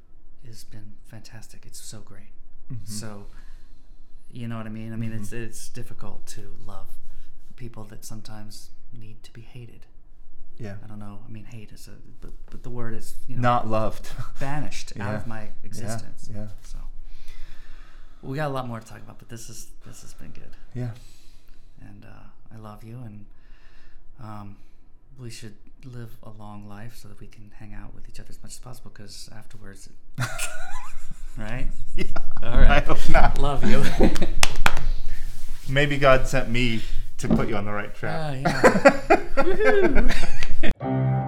has 0.45 0.63
been 0.63 0.93
fantastic. 1.05 1.65
It's 1.65 1.79
so 1.79 1.99
great. 1.99 2.33
Mm-hmm. 2.71 2.85
So, 2.85 3.25
you 4.31 4.47
know 4.47 4.57
what 4.57 4.65
I 4.65 4.69
mean? 4.69 4.93
I 4.93 4.95
mean, 4.95 5.11
it's 5.13 5.31
it's 5.31 5.69
difficult 5.69 6.25
to 6.27 6.55
love 6.65 6.87
people 7.55 7.83
that 7.85 8.05
sometimes 8.05 8.69
need 8.93 9.21
to 9.23 9.31
be 9.33 9.41
hated. 9.41 9.85
Yeah. 10.57 10.75
I 10.83 10.87
don't 10.87 10.99
know. 10.99 11.19
I 11.25 11.31
mean, 11.31 11.45
hate 11.45 11.71
is 11.71 11.87
a 11.87 11.91
but, 12.21 12.31
but 12.49 12.63
the 12.63 12.69
word 12.69 12.93
is 12.93 13.15
you 13.27 13.35
know 13.35 13.41
Not 13.41 13.67
loved. 13.67 14.09
banished 14.39 14.93
out 14.99 15.15
of 15.15 15.25
my 15.27 15.49
existence. 15.63 16.29
yeah. 16.31 16.41
yeah. 16.41 16.47
So 16.63 16.77
we 18.21 18.35
got 18.35 18.47
a 18.47 18.53
lot 18.53 18.67
more 18.67 18.79
to 18.79 18.85
talk 18.85 18.99
about, 18.99 19.19
but 19.19 19.29
this 19.29 19.49
is 19.49 19.71
this 19.85 20.01
has 20.01 20.13
been 20.13 20.31
good, 20.31 20.55
Yeah. 20.73 20.91
and 21.81 22.03
uh, 22.05 22.27
I 22.53 22.57
love 22.57 22.83
you, 22.83 22.97
and 23.05 23.25
um, 24.21 24.57
we 25.17 25.29
should 25.29 25.55
live 25.85 26.17
a 26.23 26.29
long 26.29 26.67
life 26.67 26.97
so 26.97 27.07
that 27.07 27.19
we 27.21 27.27
can 27.27 27.51
hang 27.59 27.73
out 27.73 27.95
with 27.95 28.09
each 28.09 28.19
other 28.19 28.27
as 28.29 28.41
much 28.43 28.51
as 28.51 28.59
possible. 28.59 28.91
Because 28.93 29.29
afterwards, 29.33 29.87
right? 31.39 31.67
Yeah. 31.95 32.05
All 32.43 32.57
right. 32.57 32.69
I 32.69 32.79
hope 32.79 33.09
not. 33.09 33.39
Love 33.39 33.63
you. 33.65 33.83
Maybe 35.69 35.97
God 35.97 36.27
sent 36.27 36.49
me 36.49 36.81
to 37.17 37.27
put 37.27 37.49
you 37.49 37.55
on 37.55 37.65
the 37.65 37.71
right 37.71 37.93
track. 37.93 38.45
Ah, 38.45 38.93
yeah. 40.63 41.15